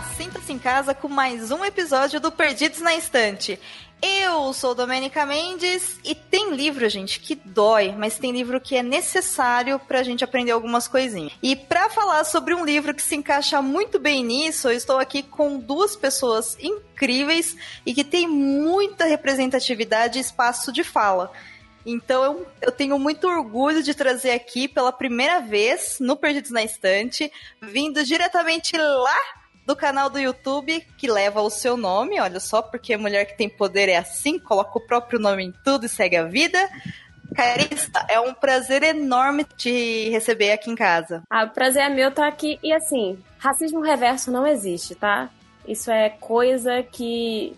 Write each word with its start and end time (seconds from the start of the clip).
Sinta-se 0.00 0.52
em 0.52 0.58
casa 0.58 0.94
com 0.94 1.08
mais 1.08 1.50
um 1.50 1.64
episódio 1.64 2.20
do 2.20 2.32
Perdidos 2.32 2.80
na 2.80 2.94
Estante. 2.94 3.60
Eu 4.00 4.52
sou 4.54 4.74
Domênica 4.74 5.26
Mendes 5.26 5.98
e 6.02 6.14
tem 6.14 6.54
livro, 6.54 6.88
gente, 6.88 7.20
que 7.20 7.34
dói, 7.34 7.92
mas 7.92 8.18
tem 8.18 8.32
livro 8.32 8.60
que 8.60 8.76
é 8.76 8.82
necessário 8.82 9.78
pra 9.78 10.02
gente 10.02 10.24
aprender 10.24 10.52
algumas 10.52 10.88
coisinhas. 10.88 11.32
E 11.42 11.54
pra 11.54 11.90
falar 11.90 12.24
sobre 12.24 12.54
um 12.54 12.64
livro 12.64 12.94
que 12.94 13.02
se 13.02 13.14
encaixa 13.14 13.60
muito 13.60 13.98
bem 13.98 14.24
nisso, 14.24 14.68
eu 14.68 14.72
estou 14.72 14.98
aqui 14.98 15.22
com 15.22 15.58
duas 15.58 15.96
pessoas 15.96 16.56
incríveis 16.60 17.56
e 17.84 17.92
que 17.92 18.04
tem 18.04 18.26
muita 18.26 19.04
representatividade 19.04 20.18
e 20.18 20.22
espaço 20.22 20.72
de 20.72 20.82
fala. 20.82 21.30
Então 21.84 22.46
eu, 22.60 22.72
tenho 22.72 22.98
muito 22.98 23.28
orgulho 23.28 23.82
de 23.82 23.94
trazer 23.94 24.32
aqui 24.32 24.68
pela 24.68 24.92
primeira 24.92 25.40
vez 25.40 25.98
no 26.00 26.16
Perdidos 26.16 26.50
na 26.50 26.62
Estante, 26.62 27.30
vindo 27.60 28.04
diretamente 28.04 28.76
lá 28.76 29.39
do 29.66 29.76
canal 29.76 30.10
do 30.10 30.18
YouTube 30.18 30.84
que 30.96 31.10
leva 31.10 31.40
o 31.40 31.50
seu 31.50 31.76
nome, 31.76 32.20
olha 32.20 32.40
só, 32.40 32.60
porque 32.62 32.96
mulher 32.96 33.24
que 33.24 33.36
tem 33.36 33.48
poder 33.48 33.88
é 33.88 33.96
assim, 33.96 34.38
coloca 34.38 34.78
o 34.78 34.86
próprio 34.86 35.18
nome 35.18 35.44
em 35.44 35.54
tudo 35.64 35.86
e 35.86 35.88
segue 35.88 36.16
a 36.16 36.24
vida. 36.24 36.58
Carista, 37.34 38.04
é 38.08 38.18
um 38.18 38.34
prazer 38.34 38.82
enorme 38.82 39.44
te 39.44 40.08
receber 40.10 40.52
aqui 40.52 40.70
em 40.70 40.74
casa. 40.74 41.22
Ah, 41.30 41.44
o 41.44 41.50
prazer 41.50 41.82
é 41.82 41.88
meu 41.88 42.08
estar 42.08 42.26
aqui. 42.26 42.58
E 42.62 42.72
assim, 42.72 43.18
racismo 43.38 43.80
reverso 43.80 44.30
não 44.30 44.46
existe, 44.46 44.94
tá? 44.94 45.30
Isso 45.66 45.90
é 45.90 46.08
coisa 46.10 46.82
que 46.82 47.56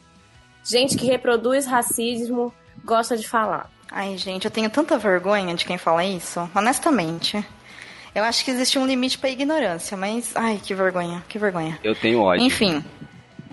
gente 0.62 0.96
que 0.96 1.06
reproduz 1.06 1.66
racismo 1.66 2.52
gosta 2.84 3.16
de 3.16 3.26
falar. 3.26 3.70
Ai, 3.90 4.16
gente, 4.16 4.44
eu 4.44 4.50
tenho 4.50 4.70
tanta 4.70 4.98
vergonha 4.98 5.54
de 5.54 5.64
quem 5.64 5.78
fala 5.78 6.04
isso, 6.04 6.48
honestamente. 6.54 7.44
Eu 8.14 8.24
acho 8.24 8.44
que 8.44 8.50
existe 8.50 8.78
um 8.78 8.86
limite 8.86 9.18
pra 9.18 9.30
ignorância, 9.30 9.96
mas. 9.96 10.32
Ai, 10.36 10.60
que 10.62 10.74
vergonha, 10.74 11.24
que 11.28 11.38
vergonha. 11.38 11.78
Eu 11.82 11.94
tenho 11.94 12.20
ódio. 12.20 12.44
Enfim. 12.44 12.84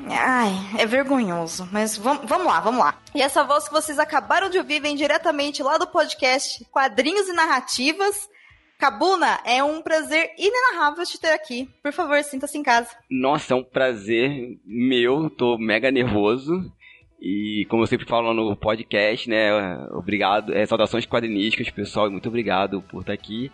Ai, 0.07 0.51
é 0.77 0.85
vergonhoso. 0.85 1.67
Mas 1.71 1.95
vamos, 1.97 2.29
lá, 2.29 2.59
vamos 2.59 2.79
lá. 2.79 2.99
E 3.13 3.21
essa 3.21 3.43
voz 3.43 3.67
que 3.67 3.73
vocês 3.73 3.99
acabaram 3.99 4.49
de 4.49 4.57
ouvir 4.57 4.81
vem 4.81 4.95
diretamente 4.95 5.63
lá 5.63 5.77
do 5.77 5.87
podcast 5.87 6.65
Quadrinhos 6.71 7.27
e 7.27 7.33
Narrativas. 7.33 8.27
Cabuna, 8.77 9.39
é 9.45 9.61
um 9.61 9.81
prazer 9.81 10.31
inenarrável 10.37 11.05
te 11.05 11.19
ter 11.19 11.33
aqui. 11.33 11.69
Por 11.83 11.91
favor, 11.91 12.23
sinta-se 12.23 12.57
em 12.57 12.63
casa. 12.63 12.89
Nossa, 13.09 13.53
é 13.53 13.57
um 13.57 13.63
prazer 13.63 14.57
meu. 14.65 15.29
Tô 15.29 15.57
mega 15.57 15.91
nervoso. 15.91 16.71
E 17.21 17.65
como 17.69 17.83
eu 17.83 17.87
sempre 17.87 18.07
falo 18.07 18.33
no 18.33 18.55
podcast, 18.55 19.29
né? 19.29 19.51
Obrigado. 19.91 20.53
É, 20.53 20.65
saudações 20.65 21.05
quadrinísticas, 21.05 21.69
pessoal. 21.69 22.09
Muito 22.09 22.29
obrigado 22.29 22.81
por 22.83 23.01
estar 23.01 23.13
aqui. 23.13 23.51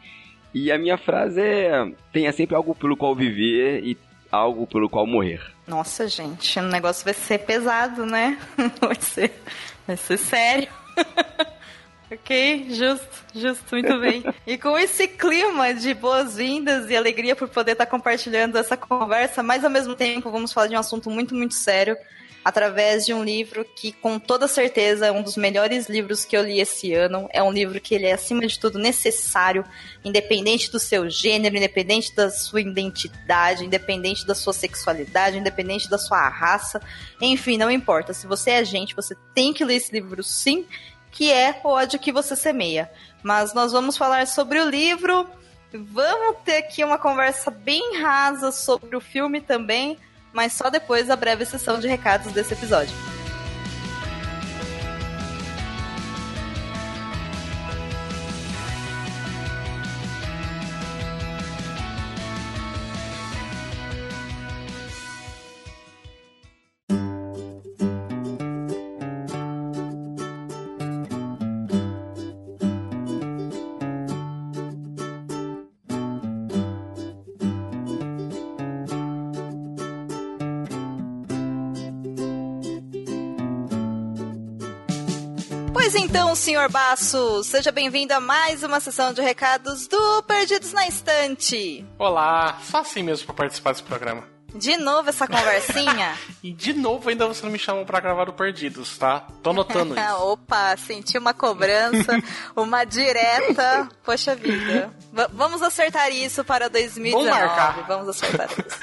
E 0.56 0.72
a 0.72 0.78
minha 0.78 0.98
frase 0.98 1.42
é: 1.42 1.92
tenha 2.14 2.32
sempre 2.32 2.56
algo 2.56 2.74
pelo 2.74 2.96
qual 2.96 3.14
viver 3.14 3.84
e 3.84 3.98
algo 4.32 4.66
pelo 4.66 4.90
qual 4.90 5.06
morrer. 5.06 5.42
Nossa, 5.68 6.08
gente, 6.08 6.58
o 6.58 6.62
negócio 6.62 7.04
vai 7.04 7.14
ser 7.14 7.40
pesado, 7.40 8.06
né? 8.06 8.40
Vai 8.80 8.96
ser, 8.96 9.34
vai 9.86 9.98
ser 9.98 10.18
sério. 10.18 10.70
ok, 12.10 12.68
justo, 12.70 13.26
justo, 13.34 13.66
muito 13.72 14.00
bem. 14.00 14.24
E 14.48 14.58
com 14.58 14.78
esse 14.78 15.08
clima 15.08 15.74
de 15.74 15.94
boas-vindas 15.94 16.90
e 16.90 16.96
alegria 16.96 17.36
por 17.36 17.50
poder 17.50 17.74
estar 17.74 17.88
compartilhando 17.88 18.58
essa 18.58 18.78
conversa, 18.78 19.44
mas 19.44 19.66
ao 19.66 19.72
mesmo 19.72 19.96
tempo 19.96 20.32
vamos 20.32 20.54
falar 20.54 20.68
de 20.68 20.76
um 20.76 20.80
assunto 20.80 21.10
muito, 21.10 21.36
muito 21.36 21.56
sério 21.56 21.98
através 22.46 23.08
de 23.08 23.12
um 23.12 23.24
livro 23.24 23.66
que, 23.66 23.92
com 23.92 24.20
toda 24.20 24.48
certeza, 24.48 25.08
é 25.08 25.12
um 25.12 25.24
dos 25.24 25.36
melhores 25.36 25.90
livros 25.90 26.24
que 26.24 26.38
eu 26.38 26.44
li 26.44 26.60
esse 26.60 26.94
ano. 26.94 27.28
É 27.34 27.42
um 27.42 27.52
livro 27.52 27.82
que 27.82 27.96
ele 27.96 28.06
é, 28.06 28.14
acima 28.14 28.46
de 28.46 28.60
tudo, 28.60 28.78
necessário, 28.78 29.66
independente 30.04 30.72
do 30.72 30.78
seu 30.78 31.10
gênero, 31.10 31.58
independente 31.58 32.16
da 32.16 32.30
sua 32.30 32.62
identidade, 32.62 33.66
independente 33.66 34.28
da 34.28 34.36
sua 34.36 34.54
sexualidade, 34.54 35.40
independente 35.40 35.90
da 35.90 35.98
sua 35.98 36.30
raça. 36.30 36.80
Enfim, 37.20 37.58
não 37.58 37.72
importa. 37.72 38.14
Se 38.14 38.28
você 38.28 38.52
é 38.52 38.64
gente, 38.64 38.96
você 38.96 39.16
tem 39.34 39.52
que 39.52 39.66
ler 39.66 39.78
esse 39.78 39.92
livro 39.92 40.24
sim, 40.24 40.68
que 41.12 41.32
é 41.32 41.60
O 41.64 41.70
ódio 41.70 41.98
que 41.98 42.12
você 42.12 42.36
semeia. 42.36 42.92
Mas 43.24 43.56
nós 43.56 43.72
vamos 43.72 43.98
falar 43.98 44.28
sobre 44.28 44.60
o 44.60 44.70
livro. 44.70 45.28
Vamos 45.74 46.38
ter 46.46 46.58
aqui 46.58 46.84
uma 46.84 47.00
conversa 47.00 47.50
bem 47.50 47.98
rasa 48.00 48.52
sobre 48.52 48.96
o 48.96 49.02
filme 49.02 49.42
também, 49.42 49.98
mas 50.36 50.52
só 50.52 50.70
depois 50.70 51.08
da 51.08 51.16
breve 51.16 51.46
sessão 51.46 51.80
de 51.80 51.88
recados 51.88 52.34
desse 52.34 52.54
episódio. 52.54 52.94
Pois 85.86 85.94
então, 85.94 86.34
senhor 86.34 86.68
Basso, 86.68 87.44
seja 87.44 87.72
bem-vindo 87.72 88.12
a 88.12 88.20
mais 88.20 88.64
uma 88.64 88.80
sessão 88.80 89.14
de 89.14 89.22
recados 89.22 89.88
do 89.88 90.24
Perdidos 90.24 90.74
na 90.74 90.88
Estante. 90.88 91.86
Olá, 92.00 92.58
só 92.64 92.80
assim 92.80 93.04
mesmo 93.04 93.28
para 93.28 93.36
participar 93.36 93.70
desse 93.70 93.84
programa. 93.84 94.35
De 94.56 94.78
novo 94.78 95.10
essa 95.10 95.28
conversinha? 95.28 96.18
e 96.42 96.54
de 96.54 96.74
novo 96.74 97.10
ainda 97.10 97.28
você 97.28 97.44
não 97.44 97.52
me 97.52 97.60
chamou 97.60 97.86
para 97.86 98.00
gravar 98.00 98.30
o 98.30 98.34
Perdidos, 98.34 98.98
tá? 98.98 99.28
Tô 99.44 99.52
notando 99.52 99.94
isso. 100.00 100.16
Opa, 100.24 100.78
senti 100.78 101.18
uma 101.18 101.34
cobrança, 101.34 102.18
uma 102.56 102.86
direta. 102.86 103.90
Poxa 104.04 104.36
vida. 104.36 104.92
V 105.12 105.28
vamos 105.34 105.62
acertar 105.62 106.12
isso 106.12 106.44
para 106.44 106.70
2019. 106.70 107.30
Vamos 107.30 107.48
marcar. 107.48 107.88
Vamos 107.88 108.10
acertar 108.10 108.50
isso. 108.52 108.80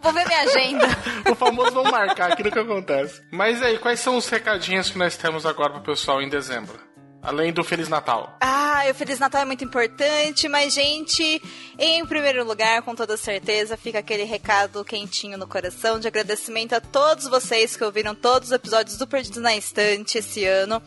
Vou 0.00 0.12
ver 0.12 0.26
minha 0.26 0.40
agenda. 0.40 0.86
o 1.30 1.34
famoso 1.34 1.72
vamos 1.72 1.90
marcar, 1.90 2.32
aquilo 2.32 2.50
que 2.50 2.58
acontece. 2.58 3.22
Mas 3.30 3.62
aí, 3.62 3.78
quais 3.78 4.00
são 4.00 4.16
os 4.16 4.28
recadinhos 4.28 4.90
que 4.90 4.98
nós 4.98 5.16
temos 5.16 5.46
agora 5.46 5.74
pro 5.74 5.82
pessoal 5.82 6.20
em 6.20 6.28
dezembro? 6.28 6.89
Além 7.22 7.52
do 7.52 7.62
Feliz 7.62 7.88
Natal. 7.88 8.36
Ah, 8.40 8.84
o 8.90 8.94
Feliz 8.94 9.18
Natal 9.18 9.42
é 9.42 9.44
muito 9.44 9.62
importante, 9.62 10.48
mas, 10.48 10.72
gente, 10.72 11.42
em 11.78 12.04
primeiro 12.06 12.44
lugar, 12.44 12.80
com 12.82 12.94
toda 12.94 13.16
certeza, 13.16 13.76
fica 13.76 13.98
aquele 13.98 14.24
recado 14.24 14.84
quentinho 14.84 15.36
no 15.36 15.46
coração 15.46 16.00
de 16.00 16.08
agradecimento 16.08 16.72
a 16.72 16.80
todos 16.80 17.28
vocês 17.28 17.76
que 17.76 17.84
ouviram 17.84 18.14
todos 18.14 18.48
os 18.48 18.52
episódios 18.52 18.96
do 18.96 19.06
Perdido 19.06 19.40
na 19.40 19.54
Estante 19.54 20.18
esse 20.18 20.46
ano. 20.46 20.82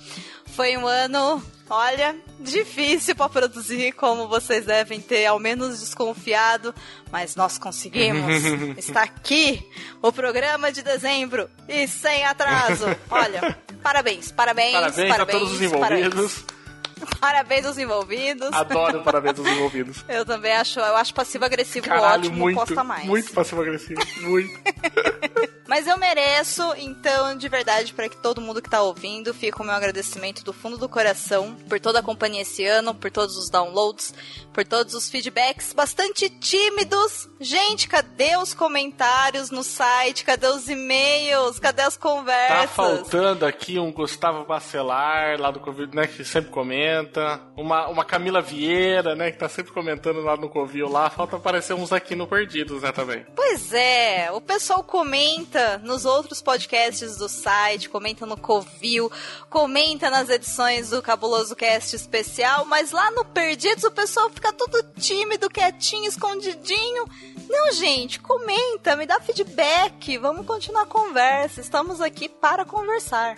Foi 0.56 0.78
um 0.78 0.86
ano, 0.86 1.44
olha, 1.68 2.16
difícil 2.40 3.16
para 3.16 3.28
produzir, 3.28 3.92
como 3.94 4.28
vocês 4.28 4.66
devem 4.66 5.02
ter 5.02 5.26
ao 5.26 5.40
menos 5.40 5.80
desconfiado, 5.80 6.76
mas 7.12 7.36
nós 7.36 7.58
conseguimos. 7.58 8.44
Está 8.78 9.02
aqui 9.02 9.68
o 10.00 10.12
programa 10.12 10.72
de 10.72 10.84
dezembro 10.84 11.50
e 11.68 11.88
sem 11.88 12.24
atraso. 12.24 12.86
Olha, 13.10 13.58
parabéns, 13.82 14.32
parabéns, 14.32 14.74
parabéns, 14.74 15.10
parabéns 15.10 15.20
a 15.20 15.26
todos 15.26 15.54
os 15.54 15.62
envolvidos. 15.62 16.34
Parabéns. 16.42 16.53
Parabéns 17.20 17.66
aos 17.66 17.78
envolvidos. 17.78 18.50
Adoro 18.54 19.04
parabéns 19.04 19.40
aos 19.40 19.48
envolvidos. 19.50 20.06
eu 20.08 20.26
também 20.26 20.54
acho, 20.54 20.80
eu 20.80 20.96
acho 20.96 21.14
passivo-agressivo 21.14 21.90
ótimo, 21.92 22.36
muito, 22.36 22.58
posta 22.58 22.84
mais. 22.84 23.06
Muito 23.06 23.32
passivo-agressivo, 23.32 24.02
muito. 24.22 24.60
Mas 25.68 25.88
eu 25.88 25.98
mereço, 25.98 26.62
então, 26.78 27.36
de 27.36 27.48
verdade, 27.48 27.94
para 27.94 28.10
que 28.10 28.18
todo 28.18 28.42
mundo 28.42 28.62
que 28.62 28.70
tá 28.70 28.82
ouvindo, 28.82 29.34
fique 29.34 29.60
o 29.60 29.64
meu 29.64 29.74
agradecimento 29.74 30.44
do 30.44 30.52
fundo 30.54 30.78
do 30.78 30.90
coração 30.90 31.56
por 31.68 31.80
toda 31.80 32.00
a 32.00 32.04
companhia 32.04 32.42
esse 32.42 32.66
ano, 32.66 32.94
por 32.94 33.10
todos 33.10 33.38
os 33.38 33.50
downloads, 33.50 34.14
por 34.54 34.66
todos 34.66 34.94
os 34.94 35.10
feedbacks 35.10 35.74
bastante 35.74 36.30
tímidos. 36.30 37.30
Gente, 37.40 37.88
cadê 37.88 38.38
os 38.38 38.54
comentários 38.54 39.50
no 39.50 39.64
site? 39.64 40.24
Cadê 40.24 40.48
os 40.48 40.70
e-mails? 40.70 41.60
Cadê 41.60 41.82
as 41.82 41.98
conversas? 41.98 42.60
Tá 42.60 42.68
faltando 42.68 43.46
aqui 43.46 43.80
um 43.80 43.92
Gustavo 43.92 44.46
Bacelar, 44.46 45.40
lá 45.40 45.50
do 45.50 45.60
Covil, 45.60 45.88
né, 45.94 46.06
que 46.06 46.24
sempre 46.24 46.52
comenta. 46.52 46.93
Uma, 47.56 47.88
uma 47.88 48.06
Camila 48.06 48.42
Vieira, 48.42 49.16
né, 49.16 49.32
que 49.32 49.38
tá 49.38 49.50
sempre 49.50 49.72
comentando 49.72 50.22
lá 50.22 50.36
no 50.36 50.50
Covil 50.50 50.90
lá. 50.90 51.10
Falta 51.10 51.38
aparecer 51.38 51.74
uns 51.74 51.92
aqui 51.92 52.16
no 52.16 52.28
Perdidos, 52.28 52.82
né, 52.82 52.92
também. 52.92 53.26
Pois 53.36 53.74
é, 53.74 54.30
o 54.32 54.42
pessoal 54.42 54.84
comenta 54.84 55.14
comenta 55.54 55.78
nos 55.80 56.06
outros 56.06 56.42
podcasts 56.42 57.18
do 57.18 57.30
site, 57.30 57.90
comenta 57.90 58.26
no 58.26 58.36
Covil, 58.36 59.12
comenta 59.50 60.10
nas 60.10 60.30
edições 60.30 60.90
do 60.90 61.02
Cabuloso 61.02 61.56
Cast 61.56 61.96
especial, 61.96 62.66
mas 62.66 62.92
lá 62.92 63.12
no 63.12 63.24
Perdidos 63.24 63.84
o 63.84 63.92
pessoal 63.92 64.30
fica 64.30 64.52
todo 64.52 64.84
tímido, 65.00 65.50
quietinho, 65.50 66.08
escondidinho. 66.08 67.06
Não, 67.50 67.72
gente, 67.74 68.20
comenta, 68.20 68.96
me 68.96 69.06
dá 69.06 69.20
feedback, 69.20 70.18
vamos 70.18 70.46
continuar 70.46 70.84
a 70.84 70.88
conversa. 70.88 71.62
Estamos 71.62 72.02
aqui 72.02 72.28
para 72.28 72.66
conversar. 72.66 73.36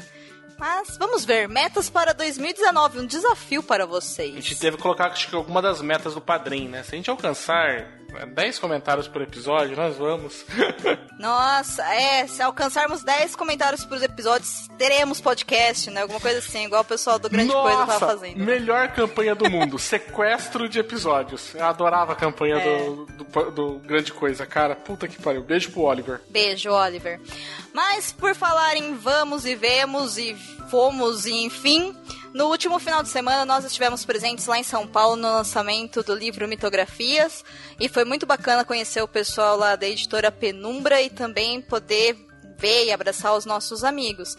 Mas 0.58 0.98
vamos 0.98 1.26
ver, 1.26 1.50
metas 1.50 1.90
para 1.90 2.14
2019, 2.14 3.00
um 3.00 3.06
desafio 3.06 3.62
para 3.62 3.86
vocês. 3.86 4.36
A 4.38 4.40
gente 4.40 4.56
que 4.78 4.84
colocar 4.84 5.08
acho 5.08 5.30
que 5.30 5.36
alguma 5.36 5.62
das 5.62 5.82
metas 5.82 6.14
do 6.14 6.22
padrinho, 6.22 6.70
né? 6.70 6.84
Se 6.84 6.96
a 6.96 6.98
gente 6.98 7.10
alcançar 7.10 7.88
10 8.34 8.60
comentários 8.60 9.08
por 9.08 9.22
episódio, 9.22 9.76
nós 9.76 9.96
vamos. 9.98 10.46
Nossa, 11.20 11.84
é, 11.94 12.28
se 12.28 12.42
alcançarmos 12.42 13.04
10 13.04 13.36
comentários 13.36 13.86
por 13.86 14.02
episódios, 14.02 14.68
teremos 14.78 15.22
podcast, 15.22 15.90
né? 15.92 16.02
Alguma 16.02 16.20
coisa 16.20 16.40
assim, 16.40 16.66
igual 16.66 16.82
o 16.82 16.86
pessoal 16.86 17.18
do 17.20 17.30
Grande 17.30 17.54
Nossa, 17.54 17.76
Coisa 17.76 17.86
tava 18.00 18.14
fazendo. 18.14 18.38
Melhor 18.44 18.90
campanha 18.90 19.34
do 19.36 19.50
mundo, 19.50 19.78
sequestro 19.80 20.68
de 20.70 20.80
episódios. 20.80 21.54
Eu 21.56 21.66
adorava 21.66 22.14
a 22.14 22.16
campanha 22.16 22.56
É. 22.58 22.86
do, 22.86 23.06
do, 23.06 23.52
do 23.52 23.80
Grande 23.80 24.12
Coisa, 24.14 24.46
cara. 24.46 24.76
Puta 24.76 25.08
que 25.08 25.22
pariu. 25.22 25.44
Beijo 25.44 25.72
pro 25.72 25.82
Oliver. 25.84 26.22
Beijo, 26.30 26.70
Oliver. 26.72 27.20
Mas 27.74 28.12
por 28.12 28.36
falar 28.36 28.76
em 28.76 28.96
vamos 28.96 29.46
e 29.46 29.56
vemos 29.56 30.18
e 30.18 30.36
fomos 30.70 31.26
e 31.26 31.34
enfim, 31.44 31.96
no 32.36 32.48
último 32.48 32.78
final 32.80 33.02
de 33.02 33.08
semana 33.08 33.46
nós 33.46 33.64
estivemos 33.64 34.04
presentes 34.04 34.46
lá 34.46 34.60
em 34.60 34.64
São 34.64 34.86
Paulo 34.86 35.16
no 35.16 35.26
lançamento 35.26 36.04
do 36.04 36.14
livro 36.14 36.46
Mitografias 36.50 37.46
e 37.80 37.88
foi 37.88 38.04
muito 38.04 38.26
bacana 38.26 38.66
conhecer 38.66 39.02
o 39.02 39.08
pessoal 39.08 39.56
lá 39.56 39.78
da 39.78 39.88
editora 39.88 40.30
Penumbra 40.30 41.02
e 41.02 41.10
também 41.10 41.62
poder 41.62 42.18
ver 42.58 42.88
e 42.88 42.92
abraçar 42.92 43.38
os 43.38 43.46
nossos 43.46 43.86
amigos. 43.86 44.36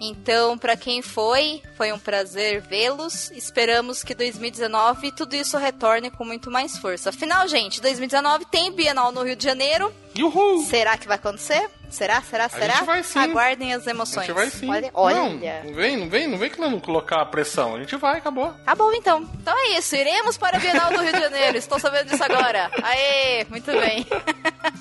Então, 0.00 0.56
para 0.56 0.76
quem 0.76 1.02
foi, 1.02 1.62
foi 1.76 1.92
um 1.92 1.98
prazer 1.98 2.62
vê-los. 2.62 3.30
Esperamos 3.32 4.02
que 4.02 4.14
2019 4.14 5.12
tudo 5.12 5.34
isso 5.36 5.58
retorne 5.58 6.10
com 6.10 6.24
muito 6.24 6.50
mais 6.50 6.78
força. 6.78 7.10
Afinal, 7.10 7.46
gente, 7.46 7.80
2019 7.82 8.46
tem 8.46 8.72
Bienal 8.72 9.12
no 9.12 9.22
Rio 9.22 9.36
de 9.36 9.44
Janeiro. 9.44 9.92
Uhul! 10.18 10.64
Será 10.64 10.96
que 10.96 11.06
vai 11.06 11.16
acontecer? 11.16 11.68
Será? 11.90 12.22
Será? 12.22 12.48
Será? 12.48 12.74
gente 12.76 12.84
vai 12.86 13.02
sim. 13.02 13.18
Aguardem 13.18 13.74
as 13.74 13.86
A 13.86 13.90
emoções. 13.90 14.26
gente 14.26 14.34
vai 14.34 14.48
sim. 14.48 14.70
Olha, 14.70 14.90
Não, 14.92 15.00
olha. 15.02 15.62
não 15.64 15.74
vem, 15.74 15.96
não 15.96 16.08
vem, 16.08 16.28
não 16.28 16.38
vem 16.38 16.48
que 16.50 16.60
não 16.60 16.80
colocar 16.80 17.20
a 17.20 17.26
pressão. 17.26 17.74
A 17.74 17.78
gente 17.80 17.94
vai, 17.96 18.18
acabou. 18.18 18.52
Tá 18.64 18.74
bom 18.74 18.92
então. 18.92 19.28
Então 19.40 19.54
é 19.56 19.76
isso. 19.78 19.94
Iremos 19.96 20.38
para 20.38 20.56
a 20.56 20.60
Bienal 20.60 20.90
do 20.92 21.02
Rio 21.02 21.12
de 21.12 21.20
Janeiro. 21.20 21.58
Estou 21.58 21.78
sabendo 21.78 22.08
disso 22.10 22.24
agora. 22.24 22.70
Aê, 22.82 23.44
muito 23.50 23.70
bem. 23.72 24.06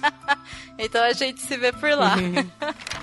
então 0.77 1.03
a 1.03 1.11
gente 1.13 1.41
se 1.41 1.57
vê 1.57 1.71
por 1.73 1.89
lá. 1.91 2.15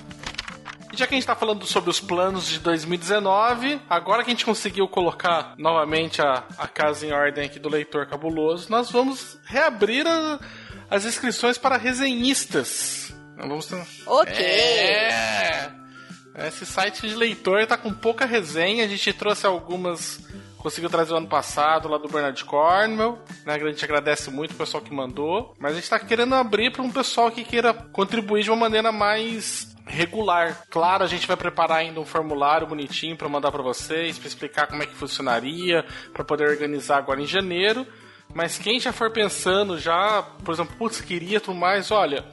E 0.96 0.98
já 0.98 1.06
que 1.06 1.14
a 1.14 1.19
gente 1.19 1.26
tá 1.26 1.37
falando 1.37 1.66
sobre 1.66 1.90
os 1.90 2.00
planos 2.00 2.46
de 2.46 2.58
2019, 2.58 3.82
agora 3.88 4.25
que 4.25 4.31
a 4.31 4.32
gente 4.32 4.46
conseguiu 4.46 4.88
colocar 4.88 5.52
novamente 5.58 6.22
a, 6.22 6.43
a 6.56 6.66
casa 6.66 7.04
em 7.06 7.12
ordem 7.12 7.44
aqui 7.44 7.58
do 7.58 7.69
leitor 7.69 8.06
cabuloso, 8.06 8.70
nós 8.70 8.90
vamos 8.90 9.38
reabrir 9.44 10.06
a- 10.06 10.40
as 10.90 11.04
inscrições 11.04 11.58
para 11.58 11.76
resenhistas. 11.76 13.14
Nós 13.37 13.46
vamos 13.46 13.66
ter... 13.66 13.87
ok. 14.06 14.34
É. 14.43 15.70
Esse 16.48 16.64
site 16.64 17.06
de 17.06 17.14
leitor 17.14 17.66
tá 17.66 17.76
com 17.76 17.92
pouca 17.92 18.25
resenha. 18.25 18.84
A 18.84 18.88
gente 18.88 19.12
trouxe 19.12 19.46
algumas. 19.46 20.20
Conseguiu 20.56 20.88
trazer 20.88 21.12
o 21.12 21.16
ano 21.19 21.28
passado 21.28 21.88
lá 21.88 21.99
do 21.99 22.08
Bernard 22.08 22.42
Cornwell, 22.44 23.19
né? 23.44 23.54
A 23.54 23.58
gente 23.58 23.84
agradece 23.84 24.31
muito 24.31 24.52
o 24.52 24.54
pessoal 24.54 24.82
que 24.82 24.94
mandou. 24.94 25.54
Mas 25.58 25.72
a 25.72 25.75
gente 25.76 25.90
tá 25.90 25.99
querendo 25.99 26.34
abrir 26.34 26.72
para 26.72 26.82
um 26.82 26.90
pessoal 26.90 27.31
que 27.31 27.44
queira 27.44 27.75
contribuir 27.75 28.42
de 28.44 28.50
uma 28.50 28.56
maneira 28.56 28.90
mais 28.90 29.75
regular. 29.87 30.65
Claro, 30.69 31.05
a 31.05 31.06
gente 31.06 31.27
vai 31.27 31.37
preparar 31.37 31.79
ainda 31.79 32.00
um 32.00 32.05
formulário 32.05 32.67
bonitinho 32.67 33.17
para 33.17 33.29
mandar 33.29 33.53
para 33.53 33.62
vocês, 33.62 34.19
para 34.19 34.29
explicar 34.29 34.67
como 34.67 34.83
é 34.83 34.87
que 34.87 34.94
funcionaria, 34.94 35.85
para 36.12 36.25
poder 36.25 36.49
organizar 36.49 36.99
agora 36.99 37.21
em 37.21 37.27
janeiro. 37.27 37.87
Mas 38.35 38.59
quem 38.59 38.81
já 38.81 38.93
for 38.93 39.11
pensando 39.11 39.79
já, 39.79 40.23
por 40.44 40.53
exemplo, 40.53 40.77
putz, 40.77 41.00
queria 41.00 41.41
tudo 41.41 41.56
mais, 41.56 41.91
olha, 41.91 42.25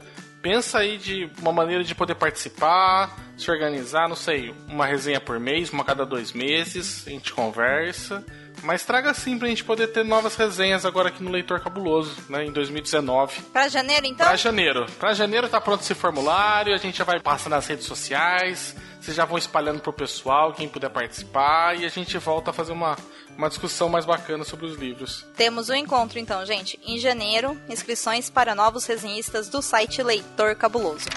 pensa 0.42 0.80
aí 0.80 0.98
de 0.98 1.30
uma 1.40 1.52
maneira 1.52 1.82
de 1.82 1.94
poder 1.94 2.16
participar, 2.16 3.16
se 3.36 3.50
organizar, 3.50 4.08
não 4.08 4.16
sei, 4.16 4.54
uma 4.68 4.84
resenha 4.84 5.20
por 5.20 5.40
mês, 5.40 5.70
uma 5.70 5.82
a 5.82 5.86
cada 5.86 6.04
dois 6.04 6.32
meses, 6.32 7.04
a 7.06 7.10
gente 7.10 7.32
conversa. 7.32 8.24
Mas 8.64 8.82
traga 8.82 9.12
sim 9.12 9.38
pra 9.38 9.46
gente 9.46 9.62
poder 9.62 9.88
ter 9.88 10.02
novas 10.02 10.36
resenhas 10.36 10.86
agora 10.86 11.10
aqui 11.10 11.22
no 11.22 11.30
Leitor 11.30 11.60
Cabuloso, 11.60 12.16
né, 12.30 12.46
em 12.46 12.50
2019. 12.50 13.42
Pra 13.52 13.68
janeiro 13.68 14.06
então? 14.06 14.26
Pra 14.26 14.36
janeiro. 14.36 14.86
Pra 14.98 15.12
janeiro 15.12 15.48
tá 15.50 15.60
pronto 15.60 15.82
esse 15.82 15.94
formulário, 15.94 16.74
a 16.74 16.78
gente 16.78 16.96
já 16.96 17.04
vai 17.04 17.20
passar 17.20 17.50
nas 17.50 17.66
redes 17.66 17.84
sociais, 17.84 18.74
vocês 18.98 19.14
já 19.14 19.26
vão 19.26 19.36
espalhando 19.36 19.80
pro 19.80 19.92
pessoal, 19.92 20.54
quem 20.54 20.66
puder 20.66 20.88
participar, 20.88 21.78
e 21.78 21.84
a 21.84 21.90
gente 21.90 22.16
volta 22.16 22.50
a 22.50 22.54
fazer 22.54 22.72
uma, 22.72 22.96
uma 23.36 23.50
discussão 23.50 23.90
mais 23.90 24.06
bacana 24.06 24.44
sobre 24.44 24.64
os 24.64 24.76
livros. 24.76 25.26
Temos 25.36 25.68
um 25.68 25.74
encontro 25.74 26.18
então, 26.18 26.44
gente. 26.46 26.80
Em 26.86 26.98
janeiro, 26.98 27.60
inscrições 27.68 28.30
para 28.30 28.54
novos 28.54 28.86
resenhistas 28.86 29.46
do 29.50 29.60
site 29.60 30.02
Leitor 30.02 30.56
Cabuloso. 30.56 31.10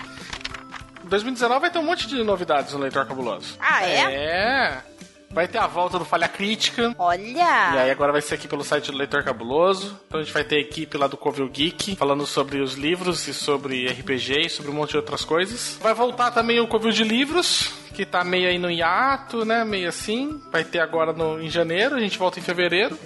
2019 1.05 1.61
vai 1.61 1.71
ter 1.71 1.79
um 1.79 1.83
monte 1.83 2.07
de 2.07 2.21
novidades 2.23 2.73
no 2.73 2.79
Leitor 2.79 3.05
Cabuloso. 3.05 3.55
Ah, 3.57 3.85
é? 3.85 4.13
É. 4.13 4.83
Vai 5.29 5.47
ter 5.47 5.57
a 5.57 5.67
volta 5.67 5.99
do 5.99 6.05
Falha 6.05 6.27
Crítica. 6.27 6.95
Olha! 6.97 7.73
E 7.73 7.77
aí 7.77 7.91
agora 7.91 8.11
vai 8.11 8.21
ser 8.21 8.35
aqui 8.35 8.47
pelo 8.47 8.63
site 8.63 8.91
do 8.91 8.97
Leitor 8.97 9.23
Cabuloso. 9.23 9.99
Então 10.07 10.19
a 10.19 10.23
gente 10.23 10.33
vai 10.33 10.43
ter 10.43 10.55
a 10.55 10.59
equipe 10.59 10.97
lá 10.97 11.05
do 11.05 11.17
Covil 11.17 11.47
Geek 11.49 11.95
falando 11.95 12.25
sobre 12.25 12.59
os 12.61 12.73
livros 12.75 13.27
e 13.27 13.33
sobre 13.33 13.87
RPG 13.87 14.45
e 14.45 14.49
sobre 14.49 14.71
um 14.71 14.73
monte 14.73 14.91
de 14.91 14.97
outras 14.97 15.23
coisas. 15.25 15.77
Vai 15.81 15.93
voltar 15.93 16.31
também 16.31 16.59
o 16.59 16.67
Covil 16.67 16.91
de 16.91 17.03
Livros, 17.03 17.71
que 17.93 18.05
tá 18.05 18.23
meio 18.23 18.47
aí 18.47 18.57
no 18.57 18.71
hiato, 18.71 19.43
né? 19.45 19.63
Meio 19.63 19.89
assim. 19.89 20.41
Vai 20.51 20.63
ter 20.63 20.79
agora 20.79 21.11
no, 21.13 21.39
em 21.41 21.49
janeiro, 21.49 21.95
a 21.95 21.99
gente 21.99 22.17
volta 22.17 22.39
em 22.39 22.43
fevereiro. 22.43 22.97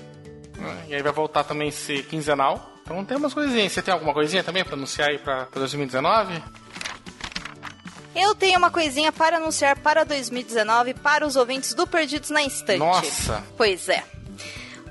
né? 0.57 0.83
E 0.89 0.95
aí 0.95 1.01
vai 1.01 1.11
voltar 1.11 1.43
também 1.43 1.69
esse 1.69 2.03
quinzenal. 2.03 2.71
Então 2.83 3.03
tem 3.03 3.17
umas 3.17 3.33
coisinhas. 3.33 3.71
Você 3.71 3.81
tem 3.81 3.93
alguma 3.93 4.13
coisinha 4.13 4.43
também 4.43 4.63
pra 4.63 4.75
anunciar 4.75 5.09
aí 5.09 5.17
pra, 5.17 5.45
pra 5.47 5.59
2019? 5.59 6.41
Eu 8.15 8.35
tenho 8.35 8.57
uma 8.57 8.69
coisinha 8.69 9.11
para 9.11 9.37
anunciar 9.37 9.79
para 9.79 10.03
2019 10.03 10.93
para 10.95 11.25
os 11.25 11.35
ouvintes 11.35 11.73
do 11.73 11.87
Perdidos 11.87 12.29
na 12.29 12.43
Estante. 12.43 12.79
Nossa! 12.79 13.43
Pois 13.55 13.87
é. 13.87 14.03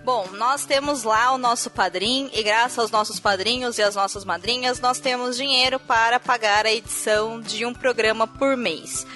Bom, 0.02 0.26
nós 0.32 0.64
temos 0.64 1.02
lá 1.02 1.31
o 1.32 1.38
nosso 1.38 1.69
padrinho 1.69 2.31
e 2.32 2.43
graças 2.43 2.78
aos 2.78 2.90
nossos 2.90 3.20
padrinhos 3.20 3.76
e 3.76 3.82
às 3.82 3.94
nossas 3.94 4.25
madrinhas, 4.25 4.81
nós 4.81 4.99
temos 4.99 5.37
dinheiro 5.37 5.78
para 5.78 6.19
pagar 6.19 6.64
a 6.64 6.72
edição 6.72 7.40
de 7.40 7.67
um 7.67 7.75
programa 7.75 8.26
por 8.26 8.56
mês. 8.56 9.06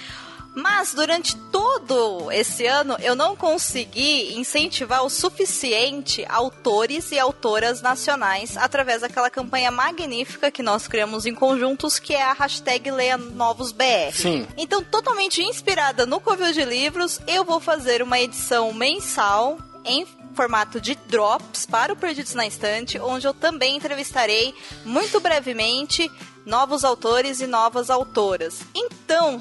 Mas 0.55 0.95
durante 0.95 1.37
todo 1.37 2.31
esse 2.31 2.65
ano 2.65 2.97
eu 3.01 3.15
não 3.15 3.35
consegui 3.35 4.35
incentivar 4.39 5.05
o 5.05 5.11
suficiente 5.11 6.25
autores 6.29 7.11
e 7.11 7.19
autoras 7.19 7.83
nacionais 7.83 8.57
através 8.57 9.01
daquela 9.01 9.29
campanha 9.29 9.71
magnífica 9.71 10.51
que 10.51 10.63
nós 10.63 10.87
criamos 10.87 11.27
em 11.27 11.35
conjuntos, 11.35 11.99
que 11.99 12.15
é 12.15 12.23
a 12.23 12.33
hashtag 12.33 12.91
Leia 12.91 13.17
Novos 13.17 13.73
BR. 13.73 14.13
Sim. 14.13 14.47
Então, 14.57 14.83
totalmente 14.83 15.43
inspirada 15.43 16.07
no 16.07 16.21
Covil 16.21 16.53
de 16.53 16.65
Livros, 16.65 17.21
eu 17.27 17.45
vou 17.45 17.59
fazer 17.59 18.03
uma 18.03 18.21
edição 18.21 18.73
mensal 18.73 19.59
em 19.85 20.07
formato 20.35 20.81
de 20.81 20.95
drops 20.95 21.67
para 21.67 21.93
o 21.93 21.97
Perdidos 21.97 22.35
na 22.35 22.47
Estante, 22.47 22.99
onde 22.99 23.27
eu 23.27 23.35
também 23.35 23.77
entrevistarei 23.77 24.55
muito 24.85 25.21
brevemente 25.21 26.11
novos 26.45 26.85
autores 26.85 27.41
e 27.41 27.47
novas 27.47 27.91
autoras. 27.91 28.61
Então, 28.75 29.41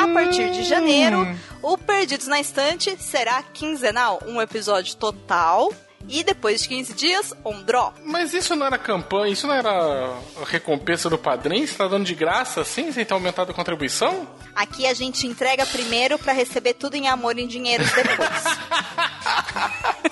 a 0.00 0.08
partir 0.08 0.50
de 0.50 0.62
janeiro, 0.62 1.26
o 1.62 1.76
Perdidos 1.76 2.26
na 2.26 2.40
Estante 2.40 2.96
será 3.00 3.42
quinzenal, 3.42 4.22
um 4.26 4.40
episódio 4.40 4.96
total. 4.96 5.72
E 6.06 6.22
depois 6.22 6.60
de 6.60 6.68
15 6.68 6.92
dias, 6.92 7.32
um 7.46 7.62
drop. 7.62 7.98
Mas 8.04 8.34
isso 8.34 8.54
não 8.54 8.66
era 8.66 8.76
campanha, 8.76 9.32
isso 9.32 9.46
não 9.46 9.54
era 9.54 10.18
recompensa 10.44 11.08
do 11.08 11.16
padrinho? 11.16 11.66
Você 11.66 11.78
tá 11.78 11.88
dando 11.88 12.04
de 12.04 12.14
graça 12.14 12.60
assim, 12.60 12.92
sem 12.92 13.06
ter 13.06 13.14
aumentado 13.14 13.52
a 13.52 13.54
contribuição? 13.54 14.28
Aqui 14.54 14.86
a 14.86 14.92
gente 14.92 15.26
entrega 15.26 15.64
primeiro 15.64 16.18
para 16.18 16.34
receber 16.34 16.74
tudo 16.74 16.94
em 16.94 17.08
amor 17.08 17.38
e 17.38 17.42
em 17.42 17.46
dinheiro 17.46 17.82
depois. 17.84 18.44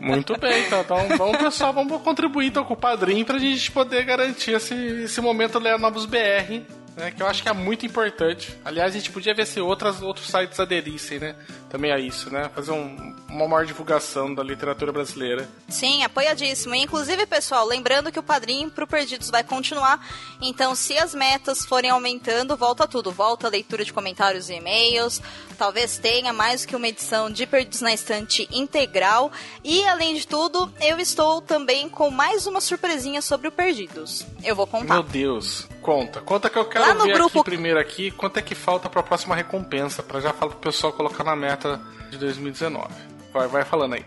Muito 0.00 0.38
bem, 0.38 0.66
então, 0.66 0.80
então 0.80 1.08
vamos 1.16 1.36
pessoal, 1.38 1.72
vamos 1.72 2.02
contribuir 2.02 2.48
então 2.48 2.64
com 2.64 2.74
o 2.74 2.76
padrinho 2.76 3.24
pra 3.24 3.38
gente 3.38 3.70
poder 3.70 4.04
garantir 4.04 4.52
esse, 4.52 4.74
esse 4.74 5.20
momento 5.20 5.60
Novos 5.60 6.06
BR, 6.06 6.62
né, 6.96 7.10
que 7.10 7.22
eu 7.22 7.26
acho 7.26 7.42
que 7.42 7.48
é 7.48 7.52
muito 7.52 7.86
importante. 7.86 8.56
Aliás, 8.64 8.94
a 8.94 8.98
gente 8.98 9.10
podia 9.10 9.34
ver 9.34 9.46
se 9.46 9.60
outras, 9.60 10.02
outros 10.02 10.28
sites 10.28 10.58
aderissem, 10.60 11.18
né, 11.18 11.36
também 11.68 11.92
a 11.92 11.98
isso, 11.98 12.30
né, 12.30 12.50
fazer 12.54 12.72
um, 12.72 13.14
uma 13.28 13.48
maior 13.48 13.64
divulgação 13.64 14.34
da 14.34 14.42
literatura 14.42 14.92
brasileira. 14.92 15.48
Sim, 15.68 16.02
apoiadíssimo. 16.04 16.74
Inclusive, 16.74 17.26
pessoal, 17.26 17.66
lembrando 17.66 18.12
que 18.12 18.18
o 18.18 18.22
padrinho 18.22 18.70
pro 18.70 18.86
Perdidos 18.86 19.30
vai 19.30 19.42
continuar. 19.42 20.06
Então, 20.40 20.74
se 20.74 20.96
as 20.98 21.14
metas 21.14 21.64
forem 21.64 21.90
aumentando, 21.90 22.56
volta 22.56 22.86
tudo. 22.86 23.10
Volta 23.10 23.46
a 23.46 23.50
leitura 23.50 23.84
de 23.84 23.92
comentários 23.92 24.50
e 24.50 24.54
e-mails. 24.54 25.20
Talvez 25.56 25.96
tenha 25.98 26.32
mais 26.32 26.66
que 26.66 26.76
uma 26.76 26.88
edição 26.88 27.30
de 27.30 27.46
Perdidos 27.46 27.80
na 27.80 27.92
Estante 27.92 28.48
integral. 28.52 29.32
E, 29.64 29.84
além 29.86 30.14
de 30.14 30.26
tudo, 30.26 30.70
eu 30.80 30.98
estou 30.98 31.40
também 31.40 31.88
com 31.88 32.10
mais 32.10 32.46
uma 32.46 32.60
surpresinha 32.60 33.22
sobre 33.22 33.48
o 33.48 33.52
Perdidos. 33.52 34.26
Eu 34.44 34.54
vou 34.54 34.66
contar. 34.66 34.94
Meu 34.94 35.02
Deus, 35.02 35.66
conta. 35.82 36.20
Conta 36.20 36.48
que 36.48 36.56
eu 36.58 36.64
quero 36.64 36.86
Lá 36.86 36.94
no 36.94 37.04
ver 37.04 37.14
grupo- 37.14 37.40
aqui 37.40 37.50
primeiro 37.50 37.78
aqui 37.78 38.10
quanto 38.10 38.38
é 38.38 38.42
que 38.42 38.54
falta 38.54 38.88
pra 38.88 39.02
próxima 39.02 39.34
recompensa, 39.36 40.02
pra 40.02 40.20
já 40.20 40.32
falar 40.32 40.52
pro 40.52 40.60
pessoal 40.60 40.92
colocar 40.92 41.24
na 41.24 41.36
meta 41.36 41.78
de 42.10 42.16
2019. 42.16 42.88
Vai, 43.32 43.48
vai 43.48 43.64
falando 43.64 43.94
aí. 43.94 44.04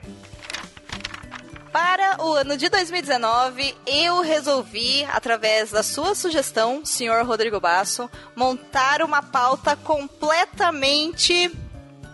Para 1.72 2.24
o 2.24 2.34
ano 2.34 2.55
de 2.55 2.70
2019, 2.70 3.75
eu 3.86 4.22
resolvi, 4.22 5.03
através 5.12 5.72
da 5.72 5.84
sua 5.84 6.15
sugestão, 6.15 6.86
senhor 6.86 7.25
Rodrigo 7.25 7.60
Basso, 7.60 8.10
montar 8.34 9.01
uma 9.01 9.22
pauta 9.22 9.75
completamente 9.75 11.51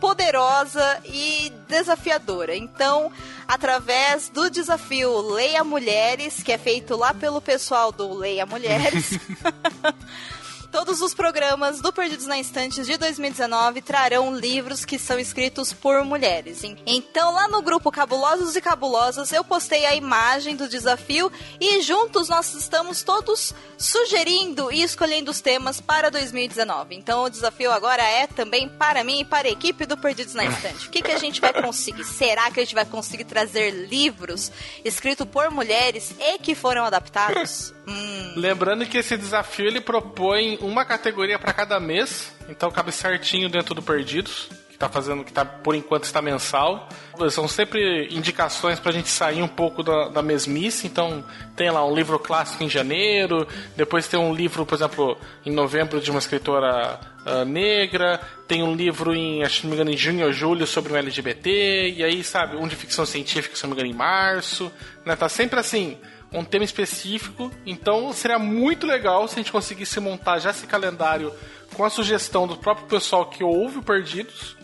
poderosa 0.01 1.00
e 1.05 1.53
desafiadora. 1.70 2.55
Então, 2.55 3.12
através 3.48 4.27
do 4.29 4.50
desafio 4.50 5.22
Leia 5.22 5.63
Mulheres, 5.63 6.41
que 6.41 6.51
é 6.51 6.58
feito 6.58 6.98
lá 6.98 7.13
pelo 7.13 7.39
pessoal 7.39 7.91
do 7.91 8.12
Leia 8.12 8.46
Mulheres, 8.46 9.12
Todos 10.72 11.01
os 11.01 11.13
programas 11.13 11.82
do 11.82 11.92
Perdidos 11.92 12.25
na 12.25 12.38
Instantes 12.38 12.88
de 12.88 12.96
2019 12.96 13.82
trarão 13.82 14.34
livros 14.34 14.86
que 14.86 14.98
são 14.98 15.20
escritos 15.20 15.74
por 15.74 16.06
mulheres. 16.06 16.62
Então, 16.86 17.34
lá 17.34 17.46
no 17.50 17.62
grupo 17.62 17.92
Cabulosos 17.92 18.56
e 18.56 18.62
Cabulosas, 18.62 19.34
eu 19.34 19.44
postei 19.44 19.86
a 19.86 19.94
imagem 19.94 20.56
do 20.56 20.70
desafio 20.70 21.30
e 21.60 21.82
juntos 21.82 22.30
nós 22.30 22.54
estamos 22.54 23.04
todos 23.04 23.54
sugerindo 23.78 24.72
e 24.72 24.82
escolhendo 24.82 25.30
os 25.30 25.42
temas 25.42 25.82
para 25.82 26.10
2019. 26.10 26.96
Então, 26.96 27.24
o 27.25 27.30
desafio 27.30 27.70
agora 27.70 28.04
é 28.04 28.25
também 28.25 28.70
para 28.70 29.04
mim 29.04 29.20
e 29.20 29.25
para 29.25 29.50
a 29.50 29.51
equipe 29.51 29.86
do 29.86 29.98
Perdidos 29.98 30.36
na 30.36 30.46
Instante. 30.46 30.88
O 30.88 30.90
que, 30.90 31.01
que 31.01 31.12
a 31.12 31.20
gente 31.20 31.42
vai 31.42 31.51
conseguir? 31.51 32.06
Será 32.06 32.50
que 32.50 32.62
a 32.62 32.63
gente 32.63 32.75
vai 32.75 32.86
conseguir 32.86 33.25
trazer 33.25 33.72
livros 33.72 34.50
escritos 34.86 35.28
por 35.28 35.51
mulheres 35.51 36.16
e 36.18 36.40
que 36.40 36.56
foram 36.56 36.86
adaptados? 36.86 37.74
Hum. 37.88 38.33
Lembrando 38.35 38.85
que 38.85 38.97
esse 38.97 39.17
desafio 39.17 39.67
ele 39.67 39.81
propõe 39.81 40.57
uma 40.61 40.85
categoria 40.85 41.39
pra 41.39 41.53
cada 41.53 41.79
mês, 41.79 42.31
então 42.47 42.71
cabe 42.71 42.91
certinho 42.91 43.50
dentro 43.50 43.73
do 43.73 43.81
Perdidos, 43.81 44.50
que 44.69 44.77
tá 44.77 44.88
fazendo, 44.88 45.23
que 45.23 45.33
tá 45.33 45.43
por 45.43 45.75
enquanto 45.75 46.03
está 46.03 46.21
mensal. 46.21 46.88
São 47.29 47.47
sempre 47.47 48.07
indicações 48.11 48.79
pra 48.79 48.91
gente 48.91 49.09
sair 49.09 49.41
um 49.41 49.47
pouco 49.47 49.83
da, 49.83 50.09
da 50.09 50.21
mesmice, 50.21 50.88
então 50.88 51.23
tem 51.55 51.69
lá 51.69 51.85
um 51.85 51.93
livro 51.93 52.17
clássico 52.17 52.63
em 52.63 52.69
janeiro, 52.69 53.47
depois 53.75 54.07
tem 54.07 54.19
um 54.19 54.33
livro, 54.33 54.65
por 54.65 54.75
exemplo, 54.75 55.17
em 55.45 55.51
novembro 55.51 56.00
de 56.00 56.09
uma 56.09 56.19
escritora 56.19 57.00
ah, 57.23 57.45
negra, 57.45 58.19
tem 58.47 58.63
um 58.63 58.73
livro 58.73 59.13
em, 59.13 59.43
acho 59.43 59.61
que 59.61 59.67
não 59.67 59.71
me 59.71 59.75
engano, 59.75 59.91
em 59.91 59.97
junho 59.97 60.25
ou 60.25 60.33
julho 60.33 60.65
sobre 60.65 60.91
o 60.93 60.97
LGBT, 60.97 61.93
e 61.95 62.03
aí, 62.03 62.23
sabe, 62.23 62.55
um 62.55 62.67
de 62.67 62.75
ficção 62.75 63.05
científica, 63.05 63.55
se 63.55 63.63
não 63.63 63.69
me 63.69 63.75
engano, 63.75 63.93
em 63.93 63.97
março, 63.97 64.71
né? 65.05 65.15
Tá 65.15 65.29
sempre 65.29 65.59
assim, 65.59 65.97
um 66.31 66.43
tema 66.43 66.63
específico. 66.63 67.51
Então 67.65 68.11
seria 68.13 68.39
muito 68.39 68.85
legal 68.88 69.27
se 69.27 69.35
a 69.35 69.38
gente 69.38 69.51
conseguisse 69.51 70.00
montar 70.00 70.39
já 70.39 70.51
esse 70.51 70.65
calendário 70.65 71.33
com 71.73 71.83
a 71.83 71.89
sugestão 71.89 72.47
do 72.47 72.57
próprio 72.57 72.88
pessoal 72.88 73.25
que 73.25 73.43
ouve 73.43 73.79
o 73.79 73.83
Perdidos. 73.83 74.55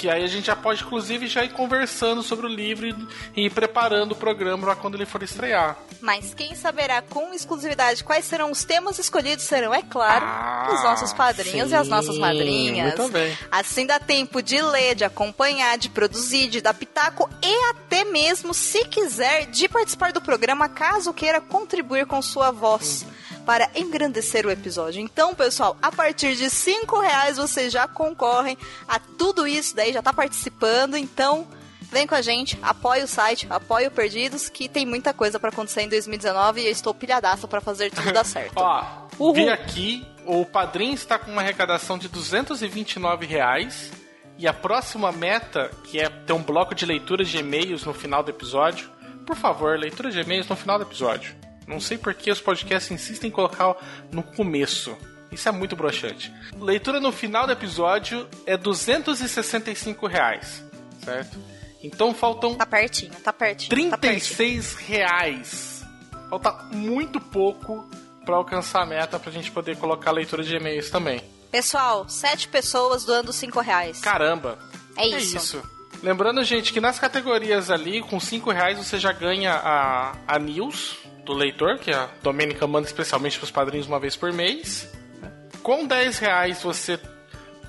Que 0.00 0.08
aí 0.08 0.24
a 0.24 0.26
gente 0.26 0.46
já 0.46 0.56
pode, 0.56 0.82
inclusive, 0.82 1.26
já 1.26 1.44
ir 1.44 1.50
conversando 1.52 2.22
sobre 2.22 2.46
o 2.46 2.48
livro 2.48 2.86
e, 3.36 3.44
ir 3.44 3.50
preparando 3.50 4.12
o 4.12 4.16
programa 4.16 4.64
para 4.64 4.74
quando 4.74 4.94
ele 4.94 5.04
for 5.04 5.22
estrear. 5.22 5.76
Mas 6.00 6.32
quem 6.32 6.54
saberá 6.54 7.02
com 7.02 7.34
exclusividade 7.34 8.02
quais 8.02 8.24
serão 8.24 8.50
os 8.50 8.64
temas 8.64 8.98
escolhidos 8.98 9.44
serão, 9.44 9.74
é 9.74 9.82
claro, 9.82 10.24
Ah, 10.26 10.70
os 10.72 10.82
nossos 10.82 11.12
padrinhos 11.12 11.70
e 11.70 11.74
as 11.74 11.86
nossas 11.86 12.14
sim, 12.14 12.20
madrinhas. 12.22 12.96
muito 12.96 13.12
bem. 13.12 13.36
Assim 13.52 13.84
dá 13.84 13.98
tempo 14.00 14.40
de 14.42 14.62
ler, 14.62 14.94
de 14.94 15.04
acompanhar, 15.04 15.76
de 15.76 15.90
produzir, 15.90 16.48
de 16.48 16.62
dar 16.62 16.72
pitaco 16.72 17.28
e 17.44 17.70
até 17.70 18.02
mesmo, 18.02 18.54
se 18.54 18.86
quiser, 18.86 19.44
de 19.50 19.68
participar 19.68 20.12
do 20.14 20.22
programa 20.22 20.66
caso 20.66 21.12
queira 21.12 21.42
contribuir 21.42 22.06
com 22.06 22.22
sua 22.22 22.50
voz. 22.50 23.04
Para 23.46 23.68
engrandecer 23.74 24.46
o 24.46 24.50
episódio. 24.50 25.00
Então, 25.00 25.34
pessoal, 25.34 25.76
a 25.82 25.90
partir 25.90 26.36
de 26.36 26.48
5 26.50 27.00
reais 27.00 27.36
vocês 27.36 27.72
já 27.72 27.88
concorrem 27.88 28.56
a 28.86 28.98
tudo 28.98 29.46
isso 29.46 29.74
daí, 29.74 29.92
já 29.92 30.02
tá 30.02 30.12
participando. 30.12 30.96
Então, 30.96 31.46
Vem 31.92 32.06
com 32.06 32.14
a 32.14 32.22
gente, 32.22 32.56
apoia 32.62 33.02
o 33.04 33.08
site, 33.08 33.48
apoia 33.50 33.88
o 33.88 33.90
Perdidos, 33.90 34.48
que 34.48 34.68
tem 34.68 34.86
muita 34.86 35.12
coisa 35.12 35.40
pra 35.40 35.48
acontecer 35.48 35.80
em 35.82 35.88
2019 35.88 36.60
e 36.60 36.66
eu 36.66 36.70
estou 36.70 36.94
pilhadaço 36.94 37.48
pra 37.48 37.60
fazer 37.60 37.90
tudo 37.90 38.12
dar 38.12 38.22
certo. 38.24 38.52
Ó, 38.54 38.84
Uhul. 39.18 39.34
vi 39.34 39.48
aqui, 39.48 40.06
o 40.24 40.46
padrinho 40.46 40.94
está 40.94 41.18
com 41.18 41.32
uma 41.32 41.40
arrecadação 41.42 41.98
de 41.98 42.06
229 42.06 43.26
reais. 43.26 43.90
E 44.38 44.46
a 44.46 44.52
próxima 44.54 45.10
meta, 45.10 45.68
que 45.82 45.98
é 45.98 46.08
ter 46.08 46.32
um 46.32 46.42
bloco 46.44 46.76
de 46.76 46.86
leitura 46.86 47.24
de 47.24 47.38
e-mails 47.38 47.84
no 47.84 47.92
final 47.92 48.22
do 48.22 48.30
episódio. 48.30 48.88
Por 49.26 49.34
favor, 49.34 49.76
leitura 49.76 50.12
de 50.12 50.20
e-mails 50.20 50.48
no 50.48 50.54
final 50.54 50.78
do 50.78 50.84
episódio. 50.84 51.34
Não 51.70 51.80
sei 51.80 51.96
por 51.96 52.12
que 52.12 52.32
os 52.32 52.40
podcasts 52.40 52.90
insistem 52.90 53.28
em 53.28 53.32
colocar 53.32 53.76
no 54.10 54.24
começo. 54.24 54.96
Isso 55.30 55.48
é 55.48 55.52
muito 55.52 55.76
broxante. 55.76 56.32
Leitura 56.58 56.98
no 56.98 57.12
final 57.12 57.46
do 57.46 57.52
episódio 57.52 58.28
é 58.44 58.56
265 58.56 60.08
reais, 60.08 60.64
certo? 61.04 61.38
Então 61.82 62.12
faltam 62.12 62.56
Tá 62.56 62.66
pertinho, 62.66 63.12
tá 63.22 63.32
pertinho. 63.32 63.90
Tá 63.90 63.96
pertinho. 63.96 64.00
36 64.00 64.74
reais. 64.74 65.84
Falta 66.28 66.52
muito 66.72 67.20
pouco 67.20 67.88
para 68.26 68.34
alcançar 68.34 68.82
a 68.82 68.86
meta 68.86 69.18
pra 69.20 69.30
gente 69.30 69.50
poder 69.52 69.76
colocar 69.76 70.10
a 70.10 70.14
leitura 70.14 70.42
de 70.42 70.54
e-mails 70.54 70.90
também. 70.90 71.22
Pessoal, 71.52 72.08
sete 72.08 72.48
pessoas 72.48 73.04
doando 73.04 73.32
cinco 73.32 73.60
reais. 73.60 74.00
Caramba! 74.00 74.58
É 74.96 75.06
isso. 75.06 75.62
Lembrando, 76.02 76.42
gente, 76.42 76.72
que 76.72 76.80
nas 76.80 76.98
categorias 76.98 77.70
ali, 77.70 78.00
com 78.00 78.18
5 78.18 78.50
reais 78.50 78.78
você 78.78 78.98
já 78.98 79.12
ganha 79.12 79.52
a, 79.52 80.14
a 80.26 80.38
news 80.38 80.96
do 81.30 81.36
leitor, 81.36 81.78
que 81.78 81.90
a 81.90 82.08
Domênica 82.22 82.66
manda 82.66 82.86
especialmente 82.86 83.38
pros 83.38 83.50
padrinhos 83.50 83.86
uma 83.86 83.98
vez 83.98 84.16
por 84.16 84.32
mês. 84.32 84.90
Com 85.62 85.86
10 85.86 86.18
reais 86.18 86.62
você 86.62 86.98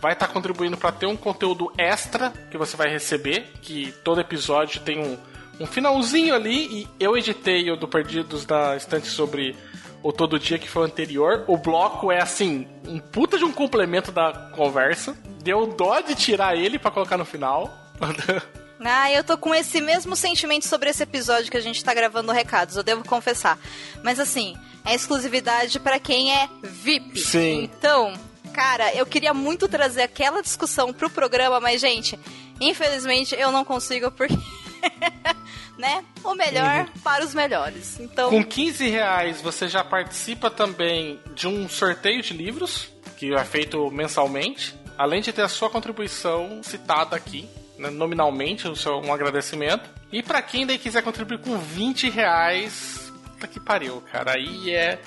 vai 0.02 0.14
estar 0.14 0.28
contribuindo 0.28 0.78
para 0.78 0.92
ter 0.92 1.06
um 1.06 1.16
conteúdo 1.16 1.72
extra 1.78 2.32
que 2.50 2.58
você 2.58 2.76
vai 2.76 2.90
receber, 2.90 3.52
que 3.62 3.94
todo 4.04 4.20
episódio 4.20 4.82
tem 4.82 5.00
um, 5.00 5.18
um 5.60 5.68
finalzinho 5.68 6.34
ali, 6.34 6.82
e 6.82 6.88
eu 7.00 7.16
editei 7.16 7.70
o 7.70 7.76
do 7.76 7.88
Perdidos 7.88 8.46
da 8.46 8.76
Estante 8.76 9.08
sobre 9.08 9.56
o 10.02 10.12
Todo 10.12 10.40
Dia, 10.40 10.58
que 10.58 10.68
foi 10.68 10.82
o 10.82 10.86
anterior. 10.86 11.44
O 11.48 11.56
bloco 11.56 12.12
é 12.12 12.20
assim, 12.20 12.68
um 12.88 12.98
puta 12.98 13.38
de 13.38 13.44
um 13.44 13.52
complemento 13.52 14.12
da 14.12 14.50
conversa. 14.56 15.16
Deu 15.44 15.68
dó 15.68 16.02
de 16.02 16.16
tirar 16.16 16.56
ele 16.56 16.80
para 16.80 16.90
colocar 16.90 17.18
no 17.18 17.26
final. 17.26 17.72
Ah, 18.84 19.12
eu 19.12 19.24
tô 19.24 19.38
com 19.38 19.54
esse 19.54 19.80
mesmo 19.80 20.16
sentimento 20.16 20.68
sobre 20.68 20.90
esse 20.90 21.04
episódio 21.04 21.52
que 21.52 21.58
a 21.58 21.62
gente 21.62 21.84
tá 21.84 21.94
gravando 21.94 22.32
recados, 22.32 22.76
eu 22.76 22.84
devo 22.84 23.08
confessar. 23.08 23.60
Mas 24.04 24.20
assim, 24.20 24.56
é 24.84 24.96
exclusividade 24.96 25.80
pra 25.80 26.00
quem 26.00 26.34
é 26.36 26.50
VIP. 26.64 27.20
Sim. 27.20 27.64
Então, 27.64 28.14
cara, 28.54 28.94
eu 28.96 29.06
queria 29.06 29.34
muito 29.34 29.68
trazer 29.68 30.02
aquela 30.02 30.42
discussão 30.42 30.92
pro 30.92 31.10
programa, 31.10 31.60
mas 31.60 31.80
gente, 31.80 32.20
infelizmente 32.60 33.36
eu 33.36 33.52
não 33.52 33.64
consigo 33.64 34.12
porque 34.12 34.36
né? 35.78 36.04
O 36.24 36.34
melhor 36.36 36.88
para 37.04 37.24
os 37.24 37.34
melhores. 37.34 38.00
Então, 38.00 38.30
Com 38.30 38.44
15 38.44 38.90
reais 38.90 39.42
você 39.42 39.68
já 39.68 39.84
participa 39.84 40.50
também 40.50 41.20
de 41.34 41.48
um 41.48 41.68
sorteio 41.70 42.22
de 42.22 42.34
livros, 42.34 42.90
que 43.18 43.34
é 43.34 43.44
feito 43.44 43.90
mensalmente, 43.92 44.76
além 44.98 45.22
de 45.22 45.32
ter 45.32 45.42
a 45.42 45.50
sua 45.50 45.70
contribuição 45.70 46.62
citada 46.64 47.16
aqui, 47.16 47.48
né, 47.82 47.90
nominalmente, 47.90 48.68
o 48.68 48.76
seu, 48.76 49.00
um 49.00 49.14
agradecimento. 49.14 49.90
E 50.12 50.22
pra 50.22 50.42
quem 50.42 50.66
daí 50.66 50.78
quiser 50.78 51.02
contribuir 51.02 51.40
com 51.40 51.58
20 51.58 52.10
reais, 52.10 53.12
puta 53.26 53.48
que 53.48 53.60
pariu, 53.60 54.02
cara. 54.12 54.34
Aí 54.34 54.74
é. 54.74 55.00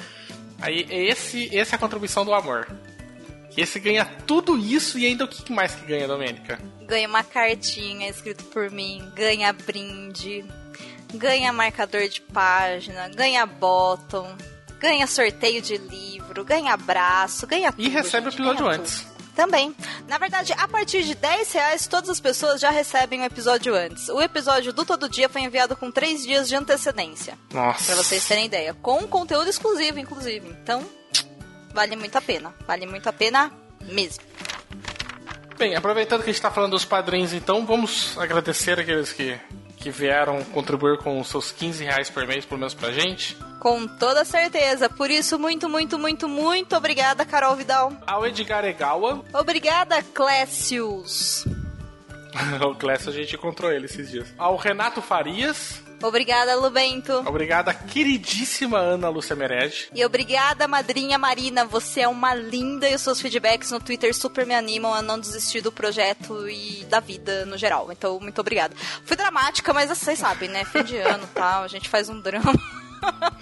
Aí 0.60 0.86
é 0.90 1.04
esse, 1.04 1.56
essa 1.56 1.74
é 1.74 1.76
a 1.76 1.80
contribuição 1.80 2.24
do 2.24 2.34
amor. 2.34 2.66
Esse 3.56 3.78
ganha 3.78 4.04
tudo 4.26 4.58
isso 4.58 4.98
e 4.98 5.06
ainda 5.06 5.24
o 5.24 5.28
que 5.28 5.52
mais 5.52 5.74
que 5.74 5.86
ganha, 5.86 6.08
Domênica? 6.08 6.58
ganha 6.84 7.08
uma 7.08 7.24
cartinha 7.24 8.08
escrito 8.08 8.44
por 8.44 8.70
mim, 8.70 9.10
ganha 9.14 9.52
brinde, 9.52 10.44
ganha 11.14 11.52
marcador 11.52 12.08
de 12.08 12.20
página, 12.20 13.08
ganha 13.08 13.46
bottom, 13.46 14.36
ganha 14.78 15.06
sorteio 15.06 15.62
de 15.62 15.76
livro, 15.76 16.44
ganha 16.44 16.74
abraço, 16.74 17.46
ganha 17.46 17.72
tudo. 17.72 17.82
E 17.82 17.88
recebe 17.88 18.28
o 18.28 18.30
gente, 18.30 18.40
episódio 18.40 18.66
ganha 18.66 18.78
antes. 18.78 19.13
Também. 19.34 19.74
Na 20.06 20.16
verdade, 20.16 20.52
a 20.56 20.68
partir 20.68 21.02
de 21.02 21.14
10 21.14 21.52
reais, 21.52 21.86
todas 21.86 22.08
as 22.08 22.20
pessoas 22.20 22.60
já 22.60 22.70
recebem 22.70 23.22
o 23.22 23.24
episódio 23.24 23.74
antes. 23.74 24.08
O 24.08 24.20
episódio 24.22 24.72
do 24.72 24.84
Todo 24.84 25.08
Dia 25.08 25.28
foi 25.28 25.42
enviado 25.42 25.74
com 25.76 25.90
3 25.90 26.24
dias 26.24 26.48
de 26.48 26.54
antecedência. 26.54 27.36
Nossa. 27.52 27.86
Pra 27.86 27.96
vocês 27.96 28.24
terem 28.26 28.46
ideia. 28.46 28.74
Com 28.74 29.06
conteúdo 29.08 29.50
exclusivo, 29.50 29.98
inclusive. 29.98 30.48
Então, 30.48 30.86
vale 31.72 31.96
muito 31.96 32.16
a 32.16 32.20
pena. 32.20 32.54
Vale 32.66 32.86
muito 32.86 33.08
a 33.08 33.12
pena 33.12 33.52
mesmo. 33.82 34.22
Bem, 35.58 35.74
aproveitando 35.76 36.20
que 36.20 36.30
a 36.30 36.32
gente 36.32 36.36
está 36.38 36.50
falando 36.50 36.72
dos 36.72 36.84
padrinhos, 36.84 37.32
então 37.32 37.64
vamos 37.64 38.18
agradecer 38.18 38.78
aqueles 38.78 39.12
que, 39.12 39.38
que 39.76 39.90
vieram 39.90 40.42
contribuir 40.44 40.98
com 40.98 41.20
os 41.20 41.28
seus 41.28 41.52
15 41.52 41.84
reais 41.84 42.10
por 42.10 42.26
mês, 42.26 42.44
pelo 42.44 42.58
menos 42.58 42.74
pra 42.74 42.90
gente. 42.92 43.36
Com 43.64 43.86
toda 43.88 44.26
certeza. 44.26 44.90
Por 44.90 45.10
isso, 45.10 45.38
muito, 45.38 45.70
muito, 45.70 45.98
muito, 45.98 46.28
muito 46.28 46.76
obrigada, 46.76 47.24
Carol 47.24 47.56
Vidal. 47.56 47.94
Ao 48.06 48.26
Edgar 48.26 48.62
Egawa, 48.62 49.24
Obrigada, 49.32 50.02
Clécius. 50.02 51.46
o 52.60 52.74
Clécio 52.74 53.08
a 53.08 53.14
gente 53.14 53.36
encontrou 53.36 53.72
ele 53.72 53.86
esses 53.86 54.10
dias. 54.10 54.28
Ao 54.36 54.54
Renato 54.56 55.00
Farias, 55.00 55.82
Obrigada, 56.02 56.54
Lubento. 56.56 57.14
obrigada 57.26 57.72
queridíssima 57.72 58.76
Ana 58.76 59.08
Lúcia 59.08 59.34
Merege. 59.34 59.88
E 59.94 60.04
obrigada, 60.04 60.68
madrinha 60.68 61.16
Marina. 61.16 61.64
Você 61.64 62.02
é 62.02 62.08
uma 62.08 62.34
linda 62.34 62.86
e 62.86 62.94
os 62.94 63.00
seus 63.00 63.18
feedbacks 63.18 63.70
no 63.70 63.80
Twitter 63.80 64.14
super 64.14 64.44
me 64.44 64.54
animam 64.54 64.92
a 64.92 65.00
não 65.00 65.18
desistir 65.18 65.62
do 65.62 65.72
projeto 65.72 66.50
e 66.50 66.84
da 66.90 67.00
vida 67.00 67.46
no 67.46 67.56
geral. 67.56 67.90
Então, 67.90 68.20
muito 68.20 68.38
obrigada. 68.42 68.76
Fui 69.06 69.16
dramática, 69.16 69.72
mas 69.72 69.88
vocês 69.88 70.18
sabem, 70.18 70.50
né? 70.50 70.66
Fim 70.66 70.84
de 70.84 70.98
ano 70.98 71.24
e 71.24 71.34
tal, 71.34 71.62
a 71.62 71.68
gente 71.68 71.88
faz 71.88 72.10
um 72.10 72.20
drama. 72.20 72.52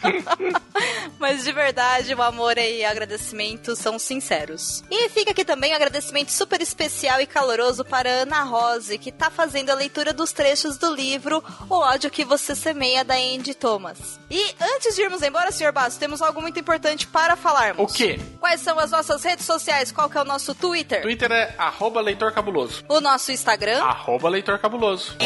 Mas 1.18 1.44
de 1.44 1.52
verdade, 1.52 2.14
o 2.14 2.22
amor 2.22 2.58
e 2.58 2.84
agradecimento 2.84 3.76
são 3.76 3.98
sinceros. 3.98 4.82
E 4.90 5.08
fica 5.08 5.30
aqui 5.30 5.44
também 5.44 5.72
um 5.72 5.76
agradecimento 5.76 6.30
super 6.32 6.60
especial 6.60 7.20
e 7.20 7.26
caloroso 7.26 7.84
para 7.84 8.10
Ana 8.10 8.42
Rose, 8.42 8.98
que 8.98 9.12
tá 9.12 9.30
fazendo 9.30 9.70
a 9.70 9.74
leitura 9.74 10.12
dos 10.12 10.32
trechos 10.32 10.76
do 10.76 10.92
livro 10.92 11.42
O 11.68 11.74
ódio 11.76 12.10
que 12.10 12.24
você 12.24 12.54
semeia 12.54 13.04
da 13.04 13.14
Andy 13.14 13.54
Thomas. 13.54 14.18
E 14.30 14.54
antes 14.60 14.96
de 14.96 15.02
irmos 15.02 15.22
embora, 15.22 15.52
Sr. 15.52 15.72
Basso, 15.72 15.98
temos 15.98 16.20
algo 16.20 16.40
muito 16.40 16.58
importante 16.58 17.06
para 17.06 17.36
falarmos. 17.36 17.90
O 17.90 17.94
quê? 17.94 18.18
Quais 18.40 18.60
são 18.60 18.78
as 18.78 18.90
nossas 18.90 19.22
redes 19.22 19.46
sociais? 19.46 19.92
Qual 19.92 20.10
que 20.10 20.18
é 20.18 20.20
o 20.20 20.24
nosso 20.24 20.54
Twitter? 20.54 21.02
Twitter 21.02 21.30
é 21.30 21.54
arroba 21.56 22.00
leitor 22.00 22.32
cabuloso. 22.32 22.84
O 22.88 23.00
nosso 23.00 23.30
Instagram? 23.30 23.82
Arroba 23.82 24.28
leitor 24.28 24.58
cabuloso. 24.58 25.16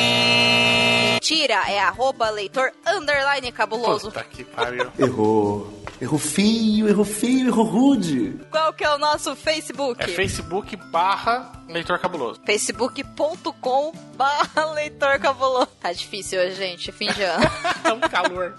Mentira, 1.17 1.65
é 1.69 1.81
arroba 1.81 2.29
leitor 2.31 2.73
underline 2.87 3.51
cabuloso. 3.51 4.09
Puta 4.09 4.26
que 4.31 4.45
pariu. 4.45 4.91
Errou. 4.99 5.73
Errou 6.01 6.19
feio, 6.19 6.89
errou 6.89 7.05
feio, 7.07 7.49
errou 7.49 7.65
rude. 7.65 8.39
Qual 8.51 8.73
que 8.75 8.85
é 8.85 8.95
o 8.95 8.99
nosso 8.99 9.35
Facebook? 9.35 10.03
É 10.03 10.09
Facebook 10.09 10.77
barra 10.77 11.53
leitor 11.69 11.99
cabuloso. 11.99 12.41
facebook.com 12.45 13.93
barra 14.15 14.73
leitor 14.73 15.19
cabuloso. 15.19 15.69
Tá 15.81 15.93
difícil 15.93 16.39
hoje, 16.41 16.55
gente, 16.55 16.93
fim 16.93 17.11
de 17.13 17.23
ano. 17.23 17.45
É 17.83 17.93
um 17.93 18.01
calor. 18.01 18.55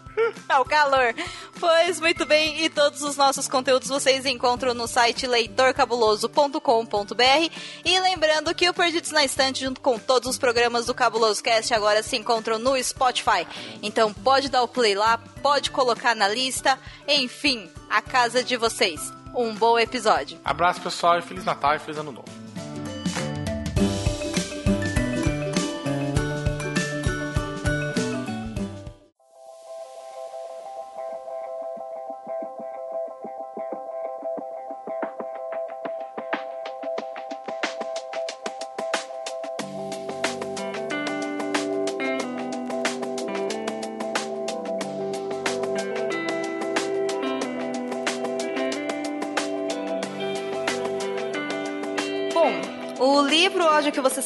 é 0.50 0.58
o 0.58 0.66
calor. 0.66 1.14
Pois 1.60 2.00
muito 2.00 2.26
bem, 2.26 2.64
e 2.64 2.70
todos 2.70 3.04
os 3.04 3.16
nossos 3.18 3.48
conteúdos 3.48 3.88
vocês 3.88 4.26
encontram 4.26 4.74
no 4.74 4.88
site 4.88 5.28
leitorcabuloso.com.br 5.28 7.52
e 7.86 8.00
lembrando 8.00 8.54
que 8.56 8.70
o 8.70 8.74
Perdidos 8.74 9.12
na 9.12 9.24
Estante, 9.24 9.64
junto 9.64 9.80
com 9.80 10.00
todos 10.00 10.30
os 10.30 10.38
programas 10.38 10.88
do 10.88 10.94
Cabuloso 10.94 11.44
Cast, 11.44 11.74
agora 11.74 12.02
se 12.02 12.16
encontram 12.16 12.58
no 12.58 12.82
Spotify. 12.82 13.46
Então 13.82 14.14
pode 14.14 14.50
dar 14.50 14.64
o 14.64 14.68
play 14.68 14.96
lá, 14.96 15.20
pode 15.48 15.72
colocar 15.72 16.14
na 16.14 16.28
lista, 16.28 16.78
enfim, 17.08 17.70
a 17.90 18.02
casa 18.02 18.44
de 18.44 18.58
vocês. 18.58 19.14
Um 19.34 19.56
bom 19.56 19.80
episódio. 19.80 20.38
Abraço 20.44 20.82
pessoal 20.82 21.20
e 21.20 21.22
Feliz 21.22 21.46
Natal 21.46 21.74
e 21.74 21.80
Feliz 21.80 21.98
Ano 21.98 22.12
Novo. 22.12 22.47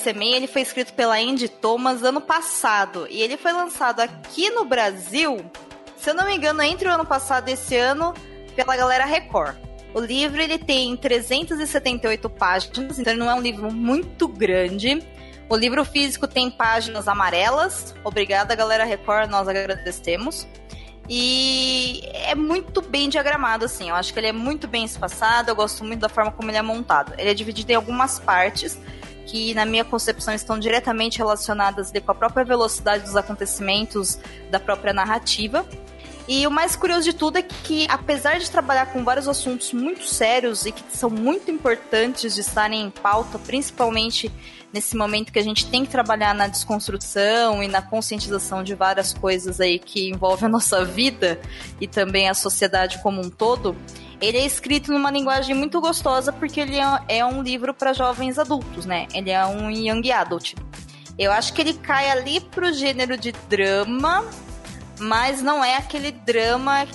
Semeia, 0.01 0.36
ele 0.36 0.48
foi 0.48 0.63
escrito 0.63 0.93
pela 0.93 1.15
Andy 1.15 1.48
Thomas 1.48 2.03
ano 2.03 2.20
passado 2.20 3.08
e 3.10 3.22
ele 3.22 3.38
foi 3.38 3.51
lançado 3.53 4.00
aqui 4.00 4.50
no 4.50 4.65
Brasil, 4.65 5.39
se 5.96 6.10
eu 6.10 6.15
não 6.15 6.25
me 6.25 6.36
engano, 6.36 6.62
entre 6.63 6.88
o 6.88 6.91
ano 6.91 7.05
passado 7.05 7.50
e 7.50 7.53
esse 7.53 7.75
ano, 7.75 8.13
pela 8.55 8.75
galera 8.75 9.05
Record. 9.05 9.55
O 9.93 10.00
livro 10.00 10.41
ele 10.41 10.58
tem 10.58 10.98
378 10.98 12.29
páginas, 12.29 12.98
então 12.98 13.13
ele 13.13 13.20
não 13.20 13.29
é 13.29 13.36
um 13.36 13.41
livro 13.41 13.72
muito 13.72 14.27
grande. 14.27 15.03
O 15.48 15.55
livro 15.55 15.86
físico 15.86 16.27
tem 16.27 16.50
páginas 16.50 17.08
amarelas. 17.08 17.93
Obrigada, 18.03 18.55
galera 18.55 18.86
Record, 18.86 19.29
nós 19.29 19.48
agradecemos. 19.48 20.48
E 21.10 22.01
é 22.13 22.34
muito 22.34 22.81
bem 22.81 23.10
diagramado, 23.10 23.65
assim. 23.65 23.89
Eu 23.89 23.96
acho 23.96 24.13
que 24.13 24.20
ele 24.20 24.27
é 24.27 24.31
muito 24.31 24.68
bem 24.68 24.85
espaçado. 24.85 25.51
Eu 25.51 25.55
gosto 25.55 25.83
muito 25.83 26.00
da 26.00 26.09
forma 26.09 26.31
como 26.31 26.50
ele 26.50 26.57
é 26.57 26.61
montado. 26.61 27.14
Ele 27.18 27.29
é 27.29 27.33
dividido 27.33 27.72
em 27.72 27.75
algumas 27.75 28.18
partes 28.18 28.79
que, 29.31 29.53
na 29.53 29.65
minha 29.65 29.85
concepção, 29.85 30.33
estão 30.33 30.59
diretamente 30.59 31.17
relacionadas 31.17 31.89
com 31.89 32.11
a 32.11 32.15
própria 32.15 32.44
velocidade 32.44 33.05
dos 33.05 33.15
acontecimentos 33.15 34.20
da 34.50 34.59
própria 34.59 34.91
narrativa. 34.91 35.65
E 36.27 36.46
o 36.46 36.51
mais 36.51 36.75
curioso 36.75 37.03
de 37.03 37.13
tudo 37.13 37.37
é 37.37 37.41
que, 37.41 37.87
apesar 37.89 38.39
de 38.39 38.51
trabalhar 38.51 38.87
com 38.87 39.05
vários 39.05 39.29
assuntos 39.29 39.72
muito 39.72 40.03
sérios 40.03 40.65
e 40.65 40.72
que 40.74 40.83
são 40.89 41.09
muito 41.09 41.50
importantes 41.50 42.35
de 42.35 42.41
estarem 42.41 42.81
em 42.81 42.89
pauta, 42.89 43.39
principalmente 43.39 44.29
nesse 44.72 44.96
momento 44.96 45.31
que 45.31 45.39
a 45.39 45.44
gente 45.44 45.65
tem 45.67 45.85
que 45.85 45.91
trabalhar 45.91 46.35
na 46.35 46.48
desconstrução 46.48 47.63
e 47.63 47.67
na 47.67 47.81
conscientização 47.81 48.63
de 48.63 48.75
várias 48.75 49.13
coisas 49.13 49.59
aí 49.59 49.79
que 49.79 50.09
envolvem 50.09 50.46
a 50.46 50.50
nossa 50.50 50.83
vida 50.85 51.39
e 51.79 51.87
também 51.87 52.29
a 52.29 52.33
sociedade 52.33 53.00
como 53.01 53.22
um 53.22 53.29
todo, 53.29 53.75
ele 54.22 54.38
é 54.38 54.46
escrito 54.46 54.92
numa 54.92 55.10
linguagem 55.12 55.55
muito 55.55 55.81
gostosa 55.81 56.31
porque 56.31 56.60
ele 56.60 56.77
é- 56.79 57.00
é 57.20 57.25
um 57.25 57.42
livro 57.42 57.74
para 57.74 57.92
jovens 57.94 58.38
adultos, 58.38 58.86
né? 58.86 59.07
Ele 59.14 59.31
é 59.31 59.46
um 59.46 59.70
young 59.72 60.12
adult. 60.12 60.53
Eu 61.18 61.31
acho 61.31 61.53
que 61.53 61.62
ele 61.62 61.74
cai 61.74 62.10
ali 62.10 62.40
pro 62.40 62.72
gênero 62.74 63.18
de 63.18 63.31
drama, 63.50 64.25
mas 65.00 65.42
não 65.42 65.64
é 65.64 65.75
aquele 65.75 66.12
drama. 66.12 66.88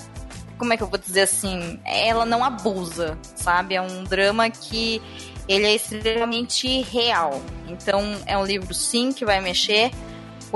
Como 0.59 0.73
é 0.73 0.77
que 0.77 0.83
eu 0.83 0.89
vou 0.89 0.99
dizer 0.99 1.23
assim? 1.23 1.79
Ela 1.85 2.25
não 2.25 2.43
abusa, 2.43 3.19
sabe? 3.35 3.75
É 3.75 3.83
um 3.83 4.05
drama 4.05 4.49
que 4.49 5.03
ele 5.49 5.67
é 5.67 5.75
extremamente 5.75 6.83
real. 6.83 7.41
Então 7.69 8.01
é 8.27 8.37
um 8.39 8.45
livro 8.45 8.73
sim 8.73 9.13
que 9.13 9.25
vai 9.25 9.41
mexer 9.41 9.91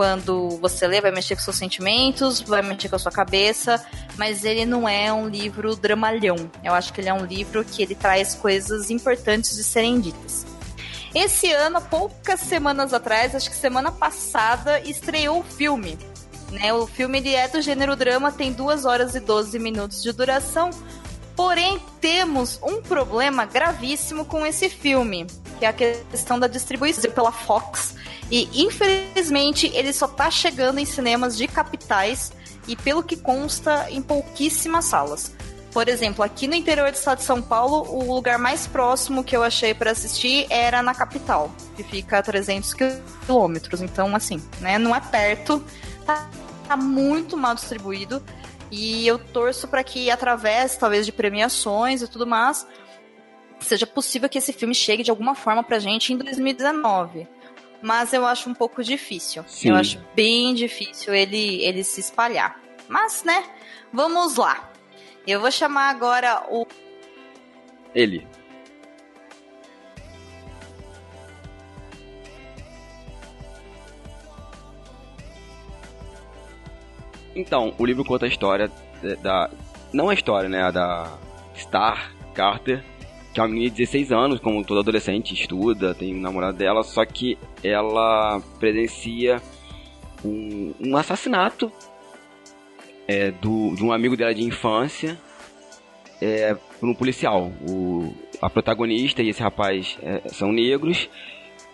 quando 0.00 0.48
você 0.62 0.86
lê, 0.86 0.98
vai 0.98 1.10
mexer 1.10 1.36
com 1.36 1.42
seus 1.42 1.58
sentimentos, 1.58 2.40
vai 2.40 2.62
mexer 2.62 2.88
com 2.88 2.96
a 2.96 2.98
sua 2.98 3.12
cabeça, 3.12 3.84
mas 4.16 4.46
ele 4.46 4.64
não 4.64 4.88
é 4.88 5.12
um 5.12 5.28
livro 5.28 5.76
dramalhão. 5.76 6.50
Eu 6.64 6.72
acho 6.72 6.90
que 6.90 7.02
ele 7.02 7.10
é 7.10 7.12
um 7.12 7.26
livro 7.26 7.62
que 7.62 7.82
ele 7.82 7.94
traz 7.94 8.34
coisas 8.34 8.90
importantes 8.90 9.54
de 9.54 9.62
serem 9.62 10.00
ditas. 10.00 10.46
Esse 11.14 11.52
ano, 11.52 11.82
poucas 11.82 12.40
semanas 12.40 12.94
atrás, 12.94 13.34
acho 13.34 13.50
que 13.50 13.56
semana 13.56 13.92
passada, 13.92 14.80
estreou 14.80 15.40
o 15.40 15.44
filme. 15.44 15.98
Né? 16.50 16.72
O 16.72 16.86
filme 16.86 17.18
ele 17.18 17.34
é 17.34 17.46
do 17.46 17.60
gênero 17.60 17.94
drama, 17.94 18.32
tem 18.32 18.54
2 18.54 18.86
horas 18.86 19.14
e 19.14 19.20
12 19.20 19.58
minutos 19.58 20.02
de 20.02 20.12
duração. 20.12 20.70
Porém, 21.36 21.78
temos 22.00 22.58
um 22.62 22.80
problema 22.80 23.44
gravíssimo 23.44 24.24
com 24.24 24.46
esse 24.46 24.70
filme, 24.70 25.26
que 25.60 25.66
é 25.66 25.68
a 25.68 25.72
questão 25.72 26.40
da 26.40 26.46
distribuição 26.46 27.10
pela 27.10 27.30
Fox. 27.30 27.94
E 28.30 28.48
infelizmente 28.64 29.70
ele 29.74 29.92
só 29.92 30.08
tá 30.08 30.30
chegando 30.30 30.78
em 30.78 30.86
cinemas 30.86 31.36
de 31.36 31.46
capitais 31.46 32.32
e, 32.66 32.74
pelo 32.74 33.02
que 33.02 33.16
consta, 33.16 33.86
em 33.90 34.00
pouquíssimas 34.00 34.86
salas. 34.86 35.32
Por 35.72 35.88
exemplo, 35.88 36.24
aqui 36.24 36.48
no 36.48 36.54
interior 36.54 36.90
do 36.90 36.94
estado 36.94 37.18
de 37.18 37.24
São 37.24 37.40
Paulo, 37.40 37.86
o 37.88 38.12
lugar 38.12 38.38
mais 38.38 38.66
próximo 38.66 39.22
que 39.22 39.36
eu 39.36 39.42
achei 39.42 39.72
para 39.72 39.92
assistir 39.92 40.46
era 40.50 40.82
na 40.82 40.94
capital, 40.94 41.50
que 41.76 41.84
fica 41.84 42.18
a 42.18 42.22
300 42.22 42.74
quilômetros. 42.74 43.80
Então, 43.80 44.16
assim, 44.16 44.42
né, 44.60 44.78
não 44.78 44.96
é 44.96 45.00
perto, 45.00 45.62
tá, 46.04 46.28
tá 46.66 46.76
muito 46.76 47.36
mal 47.36 47.54
distribuído. 47.54 48.22
E 48.70 49.06
eu 49.06 49.18
torço 49.18 49.68
para 49.68 49.84
que, 49.84 50.10
através, 50.10 50.76
talvez, 50.76 51.04
de 51.04 51.12
premiações 51.12 52.02
e 52.02 52.08
tudo 52.08 52.26
mais, 52.26 52.66
seja 53.60 53.86
possível 53.86 54.28
que 54.28 54.38
esse 54.38 54.52
filme 54.52 54.74
chegue 54.74 55.02
de 55.02 55.10
alguma 55.10 55.34
forma 55.34 55.62
pra 55.62 55.78
gente 55.78 56.12
em 56.12 56.16
2019. 56.16 57.26
Mas 57.82 58.12
eu 58.12 58.26
acho 58.26 58.50
um 58.50 58.54
pouco 58.54 58.82
difícil. 58.82 59.42
Sim. 59.46 59.70
Eu 59.70 59.76
acho 59.76 59.98
bem 60.14 60.54
difícil 60.54 61.14
ele, 61.14 61.62
ele 61.62 61.82
se 61.82 62.00
espalhar. 62.00 62.60
Mas, 62.88 63.22
né, 63.24 63.42
vamos 63.92 64.36
lá. 64.36 64.70
Eu 65.26 65.40
vou 65.40 65.50
chamar 65.50 65.88
agora 65.90 66.44
o. 66.50 66.66
Ele. 67.94 68.26
Então, 77.34 77.74
o 77.78 77.86
livro 77.86 78.04
conta 78.04 78.26
a 78.26 78.28
história 78.28 78.70
da. 79.02 79.14
da- 79.14 79.50
não 79.92 80.08
a 80.08 80.14
história, 80.14 80.48
né? 80.48 80.62
A 80.62 80.70
da 80.70 81.18
Star 81.56 82.12
Carter, 82.34 82.84
que 83.32 83.40
é 83.40 83.42
uma 83.42 83.48
menina 83.48 83.70
de 83.70 83.76
16 83.76 84.12
anos, 84.12 84.40
como 84.40 84.64
toda 84.64 84.80
adolescente, 84.80 85.34
estuda, 85.34 85.94
tem 85.94 86.14
um 86.14 86.20
namorado 86.20 86.58
dela, 86.58 86.82
só 86.82 87.04
que 87.04 87.38
ela 87.62 88.40
presencia 88.58 89.40
um, 90.24 90.74
um 90.80 90.96
assassinato 90.96 91.70
é, 93.06 93.30
do, 93.30 93.74
de 93.74 93.84
um 93.84 93.92
amigo 93.92 94.16
dela 94.16 94.34
de 94.34 94.42
infância 94.42 95.18
é, 96.20 96.54
por 96.78 96.88
um 96.88 96.94
policial. 96.94 97.52
O, 97.68 98.14
a 98.40 98.50
protagonista 98.50 99.22
e 99.22 99.28
esse 99.28 99.42
rapaz 99.42 99.98
é, 100.02 100.22
são 100.28 100.52
negros 100.52 101.08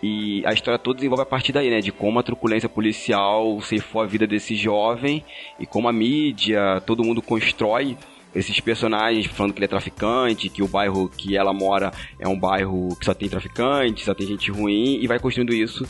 e 0.01 0.45
a 0.45 0.53
história 0.53 0.77
toda 0.77 0.97
desenvolve 0.97 1.23
a 1.23 1.25
partir 1.25 1.51
daí, 1.51 1.69
né? 1.69 1.79
De 1.79 1.91
como 1.91 2.19
a 2.19 2.23
truculência 2.23 2.69
policial 2.69 3.59
ceifou 3.61 4.01
a 4.01 4.05
vida 4.05 4.27
desse 4.27 4.55
jovem 4.55 5.23
e 5.59 5.65
como 5.65 5.87
a 5.87 5.93
mídia, 5.93 6.81
todo 6.85 7.03
mundo 7.03 7.21
constrói 7.21 7.97
esses 8.37 8.59
personagens 8.59 9.25
falando 9.25 9.53
que 9.53 9.59
ele 9.59 9.65
é 9.65 9.69
traficante, 9.69 10.49
que 10.49 10.61
o 10.61 10.67
bairro 10.67 11.09
que 11.09 11.35
ela 11.35 11.53
mora 11.53 11.91
é 12.19 12.27
um 12.27 12.37
bairro 12.37 12.95
que 12.99 13.05
só 13.05 13.13
tem 13.13 13.27
traficante, 13.27 14.05
só 14.05 14.13
tem 14.13 14.27
gente 14.27 14.51
ruim, 14.51 14.99
e 15.01 15.07
vai 15.07 15.19
construindo 15.19 15.53
isso 15.53 15.85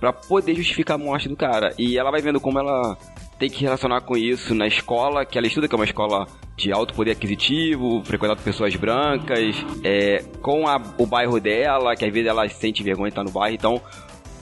para 0.00 0.12
poder 0.12 0.54
justificar 0.54 0.96
a 0.96 0.98
morte 0.98 1.28
do 1.28 1.36
cara. 1.36 1.72
E 1.78 1.96
ela 1.96 2.10
vai 2.10 2.20
vendo 2.20 2.40
como 2.40 2.58
ela 2.58 2.96
tem 3.38 3.48
que 3.48 3.62
relacionar 3.62 4.00
com 4.00 4.16
isso 4.16 4.54
na 4.54 4.66
escola, 4.66 5.24
que 5.24 5.38
ela 5.38 5.46
estuda, 5.46 5.68
que 5.68 5.74
é 5.74 5.78
uma 5.78 5.84
escola 5.84 6.26
de 6.56 6.72
alto 6.72 6.92
poder 6.94 7.12
aquisitivo, 7.12 8.02
frequentada 8.04 8.36
por 8.36 8.44
pessoas 8.44 8.74
brancas, 8.74 9.54
é, 9.84 10.24
com 10.42 10.66
a, 10.66 10.82
o 10.98 11.06
bairro 11.06 11.38
dela, 11.38 11.94
que 11.94 12.04
às 12.04 12.12
vezes 12.12 12.28
ela 12.28 12.48
sente 12.48 12.82
vergonha 12.82 13.10
de 13.10 13.12
estar 13.12 13.22
no 13.22 13.30
bairro, 13.30 13.54
então 13.54 13.80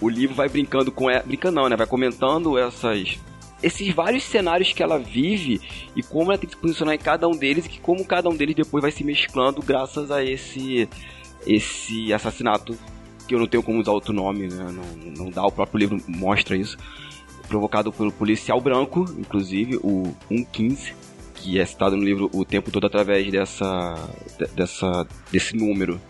o 0.01 0.09
livro 0.09 0.35
vai 0.35 0.49
brincando 0.49 0.91
com 0.91 1.11
ela, 1.11 1.23
brincando 1.23 1.57
não, 1.57 1.69
né, 1.69 1.77
vai 1.77 1.87
comentando 1.87 2.59
essas 2.59 3.19
esses 3.63 3.95
vários 3.95 4.25
cenários 4.25 4.73
que 4.73 4.83
ela 4.83 4.99
vive 4.99 5.61
e 5.95 6.03
como 6.03 6.31
ela 6.31 6.39
tem 6.39 6.49
que 6.49 6.55
se 6.55 6.61
posicionar 6.61 6.95
em 6.95 6.99
cada 6.99 7.27
um 7.27 7.37
deles 7.37 7.67
e 7.67 7.69
que 7.69 7.81
como 7.81 8.05
cada 8.05 8.29
um 8.29 8.37
deles 8.37 8.55
depois 8.55 8.83
vai 8.83 8.91
se 8.91 9.03
mesclando 9.03 9.63
graças 9.63 10.11
a 10.11 10.23
esse 10.25 10.89
esse 11.47 12.13
assassinato 12.13 12.77
que 13.27 13.35
eu 13.35 13.39
não 13.39 13.47
tenho 13.47 13.63
como 13.63 13.81
usar 13.81 13.93
outro 13.93 14.13
nome, 14.13 14.49
né? 14.49 14.67
não, 14.73 15.25
não 15.25 15.31
dá, 15.31 15.45
o 15.45 15.51
próprio 15.51 15.79
livro 15.79 16.01
mostra 16.07 16.57
isso, 16.57 16.77
provocado 17.49 17.93
pelo 17.93 18.13
policial 18.13 18.61
branco, 18.61 19.05
inclusive, 19.19 19.77
o 19.83 20.15
115, 20.29 20.95
que 21.35 21.59
é 21.59 21.67
citado 21.67 21.97
no 21.97 22.05
livro 22.05 22.31
o 22.33 22.45
tempo 22.45 22.71
todo 22.71 22.87
através 22.87 23.31
dessa, 23.31 23.95
dessa, 24.55 25.07
desse 25.31 25.57
número. 25.57 26.01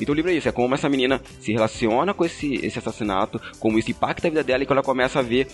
Então 0.00 0.12
o 0.12 0.16
livro 0.16 0.30
é 0.30 0.34
isso, 0.34 0.48
é 0.48 0.52
como 0.52 0.74
essa 0.74 0.88
menina 0.88 1.20
se 1.38 1.52
relaciona 1.52 2.12
com 2.12 2.24
esse, 2.24 2.54
esse 2.56 2.78
assassinato, 2.78 3.40
como 3.60 3.78
isso 3.78 3.90
impacta 3.90 4.26
a 4.26 4.30
vida 4.30 4.42
dela 4.42 4.64
e 4.64 4.66
quando 4.66 4.78
ela 4.78 4.86
começa 4.86 5.20
a 5.20 5.22
ver 5.22 5.46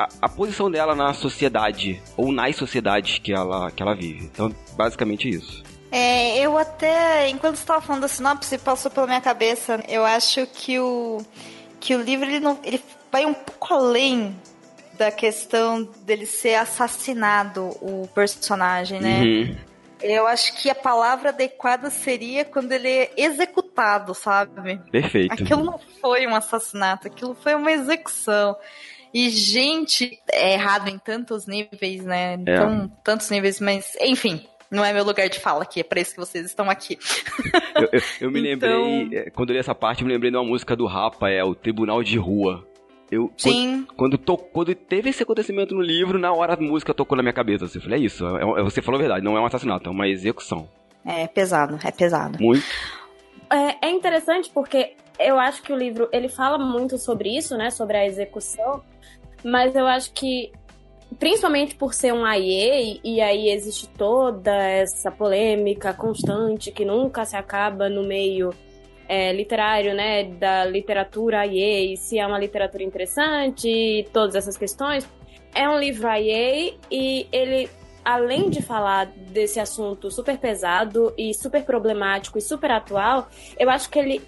a, 0.00 0.08
a, 0.22 0.28
posição 0.28 0.70
dela 0.70 0.94
na 0.94 1.12
sociedade, 1.12 2.00
ou 2.16 2.32
nas 2.32 2.56
sociedades 2.56 3.18
que 3.18 3.32
ela, 3.32 3.70
que 3.70 3.82
ela 3.82 3.94
vive. 3.94 4.24
Então, 4.24 4.54
basicamente 4.76 5.28
isso. 5.28 5.62
É, 5.92 6.38
eu 6.38 6.56
até, 6.56 7.28
enquanto 7.28 7.56
você 7.56 7.62
estava 7.62 7.80
falando 7.80 8.02
da 8.02 8.08
sinopse, 8.08 8.56
passou 8.58 8.90
pela 8.90 9.06
minha 9.06 9.20
cabeça, 9.20 9.82
eu 9.88 10.04
acho 10.04 10.46
que 10.46 10.78
o, 10.78 11.20
que 11.80 11.94
o 11.94 12.00
livro 12.00 12.26
ele, 12.26 12.40
não, 12.40 12.58
ele 12.62 12.80
vai 13.10 13.26
um 13.26 13.34
pouco 13.34 13.74
além 13.74 14.36
da 14.96 15.10
questão 15.10 15.82
dele 16.02 16.26
ser 16.26 16.54
assassinado, 16.54 17.70
o 17.80 18.08
personagem, 18.14 19.00
né? 19.00 19.20
Uhum. 19.20 19.56
Eu 20.02 20.26
acho 20.26 20.56
que 20.56 20.70
a 20.70 20.74
palavra 20.74 21.28
adequada 21.28 21.90
seria 21.90 22.44
quando 22.44 22.72
ele 22.72 22.88
é 22.88 23.12
executado, 23.16 24.14
sabe? 24.14 24.80
Perfeito. 24.90 25.32
Aquilo 25.32 25.62
não 25.62 25.78
foi 26.00 26.26
um 26.26 26.34
assassinato, 26.34 27.06
aquilo 27.06 27.34
foi 27.34 27.54
uma 27.54 27.70
execução. 27.70 28.56
E, 29.12 29.28
gente, 29.30 30.18
é 30.30 30.54
errado 30.54 30.88
em 30.88 30.98
tantos 30.98 31.46
níveis, 31.46 32.04
né? 32.04 32.34
É. 32.34 32.36
Então, 32.36 32.92
tantos 33.02 33.28
níveis, 33.30 33.60
mas, 33.60 33.96
enfim, 34.00 34.44
não 34.70 34.84
é 34.84 34.92
meu 34.92 35.04
lugar 35.04 35.28
de 35.28 35.40
fala 35.40 35.64
aqui, 35.64 35.80
é 35.80 35.84
pra 35.84 36.00
isso 36.00 36.14
que 36.14 36.20
vocês 36.20 36.46
estão 36.46 36.70
aqui. 36.70 36.96
eu, 37.74 37.88
eu, 37.92 38.02
eu, 38.20 38.30
me 38.30 38.40
então... 38.54 38.84
lembrei, 38.84 39.18
é, 39.18 39.30
quando 39.30 39.50
eu 39.50 39.54
li 39.54 39.60
essa 39.60 39.74
parte, 39.74 40.02
eu 40.02 40.06
me 40.06 40.12
lembrei 40.12 40.30
de 40.30 40.36
uma 40.36 40.44
música 40.44 40.76
do 40.76 40.86
Rapa, 40.86 41.28
é 41.28 41.42
o 41.42 41.54
Tribunal 41.54 42.02
de 42.02 42.16
Rua. 42.16 42.64
Eu, 43.10 43.32
Sim. 43.36 43.84
Quando, 43.96 43.96
quando, 43.96 44.18
to, 44.18 44.36
quando, 44.36 44.74
teve 44.74 45.10
esse 45.10 45.24
acontecimento 45.24 45.74
no 45.74 45.82
livro, 45.82 46.16
na 46.16 46.32
hora 46.32 46.54
a 46.54 46.56
música 46.56 46.94
tocou 46.94 47.16
na 47.16 47.22
minha 47.22 47.32
cabeça. 47.32 47.64
Assim, 47.64 47.78
eu 47.78 47.82
falei, 47.82 47.98
é 47.98 48.02
isso, 48.04 48.24
é, 48.24 48.42
é, 48.42 48.62
você 48.62 48.80
falou 48.80 48.98
a 48.98 49.02
verdade, 49.02 49.24
não 49.24 49.36
é 49.36 49.40
um 49.40 49.46
assassinato, 49.46 49.88
é 49.88 49.92
uma 49.92 50.06
execução. 50.06 50.68
É 51.04 51.26
pesado, 51.26 51.78
é 51.84 51.90
pesado. 51.90 52.38
Muito. 52.40 52.64
É, 53.50 53.88
é 53.88 53.90
interessante 53.90 54.48
porque 54.54 54.94
eu 55.18 55.38
acho 55.38 55.62
que 55.62 55.72
o 55.72 55.76
livro 55.76 56.08
ele 56.12 56.28
fala 56.28 56.56
muito 56.56 56.96
sobre 56.96 57.36
isso, 57.36 57.56
né? 57.56 57.70
Sobre 57.70 57.96
a 57.96 58.06
execução. 58.06 58.82
Mas 59.44 59.74
eu 59.74 59.86
acho 59.86 60.12
que 60.12 60.52
principalmente 61.18 61.74
por 61.74 61.92
ser 61.92 62.12
um 62.12 62.24
AIE, 62.24 63.00
e 63.02 63.20
aí 63.20 63.50
existe 63.50 63.88
toda 63.88 64.52
essa 64.52 65.10
polêmica 65.10 65.92
constante 65.92 66.70
que 66.70 66.84
nunca 66.84 67.24
se 67.24 67.36
acaba 67.36 67.88
no 67.88 68.02
meio 68.02 68.50
é, 69.08 69.32
literário, 69.32 69.94
né, 69.94 70.24
da 70.24 70.64
literatura 70.64 71.40
AIE, 71.40 71.96
se 71.96 72.18
é 72.18 72.26
uma 72.26 72.38
literatura 72.38 72.84
interessante, 72.84 74.08
todas 74.12 74.36
essas 74.36 74.56
questões. 74.56 75.08
É 75.52 75.68
um 75.68 75.78
livro 75.78 76.06
AIE 76.06 76.78
e 76.90 77.26
ele, 77.32 77.68
além 78.04 78.48
de 78.48 78.62
falar 78.62 79.06
desse 79.06 79.58
assunto 79.58 80.10
super 80.12 80.38
pesado 80.38 81.12
e 81.18 81.34
super 81.34 81.64
problemático 81.64 82.38
e 82.38 82.40
super 82.40 82.70
atual, 82.70 83.28
eu 83.58 83.68
acho 83.68 83.90
que 83.90 83.98
ele, 83.98 84.22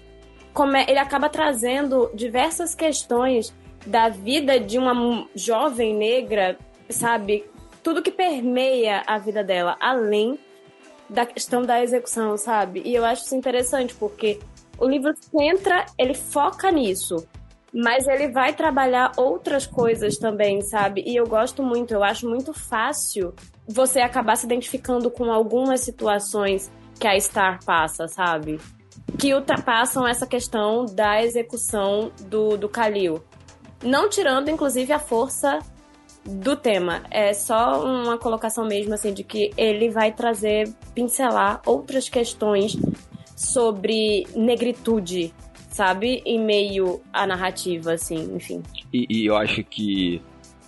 come, 0.53 0.83
ele 0.85 0.99
acaba 0.99 1.29
trazendo 1.29 2.11
diversas 2.13 2.75
questões 2.75 3.55
da 3.85 4.09
vida 4.09 4.59
de 4.59 4.77
uma 4.77 5.27
jovem 5.35 5.95
negra, 5.95 6.57
sabe? 6.89 7.45
Tudo 7.81 8.01
que 8.01 8.11
permeia 8.11 9.03
a 9.05 9.17
vida 9.17 9.43
dela, 9.43 9.75
além 9.79 10.39
da 11.09 11.25
questão 11.25 11.61
da 11.61 11.83
execução, 11.83 12.37
sabe? 12.37 12.81
E 12.85 12.95
eu 12.95 13.05
acho 13.05 13.25
isso 13.25 13.35
interessante, 13.35 13.93
porque 13.95 14.39
o 14.77 14.87
livro 14.87 15.13
centra, 15.15 15.85
ele 15.97 16.13
foca 16.13 16.71
nisso, 16.71 17.27
mas 17.73 18.07
ele 18.07 18.29
vai 18.29 18.53
trabalhar 18.53 19.11
outras 19.17 19.65
coisas 19.65 20.17
também, 20.17 20.61
sabe? 20.61 21.03
E 21.05 21.15
eu 21.15 21.27
gosto 21.27 21.63
muito, 21.63 21.93
eu 21.93 22.03
acho 22.03 22.27
muito 22.27 22.53
fácil 22.53 23.33
você 23.67 23.99
acabar 23.99 24.35
se 24.35 24.45
identificando 24.45 25.09
com 25.09 25.31
algumas 25.31 25.81
situações 25.81 26.71
que 26.99 27.07
a 27.07 27.19
Star 27.19 27.63
passa, 27.65 28.07
sabe? 28.07 28.59
Que 29.17 29.33
ultrapassam 29.33 30.07
essa 30.07 30.27
questão 30.27 30.85
da 30.85 31.23
execução 31.23 32.11
do, 32.27 32.57
do 32.57 32.67
Khalil. 32.67 33.23
Não 33.83 34.09
tirando, 34.09 34.49
inclusive, 34.49 34.91
a 34.93 34.99
força 34.99 35.59
do 36.25 36.55
tema. 36.55 37.03
É 37.11 37.33
só 37.33 37.83
uma 37.83 38.17
colocação 38.17 38.65
mesmo, 38.65 38.93
assim, 38.93 39.13
de 39.13 39.23
que 39.23 39.51
ele 39.57 39.89
vai 39.89 40.11
trazer, 40.11 40.73
pincelar 40.95 41.61
outras 41.65 42.07
questões 42.07 42.77
sobre 43.35 44.25
negritude, 44.35 45.33
sabe? 45.69 46.21
Em 46.25 46.39
meio 46.39 47.01
à 47.11 47.27
narrativa, 47.27 47.93
assim, 47.93 48.35
enfim. 48.35 48.63
E, 48.93 49.05
e 49.09 49.25
eu 49.25 49.35
acho 49.35 49.63
que, 49.63 50.21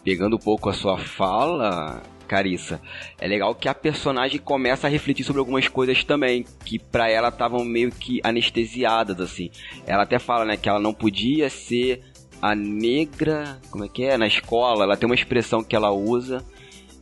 pegando 0.03 0.35
um 0.35 0.39
pouco 0.39 0.69
a 0.69 0.73
sua 0.73 0.97
fala, 0.97 2.01
Carissa. 2.25 2.81
É 3.19 3.27
legal 3.27 3.55
que 3.55 3.69
a 3.69 3.73
personagem 3.73 4.39
começa 4.39 4.87
a 4.87 4.89
refletir 4.89 5.23
sobre 5.23 5.39
algumas 5.39 5.67
coisas 5.67 6.03
também, 6.03 6.45
que 6.65 6.77
para 6.77 7.09
ela 7.09 7.29
estavam 7.29 7.63
meio 7.63 7.91
que 7.91 8.19
anestesiadas, 8.23 9.19
assim. 9.21 9.49
Ela 9.85 10.03
até 10.03 10.19
fala, 10.19 10.43
né, 10.43 10.57
que 10.57 10.67
ela 10.67 10.79
não 10.79 10.93
podia 10.93 11.49
ser 11.49 12.03
a 12.45 12.53
negra, 12.53 13.57
como 13.71 13.85
é 13.85 13.87
que 13.87 14.03
é? 14.03 14.17
Na 14.17 14.27
escola, 14.27 14.83
ela 14.83 14.95
tem 14.95 15.07
uma 15.07 15.15
expressão 15.15 15.63
que 15.63 15.75
ela 15.75 15.91
usa. 15.91 16.45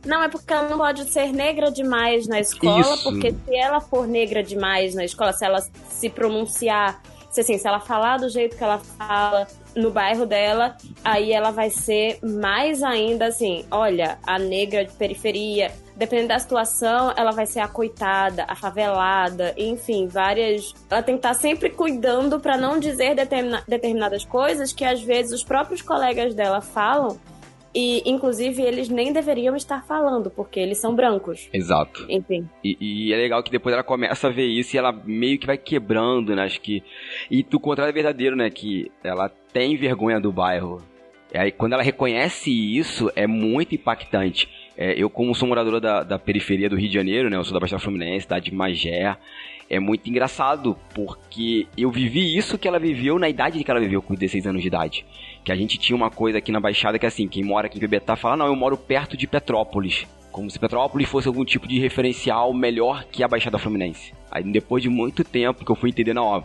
Não, 0.06 0.22
é 0.22 0.28
porque 0.28 0.52
ela 0.52 0.70
não 0.70 0.78
pode 0.78 1.04
ser 1.04 1.32
negra 1.32 1.70
demais 1.70 2.26
na 2.26 2.40
escola, 2.40 2.80
Isso. 2.80 3.04
porque 3.04 3.30
se 3.30 3.54
ela 3.54 3.78
for 3.78 4.06
negra 4.06 4.42
demais 4.42 4.94
na 4.94 5.04
escola, 5.04 5.34
se 5.34 5.44
ela 5.44 5.60
se 5.60 6.08
pronunciar, 6.08 7.02
se, 7.30 7.42
assim, 7.42 7.58
se 7.58 7.68
ela 7.68 7.78
falar 7.78 8.18
do 8.18 8.28
jeito 8.30 8.56
que 8.56 8.64
ela 8.64 8.78
fala 8.78 9.46
no 9.76 9.90
bairro 9.90 10.24
dela, 10.24 10.76
aí 11.04 11.30
ela 11.30 11.50
vai 11.50 11.68
ser 11.68 12.18
mais 12.22 12.82
ainda 12.82 13.26
assim, 13.26 13.66
olha, 13.70 14.18
a 14.26 14.38
negra 14.38 14.84
de 14.84 14.92
periferia, 14.92 15.72
dependendo 15.96 16.28
da 16.28 16.38
situação, 16.38 17.12
ela 17.16 17.30
vai 17.30 17.46
ser 17.46 17.60
a 17.60 17.68
coitada, 17.68 18.44
a 18.48 18.54
favelada, 18.54 19.54
enfim, 19.56 20.06
várias. 20.06 20.74
Ela 20.90 21.02
tem 21.02 21.14
que 21.14 21.20
estar 21.20 21.34
sempre 21.34 21.70
cuidando 21.70 22.40
para 22.40 22.56
não 22.56 22.78
dizer 22.78 23.14
determina... 23.14 23.62
determinadas 23.66 24.24
coisas 24.24 24.72
que 24.72 24.84
às 24.84 25.02
vezes 25.02 25.32
os 25.32 25.44
próprios 25.44 25.82
colegas 25.82 26.34
dela 26.34 26.60
falam. 26.60 27.18
E, 27.76 28.08
inclusive, 28.08 28.62
eles 28.62 28.88
nem 28.88 29.12
deveriam 29.12 29.56
estar 29.56 29.84
falando, 29.84 30.30
porque 30.30 30.60
eles 30.60 30.78
são 30.78 30.94
brancos. 30.94 31.48
Exato. 31.52 32.06
Enfim. 32.08 32.48
E, 32.62 32.76
e, 32.80 33.12
é 33.12 33.16
legal 33.16 33.42
que 33.42 33.50
depois 33.50 33.72
ela 33.72 33.82
começa 33.82 34.28
a 34.28 34.30
ver 34.30 34.46
isso 34.46 34.76
e 34.76 34.78
ela 34.78 34.92
meio 34.92 35.40
que 35.40 35.46
vai 35.46 35.58
quebrando, 35.58 36.36
né? 36.36 36.44
Acho 36.44 36.60
que. 36.60 36.84
E 37.28 37.42
do 37.42 37.58
contrário 37.58 37.90
é 37.90 37.92
verdadeiro, 37.92 38.36
né? 38.36 38.48
Que 38.48 38.92
ela 39.02 39.28
tem 39.28 39.76
vergonha 39.76 40.20
do 40.20 40.30
bairro. 40.30 40.80
E 41.32 41.38
aí, 41.38 41.50
quando 41.50 41.72
ela 41.72 41.82
reconhece 41.82 42.48
isso, 42.48 43.10
é 43.16 43.26
muito 43.26 43.74
impactante. 43.74 44.48
É, 44.76 44.94
eu, 45.00 45.08
como 45.08 45.34
sou 45.34 45.46
moradora 45.48 45.80
da, 45.80 46.02
da, 46.02 46.18
periferia 46.18 46.68
do 46.68 46.76
Rio 46.76 46.88
de 46.88 46.94
Janeiro, 46.94 47.30
né? 47.30 47.36
Eu 47.36 47.44
sou 47.44 47.54
da 47.54 47.60
Baixada 47.60 47.82
Fluminense, 47.82 48.22
cidade 48.22 48.46
de 48.46 48.54
Magé. 48.54 49.16
É 49.70 49.78
muito 49.78 50.08
engraçado, 50.10 50.76
porque 50.94 51.66
eu 51.76 51.90
vivi 51.90 52.36
isso 52.36 52.58
que 52.58 52.68
ela 52.68 52.78
viveu 52.78 53.18
na 53.18 53.28
idade 53.28 53.62
que 53.62 53.70
ela 53.70 53.80
viveu, 53.80 54.02
com 54.02 54.14
16 54.14 54.46
anos 54.46 54.60
de 54.60 54.68
idade. 54.68 55.06
Que 55.42 55.52
a 55.52 55.56
gente 55.56 55.78
tinha 55.78 55.96
uma 55.96 56.10
coisa 56.10 56.38
aqui 56.38 56.52
na 56.52 56.60
Baixada 56.60 56.98
que, 56.98 57.06
assim, 57.06 57.28
quem 57.28 57.42
mora 57.42 57.66
aqui 57.66 57.78
em 57.78 57.80
Bebetá 57.80 58.16
fala, 58.16 58.36
não, 58.36 58.46
eu 58.46 58.56
moro 58.56 58.76
perto 58.76 59.16
de 59.16 59.26
Petrópolis. 59.26 60.06
como 60.30 60.50
se 60.50 60.58
Petrópolis 60.58 61.08
fosse 61.08 61.28
algum 61.28 61.44
tipo 61.44 61.66
de 61.68 61.78
referencial 61.78 62.52
melhor 62.52 63.04
que 63.04 63.22
a 63.22 63.28
Baixada 63.28 63.56
Fluminense. 63.56 64.12
Aí 64.30 64.42
depois 64.42 64.82
de 64.82 64.88
muito 64.88 65.22
tempo 65.22 65.64
que 65.64 65.70
eu 65.70 65.76
fui 65.76 65.90
entender, 65.90 66.12
não, 66.12 66.24
ó, 66.24 66.42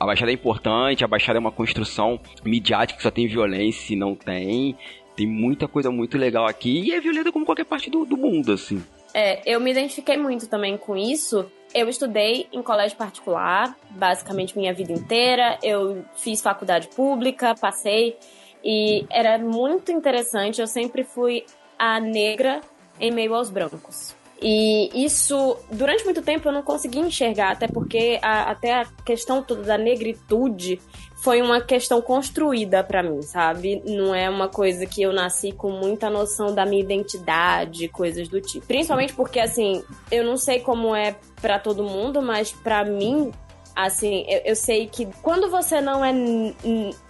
a 0.00 0.06
Baixada 0.06 0.30
é 0.30 0.34
importante, 0.34 1.04
a 1.04 1.08
Baixada 1.08 1.38
é 1.38 1.40
uma 1.40 1.50
construção 1.50 2.20
midiática 2.44 2.96
que 2.96 3.02
só 3.02 3.10
tem 3.10 3.26
violência 3.26 3.92
e 3.92 3.96
não 3.96 4.14
tem. 4.14 4.76
Tem 5.16 5.26
muita 5.26 5.68
coisa 5.68 5.90
muito 5.90 6.16
legal 6.16 6.46
aqui 6.46 6.88
e 6.88 6.92
é 6.92 7.00
violenta 7.00 7.30
como 7.30 7.44
qualquer 7.44 7.64
parte 7.64 7.90
do, 7.90 8.04
do 8.04 8.16
mundo, 8.16 8.52
assim. 8.52 8.82
É, 9.14 9.42
eu 9.44 9.60
me 9.60 9.70
identifiquei 9.70 10.16
muito 10.16 10.46
também 10.48 10.76
com 10.76 10.96
isso. 10.96 11.44
Eu 11.74 11.88
estudei 11.88 12.46
em 12.52 12.62
colégio 12.62 12.96
particular, 12.96 13.76
basicamente 13.90 14.56
minha 14.56 14.72
vida 14.72 14.92
inteira. 14.92 15.58
Eu 15.62 16.04
fiz 16.16 16.40
faculdade 16.40 16.88
pública, 16.88 17.54
passei 17.54 18.16
e 18.64 19.04
era 19.10 19.38
muito 19.38 19.92
interessante. 19.92 20.60
Eu 20.60 20.66
sempre 20.66 21.04
fui 21.04 21.44
a 21.78 22.00
negra 22.00 22.60
em 22.98 23.10
meio 23.10 23.34
aos 23.34 23.50
brancos. 23.50 24.14
E 24.42 25.04
isso, 25.04 25.56
durante 25.70 26.04
muito 26.04 26.20
tempo, 26.20 26.48
eu 26.48 26.52
não 26.52 26.62
consegui 26.62 26.98
enxergar, 26.98 27.52
até 27.52 27.68
porque 27.68 28.18
a, 28.20 28.50
até 28.50 28.74
a 28.74 28.84
questão 29.04 29.40
toda 29.40 29.62
da 29.62 29.78
negritude 29.78 30.80
foi 31.22 31.40
uma 31.40 31.60
questão 31.60 32.02
construída 32.02 32.82
para 32.82 33.00
mim, 33.00 33.22
sabe? 33.22 33.80
Não 33.86 34.12
é 34.12 34.28
uma 34.28 34.48
coisa 34.48 34.84
que 34.84 35.00
eu 35.00 35.12
nasci 35.12 35.52
com 35.52 35.70
muita 35.70 36.10
noção 36.10 36.52
da 36.52 36.66
minha 36.66 36.82
identidade, 36.82 37.86
coisas 37.86 38.26
do 38.26 38.40
tipo. 38.40 38.66
Principalmente 38.66 39.12
porque, 39.12 39.38
assim, 39.38 39.84
eu 40.10 40.24
não 40.24 40.36
sei 40.36 40.58
como 40.58 40.96
é 40.96 41.14
para 41.40 41.60
todo 41.60 41.84
mundo, 41.84 42.20
mas 42.20 42.50
para 42.50 42.84
mim, 42.84 43.30
assim, 43.76 44.24
eu, 44.28 44.40
eu 44.46 44.56
sei 44.56 44.88
que 44.88 45.06
quando 45.22 45.48
você 45.48 45.80
não 45.80 46.04
é 46.04 46.12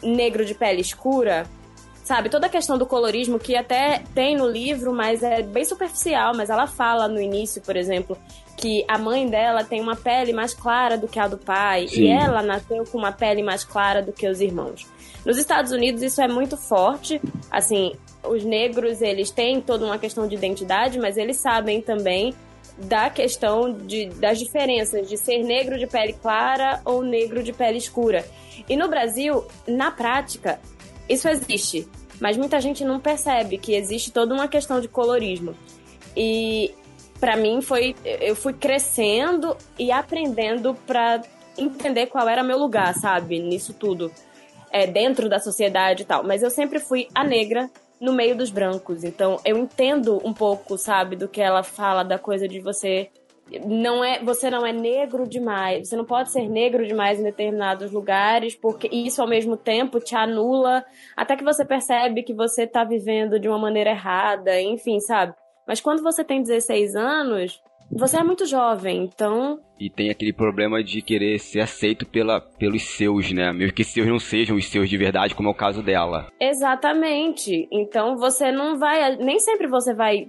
negro 0.02 0.44
de 0.44 0.54
pele 0.54 0.82
escura, 0.82 1.46
sabe? 2.12 2.28
Toda 2.28 2.46
a 2.46 2.50
questão 2.50 2.76
do 2.76 2.84
colorismo 2.84 3.38
que 3.38 3.56
até 3.56 4.02
tem 4.14 4.36
no 4.36 4.46
livro, 4.46 4.92
mas 4.92 5.22
é 5.22 5.40
bem 5.40 5.64
superficial, 5.64 6.34
mas 6.36 6.50
ela 6.50 6.66
fala 6.66 7.08
no 7.08 7.18
início, 7.18 7.62
por 7.62 7.74
exemplo, 7.74 8.18
que 8.54 8.84
a 8.86 8.98
mãe 8.98 9.26
dela 9.26 9.64
tem 9.64 9.80
uma 9.80 9.96
pele 9.96 10.30
mais 10.30 10.52
clara 10.52 10.98
do 10.98 11.08
que 11.08 11.18
a 11.18 11.26
do 11.26 11.38
pai 11.38 11.88
Sim. 11.88 12.02
e 12.02 12.08
ela 12.10 12.42
nasceu 12.42 12.84
com 12.84 12.98
uma 12.98 13.12
pele 13.12 13.42
mais 13.42 13.64
clara 13.64 14.02
do 14.02 14.12
que 14.12 14.28
os 14.28 14.42
irmãos. 14.42 14.86
Nos 15.24 15.38
Estados 15.38 15.72
Unidos 15.72 16.02
isso 16.02 16.20
é 16.20 16.28
muito 16.28 16.54
forte, 16.54 17.18
assim, 17.50 17.94
os 18.22 18.44
negros 18.44 19.00
eles 19.00 19.30
têm 19.30 19.62
toda 19.62 19.86
uma 19.86 19.98
questão 19.98 20.28
de 20.28 20.34
identidade, 20.34 20.98
mas 20.98 21.16
eles 21.16 21.38
sabem 21.38 21.80
também 21.80 22.34
da 22.76 23.08
questão 23.08 23.72
de, 23.72 24.10
das 24.10 24.38
diferenças 24.38 25.08
de 25.08 25.16
ser 25.16 25.42
negro 25.42 25.78
de 25.78 25.86
pele 25.86 26.12
clara 26.12 26.82
ou 26.84 27.02
negro 27.02 27.42
de 27.42 27.54
pele 27.54 27.78
escura. 27.78 28.22
E 28.68 28.76
no 28.76 28.86
Brasil, 28.86 29.46
na 29.66 29.90
prática, 29.90 30.60
isso 31.08 31.28
existe, 31.28 31.88
mas 32.22 32.36
muita 32.36 32.60
gente 32.60 32.84
não 32.84 33.00
percebe 33.00 33.58
que 33.58 33.74
existe 33.74 34.12
toda 34.12 34.32
uma 34.32 34.46
questão 34.46 34.80
de 34.80 34.86
colorismo. 34.86 35.56
E 36.16 36.72
para 37.18 37.36
mim 37.36 37.60
foi 37.60 37.96
eu 38.04 38.36
fui 38.36 38.52
crescendo 38.52 39.56
e 39.76 39.90
aprendendo 39.90 40.72
para 40.86 41.20
entender 41.58 42.06
qual 42.06 42.28
era 42.28 42.44
meu 42.44 42.56
lugar, 42.56 42.94
sabe, 42.94 43.40
nisso 43.40 43.74
tudo. 43.74 44.12
É, 44.70 44.86
dentro 44.86 45.28
da 45.28 45.40
sociedade 45.40 46.02
e 46.02 46.06
tal, 46.06 46.22
mas 46.22 46.44
eu 46.44 46.48
sempre 46.48 46.78
fui 46.78 47.08
a 47.12 47.24
negra 47.24 47.68
no 48.00 48.12
meio 48.12 48.36
dos 48.36 48.50
brancos. 48.50 49.02
Então 49.02 49.40
eu 49.44 49.58
entendo 49.58 50.20
um 50.24 50.32
pouco, 50.32 50.78
sabe, 50.78 51.16
do 51.16 51.26
que 51.26 51.40
ela 51.40 51.64
fala 51.64 52.04
da 52.04 52.20
coisa 52.20 52.46
de 52.46 52.60
você 52.60 53.10
não 53.66 54.02
é, 54.02 54.22
você 54.22 54.50
não 54.50 54.64
é 54.64 54.72
negro 54.72 55.26
demais, 55.28 55.88
você 55.88 55.96
não 55.96 56.04
pode 56.04 56.30
ser 56.30 56.48
negro 56.48 56.86
demais 56.86 57.20
em 57.20 57.24
determinados 57.24 57.92
lugares, 57.92 58.54
porque 58.54 58.88
isso 58.90 59.20
ao 59.20 59.28
mesmo 59.28 59.56
tempo 59.56 60.00
te 60.00 60.14
anula, 60.14 60.84
até 61.16 61.36
que 61.36 61.44
você 61.44 61.64
percebe 61.64 62.22
que 62.22 62.32
você 62.32 62.66
tá 62.66 62.84
vivendo 62.84 63.38
de 63.38 63.48
uma 63.48 63.58
maneira 63.58 63.90
errada, 63.90 64.60
enfim, 64.60 65.00
sabe? 65.00 65.34
Mas 65.66 65.80
quando 65.80 66.02
você 66.02 66.24
tem 66.24 66.42
16 66.42 66.96
anos, 66.96 67.60
você 67.90 68.18
é 68.18 68.24
muito 68.24 68.46
jovem, 68.46 69.04
então. 69.04 69.60
E 69.78 69.90
tem 69.90 70.10
aquele 70.10 70.32
problema 70.32 70.82
de 70.82 71.02
querer 71.02 71.38
ser 71.38 71.60
aceito 71.60 72.06
pela, 72.06 72.40
pelos 72.40 72.82
seus, 72.82 73.30
né? 73.32 73.52
Mesmo 73.52 73.74
que 73.74 73.84
seus 73.84 74.06
não 74.06 74.18
sejam 74.18 74.56
os 74.56 74.66
seus 74.66 74.88
de 74.88 74.96
verdade, 74.96 75.34
como 75.34 75.48
é 75.48 75.52
o 75.52 75.54
caso 75.54 75.82
dela. 75.82 76.28
Exatamente. 76.40 77.68
Então 77.70 78.16
você 78.16 78.50
não 78.50 78.78
vai. 78.78 79.16
Nem 79.16 79.38
sempre 79.38 79.66
você 79.66 79.92
vai 79.92 80.28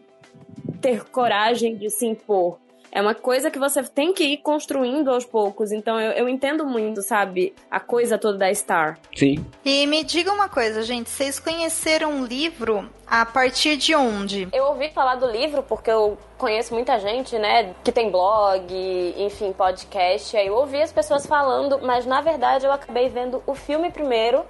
ter 0.82 1.06
coragem 1.06 1.78
de 1.78 1.90
se 1.90 2.06
impor. 2.06 2.60
É 2.96 3.02
uma 3.02 3.16
coisa 3.16 3.50
que 3.50 3.58
você 3.58 3.82
tem 3.82 4.14
que 4.14 4.24
ir 4.24 4.38
construindo 4.38 5.10
aos 5.10 5.26
poucos. 5.26 5.72
Então 5.72 6.00
eu, 6.00 6.12
eu 6.12 6.30
entendo 6.30 6.64
muito, 6.64 7.02
sabe? 7.02 7.56
A 7.70 7.80
coisa 7.80 8.20
toda 8.20 8.38
da 8.38 8.54
Star. 8.54 9.00
Sim. 9.16 9.44
E 9.66 9.88
me 9.88 10.04
diga 10.04 10.32
uma 10.32 10.48
coisa, 10.48 10.84
gente. 10.84 11.10
Vocês 11.10 11.40
conheceram 11.40 12.22
o 12.22 12.26
livro 12.26 12.88
a 13.08 13.26
partir 13.26 13.78
de 13.78 13.96
onde? 13.96 14.48
Eu 14.54 14.66
ouvi 14.66 14.92
falar 14.92 15.16
do 15.16 15.26
livro 15.26 15.64
porque 15.64 15.90
eu 15.90 16.16
conheço 16.38 16.72
muita 16.76 17.00
gente, 17.00 17.40
né, 17.40 17.74
que 17.84 17.92
tem 17.92 18.12
blog, 18.12 18.72
enfim, 19.18 19.52
podcast. 19.54 20.38
Aí 20.38 20.46
eu 20.46 20.56
ouvi 20.56 20.80
as 20.80 20.92
pessoas 20.92 21.26
falando, 21.26 21.80
mas 21.82 22.06
na 22.06 22.22
verdade 22.22 22.66
eu 22.66 22.72
acabei 22.72 23.10
vendo 23.10 23.42
o 23.48 23.56
filme 23.56 23.90
primeiro 23.90 24.46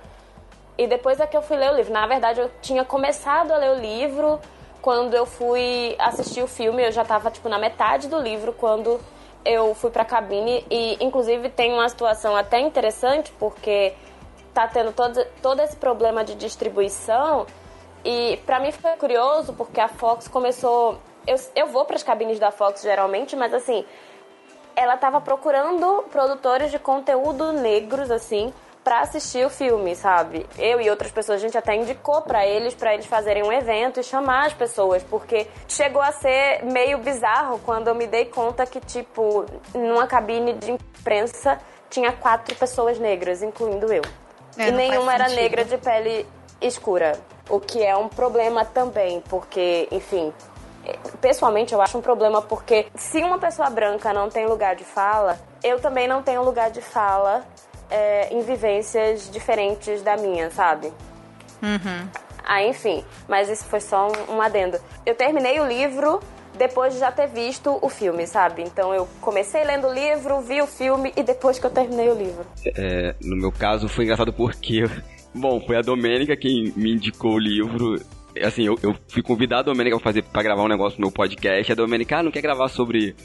e 0.78 0.88
depois 0.88 1.20
é 1.20 1.28
que 1.28 1.38
eu 1.38 1.42
fui 1.42 1.56
ler 1.56 1.72
o 1.72 1.76
livro. 1.76 1.94
Na 1.94 2.08
verdade, 2.08 2.40
eu 2.40 2.50
tinha 2.62 2.84
começado 2.84 3.52
a 3.52 3.58
ler 3.58 3.72
o 3.72 3.80
livro 3.80 4.40
quando 4.84 5.14
eu 5.14 5.26
fui 5.26 5.96
assistir 5.98 6.44
o 6.44 6.48
filme, 6.48 6.86
eu 6.86 6.92
já 6.92 7.06
tava, 7.06 7.32
tipo, 7.32 7.48
na 7.48 7.58
metade 7.58 8.10
do 8.10 8.20
livro 8.20 8.52
quando 8.52 9.00
eu 9.46 9.74
fui 9.74 9.90
pra 9.90 10.04
cabine. 10.04 10.66
E, 10.70 10.98
inclusive, 11.00 11.48
tem 11.48 11.72
uma 11.72 11.88
situação 11.88 12.36
até 12.36 12.60
interessante, 12.60 13.32
porque 13.40 13.94
tá 14.54 14.68
tendo 14.68 14.92
todo, 14.92 15.26
todo 15.42 15.62
esse 15.62 15.78
problema 15.78 16.26
de 16.26 16.36
distribuição. 16.36 17.48
E 18.04 18.38
para 18.46 18.60
mim 18.60 18.74
foi 18.74 18.92
curioso, 18.98 19.54
porque 19.54 19.80
a 19.80 19.88
Fox 19.88 20.28
começou. 20.28 21.00
Eu, 21.26 21.38
eu 21.56 21.68
vou 21.68 21.86
para 21.86 21.96
as 21.96 22.04
cabines 22.04 22.38
da 22.38 22.52
Fox 22.52 22.82
geralmente, 22.82 23.38
mas 23.38 23.54
assim, 23.54 23.86
ela 24.76 24.98
tava 24.98 25.22
procurando 25.22 26.04
produtores 26.12 26.72
de 26.72 26.78
conteúdo 26.78 27.54
negros, 27.54 28.12
assim, 28.12 28.54
para 28.84 29.00
assistir 29.00 29.46
o 29.46 29.50
filme, 29.50 29.96
sabe? 29.96 30.46
Eu 30.58 30.82
e 30.82 30.90
outras 30.90 31.12
pessoas, 31.12 31.40
a 31.40 31.42
gente 31.42 31.58
até 31.58 31.76
indicou 31.76 32.22
para 32.22 32.46
eles, 32.46 32.74
para 32.74 32.94
eles 32.94 33.06
fazerem 33.06 33.44
um 33.44 33.52
evento 33.52 34.00
e 34.00 34.04
chamar 34.04 34.48
as 34.48 34.54
pessoas, 34.54 35.02
porque 35.04 35.48
chegou 35.68 36.02
a 36.02 36.12
ser 36.12 36.64
meio 36.66 36.98
bizarro 36.98 37.60
quando 37.60 37.88
eu 37.88 37.96
me 37.96 38.06
dei 38.06 38.26
conta 38.26 38.66
que, 38.66 38.82
tipo, 38.82 39.46
numa 39.74 40.06
cabine 40.06 40.54
de 40.54 40.72
imprensa 40.72 41.60
tinha 41.90 42.12
quatro 42.12 42.56
pessoas 42.56 43.00
negras, 43.00 43.42
incluindo 43.42 43.92
eu. 43.92 44.02
É, 44.58 44.68
e 44.68 44.72
nenhuma 44.72 45.14
era 45.14 45.30
negra 45.30 45.64
de 45.64 45.78
pele 45.78 46.28
escura, 46.62 47.18
o 47.50 47.60
que 47.60 47.82
é 47.84 47.96
um 47.96 48.10
problema 48.10 48.66
também, 48.66 49.22
porque, 49.22 49.88
enfim, 49.92 50.34
pessoalmente 51.22 51.74
eu 51.74 51.82
acho 51.82 51.98
um 51.98 52.02
problema 52.02 52.42
porque 52.42 52.88
se 52.96 53.24
uma 53.24 53.40
pessoa 53.40 53.70
branca 53.70 54.12
não 54.14 54.30
tem 54.30 54.46
lugar 54.46 54.76
de 54.76 54.84
fala, 54.84 55.40
eu 55.64 55.80
também 55.80 56.08
não 56.08 56.22
tenho 56.22 56.44
lugar 56.44 56.70
de 56.70 56.82
fala 56.82 57.46
é, 57.94 58.34
em 58.34 58.42
vivências 58.42 59.30
diferentes 59.32 60.02
da 60.02 60.18
minha, 60.18 60.50
sabe? 60.50 60.88
Uhum. 61.62 62.10
Ah, 62.44 62.64
enfim, 62.64 63.06
mas 63.30 63.48
isso 63.50 63.66
foi 63.66 63.80
só 63.80 64.10
um, 64.10 64.36
um 64.36 64.42
adendo. 64.42 64.78
Eu 65.06 65.16
terminei 65.16 65.60
o 65.60 65.66
livro 65.66 66.20
depois 66.58 66.94
de 66.94 67.00
já 67.00 67.12
ter 67.12 67.28
visto 67.28 67.78
o 67.82 67.90
filme, 67.90 68.26
sabe? 68.26 68.64
Então 68.64 68.94
eu 68.94 69.08
comecei 69.22 69.64
lendo 69.64 69.88
o 69.88 69.94
livro, 69.94 70.42
vi 70.42 70.62
o 70.62 70.68
filme 70.68 71.14
e 71.16 71.24
depois 71.24 71.60
que 71.60 71.66
eu 71.66 71.70
terminei 71.70 72.10
o 72.10 72.16
livro. 72.16 72.46
É, 72.66 73.16
no 73.22 73.36
meu 73.36 73.52
caso 73.52 73.88
foi 73.88 74.06
engraçado 74.06 74.34
porque, 74.34 74.84
bom, 75.34 75.62
foi 75.62 75.78
a 75.78 75.82
Domênica 75.82 76.36
quem 76.36 76.74
me 76.76 76.94
indicou 76.94 77.34
o 77.34 77.40
livro. 77.40 78.02
Assim, 78.44 78.66
eu, 78.66 78.78
eu 78.82 78.96
fui 79.08 79.22
convidado 79.22 79.70
a 79.70 79.74
Domênica 79.74 79.96
pra, 79.98 80.04
fazer, 80.04 80.24
pra 80.24 80.42
gravar 80.42 80.64
um 80.64 80.68
negócio 80.68 81.00
no 81.00 81.08
meu 81.08 81.14
podcast. 81.14 81.72
A 81.72 81.76
Domênica, 81.76 82.18
ah, 82.18 82.24
não 82.24 82.32
quer 82.32 82.42
gravar 82.42 82.68
sobre 82.68 83.16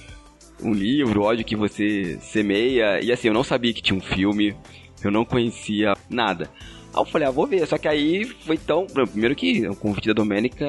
um 0.62 0.73
livro, 0.73 1.23
ódio 1.23 1.44
que 1.44 1.57
você 1.57 2.18
semeia. 2.21 3.01
E 3.01 3.12
assim, 3.12 3.29
eu 3.29 3.35
não 3.35 3.44
sabia 3.44 3.73
que 3.73 3.83
tinha 3.83 3.97
um 3.97 4.01
filme, 4.01 4.55
eu 5.03 5.11
não 5.11 5.25
conhecia 5.25 5.94
nada. 6.09 6.51
Aí 6.94 7.01
eu 7.01 7.05
falei, 7.05 7.29
ah, 7.29 7.31
vou 7.31 7.47
ver. 7.47 7.66
Só 7.66 7.79
que 7.79 7.88
aí 7.88 8.25
foi 8.25 8.57
tão. 8.57 8.87
Primeiro 8.87 9.35
que 9.35 9.66
o 9.68 9.77
convite 9.77 10.09
da 10.09 10.14
Domênica. 10.14 10.66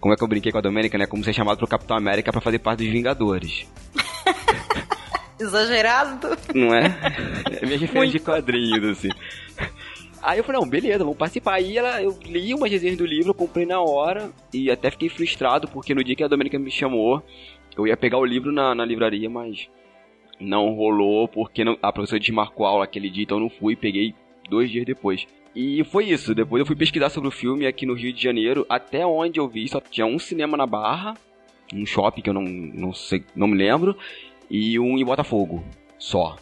Como 0.00 0.12
é 0.12 0.16
que 0.16 0.22
eu 0.22 0.28
brinquei 0.28 0.52
com 0.52 0.58
a 0.58 0.62
Domênica, 0.62 0.98
né? 0.98 1.06
Como 1.06 1.24
ser 1.24 1.32
chamado 1.32 1.58
pro 1.58 1.66
Capitão 1.66 1.96
América 1.96 2.32
para 2.32 2.40
fazer 2.40 2.58
parte 2.58 2.84
dos 2.84 2.92
Vingadores. 2.92 3.66
Exagerado. 5.38 6.28
Não 6.54 6.74
é? 6.74 6.96
É 7.60 7.66
minha 7.66 7.78
referência 7.78 8.18
de 8.18 8.24
quadrinhos, 8.24 8.84
assim. 8.84 9.10
Aí 10.22 10.38
eu 10.38 10.44
falei, 10.44 10.60
não, 10.60 10.68
beleza, 10.68 11.04
vamos 11.04 11.16
participar. 11.16 11.54
Aí 11.54 11.78
ela, 11.78 12.02
eu 12.02 12.18
li 12.24 12.52
umas 12.52 12.70
resenhas 12.70 12.96
do 12.96 13.06
livro, 13.06 13.32
comprei 13.32 13.64
na 13.64 13.80
hora 13.80 14.30
e 14.52 14.70
até 14.70 14.90
fiquei 14.90 15.08
frustrado 15.08 15.68
porque 15.68 15.94
no 15.94 16.02
dia 16.02 16.16
que 16.16 16.24
a 16.24 16.28
Domênica 16.28 16.58
me 16.58 16.70
chamou, 16.70 17.22
eu 17.76 17.86
ia 17.86 17.96
pegar 17.96 18.18
o 18.18 18.24
livro 18.24 18.52
na, 18.52 18.74
na 18.74 18.84
livraria, 18.84 19.28
mas 19.28 19.68
não 20.40 20.74
rolou 20.74 21.28
porque 21.28 21.64
não, 21.64 21.78
a 21.82 21.92
professora 21.92 22.20
desmarcou 22.20 22.66
a 22.66 22.70
aula 22.70 22.84
aquele 22.84 23.10
dia, 23.10 23.24
então 23.24 23.38
eu 23.38 23.42
não 23.42 23.50
fui, 23.50 23.76
peguei 23.76 24.14
dois 24.48 24.70
dias 24.70 24.84
depois. 24.84 25.26
E 25.54 25.82
foi 25.84 26.10
isso, 26.10 26.34
depois 26.34 26.60
eu 26.60 26.66
fui 26.66 26.76
pesquisar 26.76 27.08
sobre 27.08 27.28
o 27.28 27.32
filme 27.32 27.66
aqui 27.66 27.86
no 27.86 27.94
Rio 27.94 28.12
de 28.12 28.22
Janeiro, 28.22 28.66
até 28.68 29.06
onde 29.06 29.40
eu 29.40 29.48
vi, 29.48 29.66
só 29.68 29.80
tinha 29.80 30.06
um 30.06 30.18
cinema 30.18 30.56
na 30.56 30.66
Barra, 30.66 31.14
um 31.72 31.86
shopping 31.86 32.20
que 32.20 32.30
eu 32.30 32.34
não, 32.34 32.42
não 32.42 32.92
sei, 32.92 33.24
não 33.34 33.46
me 33.46 33.56
lembro, 33.56 33.96
e 34.50 34.78
um 34.78 34.98
em 34.98 35.04
Botafogo, 35.04 35.64
só. 35.98 36.36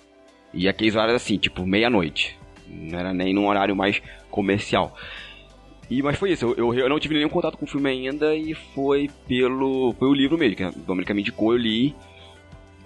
E 0.53 0.69
aqueles 0.69 0.95
horários 0.95 1.17
assim, 1.17 1.37
tipo 1.37 1.67
meia-noite. 1.67 2.37
Não 2.69 2.99
era 2.99 3.13
nem 3.13 3.33
num 3.33 3.47
horário 3.47 3.77
mais 3.77 4.03
comercial. 4.31 4.97
E, 5.91 6.03
mas 6.03 6.19
foi 6.19 6.33
isso, 6.33 6.47
eu, 6.47 6.73
eu, 6.73 6.75
eu, 6.75 6.89
não 6.89 6.99
tive 6.99 7.15
nenhum 7.15 7.29
contato 7.29 7.59
com 7.59 7.65
o 7.65 7.69
filme 7.69 7.91
ainda 7.91 8.35
e 8.35 8.55
foi 8.55 9.11
pelo. 9.29 9.95
Foi 9.99 10.09
o 10.09 10.15
livro 10.15 10.39
mesmo, 10.39 10.57
que 10.57 10.65
a 10.65 10.71
Dominica 10.71 11.13
me 11.13 11.21
indicou, 11.21 11.53
eu 11.53 11.59
li. 11.59 11.95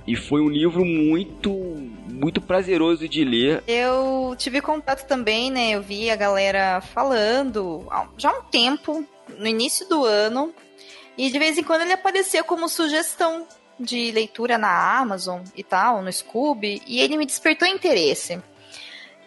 E 0.06 0.16
foi 0.16 0.40
um 0.40 0.48
livro 0.48 0.86
muito, 0.86 1.50
muito 2.10 2.40
prazeroso 2.40 3.06
de 3.06 3.22
ler. 3.24 3.62
Eu 3.68 4.34
tive 4.38 4.62
contato 4.62 5.06
também, 5.06 5.50
né? 5.50 5.72
Eu 5.72 5.82
vi 5.82 6.10
a 6.10 6.16
galera 6.16 6.80
falando 6.80 7.86
já 8.16 8.30
há 8.30 8.38
um 8.38 8.42
tempo, 8.44 9.06
no 9.36 9.46
início 9.46 9.86
do 9.86 10.04
ano. 10.04 10.54
E 11.16 11.30
de 11.30 11.38
vez 11.38 11.58
em 11.58 11.62
quando 11.62 11.82
ele 11.82 11.92
aparecia 11.92 12.42
como 12.42 12.70
sugestão 12.70 13.46
de 13.78 14.10
leitura 14.10 14.56
na 14.56 14.98
Amazon 14.98 15.42
e 15.54 15.62
tal, 15.62 16.00
no 16.00 16.10
Scooby. 16.10 16.80
E 16.86 17.00
ele 17.00 17.18
me 17.18 17.26
despertou 17.26 17.68
interesse. 17.68 18.40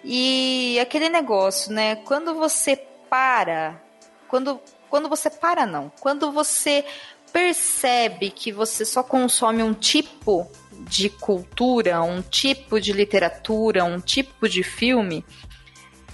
E 0.03 0.79
aquele 0.79 1.09
negócio, 1.09 1.71
né? 1.71 1.95
Quando 1.97 2.33
você 2.33 2.75
para, 3.11 3.83
quando, 4.29 4.61
quando 4.89 5.09
você 5.09 5.29
para, 5.29 5.65
não, 5.65 5.91
quando 5.99 6.31
você 6.31 6.85
percebe 7.33 8.31
que 8.31 8.53
você 8.53 8.85
só 8.85 9.03
consome 9.03 9.61
um 9.61 9.73
tipo 9.73 10.49
de 10.87 11.09
cultura, 11.09 12.01
um 12.01 12.21
tipo 12.21 12.79
de 12.79 12.93
literatura, 12.93 13.83
um 13.83 13.99
tipo 13.99 14.47
de 14.47 14.63
filme, 14.63 15.25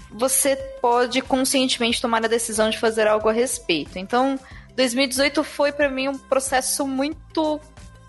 você 0.10 0.56
pode 0.82 1.22
conscientemente 1.22 2.02
tomar 2.02 2.26
a 2.26 2.28
decisão 2.28 2.72
de 2.72 2.80
fazer 2.80 3.08
algo 3.08 3.30
a 3.30 3.32
respeito. 3.34 4.00
Então, 4.00 4.40
2018 4.76 5.44
foi 5.44 5.72
para 5.72 5.90
mim 5.90 6.08
um 6.08 6.18
processo 6.18 6.88
muito 6.88 7.62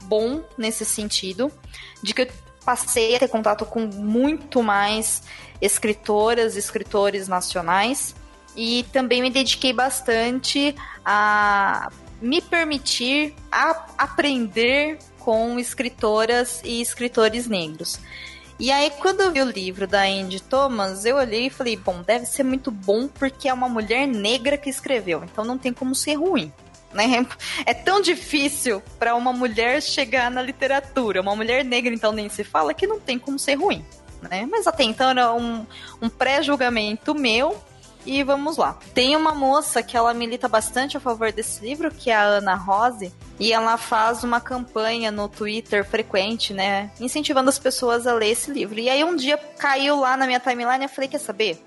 bom 0.04 0.42
nesse 0.56 0.86
sentido, 0.86 1.52
de 2.02 2.14
que 2.14 2.22
eu 2.22 2.28
passei 2.64 3.14
a 3.14 3.18
ter 3.18 3.28
contato 3.28 3.66
com 3.66 3.80
muito 3.80 4.62
mais 4.62 5.22
escritoras 5.60 6.56
escritores 6.56 7.28
nacionais 7.28 8.14
e 8.56 8.84
também 8.92 9.22
me 9.22 9.30
dediquei 9.30 9.72
bastante 9.72 10.74
a 11.04 11.90
me 12.20 12.40
permitir 12.40 13.34
a 13.50 13.86
aprender 13.96 14.98
com 15.18 15.58
escritoras 15.58 16.60
e 16.64 16.80
escritores 16.80 17.46
negros. 17.46 18.00
E 18.58 18.72
aí, 18.72 18.90
quando 18.98 19.20
eu 19.20 19.30
vi 19.30 19.40
o 19.40 19.48
livro 19.48 19.86
da 19.86 20.02
Andy 20.02 20.42
Thomas, 20.42 21.04
eu 21.04 21.16
olhei 21.16 21.46
e 21.46 21.50
falei: 21.50 21.76
bom, 21.76 22.02
deve 22.02 22.26
ser 22.26 22.42
muito 22.42 22.70
bom 22.70 23.06
porque 23.06 23.48
é 23.48 23.54
uma 23.54 23.68
mulher 23.68 24.06
negra 24.06 24.56
que 24.56 24.68
escreveu, 24.68 25.22
então 25.22 25.44
não 25.44 25.56
tem 25.56 25.72
como 25.72 25.94
ser 25.94 26.14
ruim. 26.14 26.52
Né? 26.92 27.24
É 27.64 27.74
tão 27.74 28.00
difícil 28.00 28.82
para 28.98 29.14
uma 29.14 29.32
mulher 29.32 29.80
chegar 29.80 30.30
na 30.30 30.42
literatura, 30.42 31.20
uma 31.20 31.36
mulher 31.36 31.64
negra, 31.64 31.94
então 31.94 32.10
nem 32.10 32.28
se 32.28 32.42
fala, 32.42 32.74
que 32.74 32.86
não 32.86 32.98
tem 32.98 33.18
como 33.18 33.38
ser 33.38 33.54
ruim. 33.54 33.84
Né? 34.22 34.46
Mas 34.50 34.66
até 34.66 34.82
então 34.82 35.10
era 35.10 35.32
um, 35.32 35.64
um 36.02 36.08
pré-julgamento 36.08 37.14
meu 37.14 37.62
e 38.08 38.22
vamos 38.22 38.56
lá. 38.56 38.78
Tem 38.94 39.14
uma 39.14 39.34
moça 39.34 39.82
que 39.82 39.94
ela 39.94 40.14
milita 40.14 40.48
bastante 40.48 40.96
a 40.96 41.00
favor 41.00 41.30
desse 41.30 41.62
livro, 41.62 41.90
que 41.90 42.10
é 42.10 42.16
a 42.16 42.22
Ana 42.22 42.54
Rose, 42.54 43.12
e 43.38 43.52
ela 43.52 43.76
faz 43.76 44.24
uma 44.24 44.40
campanha 44.40 45.10
no 45.10 45.28
Twitter 45.28 45.84
frequente, 45.84 46.54
né, 46.54 46.90
incentivando 46.98 47.50
as 47.50 47.58
pessoas 47.58 48.06
a 48.06 48.14
ler 48.14 48.30
esse 48.30 48.50
livro. 48.50 48.80
E 48.80 48.88
aí 48.88 49.04
um 49.04 49.14
dia 49.14 49.36
caiu 49.36 50.00
lá 50.00 50.16
na 50.16 50.26
minha 50.26 50.40
timeline 50.40 50.82
e 50.82 50.86
eu 50.86 50.88
falei, 50.88 51.06
quer 51.06 51.18
saber? 51.18 51.62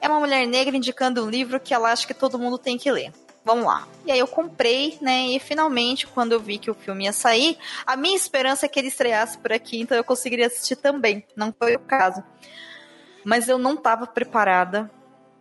É 0.00 0.08
uma 0.08 0.18
mulher 0.18 0.46
negra 0.46 0.74
indicando 0.74 1.22
um 1.22 1.28
livro 1.28 1.60
que 1.60 1.74
ela 1.74 1.92
acha 1.92 2.06
que 2.06 2.14
todo 2.14 2.38
mundo 2.38 2.56
tem 2.56 2.78
que 2.78 2.90
ler. 2.90 3.12
Vamos 3.44 3.66
lá. 3.66 3.86
E 4.06 4.12
aí 4.12 4.18
eu 4.18 4.26
comprei, 4.26 4.96
né? 5.02 5.28
E 5.28 5.38
finalmente, 5.38 6.06
quando 6.06 6.32
eu 6.32 6.40
vi 6.40 6.56
que 6.56 6.70
o 6.70 6.74
filme 6.74 7.04
ia 7.04 7.12
sair, 7.12 7.58
a 7.86 7.96
minha 7.96 8.16
esperança 8.16 8.64
é 8.64 8.68
que 8.68 8.78
ele 8.78 8.88
estreasse 8.88 9.36
por 9.36 9.52
aqui, 9.52 9.78
então 9.78 9.96
eu 9.96 10.04
conseguiria 10.04 10.46
assistir 10.46 10.76
também. 10.76 11.22
Não 11.36 11.52
foi 11.52 11.76
o 11.76 11.80
caso. 11.80 12.22
Mas 13.24 13.46
eu 13.46 13.58
não 13.58 13.74
estava 13.74 14.06
preparada 14.06 14.90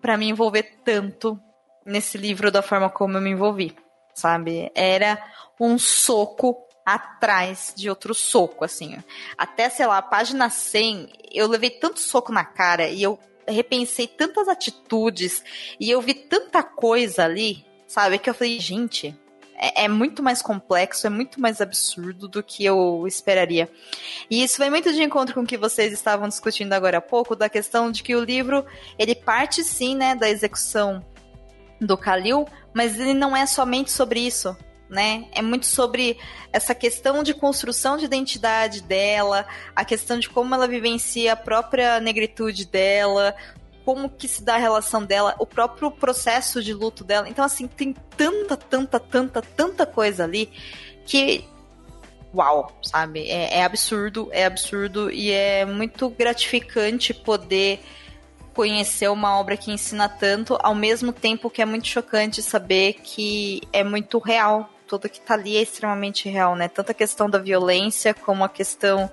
para 0.02 0.18
me 0.18 0.30
envolver 0.30 0.64
tanto 0.84 1.40
nesse 1.86 2.18
livro 2.18 2.52
da 2.52 2.62
forma 2.62 2.90
como 2.90 3.18
eu 3.18 3.22
me 3.22 3.32
envolvi, 3.32 3.76
sabe? 4.14 4.72
Era 4.76 5.22
um 5.60 5.78
soco 5.78 6.58
atrás 6.86 7.74
de 7.76 7.90
outro 7.90 8.14
soco, 8.14 8.66
assim. 8.66 8.98
Até, 9.38 9.70
sei 9.70 9.86
lá, 9.86 10.02
página 10.02 10.50
100, 10.50 11.10
eu 11.32 11.48
levei 11.48 11.70
tanto 11.70 12.00
soco 12.00 12.32
na 12.32 12.44
cara 12.44 12.88
e 12.88 13.04
eu 13.04 13.20
repensei 13.48 14.08
tantas 14.08 14.48
atitudes 14.48 15.44
e 15.80 15.90
eu 15.90 16.02
vi 16.02 16.14
tanta 16.14 16.64
coisa 16.64 17.26
ali, 17.26 17.66
sabe? 17.88 18.20
Que 18.20 18.30
eu 18.30 18.34
falei, 18.34 18.60
gente, 18.60 19.16
é, 19.60 19.84
é, 19.84 19.88
muito 19.90 20.24
mais 20.24 20.42
complexo, 20.42 21.06
é 21.06 21.10
muito 21.10 21.40
mais 21.42 21.60
absurdo 21.60 22.30
do 22.30 22.42
que 22.42 22.64
eu 22.64 23.04
esperaria. 23.06 23.70
E 24.30 24.42
isso 24.42 24.58
vai 24.58 24.70
muito 24.70 24.94
de 24.94 25.04
encontro 25.04 25.36
com 25.36 25.42
o 25.42 25.46
que 25.46 25.58
vocês 25.58 25.92
estavam 25.92 26.30
discutindo 26.30 26.72
agora 26.72 27.00
há 27.00 27.02
pouco, 27.02 27.36
da 27.36 27.50
questão 27.50 27.92
de 27.92 28.02
que 28.02 28.16
o 28.16 28.24
livro, 28.24 28.66
ele 28.98 29.14
parte 29.14 29.62
sim, 29.64 29.96
né, 29.96 30.16
da 30.16 30.30
execução 30.30 31.06
do 31.82 31.96
Khalil, 31.96 32.48
mas 32.74 32.98
ele 32.98 33.14
não 33.14 33.36
é 33.36 33.46
somente 33.46 33.92
sobre 33.92 34.22
isso. 34.22 34.56
Né? 34.90 35.28
É 35.34 35.42
muito 35.42 35.68
sobre 35.68 36.18
essa 36.52 36.74
questão 36.74 37.22
de 37.22 37.32
construção 37.32 37.96
de 37.96 38.06
identidade 38.06 38.82
dela, 38.82 39.46
a 39.76 39.86
questão 39.86 40.18
de 40.18 40.28
como 40.28 40.56
ela 40.56 40.68
vivencia 40.68 41.34
a 41.34 41.36
própria 41.36 42.00
negritude 42.00 42.66
dela, 42.66 43.36
como 43.90 44.08
que 44.08 44.28
se 44.28 44.44
dá 44.44 44.54
a 44.54 44.60
relação 44.60 45.04
dela, 45.04 45.34
o 45.40 45.48
próprio 45.48 45.90
processo 45.90 46.62
de 46.62 46.76
luto 46.76 47.04
dela. 47.04 47.28
Então, 47.28 47.44
assim, 47.44 47.66
tem 47.66 47.92
tanta, 48.16 48.56
tanta, 48.56 49.00
tanta, 49.00 49.42
tanta 49.42 49.84
coisa 49.84 50.26
ali 50.26 50.48
que. 51.08 51.44
Uau, 52.32 52.72
sabe? 52.84 53.28
É, 53.28 53.58
é 53.58 53.64
absurdo, 53.64 54.30
é 54.32 54.46
absurdo 54.46 55.10
e 55.10 55.32
é 55.32 55.66
muito 55.66 56.08
gratificante 56.08 57.16
poder 57.16 57.80
conhecer 58.54 59.10
uma 59.10 59.40
obra 59.40 59.58
que 59.58 59.72
ensina 59.72 60.08
tanto, 60.08 60.56
ao 60.62 60.76
mesmo 60.76 61.12
tempo 61.12 61.50
que 61.50 61.60
é 61.60 61.66
muito 61.66 61.88
chocante 61.88 62.44
saber 62.44 62.94
que 63.04 63.64
é 63.74 63.84
muito 63.84 64.20
real. 64.20 64.70
Tudo 64.88 65.10
que 65.10 65.20
tá 65.20 65.34
ali 65.34 65.58
é 65.58 65.64
extremamente 65.64 66.30
real, 66.30 66.56
né? 66.56 66.68
Tanto 66.68 66.92
a 66.92 66.94
questão 66.94 67.28
da 67.28 67.40
violência 67.40 68.14
como 68.14 68.44
a 68.44 68.50
questão 68.50 69.10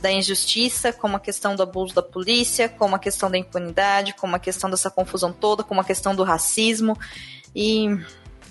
da 0.00 0.10
injustiça, 0.10 0.92
como 0.92 1.16
a 1.16 1.20
questão 1.20 1.54
do 1.54 1.62
abuso 1.62 1.94
da 1.94 2.02
polícia, 2.02 2.68
como 2.68 2.96
a 2.96 2.98
questão 2.98 3.30
da 3.30 3.38
impunidade, 3.38 4.14
como 4.14 4.34
a 4.34 4.38
questão 4.38 4.70
dessa 4.70 4.90
confusão 4.90 5.32
toda, 5.32 5.62
como 5.62 5.80
a 5.80 5.84
questão 5.84 6.14
do 6.14 6.22
racismo. 6.22 6.96
E, 7.54 7.86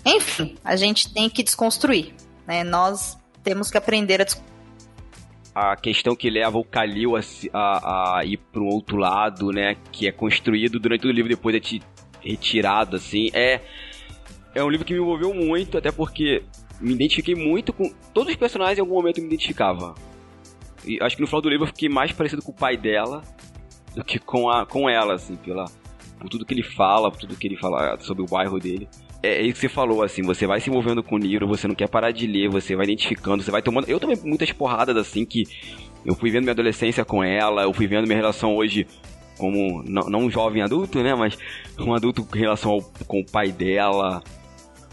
enfim, 0.06 0.56
a 0.64 0.76
gente 0.76 1.14
tem 1.14 1.30
que 1.30 1.44
desconstruir. 1.44 2.14
Né? 2.48 2.64
Nós 2.64 3.18
temos 3.44 3.70
que 3.72 3.78
aprender 3.78 4.22
a 4.22 4.26
a 5.54 5.76
questão 5.76 6.16
que 6.16 6.30
leva 6.30 6.58
o 6.58 6.64
Kalil 6.64 7.18
a, 7.18 7.22
a, 7.54 8.20
a 8.20 8.26
ir 8.26 8.38
para 8.38 8.62
um 8.62 8.68
outro 8.68 8.96
lado, 8.98 9.52
né, 9.52 9.76
que 9.92 10.08
é 10.08 10.12
construído 10.12 10.80
durante 10.80 11.06
o 11.06 11.12
livro 11.12 11.28
depois 11.28 11.56
é 11.56 11.60
retirado, 12.22 12.96
assim, 12.96 13.30
é 13.34 13.62
é 14.54 14.64
um 14.64 14.70
livro 14.70 14.86
que 14.86 14.94
me 14.94 15.00
envolveu 15.00 15.34
muito, 15.34 15.78
até 15.78 15.92
porque 15.92 16.44
me 16.80 16.94
identifiquei 16.94 17.36
muito 17.36 17.72
com 17.72 17.92
todos 18.14 18.32
os 18.32 18.38
personagens 18.38 18.78
em 18.78 18.82
algum 18.82 18.96
momento 18.96 19.22
me 19.22 19.28
identificava. 19.28 19.94
E 20.90 20.98
acho 21.04 21.16
que 21.16 21.22
no 21.22 21.28
final 21.28 21.40
do 21.40 21.50
livro 21.50 21.66
eu 21.66 21.68
fiquei 21.68 21.88
mais 21.88 22.12
parecido 22.12 22.42
com 22.42 22.52
o 22.52 22.56
pai 22.56 22.76
dela 22.76 23.22
do 23.96 24.04
que 24.04 24.18
com, 24.18 24.50
a, 24.50 24.66
com 24.66 24.90
ela, 24.90 25.14
assim, 25.14 25.36
pela, 25.36 25.66
por 26.20 26.28
tudo 26.30 26.44
que 26.44 26.54
ele 26.54 26.64
fala, 26.64 27.12
por 27.12 27.20
tudo 27.20 27.36
que 27.36 27.48
ele 27.48 27.58
fala 27.58 27.96
sobre 28.00 28.24
o 28.24 28.26
bairro 28.26 28.60
dele. 28.60 28.90
É, 29.22 29.36
é 29.36 29.42
isso 29.44 29.56
que 29.56 29.60
você 29.62 29.70
falou, 29.70 30.02
assim, 30.02 30.24
você 30.24 30.48
vai 30.48 30.60
se 30.60 30.68
envolvendo 30.68 31.04
com 31.04 31.16
o 31.16 31.20
livro, 31.20 31.48
você 31.48 31.68
não 31.68 31.76
quer 31.76 31.88
parar 31.88 32.10
de 32.10 32.26
ler, 32.26 32.50
você 32.50 32.76
vai 32.76 32.86
identificando, 32.86 33.44
você 33.44 33.52
vai 33.52 33.62
tomando. 33.62 33.88
Eu 33.88 34.00
tomei 34.00 34.18
muitas 34.24 34.52
porradas, 34.52 34.98
assim, 34.98 35.24
que 35.26 35.44
eu 36.04 36.16
fui 36.16 36.32
vendo 36.32 36.44
minha 36.44 36.54
adolescência 36.54 37.06
com 37.06 37.24
ela, 37.24 37.62
eu 37.64 37.74
fui 37.74 37.86
vendo 37.86 38.08
minha 38.08 38.18
relação 38.18 38.56
hoje 38.56 38.88
como, 39.38 39.84
não, 39.84 40.10
não 40.10 40.20
um 40.22 40.32
jovem 40.32 40.64
adulto, 40.64 41.04
né, 41.04 41.14
mas 41.14 41.38
um 41.80 41.94
adulto 41.94 42.28
em 42.36 42.40
relação 42.40 42.72
ao, 42.72 42.82
com 43.06 43.20
o 43.22 43.26
pai 43.26 43.52
dela, 43.52 44.22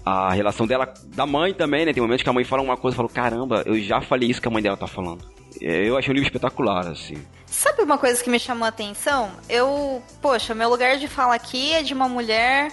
a 0.06 0.30
relação 0.30 0.68
dela, 0.68 0.94
da 1.08 1.26
mãe 1.26 1.52
também, 1.52 1.84
né, 1.84 1.92
tem 1.92 2.00
momentos 2.00 2.22
que 2.22 2.30
a 2.30 2.32
mãe 2.32 2.44
fala 2.44 2.62
uma 2.62 2.76
coisa 2.76 2.94
e 2.94 2.96
fala, 2.96 3.08
caramba, 3.08 3.64
eu 3.66 3.76
já 3.80 4.00
falei 4.00 4.30
isso 4.30 4.40
que 4.40 4.46
a 4.46 4.50
mãe 4.52 4.62
dela 4.62 4.76
tá 4.76 4.86
falando. 4.86 5.28
É, 5.60 5.88
eu 5.88 5.98
achei 5.98 6.12
um 6.12 6.14
livro 6.14 6.28
espetacular, 6.28 6.86
assim. 6.86 7.16
Sabe 7.44 7.82
uma 7.82 7.98
coisa 7.98 8.22
que 8.22 8.30
me 8.30 8.38
chamou 8.38 8.66
a 8.66 8.68
atenção? 8.68 9.32
Eu, 9.48 10.00
poxa, 10.22 10.54
meu 10.54 10.68
lugar 10.68 10.96
de 10.96 11.08
fala 11.08 11.34
aqui 11.34 11.72
é 11.72 11.82
de 11.82 11.92
uma 11.92 12.08
mulher 12.08 12.70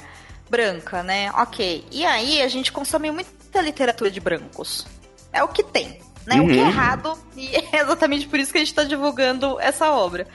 branca, 0.47 1.01
né? 1.01 1.31
Ok. 1.31 1.83
E 1.91 2.05
aí 2.05 2.39
a 2.39 2.47
gente 2.47 2.71
consome 2.71 3.09
muita 3.09 3.61
literatura 3.61 4.11
de 4.11 4.19
brancos. 4.19 4.85
É 5.31 5.43
o 5.43 5.47
que 5.47 5.63
tem, 5.63 5.99
né? 6.27 6.35
Uhum. 6.35 6.45
O 6.45 6.47
que 6.49 6.59
é 6.59 6.61
uhum. 6.61 6.69
errado, 6.69 7.17
e 7.35 7.47
é 7.75 7.81
exatamente 7.81 8.27
por 8.27 8.37
isso 8.37 8.51
que 8.51 8.59
a 8.59 8.61
gente 8.61 8.69
está 8.69 8.83
divulgando 8.83 9.59
essa 9.59 9.91
obra. 9.91 10.27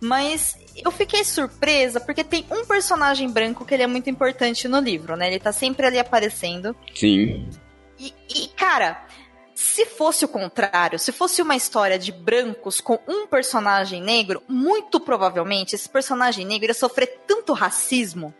Mas 0.00 0.56
eu 0.84 0.90
fiquei 0.90 1.24
surpresa 1.24 2.00
porque 2.00 2.24
tem 2.24 2.46
um 2.50 2.64
personagem 2.64 3.30
branco 3.30 3.64
que 3.64 3.74
ele 3.74 3.82
é 3.82 3.86
muito 3.86 4.08
importante 4.08 4.68
no 4.68 4.78
livro, 4.78 5.16
né? 5.16 5.28
Ele 5.28 5.40
tá 5.40 5.52
sempre 5.52 5.86
ali 5.86 5.98
aparecendo. 5.98 6.74
Sim. 6.94 7.48
E, 7.98 8.14
e 8.34 8.48
cara, 8.48 9.06
se 9.54 9.84
fosse 9.84 10.24
o 10.24 10.28
contrário, 10.28 10.98
se 10.98 11.12
fosse 11.12 11.42
uma 11.42 11.54
história 11.54 11.98
de 11.98 12.10
brancos 12.10 12.80
com 12.80 12.98
um 13.06 13.26
personagem 13.26 14.00
negro, 14.00 14.42
muito 14.48 14.98
provavelmente 14.98 15.74
esse 15.74 15.88
personagem 15.88 16.46
negro 16.46 16.68
ia 16.68 16.74
sofrer 16.74 17.20
tanto 17.26 17.52
racismo. 17.52 18.34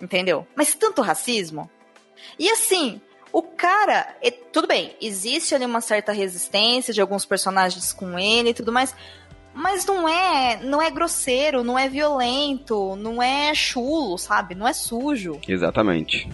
Entendeu? 0.00 0.46
Mas 0.56 0.74
tanto 0.74 1.02
racismo. 1.02 1.70
E 2.38 2.50
assim, 2.50 3.00
o 3.34 3.42
cara. 3.42 4.16
Tudo 4.52 4.68
bem, 4.68 4.96
existe 5.00 5.54
ali 5.54 5.64
uma 5.64 5.80
certa 5.80 6.12
resistência 6.12 6.94
de 6.94 7.00
alguns 7.00 7.24
personagens 7.24 7.92
com 7.92 8.18
ele 8.18 8.50
e 8.50 8.54
tudo 8.54 8.72
mais. 8.72 8.94
Mas 9.54 9.84
não 9.86 10.08
é, 10.08 10.58
não 10.62 10.82
é 10.82 10.90
grosseiro, 10.90 11.62
não 11.64 11.78
é 11.78 11.88
violento, 11.88 12.96
não 12.96 13.22
é 13.22 13.54
chulo, 13.54 14.18
sabe? 14.18 14.54
Não 14.54 14.66
é 14.66 14.72
sujo. 14.72 15.40
Exatamente. 15.48 16.28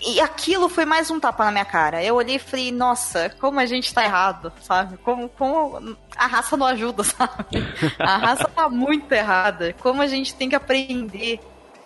E 0.00 0.20
aquilo 0.20 0.68
foi 0.68 0.84
mais 0.84 1.10
um 1.10 1.18
tapa 1.18 1.44
na 1.44 1.50
minha 1.50 1.64
cara. 1.64 2.04
Eu 2.04 2.14
olhei 2.14 2.36
e 2.36 2.38
falei, 2.38 2.70
nossa, 2.70 3.30
como 3.40 3.58
a 3.58 3.66
gente 3.66 3.92
tá 3.92 4.04
errado, 4.04 4.52
sabe? 4.62 4.96
Como, 4.98 5.28
como 5.30 5.96
a 6.16 6.26
raça 6.26 6.56
não 6.56 6.66
ajuda, 6.66 7.02
sabe? 7.04 7.66
A 7.98 8.16
raça 8.16 8.44
tá 8.48 8.68
muito 8.68 9.10
errada. 9.10 9.74
Como 9.80 10.00
a 10.00 10.06
gente 10.06 10.34
tem 10.36 10.48
que 10.48 10.54
aprender, 10.54 11.40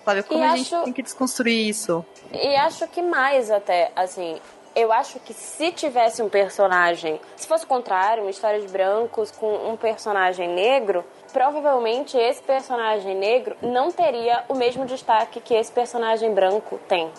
sabe? 0.05 0.23
Como 0.25 0.41
E 0.41 0.43
a 0.47 0.53
acho- 0.53 0.65
gente 0.65 0.85
tem 0.85 0.93
que 0.93 1.03
desconstruir 1.03 1.69
isso. 1.69 2.05
E 2.33 2.55
acho 2.57 2.87
que 2.89 3.01
mais 3.01 3.51
até, 3.51 3.91
assim, 3.97 4.37
eu 4.75 4.93
acho 4.93 5.19
que 5.21 5.33
se 5.33 5.71
tivesse 5.73 6.23
um 6.23 6.29
personagem, 6.29 7.21
se 7.37 7.47
fosse 7.47 7.65
o 7.65 7.69
contrário, 7.69 8.23
uma 8.23 8.31
história 8.31 8.61
de 8.61 8.69
brancos 8.69 9.31
com 9.31 9.53
um 9.71 9.77
personagem 9.77 10.49
negro, 10.49 11.05
provavelmente 11.33 12.17
esse 12.17 12.43
personagem 12.43 13.15
negro 13.17 13.57
não 13.63 13.91
teria 13.91 14.45
o 14.49 14.55
mesmo 14.55 14.85
destaque 14.85 15.41
que 15.41 15.55
esse 15.55 15.71
personagem 15.71 16.33
branco 16.33 16.79
tem. 16.89 17.11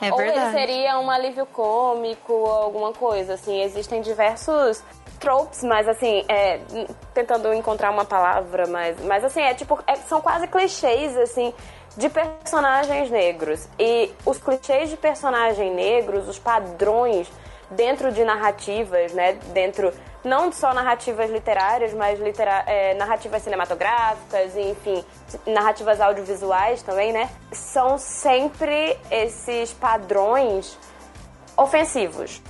É 0.00 0.12
ou 0.12 0.20
ele 0.20 0.50
seria 0.52 0.98
um 1.00 1.10
alívio 1.10 1.44
cômico 1.46 2.32
ou 2.32 2.46
alguma 2.46 2.92
coisa, 2.92 3.34
assim, 3.34 3.60
existem 3.62 4.00
diversos 4.00 4.82
tropes, 5.18 5.64
mas 5.64 5.88
assim, 5.88 6.24
é, 6.28 6.60
tentando 7.12 7.52
encontrar 7.52 7.90
uma 7.90 8.04
palavra, 8.04 8.68
mas, 8.68 8.96
mas 9.04 9.24
assim, 9.24 9.40
é 9.40 9.52
tipo, 9.54 9.76
é- 9.86 9.96
são 9.96 10.20
quase 10.20 10.46
clichês, 10.46 11.16
assim, 11.16 11.52
de 11.98 12.08
personagens 12.08 13.10
negros. 13.10 13.68
E 13.78 14.10
os 14.24 14.38
clichês 14.38 14.88
de 14.88 14.96
personagem 14.96 15.74
negros, 15.74 16.28
os 16.28 16.38
padrões 16.38 17.28
dentro 17.70 18.10
de 18.12 18.24
narrativas, 18.24 19.12
né, 19.12 19.34
dentro 19.52 19.92
não 20.24 20.50
só 20.52 20.72
narrativas 20.72 21.30
literárias, 21.30 21.92
mas 21.92 22.18
litera 22.18 22.64
é, 22.66 22.94
narrativas 22.94 23.42
cinematográficas, 23.42 24.56
enfim, 24.56 25.04
narrativas 25.46 26.00
audiovisuais 26.00 26.82
também, 26.82 27.12
né? 27.12 27.30
São 27.52 27.98
sempre 27.98 28.98
esses 29.10 29.72
padrões 29.72 30.78
ofensivos. 31.56 32.40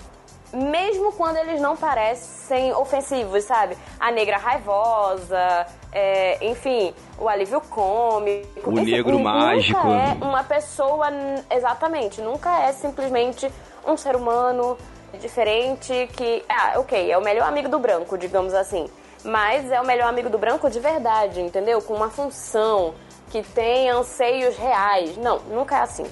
Mesmo 0.53 1.13
quando 1.13 1.37
eles 1.37 1.61
não 1.61 1.77
parecem 1.77 2.73
ofensivos, 2.73 3.45
sabe? 3.45 3.77
A 4.01 4.11
negra 4.11 4.39
raivosa, 4.39 5.67
é, 5.93 6.39
enfim, 6.47 6.95
o 7.19 7.29
alívio 7.29 7.61
cômico. 7.61 8.71
O 8.71 8.73
Enfim, 8.73 8.93
negro 8.93 9.19
nunca 9.19 9.31
mágico. 9.31 9.79
é 9.89 10.17
uma 10.25 10.43
pessoa, 10.43 11.09
exatamente, 11.51 12.23
nunca 12.23 12.63
é 12.63 12.73
simplesmente 12.73 13.51
um 13.87 13.97
ser 13.97 14.17
humano 14.17 14.79
diferente 15.21 16.09
que, 16.15 16.43
ah, 16.49 16.75
ok, 16.77 17.11
é 17.11 17.19
o 17.19 17.23
melhor 17.23 17.49
amigo 17.49 17.69
do 17.69 17.79
branco, 17.79 18.17
digamos 18.17 18.55
assim. 18.55 18.89
Mas 19.25 19.71
é 19.71 19.81
o 19.81 19.87
melhor 19.87 20.09
amigo 20.09 20.31
do 20.31 20.39
branco 20.39 20.71
de 20.71 20.81
verdade, 20.81 21.41
entendeu? 21.41 21.83
Com 21.83 21.95
uma 21.95 22.09
função, 22.09 22.95
que 23.31 23.43
tem 23.43 23.91
anseios 23.91 24.57
reais. 24.57 25.17
Não, 25.17 25.41
nunca 25.41 25.77
é 25.77 25.81
assim. 25.81 26.07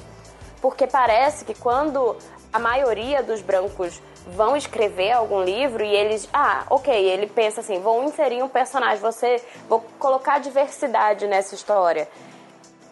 Porque 0.60 0.86
parece 0.86 1.44
que 1.44 1.54
quando 1.54 2.16
a 2.52 2.58
maioria 2.58 3.22
dos 3.22 3.40
brancos 3.40 4.00
vão 4.26 4.56
escrever 4.56 5.12
algum 5.12 5.42
livro 5.42 5.84
e 5.84 5.94
eles, 5.94 6.28
ah, 6.32 6.64
ok, 6.68 6.92
ele 6.92 7.26
pensa 7.26 7.60
assim, 7.60 7.78
vou 7.80 8.02
inserir 8.04 8.42
um 8.42 8.48
personagem, 8.48 8.98
você, 8.98 9.42
vou 9.68 9.84
colocar 9.98 10.40
diversidade 10.40 11.26
nessa 11.26 11.54
história. 11.54 12.08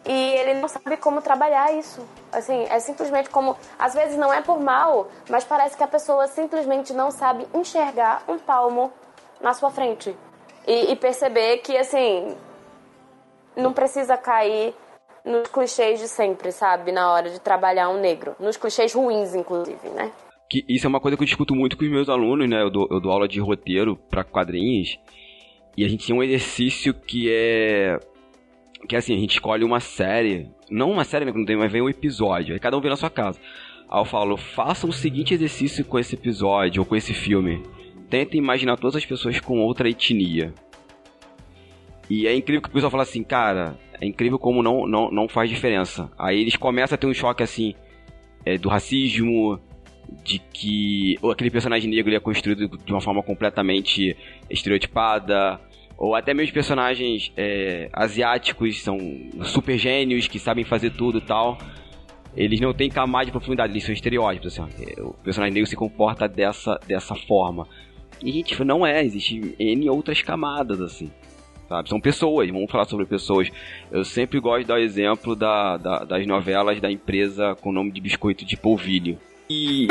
E 0.06 0.32
ele 0.34 0.54
não 0.60 0.68
sabe 0.68 0.98
como 0.98 1.22
trabalhar 1.22 1.72
isso. 1.72 2.06
Assim, 2.30 2.66
é 2.68 2.78
simplesmente 2.78 3.30
como, 3.30 3.56
às 3.78 3.94
vezes 3.94 4.16
não 4.16 4.32
é 4.32 4.42
por 4.42 4.60
mal, 4.60 5.08
mas 5.30 5.44
parece 5.44 5.76
que 5.76 5.82
a 5.82 5.88
pessoa 5.88 6.26
simplesmente 6.28 6.92
não 6.92 7.10
sabe 7.10 7.46
enxergar 7.54 8.22
um 8.28 8.38
palmo 8.38 8.92
na 9.40 9.54
sua 9.54 9.70
frente. 9.70 10.14
E, 10.66 10.92
e 10.92 10.96
perceber 10.96 11.58
que, 11.58 11.76
assim, 11.76 12.36
não 13.56 13.72
precisa 13.72 14.16
cair 14.16 14.74
nos 15.24 15.48
clichês 15.48 15.98
de 15.98 16.06
sempre, 16.06 16.52
sabe? 16.52 16.92
Na 16.92 17.10
hora 17.10 17.30
de 17.30 17.40
trabalhar 17.40 17.88
um 17.88 17.98
negro. 17.98 18.36
Nos 18.38 18.58
clichês 18.58 18.92
ruins, 18.92 19.34
inclusive, 19.34 19.88
né? 19.88 20.12
Que 20.48 20.64
isso 20.68 20.86
é 20.86 20.88
uma 20.88 21.00
coisa 21.00 21.16
que 21.16 21.22
eu 21.22 21.26
discuto 21.26 21.54
muito 21.54 21.76
com 21.76 21.84
os 21.84 21.90
meus 21.90 22.08
alunos, 22.08 22.48
né? 22.48 22.62
Eu 22.62 22.70
dou, 22.70 22.88
eu 22.90 23.00
dou 23.00 23.10
aula 23.10 23.26
de 23.26 23.40
roteiro 23.40 23.96
para 23.96 24.24
quadrinhos. 24.24 24.98
E 25.76 25.84
a 25.84 25.88
gente 25.88 26.06
tem 26.06 26.14
um 26.14 26.22
exercício 26.22 26.94
que 26.94 27.30
é. 27.30 27.98
Que 28.88 28.94
é 28.94 28.98
assim, 28.98 29.14
a 29.14 29.18
gente 29.18 29.32
escolhe 29.32 29.64
uma 29.64 29.80
série. 29.80 30.48
Não 30.70 30.90
uma 30.90 31.04
série 31.04 31.24
mesmo, 31.24 31.38
não 31.38 31.46
tem, 31.46 31.56
mas 31.56 31.72
vem 31.72 31.82
um 31.82 31.88
episódio. 31.88 32.54
Aí 32.54 32.60
cada 32.60 32.76
um 32.76 32.80
vem 32.80 32.90
na 32.90 32.96
sua 32.96 33.10
casa. 33.10 33.40
Aí 33.88 34.00
eu 34.00 34.04
falo, 34.04 34.36
faça 34.36 34.86
o 34.86 34.92
seguinte 34.92 35.34
exercício 35.34 35.84
com 35.84 35.98
esse 35.98 36.14
episódio 36.14 36.82
ou 36.82 36.86
com 36.86 36.94
esse 36.94 37.14
filme. 37.14 37.62
Tenta 38.10 38.36
imaginar 38.36 38.76
todas 38.76 38.96
as 38.96 39.04
pessoas 39.04 39.40
com 39.40 39.58
outra 39.60 39.88
etnia. 39.88 40.52
E 42.08 42.26
é 42.26 42.34
incrível 42.34 42.62
que 42.62 42.68
o 42.68 42.72
pessoal 42.72 42.90
fala 42.90 43.02
assim, 43.02 43.22
cara, 43.22 43.78
é 44.00 44.06
incrível 44.06 44.38
como 44.38 44.62
não, 44.62 44.86
não, 44.86 45.10
não 45.10 45.28
faz 45.28 45.48
diferença. 45.48 46.10
Aí 46.18 46.40
eles 46.40 46.56
começam 46.56 46.94
a 46.94 46.98
ter 46.98 47.06
um 47.06 47.14
choque 47.14 47.42
assim, 47.42 47.74
é, 48.44 48.58
do 48.58 48.68
racismo, 48.68 49.58
de 50.24 50.38
que 50.38 51.18
aquele 51.30 51.50
personagem 51.50 51.90
negro 51.90 52.14
é 52.14 52.20
construído 52.20 52.68
de 52.78 52.92
uma 52.92 53.00
forma 53.00 53.22
completamente 53.22 54.16
estereotipada, 54.50 55.60
ou 55.96 56.14
até 56.14 56.34
mesmo 56.34 56.52
personagens 56.52 57.32
é, 57.36 57.88
asiáticos 57.92 58.82
são 58.82 58.98
super 59.44 59.78
gênios 59.78 60.26
que 60.26 60.38
sabem 60.38 60.64
fazer 60.64 60.90
tudo 60.90 61.18
e 61.18 61.22
tal. 61.22 61.58
Eles 62.36 62.60
não 62.60 62.74
têm 62.74 62.90
camada 62.90 63.26
de 63.26 63.30
profundidade, 63.30 63.72
eles 63.72 63.84
são 63.84 63.92
estereótipos. 63.92 64.58
Assim, 64.58 64.70
ó. 65.00 65.02
o 65.08 65.12
personagem 65.14 65.54
negro 65.54 65.68
se 65.68 65.76
comporta 65.76 66.26
dessa, 66.26 66.80
dessa 66.86 67.14
forma. 67.14 67.68
E, 68.22 68.32
gente, 68.32 68.62
não 68.64 68.84
é, 68.84 69.04
existe 69.04 69.54
N 69.58 69.88
outras 69.90 70.20
camadas, 70.20 70.80
assim. 70.80 71.10
Sabe? 71.68 71.88
São 71.88 72.00
pessoas, 72.00 72.50
vamos 72.50 72.70
falar 72.70 72.84
sobre 72.86 73.06
pessoas. 73.06 73.48
Eu 73.90 74.04
sempre 74.04 74.40
gosto 74.40 74.62
de 74.62 74.66
dar 74.66 74.74
o 74.74 74.78
exemplo 74.82 75.36
da, 75.36 75.76
da- 75.76 76.04
das 76.04 76.26
novelas 76.26 76.80
da 76.80 76.90
empresa 76.90 77.54
com 77.60 77.70
o 77.70 77.72
nome 77.72 77.92
de 77.92 78.00
biscoito 78.00 78.44
de 78.44 78.56
polvilho. 78.56 79.16
E. 79.48 79.88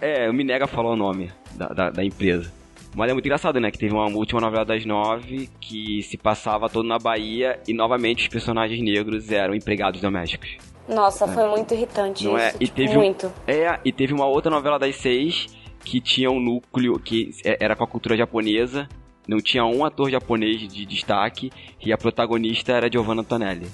é, 0.00 0.26
eu 0.28 0.32
me 0.32 0.44
nego 0.44 0.64
a 0.64 0.68
falar 0.68 0.90
o 0.90 0.96
nome 0.96 1.32
da, 1.54 1.68
da, 1.68 1.90
da 1.90 2.04
empresa. 2.04 2.52
Mas 2.94 3.10
é 3.10 3.12
muito 3.12 3.26
engraçado, 3.26 3.58
né? 3.58 3.70
Que 3.70 3.78
teve 3.78 3.92
uma 3.92 4.06
última 4.06 4.40
novela 4.40 4.64
das 4.64 4.84
nove 4.84 5.48
que 5.60 6.02
se 6.02 6.16
passava 6.16 6.68
todo 6.68 6.86
na 6.86 6.98
Bahia 6.98 7.58
e 7.66 7.72
novamente 7.74 8.22
os 8.22 8.28
personagens 8.28 8.80
negros 8.80 9.32
eram 9.32 9.54
empregados 9.54 10.00
domésticos. 10.00 10.56
Nossa, 10.88 11.26
foi 11.26 11.48
muito 11.48 11.74
irritante 11.74 12.24
Não 12.24 12.36
isso. 12.36 12.44
é? 12.46 12.54
E 12.60 12.66
tipo, 12.66 12.76
teve 12.76 12.96
um- 12.96 13.00
muito. 13.00 13.32
É, 13.48 13.80
e 13.84 13.90
teve 13.92 14.12
uma 14.12 14.26
outra 14.26 14.50
novela 14.50 14.78
das 14.78 14.94
seis 14.96 15.46
que 15.82 16.00
tinha 16.00 16.30
um 16.30 16.38
núcleo 16.38 16.98
que 17.00 17.30
é- 17.44 17.56
era 17.60 17.74
com 17.74 17.82
a 17.82 17.86
cultura 17.86 18.16
japonesa. 18.16 18.88
Não 19.26 19.38
tinha 19.38 19.64
um 19.64 19.84
ator 19.84 20.10
japonês 20.10 20.60
de 20.60 20.84
destaque 20.86 21.50
e 21.84 21.92
a 21.92 21.98
protagonista 21.98 22.72
era 22.72 22.92
Giovanna 22.92 23.22
Antonelli. 23.22 23.66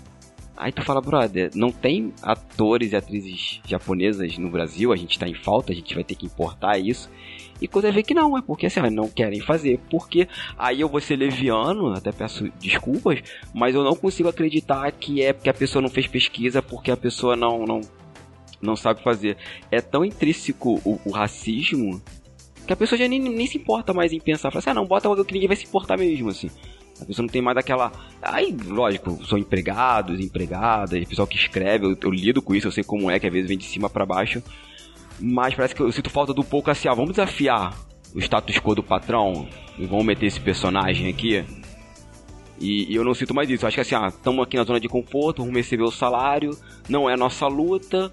Aí 0.61 0.71
tu 0.73 0.83
fala, 0.83 1.01
brother, 1.01 1.51
não 1.55 1.73
tem 1.73 2.13
atores 2.23 2.93
e 2.93 2.97
atrizes 2.97 3.63
japonesas 3.67 4.37
no 4.37 4.51
Brasil, 4.51 4.93
a 4.93 4.97
gente 4.97 5.19
tá 5.19 5.27
em 5.27 5.33
falta, 5.33 5.73
a 5.73 5.75
gente 5.75 5.95
vai 5.95 6.05
ter 6.05 6.15
que 6.15 6.27
importar 6.27 6.79
isso. 6.79 7.11
E 7.63 7.67
quando 7.67 7.87
eu 7.87 7.93
ver 7.95 8.03
que 8.03 8.13
não, 8.13 8.37
é 8.37 8.43
porque 8.43 8.67
assim, 8.67 8.81
não 8.91 9.09
querem 9.09 9.41
fazer. 9.41 9.81
Porque 9.91 10.29
aí 10.59 10.83
eu 10.83 10.89
vou 10.89 11.01
ser 11.01 11.17
leviano, 11.17 11.95
até 11.95 12.13
peço 12.13 12.53
desculpas, 12.61 13.23
mas 13.55 13.75
eu 13.75 13.83
não 13.83 13.97
consigo 13.97 14.29
acreditar 14.29 14.93
que 14.93 15.23
é 15.23 15.33
porque 15.33 15.49
a 15.49 15.55
pessoa 15.55 15.81
não 15.81 15.89
fez 15.89 16.07
pesquisa, 16.07 16.61
porque 16.61 16.91
a 16.91 16.97
pessoa 16.97 17.35
não, 17.35 17.65
não, 17.65 17.81
não 18.61 18.77
sabe 18.77 19.03
fazer. 19.03 19.39
É 19.71 19.81
tão 19.81 20.05
intrínseco 20.05 20.79
o, 20.85 21.01
o 21.07 21.11
racismo 21.11 22.03
que 22.67 22.73
a 22.75 22.77
pessoa 22.77 22.99
já 22.99 23.09
nem, 23.09 23.19
nem 23.19 23.47
se 23.47 23.57
importa 23.57 23.95
mais 23.95 24.13
em 24.13 24.21
pensar. 24.21 24.51
Fala 24.51 24.59
assim, 24.59 24.71
ah, 24.71 24.75
não, 24.75 24.87
bota 24.87 25.09
algo 25.09 25.25
que 25.25 25.33
ninguém 25.33 25.49
vai 25.49 25.57
se 25.57 25.65
importar 25.65 25.97
mesmo, 25.97 26.29
assim. 26.29 26.51
A 27.01 27.05
pessoa 27.05 27.25
não 27.25 27.33
tem 27.33 27.41
mais 27.41 27.57
aquela. 27.57 27.91
Aí, 28.21 28.55
lógico, 28.67 29.25
são 29.27 29.39
empregados, 29.39 30.21
empregadas, 30.21 31.05
pessoal 31.05 31.27
que 31.27 31.37
escreve, 31.37 31.87
eu, 31.87 31.97
eu 32.01 32.11
lido 32.11 32.43
com 32.43 32.55
isso, 32.55 32.67
eu 32.67 32.73
sei 32.73 32.85
como 32.85 33.11
é, 33.11 33.19
que 33.19 33.27
às 33.27 33.33
vezes 33.33 33.49
vem 33.49 33.59
de 33.59 33.65
cima 33.65 33.89
pra 33.89 34.05
baixo. 34.05 34.43
Mas 35.19 35.55
parece 35.55 35.75
que 35.75 35.83
eu 35.83 35.93
sinto 35.93 36.11
falta 36.11 36.33
do 36.33 36.43
pouco 36.43 36.71
assim, 36.71 36.89
ah, 36.89 36.95
vamos 36.95 37.11
desafiar 37.11 37.77
o 38.15 38.19
status 38.19 38.59
quo 38.59 38.75
do 38.75 38.83
patrão 38.83 39.47
e 39.79 39.87
vamos 39.87 40.05
meter 40.05 40.27
esse 40.27 40.41
personagem 40.41 41.09
aqui. 41.09 41.45
E, 42.59 42.93
e 42.93 42.95
eu 42.95 43.05
não 43.05 43.15
sinto 43.15 43.35
mais 43.35 43.49
isso. 43.49 43.65
Eu 43.65 43.69
acho 43.69 43.77
que 43.77 43.81
assim, 43.81 43.95
ah, 43.95 44.09
estamos 44.09 44.43
aqui 44.43 44.57
na 44.57 44.65
zona 44.65 44.81
de 44.81 44.89
conforto, 44.89 45.43
vamos 45.43 45.57
receber 45.57 45.83
o 45.83 45.91
salário, 45.91 46.57
não 46.89 47.09
é 47.09 47.17
nossa 47.17 47.47
luta, 47.47 48.13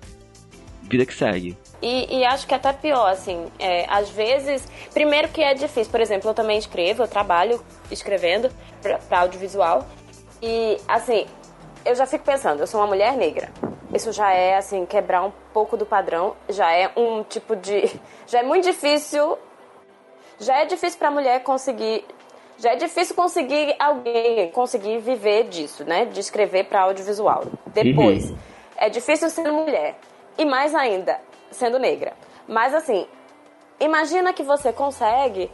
vida 0.88 1.06
que 1.06 1.14
segue. 1.14 1.58
E, 1.82 2.20
e 2.20 2.26
acho 2.26 2.48
que 2.48 2.54
até 2.54 2.74
pior, 2.74 3.08
assim, 3.08 3.48
é, 3.60 3.86
às 3.90 4.10
vezes, 4.10 4.68
primeiro 4.94 5.28
que 5.30 5.42
é 5.42 5.54
difícil, 5.54 5.92
por 5.92 6.02
exemplo, 6.02 6.30
eu 6.30 6.34
também 6.34 6.58
escrevo, 6.58 7.04
eu 7.04 7.08
trabalho 7.08 7.64
escrevendo 7.92 8.50
pra 9.08 9.20
audiovisual, 9.20 9.86
e 10.42 10.78
assim, 10.88 11.26
eu 11.86 11.96
já 11.96 12.06
fico 12.06 12.24
pensando, 12.24 12.60
eu 12.60 12.68
sou 12.68 12.80
uma 12.80 12.88
mulher 12.88 13.16
negra, 13.16 13.52
isso 13.94 14.12
já 14.12 14.32
é, 14.32 14.58
assim, 14.58 14.86
quebrar 14.86 15.24
um 15.24 15.32
pouco 15.54 15.78
do 15.78 15.86
padrão, 15.86 16.36
já 16.50 16.72
é 16.72 16.92
um 16.96 17.24
tipo 17.24 17.56
de. 17.56 17.90
já 18.28 18.40
é 18.40 18.44
muito 18.44 18.66
difícil, 18.66 19.38
já 20.40 20.62
é 20.62 20.66
difícil 20.66 21.00
pra 21.00 21.12
mulher 21.12 21.42
conseguir. 21.44 22.06
Já 22.60 22.72
é 22.72 22.76
difícil 22.76 23.16
conseguir 23.16 23.76
alguém 23.78 24.50
conseguir 24.50 24.98
viver 24.98 25.44
disso, 25.44 25.84
né? 25.84 26.06
De 26.06 26.20
escrever 26.20 26.66
pra 26.66 26.82
audiovisual. 26.82 27.46
Depois, 27.68 28.34
é 28.76 28.90
difícil 28.90 29.30
sendo 29.30 29.54
mulher. 29.54 29.96
E 30.38 30.46
mais 30.46 30.76
ainda, 30.76 31.20
sendo 31.52 31.80
negra. 31.80 32.14
Mas 32.48 32.74
assim, 32.74 33.08
imagina 33.80 34.34
que 34.34 34.44
você 34.44 34.72
consegue 34.72 35.52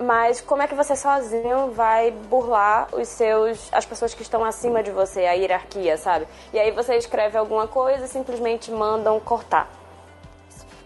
mas 0.00 0.40
como 0.40 0.62
é 0.62 0.66
que 0.66 0.74
você 0.74 0.96
sozinho 0.96 1.72
vai 1.72 2.10
burlar 2.10 2.88
os 2.90 3.06
seus 3.06 3.68
as 3.70 3.84
pessoas 3.84 4.14
que 4.14 4.22
estão 4.22 4.42
acima 4.42 4.82
de 4.82 4.90
você, 4.90 5.26
a 5.26 5.32
hierarquia, 5.32 5.98
sabe? 5.98 6.26
E 6.54 6.58
aí 6.58 6.70
você 6.70 6.96
escreve 6.96 7.36
alguma 7.36 7.68
coisa 7.68 8.06
e 8.06 8.08
simplesmente 8.08 8.70
mandam 8.70 9.20
cortar. 9.20 9.70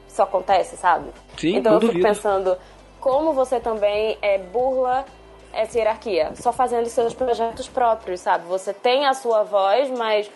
Isso 0.09 0.21
acontece, 0.21 0.77
sabe? 0.77 1.11
Sim, 1.39 1.57
então 1.57 1.75
eu 1.75 1.81
fico 1.81 1.93
duvido. 1.93 2.09
pensando 2.09 2.59
como 3.01 3.33
você 3.33 3.61
também 3.61 4.19
é, 4.21 4.37
burla 4.39 5.05
essa 5.53 5.79
hierarquia, 5.79 6.33
só 6.35 6.53
fazendo 6.53 6.89
seus 6.89 7.15
projetos 7.15 7.69
próprios, 7.69 8.21
sabe? 8.21 8.47
Você 8.47 8.73
tem 8.75 9.07
a 9.07 9.15
sua 9.15 9.45
voz, 9.45 9.91
mas 9.91 10.29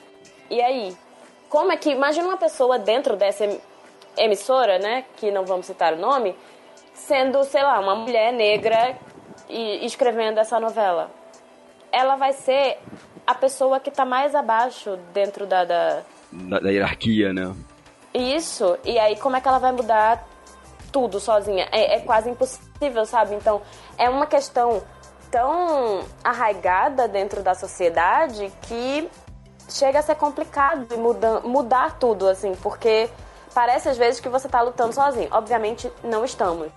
e 0.48 0.62
aí? 0.62 0.96
Como 1.48 1.72
é 1.72 1.76
que 1.76 1.90
imagina 1.90 2.26
uma 2.28 2.36
pessoa 2.36 2.78
dentro 2.78 3.16
dessa 3.16 3.44
em- 3.46 3.60
emissora, 4.16 4.78
né, 4.78 5.04
que 5.16 5.30
não 5.30 5.44
vamos 5.44 5.66
citar 5.66 5.94
o 5.94 5.96
nome, 5.96 6.36
sendo, 6.94 7.42
sei 7.44 7.62
lá, 7.62 7.78
uma 7.80 7.94
mulher 7.94 8.32
negra 8.32 8.96
e 9.48 9.84
escrevendo 9.86 10.38
essa 10.38 10.58
novela. 10.60 11.10
Ela 11.90 12.16
vai 12.16 12.32
ser 12.32 12.78
a 13.26 13.34
pessoa 13.34 13.80
que 13.80 13.90
tá 13.90 14.04
mais 14.04 14.34
abaixo 14.34 14.96
dentro 15.12 15.46
da, 15.46 15.64
da... 15.64 16.02
Da, 16.30 16.58
da 16.60 16.70
hierarquia, 16.70 17.32
né? 17.32 17.54
Isso, 18.12 18.76
e 18.84 18.98
aí 18.98 19.16
como 19.16 19.36
é 19.36 19.40
que 19.40 19.48
ela 19.48 19.58
vai 19.58 19.72
mudar 19.72 20.26
tudo 20.92 21.20
sozinha? 21.20 21.68
É, 21.70 21.96
é 21.96 22.00
quase 22.00 22.28
impossível, 22.28 23.06
sabe? 23.06 23.34
Então, 23.34 23.62
é 23.96 24.08
uma 24.08 24.26
questão 24.26 24.82
tão 25.30 26.04
arraigada 26.24 27.06
dentro 27.06 27.42
da 27.42 27.54
sociedade 27.54 28.50
que 28.62 29.08
chega 29.68 29.98
a 29.98 30.02
ser 30.02 30.14
complicado 30.14 30.86
de 30.86 30.96
muda- 30.96 31.40
mudar 31.40 31.98
tudo, 31.98 32.28
assim, 32.28 32.54
porque 32.62 33.08
parece 33.54 33.88
às 33.88 33.98
vezes 33.98 34.20
que 34.20 34.28
você 34.28 34.48
tá 34.48 34.60
lutando 34.62 34.92
sozinho. 34.94 35.28
Obviamente, 35.30 35.90
não 36.02 36.24
estamos. 36.24 36.68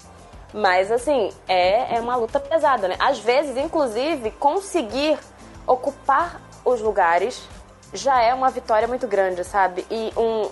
Mas, 0.53 0.91
assim, 0.91 1.31
é, 1.47 1.95
é 1.95 1.99
uma 2.01 2.15
luta 2.15 2.39
pesada, 2.39 2.87
né? 2.87 2.95
Às 2.99 3.19
vezes, 3.19 3.55
inclusive, 3.55 4.31
conseguir 4.31 5.17
ocupar 5.65 6.41
os 6.65 6.81
lugares 6.81 7.47
já 7.93 8.21
é 8.21 8.33
uma 8.33 8.49
vitória 8.49 8.87
muito 8.87 9.07
grande, 9.07 9.43
sabe? 9.43 9.85
E, 9.89 10.11
um, 10.17 10.49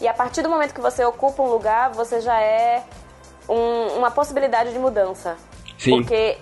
e 0.00 0.06
a 0.08 0.12
partir 0.14 0.42
do 0.42 0.48
momento 0.48 0.74
que 0.74 0.80
você 0.80 1.04
ocupa 1.04 1.42
um 1.42 1.46
lugar, 1.48 1.90
você 1.90 2.20
já 2.20 2.38
é 2.40 2.82
um- 3.48 3.98
uma 3.98 4.10
possibilidade 4.10 4.72
de 4.72 4.78
mudança. 4.78 5.36
Sim. 5.78 5.90
Porque 6.02 6.38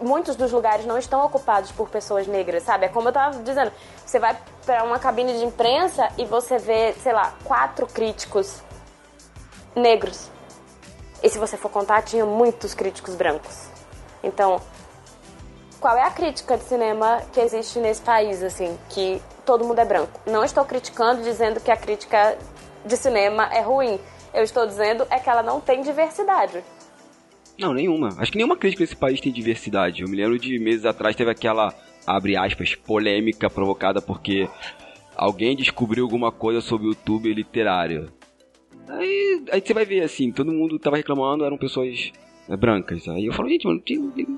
muitos 0.00 0.36
dos 0.36 0.52
lugares 0.52 0.86
não 0.86 0.98
estão 0.98 1.24
ocupados 1.24 1.72
por 1.72 1.88
pessoas 1.88 2.26
negras, 2.26 2.62
sabe? 2.62 2.86
É 2.86 2.88
como 2.88 3.08
eu 3.08 3.12
tava 3.12 3.42
dizendo, 3.42 3.72
você 4.04 4.18
vai 4.18 4.36
pra 4.64 4.84
uma 4.84 4.98
cabine 4.98 5.38
de 5.38 5.44
imprensa 5.44 6.08
e 6.18 6.24
você 6.24 6.58
vê, 6.58 6.94
sei 7.02 7.12
lá, 7.12 7.34
quatro 7.44 7.86
críticos 7.86 8.62
negros. 9.74 10.30
E 11.22 11.28
se 11.28 11.38
você 11.38 11.56
for 11.56 11.70
contar, 11.70 12.02
tinha 12.02 12.26
muitos 12.26 12.74
críticos 12.74 13.14
brancos. 13.14 13.68
Então, 14.22 14.60
qual 15.80 15.96
é 15.96 16.02
a 16.02 16.10
crítica 16.10 16.56
de 16.56 16.64
cinema 16.64 17.22
que 17.32 17.40
existe 17.40 17.78
nesse 17.78 18.02
país, 18.02 18.42
assim, 18.42 18.78
que 18.88 19.22
todo 19.44 19.64
mundo 19.64 19.78
é 19.78 19.84
branco? 19.84 20.20
Não 20.26 20.44
estou 20.44 20.64
criticando 20.64 21.22
dizendo 21.22 21.60
que 21.60 21.70
a 21.70 21.76
crítica 21.76 22.36
de 22.84 22.96
cinema 22.96 23.48
é 23.52 23.60
ruim. 23.60 24.00
Eu 24.32 24.42
estou 24.42 24.66
dizendo 24.66 25.06
é 25.10 25.18
que 25.18 25.30
ela 25.30 25.42
não 25.42 25.60
tem 25.60 25.82
diversidade. 25.82 26.62
Não, 27.58 27.72
nenhuma. 27.72 28.08
Acho 28.18 28.30
que 28.30 28.36
nenhuma 28.38 28.56
crítica 28.56 28.82
nesse 28.82 28.96
país 28.96 29.20
tem 29.20 29.32
diversidade. 29.32 30.02
Eu 30.02 30.08
me 30.08 30.16
lembro 30.16 30.38
de 30.38 30.58
meses 30.58 30.84
atrás 30.84 31.16
teve 31.16 31.30
aquela, 31.30 31.74
abre 32.06 32.36
aspas, 32.36 32.74
polêmica 32.74 33.48
provocada 33.48 34.02
porque 34.02 34.48
alguém 35.16 35.56
descobriu 35.56 36.04
alguma 36.04 36.30
coisa 36.30 36.60
sobre 36.60 36.86
o 36.86 36.90
YouTube 36.90 37.32
literário. 37.32 38.12
Aí, 38.88 39.44
aí 39.50 39.60
você 39.60 39.72
vai 39.74 39.84
ver 39.84 40.02
assim, 40.02 40.30
todo 40.30 40.52
mundo 40.52 40.78
tava 40.78 40.96
reclamando, 40.96 41.44
eram 41.44 41.56
pessoas 41.56 42.12
né, 42.48 42.56
brancas. 42.56 43.08
Aí 43.08 43.24
eu 43.26 43.32
falo, 43.32 43.48
gente, 43.48 43.66
mas 43.66 43.76
não 43.76 43.82
tem, 43.82 43.96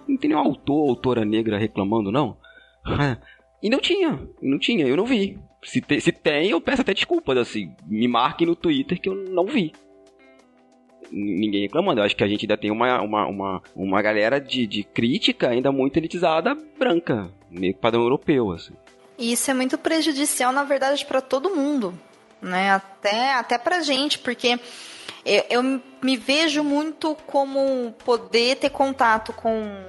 não 0.08 0.16
tem 0.16 0.30
nenhum 0.30 0.38
autor, 0.38 0.88
autora 0.88 1.24
negra 1.24 1.58
reclamando, 1.58 2.12
não? 2.12 2.36
e 3.62 3.68
não 3.68 3.80
tinha, 3.80 4.18
não 4.40 4.58
tinha, 4.58 4.86
eu 4.86 4.96
não 4.96 5.04
vi. 5.04 5.38
Se, 5.64 5.80
te- 5.80 6.00
se 6.00 6.12
tem, 6.12 6.50
eu 6.50 6.60
peço 6.60 6.82
até 6.82 6.94
desculpas, 6.94 7.36
assim, 7.36 7.72
me 7.86 8.06
marquem 8.06 8.46
no 8.46 8.54
Twitter 8.54 9.00
que 9.00 9.08
eu 9.08 9.14
não 9.14 9.44
vi 9.44 9.72
ninguém 11.10 11.62
reclamando. 11.62 12.00
Eu 12.00 12.04
acho 12.04 12.16
que 12.16 12.24
a 12.24 12.28
gente 12.28 12.44
ainda 12.44 12.56
tem 12.56 12.70
uma, 12.70 13.00
uma, 13.00 13.26
uma, 13.26 13.62
uma 13.74 14.02
galera 14.02 14.40
de, 14.40 14.66
de 14.66 14.82
crítica 14.82 15.48
ainda 15.48 15.72
muito 15.72 15.96
elitizada 15.96 16.56
branca, 16.78 17.30
meio 17.50 17.74
padrão 17.74 18.02
europeu, 18.02 18.52
assim. 18.52 18.74
E 19.18 19.32
isso 19.32 19.50
é 19.50 19.54
muito 19.54 19.76
prejudicial, 19.76 20.52
na 20.52 20.64
verdade, 20.64 21.04
para 21.04 21.20
todo 21.20 21.54
mundo, 21.54 21.92
né? 22.40 22.70
Até, 22.70 23.34
até 23.34 23.58
pra 23.58 23.80
gente, 23.80 24.18
porque 24.18 24.58
eu, 25.24 25.44
eu 25.50 25.80
me 26.02 26.16
vejo 26.16 26.62
muito 26.62 27.16
como 27.26 27.92
poder 28.04 28.56
ter 28.56 28.70
contato 28.70 29.32
com, 29.32 29.84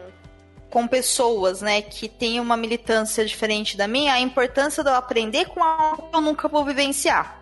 com 0.69 0.87
pessoas, 0.87 1.61
né, 1.61 1.81
que 1.81 2.09
têm 2.09 2.39
uma 2.39 2.57
militância 2.57 3.23
diferente 3.23 3.77
da 3.77 3.87
minha, 3.87 4.13
a 4.13 4.19
importância 4.19 4.83
de 4.83 4.89
eu 4.89 4.95
aprender 4.95 5.45
com 5.45 5.63
algo 5.63 6.09
que 6.09 6.15
eu 6.15 6.21
nunca 6.21 6.47
vou 6.47 6.65
vivenciar, 6.65 7.41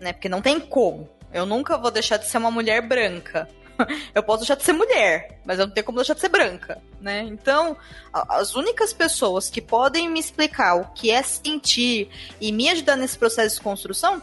né? 0.00 0.12
Porque 0.12 0.28
não 0.28 0.42
tem 0.42 0.58
como. 0.58 1.08
Eu 1.32 1.46
nunca 1.46 1.78
vou 1.78 1.90
deixar 1.90 2.16
de 2.16 2.26
ser 2.26 2.38
uma 2.38 2.50
mulher 2.50 2.80
branca. 2.82 3.48
Eu 4.14 4.22
posso 4.22 4.40
deixar 4.40 4.56
de 4.56 4.64
ser 4.64 4.72
mulher, 4.72 5.40
mas 5.44 5.58
eu 5.58 5.66
não 5.66 5.72
tenho 5.72 5.86
como 5.86 5.96
deixar 5.96 6.12
de 6.12 6.20
ser 6.20 6.28
branca, 6.28 6.82
né? 7.00 7.20
Então, 7.22 7.74
as 8.12 8.54
únicas 8.54 8.92
pessoas 8.92 9.48
que 9.48 9.60
podem 9.62 10.06
me 10.08 10.20
explicar 10.20 10.74
o 10.74 10.84
que 10.92 11.10
é 11.10 11.22
sentir 11.22 12.10
e 12.38 12.52
me 12.52 12.68
ajudar 12.68 12.96
nesse 12.96 13.16
processo 13.16 13.56
de 13.56 13.62
construção 13.62 14.22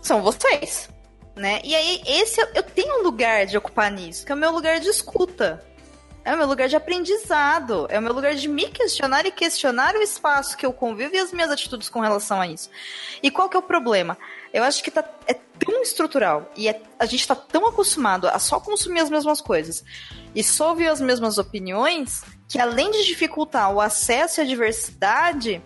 são 0.00 0.22
vocês, 0.22 0.88
né? 1.34 1.60
E 1.62 1.74
aí, 1.74 2.02
esse 2.06 2.40
eu 2.40 2.62
tenho 2.62 3.00
um 3.00 3.02
lugar 3.02 3.44
de 3.44 3.58
ocupar 3.58 3.90
nisso, 3.90 4.24
que 4.24 4.32
é 4.32 4.34
o 4.34 4.38
meu 4.38 4.50
lugar 4.50 4.80
de 4.80 4.88
escuta. 4.88 5.62
É 6.24 6.34
o 6.34 6.36
meu 6.36 6.48
lugar 6.48 6.68
de 6.68 6.74
aprendizado, 6.74 7.86
é 7.88 8.00
o 8.00 8.02
meu 8.02 8.12
lugar 8.12 8.34
de 8.34 8.48
me 8.48 8.66
questionar 8.66 9.24
e 9.26 9.30
questionar 9.30 9.94
o 9.94 10.02
espaço 10.02 10.56
que 10.56 10.66
eu 10.66 10.72
convivo 10.72 11.14
e 11.14 11.18
as 11.18 11.32
minhas 11.32 11.52
atitudes 11.52 11.88
com 11.88 12.00
relação 12.00 12.40
a 12.40 12.48
isso. 12.48 12.68
E 13.22 13.30
qual 13.30 13.48
que 13.48 13.56
é 13.56 13.60
o 13.60 13.62
problema? 13.62 14.18
Eu 14.56 14.64
acho 14.64 14.82
que 14.82 14.90
tá, 14.90 15.04
é 15.28 15.34
tão 15.34 15.82
estrutural 15.82 16.50
e 16.56 16.66
é- 16.66 16.80
a 16.98 17.04
gente 17.04 17.28
tá 17.28 17.34
tão 17.34 17.66
acostumado 17.66 18.26
a 18.26 18.38
só 18.38 18.58
consumir 18.58 19.00
as 19.00 19.10
mesmas 19.10 19.38
coisas 19.38 19.84
e 20.34 20.42
só 20.42 20.70
ouvir 20.70 20.88
as 20.88 20.98
mesmas 20.98 21.36
opiniões 21.36 22.22
que 22.48 22.58
além 22.58 22.90
de 22.90 23.04
dificultar 23.04 23.70
o 23.70 23.82
acesso 23.82 24.40
a 24.40 24.44
diversidade, 24.44 25.62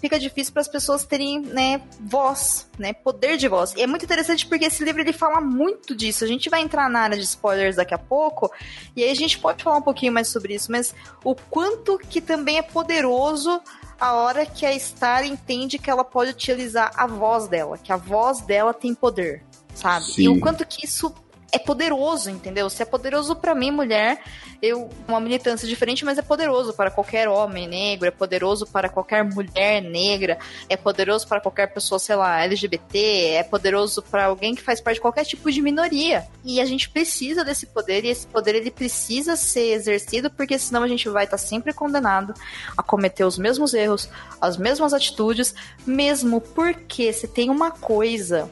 fica 0.00 0.20
difícil 0.20 0.52
para 0.52 0.62
as 0.62 0.68
pessoas 0.68 1.04
terem, 1.04 1.40
né, 1.40 1.82
voz, 1.98 2.70
né, 2.78 2.92
poder 2.92 3.36
de 3.36 3.48
voz. 3.48 3.74
E 3.74 3.82
é 3.82 3.88
muito 3.88 4.04
interessante 4.04 4.46
porque 4.46 4.66
esse 4.66 4.84
livro 4.84 5.00
ele 5.00 5.12
fala 5.12 5.40
muito 5.40 5.92
disso. 5.92 6.22
A 6.22 6.28
gente 6.28 6.48
vai 6.48 6.60
entrar 6.60 6.88
na 6.88 7.00
área 7.00 7.16
de 7.16 7.24
spoilers 7.24 7.74
daqui 7.74 7.92
a 7.92 7.98
pouco 7.98 8.52
e 8.94 9.02
aí 9.02 9.10
a 9.10 9.16
gente 9.16 9.36
pode 9.36 9.64
falar 9.64 9.78
um 9.78 9.82
pouquinho 9.82 10.12
mais 10.12 10.28
sobre 10.28 10.54
isso, 10.54 10.70
mas 10.70 10.94
o 11.24 11.34
quanto 11.34 11.98
que 11.98 12.20
também 12.20 12.58
é 12.58 12.62
poderoso 12.62 13.60
a 14.00 14.14
hora 14.14 14.46
que 14.46 14.64
a 14.66 14.74
Star 14.76 15.24
entende 15.24 15.78
que 15.78 15.90
ela 15.90 16.04
pode 16.04 16.30
utilizar 16.30 16.92
a 16.96 17.06
voz 17.06 17.48
dela, 17.48 17.78
que 17.78 17.92
a 17.92 17.96
voz 17.96 18.40
dela 18.40 18.74
tem 18.74 18.94
poder, 18.94 19.42
sabe? 19.74 20.06
E 20.06 20.12
Sim. 20.12 20.28
o 20.28 20.40
quanto 20.40 20.66
que 20.66 20.84
isso 20.84 21.14
é 21.52 21.58
poderoso, 21.58 22.28
entendeu? 22.30 22.68
Se 22.68 22.82
é 22.82 22.84
poderoso 22.84 23.36
pra 23.36 23.54
mim, 23.54 23.70
mulher, 23.70 24.20
eu 24.60 24.90
uma 25.06 25.20
militância 25.20 25.66
diferente, 25.66 26.04
mas 26.04 26.18
é 26.18 26.22
poderoso 26.22 26.72
para 26.72 26.90
qualquer 26.90 27.28
homem 27.28 27.68
negro, 27.68 28.08
é 28.08 28.10
poderoso 28.10 28.66
para 28.66 28.88
qualquer 28.88 29.24
mulher 29.24 29.80
negra, 29.80 30.38
é 30.68 30.76
poderoso 30.76 31.26
para 31.26 31.40
qualquer 31.40 31.72
pessoa, 31.72 31.98
sei 31.98 32.16
lá, 32.16 32.42
LGBT, 32.42 32.98
é 33.34 33.42
poderoso 33.42 34.02
para 34.02 34.26
alguém 34.26 34.54
que 34.54 34.62
faz 34.62 34.80
parte 34.80 34.96
de 34.96 35.00
qualquer 35.00 35.24
tipo 35.24 35.50
de 35.50 35.62
minoria. 35.62 36.26
E 36.44 36.60
a 36.60 36.64
gente 36.64 36.90
precisa 36.90 37.44
desse 37.44 37.66
poder 37.66 38.04
e 38.04 38.08
esse 38.08 38.26
poder 38.26 38.54
ele 38.54 38.70
precisa 38.70 39.36
ser 39.36 39.72
exercido 39.72 40.30
porque 40.30 40.58
senão 40.58 40.82
a 40.82 40.88
gente 40.88 41.08
vai 41.08 41.24
estar 41.24 41.38
sempre 41.38 41.72
condenado 41.72 42.34
a 42.76 42.82
cometer 42.82 43.24
os 43.24 43.38
mesmos 43.38 43.72
erros, 43.72 44.08
as 44.40 44.56
mesmas 44.56 44.92
atitudes, 44.92 45.54
mesmo 45.86 46.40
porque 46.40 47.12
se 47.12 47.28
tem 47.28 47.50
uma 47.50 47.70
coisa 47.70 48.50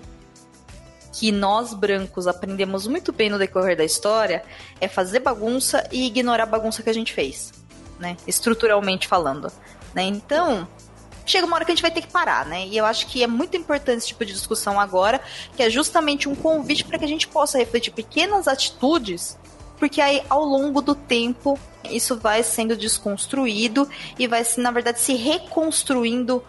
que 1.14 1.30
nós 1.30 1.72
brancos 1.72 2.26
aprendemos 2.26 2.88
muito 2.88 3.12
bem 3.12 3.30
no 3.30 3.38
decorrer 3.38 3.76
da 3.76 3.84
história 3.84 4.42
é 4.80 4.88
fazer 4.88 5.20
bagunça 5.20 5.88
e 5.92 6.06
ignorar 6.06 6.42
a 6.42 6.46
bagunça 6.46 6.82
que 6.82 6.90
a 6.90 6.92
gente 6.92 7.12
fez, 7.12 7.52
né? 8.00 8.16
Estruturalmente 8.26 9.06
falando, 9.06 9.50
né? 9.94 10.02
Então, 10.02 10.66
chega 11.24 11.46
uma 11.46 11.54
hora 11.54 11.64
que 11.64 11.70
a 11.70 11.74
gente 11.74 11.82
vai 11.82 11.92
ter 11.92 12.00
que 12.00 12.10
parar, 12.10 12.44
né? 12.46 12.66
E 12.66 12.76
eu 12.76 12.84
acho 12.84 13.06
que 13.06 13.22
é 13.22 13.28
muito 13.28 13.56
importante 13.56 13.98
esse 13.98 14.08
tipo 14.08 14.24
de 14.24 14.32
discussão 14.32 14.80
agora, 14.80 15.20
que 15.56 15.62
é 15.62 15.70
justamente 15.70 16.28
um 16.28 16.34
convite 16.34 16.84
para 16.84 16.98
que 16.98 17.04
a 17.04 17.08
gente 17.08 17.28
possa 17.28 17.58
refletir 17.58 17.92
pequenas 17.92 18.48
atitudes, 18.48 19.38
porque 19.78 20.00
aí 20.00 20.20
ao 20.28 20.44
longo 20.44 20.82
do 20.82 20.96
tempo 20.96 21.56
isso 21.84 22.18
vai 22.18 22.42
sendo 22.42 22.76
desconstruído 22.76 23.88
e 24.18 24.26
vai 24.26 24.44
na 24.56 24.72
verdade, 24.72 24.98
se 24.98 25.14
reconstruindo 25.14 26.42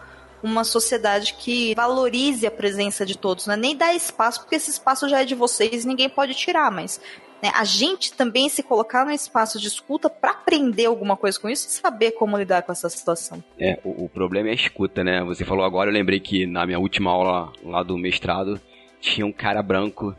uma 0.46 0.64
sociedade 0.64 1.34
que 1.34 1.74
valorize 1.74 2.46
a 2.46 2.50
presença 2.50 3.04
de 3.04 3.18
todos, 3.18 3.46
né? 3.46 3.56
Nem 3.56 3.76
dá 3.76 3.92
espaço, 3.92 4.40
porque 4.40 4.54
esse 4.54 4.70
espaço 4.70 5.08
já 5.08 5.22
é 5.22 5.24
de 5.24 5.34
vocês 5.34 5.84
ninguém 5.84 6.08
pode 6.08 6.34
tirar, 6.34 6.70
mas 6.70 7.00
né, 7.42 7.50
a 7.54 7.64
gente 7.64 8.12
também 8.12 8.48
se 8.48 8.62
colocar 8.62 9.04
no 9.04 9.10
espaço 9.10 9.60
de 9.60 9.66
escuta 9.66 10.08
para 10.08 10.30
aprender 10.30 10.86
alguma 10.86 11.16
coisa 11.16 11.38
com 11.38 11.50
isso 11.50 11.66
e 11.66 11.72
saber 11.72 12.12
como 12.12 12.38
lidar 12.38 12.62
com 12.62 12.70
essa 12.70 12.88
situação. 12.88 13.42
É, 13.58 13.78
o, 13.84 14.04
o 14.04 14.08
problema 14.08 14.48
é 14.48 14.52
a 14.52 14.54
escuta, 14.54 15.02
né? 15.02 15.22
Você 15.24 15.44
falou 15.44 15.64
agora, 15.64 15.90
eu 15.90 15.94
lembrei 15.94 16.20
que 16.20 16.46
na 16.46 16.64
minha 16.64 16.78
última 16.78 17.10
aula 17.10 17.52
lá 17.64 17.82
do 17.82 17.98
mestrado, 17.98 18.60
tinha 19.00 19.26
um 19.26 19.32
cara 19.32 19.62
branco 19.62 20.14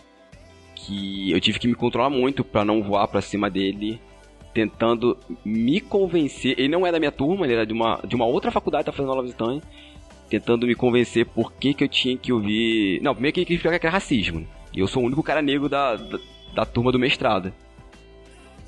que 0.75 1.31
eu 1.31 1.39
tive 1.39 1.57
que 1.57 1.67
me 1.67 1.75
controlar 1.75 2.09
muito 2.09 2.43
pra 2.43 2.65
não 2.65 2.83
voar 2.83 3.07
pra 3.07 3.21
cima 3.21 3.49
dele 3.49 3.99
tentando 4.53 5.15
me 5.45 5.79
convencer. 5.79 6.55
Ele 6.57 6.67
não 6.67 6.85
é 6.85 6.91
da 6.91 6.97
minha 6.97 7.11
turma, 7.11 7.45
ele 7.45 7.53
era 7.53 7.65
de 7.65 7.73
uma, 7.73 8.01
de 8.03 8.15
uma 8.15 8.25
outra 8.25 8.49
faculdade, 8.49 8.85
tá 8.85 8.91
fazendo 8.91 9.11
aula 9.11 9.21
visitante. 9.21 9.63
Tentando 10.29 10.67
me 10.67 10.75
convencer 10.75 11.25
por 11.25 11.53
que, 11.53 11.73
que 11.73 11.83
eu 11.83 11.87
tinha 11.87 12.17
que 12.17 12.33
ouvir. 12.33 13.01
Não, 13.01 13.13
primeiro 13.13 13.33
que 13.33 13.41
ele 13.41 13.53
explicar 13.55 13.79
que 13.79 13.85
era 13.85 13.93
racismo. 13.93 14.45
E 14.73 14.79
eu 14.79 14.87
sou 14.87 15.01
o 15.01 15.05
único 15.05 15.23
cara 15.23 15.41
negro 15.41 15.69
da, 15.69 15.95
da, 15.95 16.19
da 16.53 16.65
turma 16.65 16.91
do 16.91 16.99
mestrado. 16.99 17.53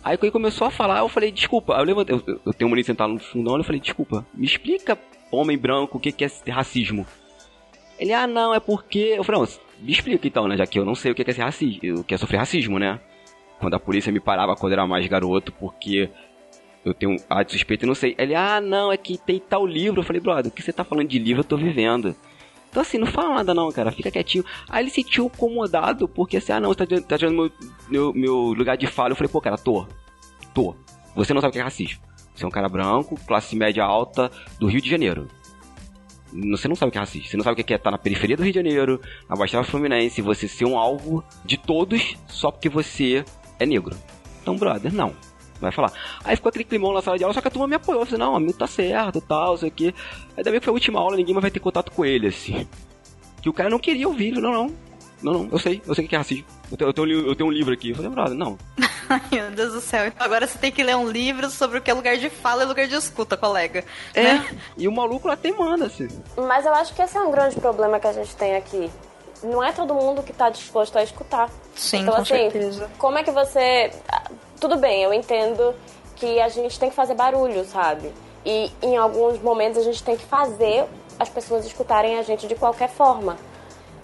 Aí 0.03 0.15
quando 0.15 0.25
ele 0.25 0.31
começou 0.31 0.67
a 0.67 0.71
falar, 0.71 0.99
eu 0.99 1.09
falei, 1.09 1.31
desculpa. 1.31 1.75
Aí 1.75 1.81
eu 1.81 1.85
levantei, 1.85 2.15
eu, 2.15 2.41
eu 2.45 2.53
tenho 2.53 2.67
um 2.67 2.71
menino 2.71 2.85
sentado 2.85 3.13
no 3.13 3.19
fundão, 3.19 3.57
eu 3.57 3.63
falei, 3.63 3.81
desculpa, 3.81 4.25
me 4.33 4.45
explica, 4.45 4.97
homem 5.31 5.57
branco, 5.57 5.97
o 5.97 5.99
que, 5.99 6.11
que 6.11 6.23
é 6.23 6.51
racismo. 6.51 7.05
Ele, 7.99 8.13
ah, 8.13 8.25
não, 8.25 8.53
é 8.53 8.59
porque. 8.59 9.13
Eu 9.17 9.23
falei, 9.23 9.41
não, 9.41 9.47
me 9.79 9.91
explica 9.91 10.25
então, 10.25 10.47
né? 10.47 10.55
Já 10.55 10.65
que 10.65 10.79
eu 10.79 10.85
não 10.85 10.95
sei 10.95 11.11
o 11.11 11.15
que 11.15 11.29
é 11.29 11.33
ser 11.33 11.41
racismo, 11.41 11.99
o 11.99 12.03
que 12.03 12.13
é 12.13 12.17
sofrer 12.17 12.37
racismo, 12.37 12.79
né? 12.79 12.99
Quando 13.59 13.73
a 13.73 13.79
polícia 13.79 14.11
me 14.11 14.21
parava 14.21 14.55
quando 14.55 14.71
era 14.71 14.87
mais 14.87 15.05
garoto, 15.07 15.51
porque 15.51 16.09
eu 16.83 16.93
tenho 16.93 17.17
a 17.29 17.43
de 17.43 17.51
suspeita 17.51 17.85
e 17.85 17.87
não 17.87 17.95
sei. 17.95 18.15
Ele, 18.17 18.35
ah, 18.35 18.61
não, 18.61 18.91
é 18.91 18.97
que 18.97 19.17
tem 19.17 19.39
tal 19.39 19.65
livro. 19.65 19.99
Eu 19.99 20.05
falei, 20.05 20.21
brother, 20.21 20.51
o 20.51 20.55
que 20.55 20.61
você 20.61 20.71
tá 20.71 20.83
falando 20.83 21.07
de 21.07 21.19
livro 21.19 21.41
eu 21.41 21.45
tô 21.45 21.57
vivendo. 21.57 22.15
Então 22.69 22.81
assim, 22.81 22.97
não 22.97 23.07
fala 23.07 23.35
nada 23.35 23.53
não, 23.53 23.71
cara, 23.71 23.91
fica 23.91 24.11
quietinho. 24.11 24.45
Aí 24.69 24.83
ele 24.83 24.89
se 24.89 25.01
sentiu 25.01 25.25
incomodado, 25.25 26.07
porque 26.07 26.37
assim, 26.37 26.51
ah 26.51 26.59
não, 26.59 26.69
você 26.69 26.85
tá, 26.85 27.01
tá 27.01 27.17
tirando 27.17 27.35
meu, 27.35 27.51
meu, 27.89 28.13
meu 28.13 28.35
lugar 28.53 28.77
de 28.77 28.87
fala. 28.87 29.11
Eu 29.11 29.15
falei, 29.15 29.31
pô, 29.31 29.41
cara, 29.41 29.57
tô. 29.57 29.87
Tô. 30.53 30.75
Você 31.15 31.33
não 31.33 31.41
sabe 31.41 31.49
o 31.49 31.53
que 31.53 31.59
é 31.59 31.63
racismo. 31.63 31.99
Você 32.33 32.45
é 32.45 32.47
um 32.47 32.51
cara 32.51 32.69
branco, 32.69 33.19
classe 33.27 33.55
média 33.55 33.83
alta, 33.83 34.31
do 34.59 34.67
Rio 34.67 34.81
de 34.81 34.89
Janeiro. 34.89 35.27
Você 36.51 36.67
não 36.67 36.75
sabe 36.75 36.89
o 36.89 36.91
que 36.91 36.97
é 36.97 37.01
racista. 37.01 37.29
Você 37.29 37.37
não 37.37 37.43
sabe 37.43 37.59
o 37.59 37.65
que 37.65 37.73
é 37.73 37.75
estar 37.75 37.91
na 37.91 37.97
periferia 37.97 38.37
do 38.37 38.43
Rio 38.43 38.53
de 38.53 38.59
Janeiro, 38.59 39.01
na 39.27 39.35
Baixada 39.35 39.63
Fluminense, 39.63 40.21
você 40.21 40.47
ser 40.47 40.65
um 40.65 40.77
alvo 40.77 41.23
de 41.43 41.57
todos 41.57 42.15
só 42.27 42.51
porque 42.51 42.69
você 42.69 43.25
é 43.59 43.65
negro. 43.65 43.97
Então, 44.41 44.55
brother, 44.55 44.93
não. 44.93 45.13
Vai 45.59 45.71
falar. 45.71 45.91
Aí 46.23 46.35
ficou 46.35 46.49
aquele 46.49 46.63
climão 46.63 46.93
na 46.93 47.01
sala 47.01 47.17
de 47.17 47.23
aula, 47.23 47.33
só 47.33 47.41
que 47.41 47.47
a 47.47 47.51
turma 47.51 47.67
me 47.67 47.75
apoiou. 47.75 48.01
Eu 48.01 48.05
falei, 48.05 48.19
não, 48.19 48.35
amigo, 48.35 48.53
tá 48.53 48.67
certo, 48.67 49.19
tal, 49.19 49.55
isso 49.55 49.65
aqui. 49.65 49.93
Ainda 50.37 50.51
bem 50.51 50.59
que 50.59 50.65
foi 50.65 50.71
a 50.71 50.73
última 50.73 50.99
aula, 50.99 51.17
ninguém 51.17 51.33
mais 51.33 51.41
vai 51.41 51.51
ter 51.51 51.59
contato 51.59 51.91
com 51.91 52.05
ele, 52.05 52.27
assim. 52.27 52.67
Que 53.41 53.49
o 53.49 53.53
cara 53.53 53.69
não 53.69 53.79
queria 53.79 54.07
ouvir, 54.07 54.31
não, 54.33 54.51
não. 54.51 54.73
Não, 55.21 55.33
não, 55.33 55.49
eu 55.51 55.59
sei, 55.59 55.81
eu 55.85 55.93
sei 55.93 56.05
o 56.05 56.07
que 56.07 56.15
é 56.15 56.17
racismo. 56.17 56.45
Eu 56.71 56.77
tenho, 56.77 56.89
eu 56.89 56.93
tenho, 56.93 57.27
eu 57.27 57.35
tenho 57.35 57.49
um 57.49 57.51
livro 57.51 57.73
aqui. 57.73 57.89
Eu 57.89 57.95
falei, 57.95 58.09
brother, 58.09 58.35
não. 58.35 58.57
Ai, 59.09 59.21
meu 59.31 59.51
Deus 59.51 59.73
do 59.73 59.81
céu. 59.81 60.05
Então 60.05 60.25
agora 60.25 60.47
você 60.47 60.57
tem 60.57 60.71
que 60.71 60.83
ler 60.83 60.95
um 60.95 61.09
livro 61.09 61.49
sobre 61.49 61.79
o 61.79 61.81
que 61.81 61.91
é 61.91 61.93
lugar 61.93 62.15
de 62.17 62.29
fala 62.29 62.63
e 62.63 62.65
lugar 62.65 62.87
de 62.87 62.95
escuta, 62.95 63.35
colega. 63.35 63.83
É, 64.13 64.23
né? 64.23 64.57
e 64.77 64.87
o 64.87 64.91
maluco 64.91 65.27
lá 65.27 65.35
tem 65.35 65.51
manda, 65.51 65.87
assim. 65.87 66.07
Mas 66.37 66.65
eu 66.65 66.73
acho 66.73 66.93
que 66.93 67.01
esse 67.01 67.17
é 67.17 67.21
um 67.21 67.31
grande 67.31 67.59
problema 67.59 67.99
que 67.99 68.07
a 68.07 68.13
gente 68.13 68.33
tem 68.35 68.55
aqui. 68.55 68.89
Não 69.43 69.63
é 69.63 69.71
todo 69.71 69.93
mundo 69.93 70.21
que 70.23 70.33
tá 70.33 70.49
disposto 70.49 70.97
a 70.97 71.03
escutar. 71.03 71.49
Sim, 71.75 71.99
então, 72.01 72.15
com 72.15 72.21
assim, 72.21 72.35
certeza. 72.51 72.89
como 72.97 73.17
é 73.17 73.23
que 73.23 73.31
você. 73.31 73.91
ah, 74.07 74.23
Tudo 74.59 74.75
bem, 74.77 75.03
eu 75.03 75.13
entendo 75.13 75.73
que 76.15 76.39
a 76.41 76.49
gente 76.49 76.77
tem 76.79 76.89
que 76.89 76.95
fazer 76.95 77.13
barulho, 77.15 77.63
sabe? 77.65 78.11
E 78.45 78.71
em 78.81 78.97
alguns 78.97 79.41
momentos 79.41 79.77
a 79.79 79.83
gente 79.83 80.03
tem 80.03 80.17
que 80.17 80.25
fazer 80.25 80.85
as 81.17 81.29
pessoas 81.29 81.65
escutarem 81.65 82.17
a 82.17 82.21
gente 82.23 82.47
de 82.47 82.55
qualquer 82.55 82.89
forma. 82.89 83.37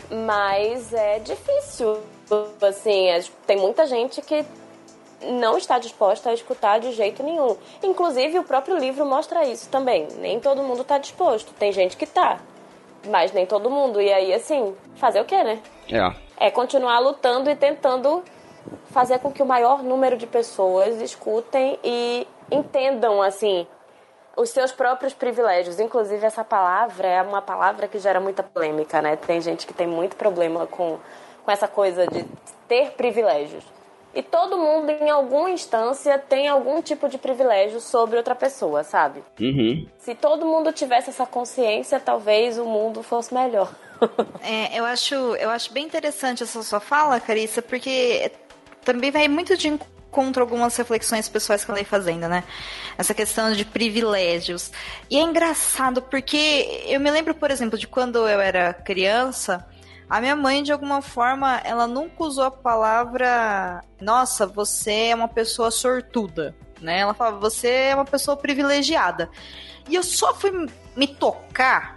Mas 0.10 0.94
é 0.94 1.20
difícil. 1.20 1.98
Assim, 2.62 3.10
as- 3.12 3.32
tem 3.46 3.58
muita 3.58 3.86
gente 3.86 4.22
que 4.22 4.46
não 5.22 5.58
está 5.58 5.80
disposta 5.80 6.30
a 6.30 6.34
escutar 6.34 6.80
de 6.80 6.92
jeito 6.92 7.24
nenhum. 7.24 7.56
Inclusive, 7.84 8.40
o 8.40 8.44
próprio 8.44 8.78
livro 8.78 9.06
mostra 9.06 9.46
isso 9.46 9.70
também. 9.70 10.08
Nem 10.20 10.40
todo 10.40 10.62
mundo 10.64 10.82
está 10.82 10.98
disposto. 10.98 11.54
Tem 11.58 11.72
gente 11.72 11.98
que 11.98 12.06
tá, 12.06 12.40
mas 13.06 13.32
nem 13.32 13.46
todo 13.46 13.70
mundo. 13.70 14.02
E 14.02 14.12
aí, 14.12 14.34
assim, 14.34 14.76
fazer 14.96 15.22
o 15.22 15.26
quê, 15.26 15.44
né? 15.44 15.60
É. 15.92 16.48
É 16.48 16.52
continuar 16.52 17.00
lutando 17.00 17.50
e 17.50 17.56
tentando 17.56 18.24
fazer 18.88 19.20
com 19.20 19.32
que 19.32 19.42
o 19.42 19.46
maior 19.46 19.84
número 19.84 20.18
de 20.18 20.28
pessoas 20.28 21.02
escutem 21.02 21.80
e 21.84 22.28
entendam, 22.52 23.22
assim, 23.22 23.68
os 24.36 24.50
seus 24.50 24.72
próprios 24.72 25.14
privilégios. 25.14 25.80
Inclusive, 25.80 26.26
essa 26.26 26.44
palavra 26.44 27.08
é 27.08 27.22
uma 27.22 27.42
palavra 27.42 27.88
que 27.88 28.00
gera 28.00 28.20
muita 28.20 28.44
polêmica, 28.44 29.02
né? 29.02 29.16
Tem 29.16 29.40
gente 29.40 29.66
que 29.66 29.74
tem 29.74 29.88
muito 29.88 30.16
problema 30.16 30.68
com, 30.68 30.98
com 31.44 31.52
essa 31.52 31.68
coisa 31.68 32.06
de 32.08 32.26
ter 32.68 32.92
privilégios. 32.92 33.64
E 34.16 34.24
todo 34.24 34.58
mundo, 34.58 34.90
em 34.90 35.10
alguma 35.10 35.50
instância, 35.52 36.18
tem 36.18 36.48
algum 36.48 36.82
tipo 36.82 37.10
de 37.10 37.18
privilégio 37.18 37.82
sobre 37.82 38.16
outra 38.16 38.34
pessoa, 38.34 38.82
sabe? 38.82 39.22
Uhum. 39.40 39.86
Se 39.98 40.16
todo 40.16 40.46
mundo 40.46 40.72
tivesse 40.72 41.10
essa 41.10 41.26
consciência, 41.26 42.00
talvez 42.00 42.58
o 42.58 42.64
mundo 42.64 43.04
fosse 43.04 43.34
melhor. 43.34 43.70
É, 44.44 44.78
eu 44.78 44.86
acho, 44.86 45.16
eu 45.16 45.50
acho 45.50 45.74
bem 45.74 45.86
interessante 45.86 46.44
essa 46.44 46.62
sua 46.62 46.80
fala, 46.80 47.20
Carissa, 47.20 47.62
porque 47.62 48.32
também 48.84 49.10
vai 49.10 49.28
muito 49.28 49.58
de 49.58 49.70
encontro 49.70 50.44
a 50.44 50.46
algumas 50.46 50.76
reflexões 50.76 51.28
pessoais 51.28 51.66
que 51.66 51.72
eu 51.72 51.74
andei 51.74 51.86
fazendo, 51.86 52.28
né? 52.28 52.44
Essa 52.98 53.14
questão 53.14 53.52
de 53.54 53.66
privilégios. 53.66 54.72
E 55.10 55.18
é 55.18 55.22
engraçado 55.22 56.02
porque 56.02 56.84
eu 56.86 57.00
me 57.00 57.10
lembro, 57.10 57.34
por 57.34 57.50
exemplo, 57.50 57.80
de 57.80 57.88
quando 57.88 58.18
eu 58.28 58.40
era 58.40 58.74
criança, 58.74 59.66
a 60.10 60.22
minha 60.22 60.36
mãe, 60.36 60.62
de 60.62 60.72
alguma 60.72 61.02
forma, 61.02 61.60
ela 61.64 61.88
nunca 61.88 62.24
usou 62.24 62.44
a 62.44 62.52
palavra 62.52 63.84
nossa, 64.00 64.46
você 64.46 65.08
é 65.10 65.16
uma 65.16 65.28
pessoa 65.28 65.72
sortuda, 65.72 66.56
né? 66.80 67.00
Ela 67.00 67.14
falava, 67.14 67.40
você 67.40 67.68
é 67.70 67.96
uma 67.96 68.06
pessoa 68.06 68.38
privilegiada. 68.38 69.30
E 69.90 69.96
eu 69.96 70.04
só 70.04 70.34
fui 70.34 70.68
me 70.96 71.08
tocar 71.08 71.96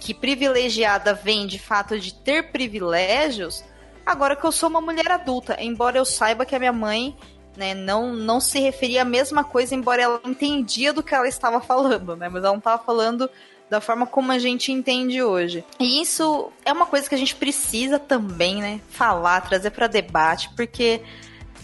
que 0.00 0.12
privilegiada 0.12 1.14
vem 1.14 1.46
de 1.46 1.58
fato 1.58 1.98
de 1.98 2.14
ter 2.14 2.50
privilégios, 2.50 3.64
agora 4.04 4.36
que 4.36 4.44
eu 4.44 4.52
sou 4.52 4.68
uma 4.68 4.80
mulher 4.80 5.10
adulta, 5.10 5.56
embora 5.60 5.98
eu 5.98 6.04
saiba 6.04 6.44
que 6.44 6.54
a 6.54 6.58
minha 6.58 6.72
mãe 6.72 7.16
né, 7.56 7.74
não, 7.74 8.12
não 8.12 8.40
se 8.40 8.60
referia 8.60 9.02
à 9.02 9.04
mesma 9.04 9.42
coisa, 9.42 9.74
embora 9.74 10.02
ela 10.02 10.20
entendia 10.24 10.92
do 10.92 11.02
que 11.02 11.14
ela 11.14 11.26
estava 11.26 11.60
falando, 11.60 12.14
né? 12.16 12.28
Mas 12.28 12.42
ela 12.42 12.52
não 12.52 12.58
estava 12.58 12.82
falando 12.82 13.30
da 13.70 13.80
forma 13.80 14.06
como 14.06 14.32
a 14.32 14.38
gente 14.38 14.70
entende 14.72 15.22
hoje. 15.22 15.64
E 15.78 16.00
isso 16.00 16.50
é 16.64 16.72
uma 16.72 16.86
coisa 16.86 17.08
que 17.08 17.14
a 17.14 17.18
gente 17.18 17.34
precisa 17.34 17.98
também, 17.98 18.60
né? 18.60 18.80
Falar, 18.90 19.40
trazer 19.40 19.70
para 19.70 19.86
debate, 19.86 20.50
porque 20.54 21.02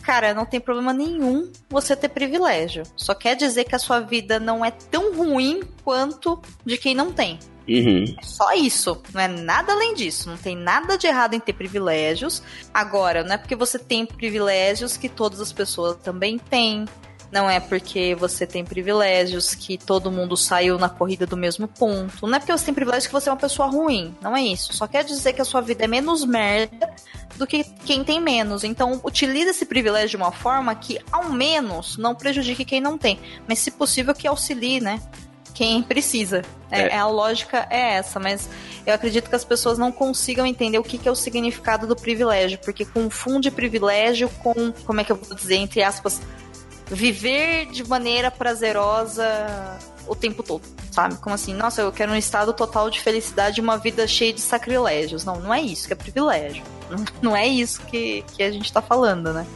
cara, 0.03 0.34
não 0.34 0.44
tem 0.44 0.61
problema 0.61 0.92
nenhum 0.92 1.50
você 1.70 1.94
ter 1.94 2.09
privilégio. 2.09 2.82
Só 2.96 3.14
quer 3.14 3.36
dizer 3.36 3.64
que 3.64 3.74
a 3.74 3.78
sua 3.78 4.00
vida 4.00 4.40
não 4.40 4.64
é 4.64 4.70
tão 4.70 5.14
ruim 5.14 5.62
quanto 5.84 6.40
de 6.66 6.76
quem 6.76 6.94
não 6.94 7.12
tem. 7.12 7.38
Uhum. 7.68 8.05
É 8.18 8.22
só 8.24 8.53
isso, 8.53 9.00
não 9.14 9.20
é 9.20 9.28
nada 9.28 9.72
além 9.72 9.94
disso. 9.94 10.28
Não 10.28 10.36
tem 10.36 10.57
nada 10.57 10.98
de 10.98 11.07
errado 11.07 11.34
em 11.34 11.40
ter 11.40 11.53
privilégios. 11.53 12.42
Agora, 12.74 13.22
não 13.22 13.34
é 13.34 13.38
porque 13.38 13.55
você 13.55 13.78
tem 13.78 14.05
privilégios 14.05 14.96
que 14.96 15.09
todas 15.09 15.40
as 15.40 15.53
pessoas 15.53 15.96
também 15.98 16.38
têm. 16.38 16.84
Não 17.33 17.49
é 17.49 17.59
porque 17.59 18.14
você 18.14 18.47
tem 18.47 18.62
privilégios 18.62 19.55
que 19.55 19.78
todo 19.78 20.12
mundo 20.12 20.37
saiu 20.37 20.78
na 20.78 20.91
corrida 20.91 21.26
do 21.26 21.35
mesmo 21.35 21.66
ponto. 21.66 22.26
Não 22.26 22.37
é 22.37 22.39
porque 22.39 22.53
você 22.53 22.66
tem 22.66 22.74
privilégios 22.74 23.07
que 23.07 23.12
você 23.12 23.30
é 23.30 23.33
uma 23.33 23.39
pessoa 23.39 23.68
ruim. 23.68 24.14
Não 24.20 24.37
é 24.37 24.43
isso. 24.43 24.74
Só 24.74 24.87
quer 24.87 25.03
dizer 25.03 25.33
que 25.33 25.41
a 25.41 25.45
sua 25.45 25.62
vida 25.62 25.83
é 25.85 25.87
menos 25.87 26.26
merda 26.26 26.93
do 27.37 27.47
que 27.47 27.64
quem 27.87 28.05
tem 28.05 28.20
menos. 28.20 28.64
Então, 28.64 29.01
utilize 29.03 29.49
esse 29.49 29.64
privilégio 29.64 30.11
de 30.11 30.16
uma 30.16 30.30
forma 30.30 30.74
que, 30.74 30.99
ao 31.11 31.30
menos, 31.30 31.97
não 31.97 32.14
prejudique 32.14 32.66
quem 32.66 32.83
não 32.83 32.99
tem. 32.99 33.18
Mas, 33.49 33.61
se 33.61 33.70
possível, 33.70 34.14
que 34.14 34.28
auxilie, 34.28 34.78
né? 34.78 35.01
Quem 35.55 35.83
precisa. 35.83 36.43
É, 36.70 36.83
É. 36.89 36.97
A 36.99 37.07
lógica 37.07 37.66
é 37.70 37.95
essa, 37.95 38.20
mas 38.20 38.47
eu 38.87 38.93
acredito 38.93 39.30
que 39.30 39.37
as 39.37 39.45
pessoas 39.45 39.78
não 39.78 39.91
consigam 39.91 40.45
entender 40.45 40.78
o 40.78 40.83
que, 40.83 40.99
que 40.99 41.09
é 41.09 41.11
o 41.11 41.14
significado 41.14 41.87
do 41.87 41.97
privilégio, 41.97 42.59
porque 42.59 42.85
confunde 42.85 43.51
privilégio 43.51 44.28
com, 44.43 44.70
como 44.85 45.01
é 45.01 45.05
que 45.05 45.12
eu 45.12 45.16
vou 45.16 45.35
dizer, 45.35 45.57
entre 45.57 45.83
aspas, 45.83 46.20
viver 46.89 47.66
de 47.66 47.87
maneira 47.89 48.30
prazerosa 48.30 49.24
o 50.07 50.14
tempo 50.14 50.43
todo, 50.43 50.62
sabe? 50.91 51.16
Como 51.16 51.35
assim, 51.35 51.55
nossa, 51.55 51.83
eu 51.83 51.93
quero 51.93 52.12
um 52.12 52.16
estado 52.16 52.53
total 52.53 52.91
de 52.91 53.01
felicidade 53.01 53.61
uma 53.61 53.76
vida 53.76 54.07
cheia 54.07 54.33
de 54.33 54.41
sacrilégios. 54.41 55.24
Não, 55.24 55.41
não 55.41 55.55
é 55.55 55.61
isso 55.61 55.87
que 55.87 55.93
é 55.93 55.97
privilégio. 55.97 56.62
Não, 56.91 57.05
não 57.30 57.37
é 57.37 57.47
isso 57.47 57.80
que, 57.87 58.24
que 58.35 58.43
a 58.43 58.51
gente 58.51 58.72
tá 58.72 58.83
falando, 58.83 59.33
né? 59.33 59.47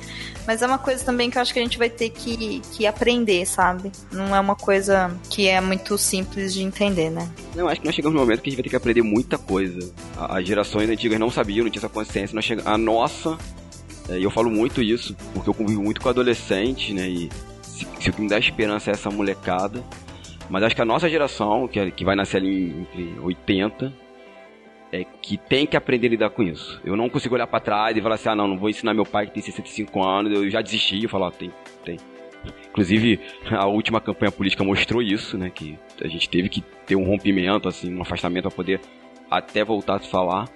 Mas 0.47 0.63
é 0.63 0.67
uma 0.67 0.79
coisa 0.79 1.05
também 1.05 1.29
que 1.29 1.37
eu 1.37 1.43
acho 1.43 1.53
que 1.53 1.59
a 1.59 1.63
gente 1.63 1.77
vai 1.77 1.91
ter 1.91 2.11
que, 2.11 2.61
que 2.73 2.87
aprender, 2.87 3.45
sabe? 3.45 3.91
Não 4.13 4.35
é 4.35 4.39
uma 4.39 4.55
coisa 4.55 5.11
que 5.29 5.49
é 5.49 5.61
muito 5.61 5.99
simples 5.99 6.55
de 6.55 6.63
entender, 6.63 7.11
né? 7.11 7.29
Eu 7.55 7.69
acho 7.69 7.81
que 7.81 7.87
nós 7.87 7.97
chegamos 7.97 8.15
num 8.15 8.21
momento 8.21 8.43
que 8.43 8.49
a 8.49 8.51
gente 8.51 8.59
vai 8.59 8.63
ter 8.63 8.71
que 8.71 8.77
aprender 8.77 9.03
muita 9.03 9.37
coisa. 9.37 9.93
As 10.17 10.47
gerações 10.47 10.89
antigas 10.89 11.19
não 11.19 11.31
sabiam, 11.31 11.65
não 11.65 11.71
tinham 11.71 11.81
essa 11.81 11.89
consciência. 11.89 12.35
Nós 12.35 12.45
chega... 12.45 12.63
A 12.65 12.79
nossa, 12.79 13.37
é, 14.09 14.19
e 14.19 14.23
eu 14.23 14.31
falo 14.31 14.51
muito 14.51 14.83
isso, 14.83 15.17
porque 15.35 15.49
eu 15.49 15.55
convivo 15.55 15.83
muito 15.83 16.01
com 16.01 16.09
adolescentes, 16.09 16.95
né? 16.95 17.09
E 17.09 17.29
se, 17.63 17.87
se 18.01 18.11
o 18.11 18.13
que 18.13 18.21
me 18.23 18.29
dá 18.29 18.39
esperança 18.39 18.91
é 18.91 18.93
essa 18.93 19.11
molecada. 19.11 19.83
Mas 20.49 20.63
acho 20.63 20.77
que 20.77 20.83
a 20.83 20.85
nossa 20.85 21.09
geração, 21.11 21.67
que, 21.67 21.81
é- 21.81 21.91
que 21.91 22.05
vai 22.05 22.15
nascer 22.15 22.37
ali 22.37 22.71
entre 22.71 23.19
80, 23.21 23.93
é 24.93 25.05
que 25.05 25.37
tem 25.37 25.67
que 25.67 25.77
aprender 25.77 26.07
a 26.07 26.11
lidar 26.11 26.31
com 26.31 26.43
isso. 26.43 26.81
Eu 26.85 26.97
não 26.97 27.09
consigo 27.09 27.35
olhar 27.35 27.49
pra 27.49 27.59
trás 27.59 27.97
e 27.97 28.01
falar 28.01 28.15
assim, 28.15 28.29
ah 28.29 28.37
não, 28.37 28.47
não 28.47 28.57
vou 28.57 28.71
ensinar 28.71 28.95
meu 28.95 29.05
pai 29.05 29.27
que 29.27 29.33
tem 29.33 29.43
65 29.43 30.03
anos, 30.05 30.33
eu 30.33 30.49
já 30.49 30.61
desisti, 30.63 31.03
eu 31.03 31.09
falo, 31.09 31.27
ó, 31.27 31.31
tem, 31.31 31.51
tem. 31.85 31.97
Inclusive, 32.71 33.19
a 33.51 33.67
última 33.67 34.01
campanha 34.01 34.31
política 34.31 34.63
mostrou 34.63 35.03
isso, 35.03 35.37
né? 35.37 35.51
Que 35.51 35.77
a 36.01 36.07
gente 36.07 36.29
teve 36.29 36.49
que 36.49 36.63
ter 36.87 36.95
um 36.95 37.05
rompimento, 37.05 37.69
assim, 37.69 37.93
um 37.93 38.03
afastamento 38.03 38.45
para 38.45 38.53
poder 38.53 38.81
até 39.29 39.65
voltar 39.65 39.97
a 39.97 39.99
falar. 39.99 40.49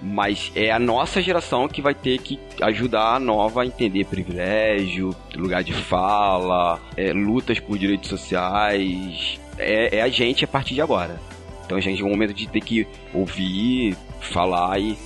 Mas 0.00 0.52
é 0.54 0.70
a 0.70 0.78
nossa 0.78 1.22
geração 1.22 1.68
que 1.68 1.80
vai 1.80 1.94
ter 1.94 2.18
que 2.18 2.38
ajudar 2.60 3.14
a 3.14 3.20
nova 3.20 3.62
a 3.62 3.66
entender 3.66 4.04
privilégio, 4.04 5.14
lugar 5.34 5.62
de 5.62 5.72
fala, 5.72 6.80
é, 6.96 7.12
lutas 7.12 7.58
por 7.58 7.78
direitos 7.78 8.08
sociais. 8.08 9.40
É, 9.58 9.98
é, 9.98 10.02
a 10.02 10.08
gente 10.08 10.44
a 10.44 10.48
partir 10.48 10.74
de 10.74 10.82
agora. 10.82 11.20
Então 11.64 11.78
a 11.78 11.80
gente 11.80 12.02
é 12.02 12.04
um 12.04 12.10
momento 12.10 12.34
de 12.34 12.46
ter 12.46 12.60
que 12.60 12.86
ouvir, 13.14 13.96
falar 14.20 14.78
e, 14.78 14.98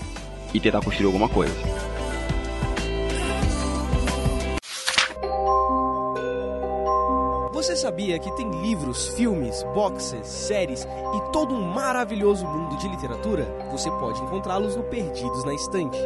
e 0.52 0.58
tentar 0.58 0.80
construir 0.80 1.06
alguma 1.06 1.28
coisa. 1.28 1.54
Você 7.58 7.74
sabia 7.74 8.20
que 8.20 8.30
tem 8.36 8.48
livros, 8.62 9.08
filmes, 9.08 9.64
boxes, 9.74 10.28
séries 10.28 10.84
e 10.84 11.32
todo 11.32 11.52
um 11.52 11.60
maravilhoso 11.60 12.46
mundo 12.46 12.76
de 12.76 12.86
literatura? 12.86 13.46
Você 13.72 13.90
pode 13.90 14.22
encontrá-los 14.22 14.76
no 14.76 14.84
Perdidos 14.84 15.44
na 15.44 15.52
Estante. 15.52 15.98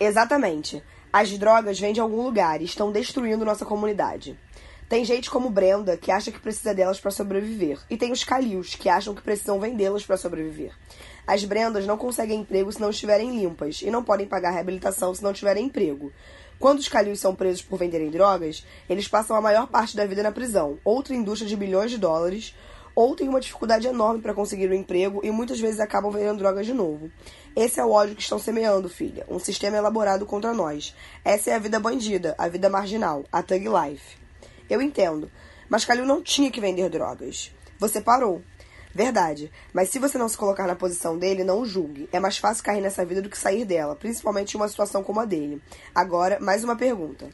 Exatamente. 0.00 0.82
As 1.12 1.30
drogas 1.38 1.78
vêm 1.78 1.92
de 1.92 2.00
algum 2.00 2.24
lugar 2.24 2.60
e 2.60 2.64
estão 2.64 2.90
destruindo 2.90 3.44
nossa 3.44 3.64
comunidade. 3.64 4.36
Tem 4.88 5.04
gente 5.04 5.30
como 5.30 5.48
Brenda 5.48 5.96
que 5.96 6.10
acha 6.10 6.32
que 6.32 6.40
precisa 6.40 6.74
delas 6.74 6.98
para 6.98 7.12
sobreviver, 7.12 7.78
e 7.88 7.96
tem 7.96 8.10
os 8.10 8.24
Calios 8.24 8.74
que 8.74 8.88
acham 8.88 9.14
que 9.14 9.22
precisam 9.22 9.60
vendê-las 9.60 10.04
para 10.04 10.16
sobreviver. 10.16 10.72
As 11.24 11.44
Brendas 11.44 11.86
não 11.86 11.96
conseguem 11.96 12.40
emprego 12.40 12.72
se 12.72 12.80
não 12.80 12.90
estiverem 12.90 13.30
limpas 13.30 13.82
e 13.82 13.92
não 13.92 14.02
podem 14.02 14.26
pagar 14.26 14.50
reabilitação 14.50 15.14
se 15.14 15.22
não 15.22 15.32
tiverem 15.32 15.66
emprego. 15.66 16.12
Quando 16.60 16.78
os 16.78 16.88
Calios 16.88 17.18
são 17.18 17.34
presos 17.34 17.62
por 17.62 17.78
venderem 17.78 18.10
drogas, 18.10 18.66
eles 18.86 19.08
passam 19.08 19.34
a 19.34 19.40
maior 19.40 19.66
parte 19.66 19.96
da 19.96 20.04
vida 20.04 20.22
na 20.22 20.30
prisão, 20.30 20.78
outra 20.84 21.14
indústria 21.14 21.48
de 21.48 21.56
bilhões 21.56 21.90
de 21.90 21.96
dólares, 21.96 22.54
ou 22.94 23.16
têm 23.16 23.30
uma 23.30 23.40
dificuldade 23.40 23.86
enorme 23.86 24.20
para 24.20 24.34
conseguir 24.34 24.68
um 24.68 24.74
emprego 24.74 25.22
e 25.24 25.30
muitas 25.30 25.58
vezes 25.58 25.80
acabam 25.80 26.12
vendendo 26.12 26.36
drogas 26.36 26.66
de 26.66 26.74
novo. 26.74 27.10
Esse 27.56 27.80
é 27.80 27.84
o 27.84 27.90
ódio 27.90 28.14
que 28.14 28.20
estão 28.20 28.38
semeando, 28.38 28.90
filha. 28.90 29.24
Um 29.26 29.38
sistema 29.38 29.78
elaborado 29.78 30.26
contra 30.26 30.52
nós. 30.52 30.94
Essa 31.24 31.48
é 31.48 31.54
a 31.54 31.58
vida 31.58 31.80
bandida, 31.80 32.34
a 32.36 32.46
vida 32.46 32.68
marginal, 32.68 33.24
a 33.32 33.42
thug 33.42 33.64
life. 33.66 34.18
Eu 34.68 34.82
entendo, 34.82 35.30
mas 35.66 35.86
Calil 35.86 36.04
não 36.04 36.22
tinha 36.22 36.50
que 36.50 36.60
vender 36.60 36.90
drogas. 36.90 37.50
Você 37.78 38.02
parou. 38.02 38.42
Verdade. 38.94 39.50
Mas 39.72 39.88
se 39.88 39.98
você 39.98 40.18
não 40.18 40.28
se 40.28 40.36
colocar 40.36 40.66
na 40.66 40.74
posição 40.74 41.18
dele, 41.18 41.44
não 41.44 41.64
julgue. 41.64 42.08
É 42.12 42.18
mais 42.18 42.38
fácil 42.38 42.64
cair 42.64 42.80
nessa 42.80 43.04
vida 43.04 43.22
do 43.22 43.30
que 43.30 43.38
sair 43.38 43.64
dela, 43.64 43.94
principalmente 43.94 44.54
em 44.54 44.56
uma 44.56 44.68
situação 44.68 45.02
como 45.02 45.20
a 45.20 45.24
dele. 45.24 45.62
Agora, 45.94 46.38
mais 46.40 46.64
uma 46.64 46.76
pergunta. 46.76 47.28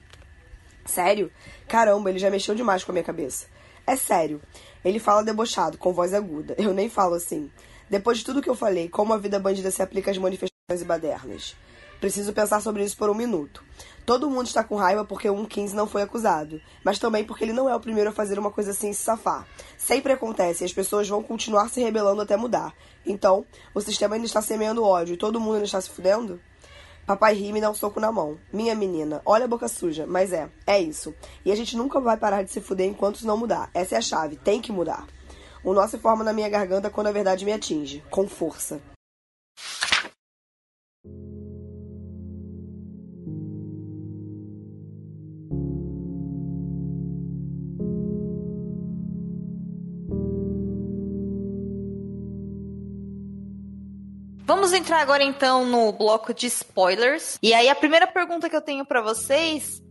Sério? 0.84 1.30
Caramba, 1.66 2.10
ele 2.10 2.18
já 2.18 2.30
mexeu 2.30 2.54
demais 2.54 2.84
com 2.84 2.92
a 2.92 2.94
minha 2.94 3.04
cabeça. 3.04 3.46
É 3.86 3.96
sério. 3.96 4.40
Ele 4.84 4.98
fala 4.98 5.24
debochado, 5.24 5.78
com 5.78 5.92
voz 5.92 6.12
aguda. 6.12 6.54
Eu 6.58 6.74
nem 6.74 6.88
falo 6.88 7.14
assim. 7.14 7.50
Depois 7.88 8.18
de 8.18 8.24
tudo 8.24 8.42
que 8.42 8.50
eu 8.50 8.54
falei, 8.54 8.88
como 8.88 9.12
a 9.12 9.18
vida 9.18 9.38
bandida 9.38 9.70
se 9.70 9.82
aplica 9.82 10.10
às 10.10 10.18
manifestações 10.18 10.82
e 10.82 10.84
badernas? 10.84 11.56
Preciso 12.00 12.32
pensar 12.32 12.60
sobre 12.60 12.84
isso 12.84 12.96
por 12.96 13.08
um 13.08 13.14
minuto. 13.14 13.64
Todo 14.04 14.30
mundo 14.30 14.46
está 14.46 14.62
com 14.62 14.76
raiva 14.76 15.04
porque 15.04 15.28
o 15.28 15.34
115 15.34 15.74
não 15.74 15.88
foi 15.88 16.02
acusado, 16.02 16.60
mas 16.84 16.98
também 16.98 17.24
porque 17.24 17.42
ele 17.42 17.52
não 17.52 17.68
é 17.68 17.74
o 17.74 17.80
primeiro 17.80 18.10
a 18.10 18.12
fazer 18.12 18.38
uma 18.38 18.52
coisa 18.52 18.70
assim 18.70 18.90
e 18.90 18.94
se 18.94 19.02
safar. 19.02 19.46
Sempre 19.76 20.12
acontece 20.12 20.62
e 20.62 20.66
as 20.66 20.72
pessoas 20.72 21.08
vão 21.08 21.22
continuar 21.22 21.68
se 21.68 21.80
rebelando 21.80 22.22
até 22.22 22.36
mudar. 22.36 22.72
Então, 23.04 23.44
o 23.74 23.80
sistema 23.80 24.14
ainda 24.14 24.26
está 24.26 24.40
semeando 24.40 24.84
ódio 24.84 25.14
e 25.14 25.18
todo 25.18 25.40
mundo 25.40 25.54
ainda 25.54 25.64
está 25.64 25.80
se 25.80 25.90
fudendo? 25.90 26.40
Papai 27.06 27.34
ri 27.34 27.48
e 27.48 27.52
me 27.52 27.60
dá 27.60 27.70
um 27.70 27.74
soco 27.74 28.00
na 28.00 28.12
mão. 28.12 28.36
Minha 28.52 28.74
menina, 28.74 29.22
olha 29.24 29.44
a 29.44 29.48
boca 29.48 29.68
suja, 29.68 30.06
mas 30.06 30.32
é, 30.32 30.50
é 30.66 30.80
isso. 30.80 31.14
E 31.44 31.50
a 31.50 31.56
gente 31.56 31.76
nunca 31.76 32.00
vai 32.00 32.16
parar 32.16 32.42
de 32.42 32.50
se 32.50 32.60
fuder 32.60 32.88
enquanto 32.88 33.26
não 33.26 33.36
mudar. 33.36 33.70
Essa 33.72 33.94
é 33.94 33.98
a 33.98 34.02
chave, 34.02 34.36
tem 34.36 34.60
que 34.60 34.72
mudar. 34.72 35.06
O 35.64 35.72
nó 35.72 35.86
se 35.86 35.98
forma 35.98 36.22
na 36.22 36.32
minha 36.32 36.48
garganta 36.48 36.90
quando 36.90 37.08
a 37.08 37.12
verdade 37.12 37.44
me 37.44 37.52
atinge, 37.52 38.04
com 38.10 38.28
força. 38.28 38.80
Vamos 54.46 54.72
entrar 54.72 55.00
agora 55.00 55.24
então 55.24 55.66
no 55.66 55.90
bloco 55.90 56.32
de 56.32 56.46
spoilers. 56.46 57.36
E 57.42 57.52
aí 57.52 57.68
a 57.68 57.74
primeira 57.74 58.06
pergunta 58.06 58.48
que 58.48 58.54
eu 58.54 58.62
tenho 58.62 58.86
para 58.86 59.02
vocês 59.02 59.82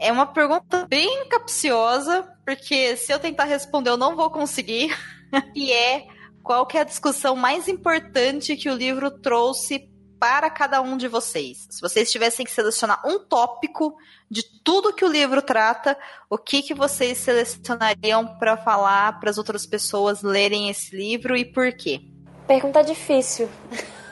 é 0.00 0.10
uma 0.10 0.24
pergunta 0.24 0.86
bem 0.88 1.28
capciosa, 1.28 2.26
porque 2.42 2.96
se 2.96 3.12
eu 3.12 3.18
tentar 3.18 3.44
responder 3.44 3.90
eu 3.90 3.98
não 3.98 4.16
vou 4.16 4.30
conseguir. 4.30 4.96
e 5.54 5.70
é 5.70 6.06
qual 6.42 6.64
que 6.64 6.78
é 6.78 6.80
a 6.80 6.84
discussão 6.84 7.36
mais 7.36 7.68
importante 7.68 8.56
que 8.56 8.70
o 8.70 8.74
livro 8.74 9.10
trouxe 9.10 9.90
para 10.18 10.48
cada 10.48 10.80
um 10.80 10.96
de 10.96 11.06
vocês? 11.06 11.66
Se 11.68 11.78
vocês 11.82 12.10
tivessem 12.10 12.46
que 12.46 12.50
selecionar 12.50 13.06
um 13.06 13.18
tópico 13.18 13.94
de 14.30 14.42
tudo 14.64 14.94
que 14.94 15.04
o 15.04 15.12
livro 15.12 15.42
trata, 15.42 15.98
o 16.30 16.38
que, 16.38 16.62
que 16.62 16.72
vocês 16.72 17.18
selecionariam 17.18 18.38
para 18.38 18.56
falar 18.56 19.20
para 19.20 19.28
as 19.28 19.36
outras 19.36 19.66
pessoas 19.66 20.22
lerem 20.22 20.70
esse 20.70 20.96
livro 20.96 21.36
e 21.36 21.44
por 21.44 21.70
quê? 21.76 22.11
Pergunta 22.46 22.82
difícil. 22.82 23.48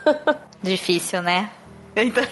Difícil, 0.63 1.23
né? 1.23 1.51
Então, 1.97 2.23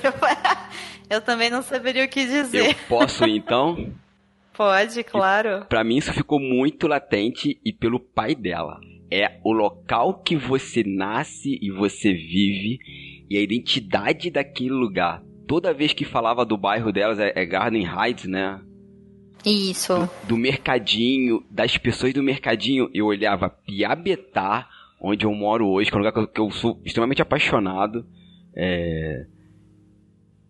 eu 1.09 1.21
também 1.21 1.51
não 1.51 1.63
saberia 1.63 2.05
o 2.05 2.09
que 2.09 2.27
dizer. 2.27 2.71
Eu 2.71 2.75
posso 2.89 3.25
então? 3.25 3.93
Pode, 4.53 5.05
claro. 5.05 5.65
Para 5.69 5.85
mim 5.85 5.99
isso 5.99 6.13
ficou 6.13 6.41
muito 6.41 6.89
latente 6.89 7.61
e 7.65 7.73
pelo 7.73 8.01
pai 8.01 8.35
dela. 8.35 8.81
É 9.11 9.39
o 9.45 9.53
local 9.53 10.21
que 10.21 10.37
você 10.37 10.83
nasce 10.85 11.59
e 11.63 11.71
você 11.71 12.13
vive 12.13 12.79
e 13.31 13.39
a 13.39 13.41
identidade 13.41 14.31
daquele 14.31 14.71
lugar. 14.71 15.23
Toda 15.47 15.73
vez 15.73 15.93
que 15.93 16.05
falava 16.05 16.45
do 16.45 16.59
bairro 16.59 16.93
delas 16.93 17.19
é, 17.19 17.33
é 17.35 17.47
Garden 17.47 17.87
Heights, 17.87 18.27
né? 18.27 18.61
Isso. 19.47 19.95
Do, 19.97 20.29
do 20.31 20.37
mercadinho, 20.37 21.43
das 21.49 21.79
pessoas 21.79 22.13
do 22.13 22.23
mercadinho, 22.23 22.91
eu 22.93 23.07
olhava 23.07 23.49
Piabetá, 23.49 24.69
onde 25.01 25.25
eu 25.25 25.33
moro 25.33 25.67
hoje, 25.69 25.91
que 25.91 25.97
é 25.97 25.99
um 25.99 26.03
lugar 26.03 26.13
que 26.13 26.19
eu, 26.19 26.29
que 26.29 26.41
eu 26.41 26.51
sou 26.51 26.81
extremamente 26.85 27.23
apaixonado. 27.23 28.07
É... 28.55 29.27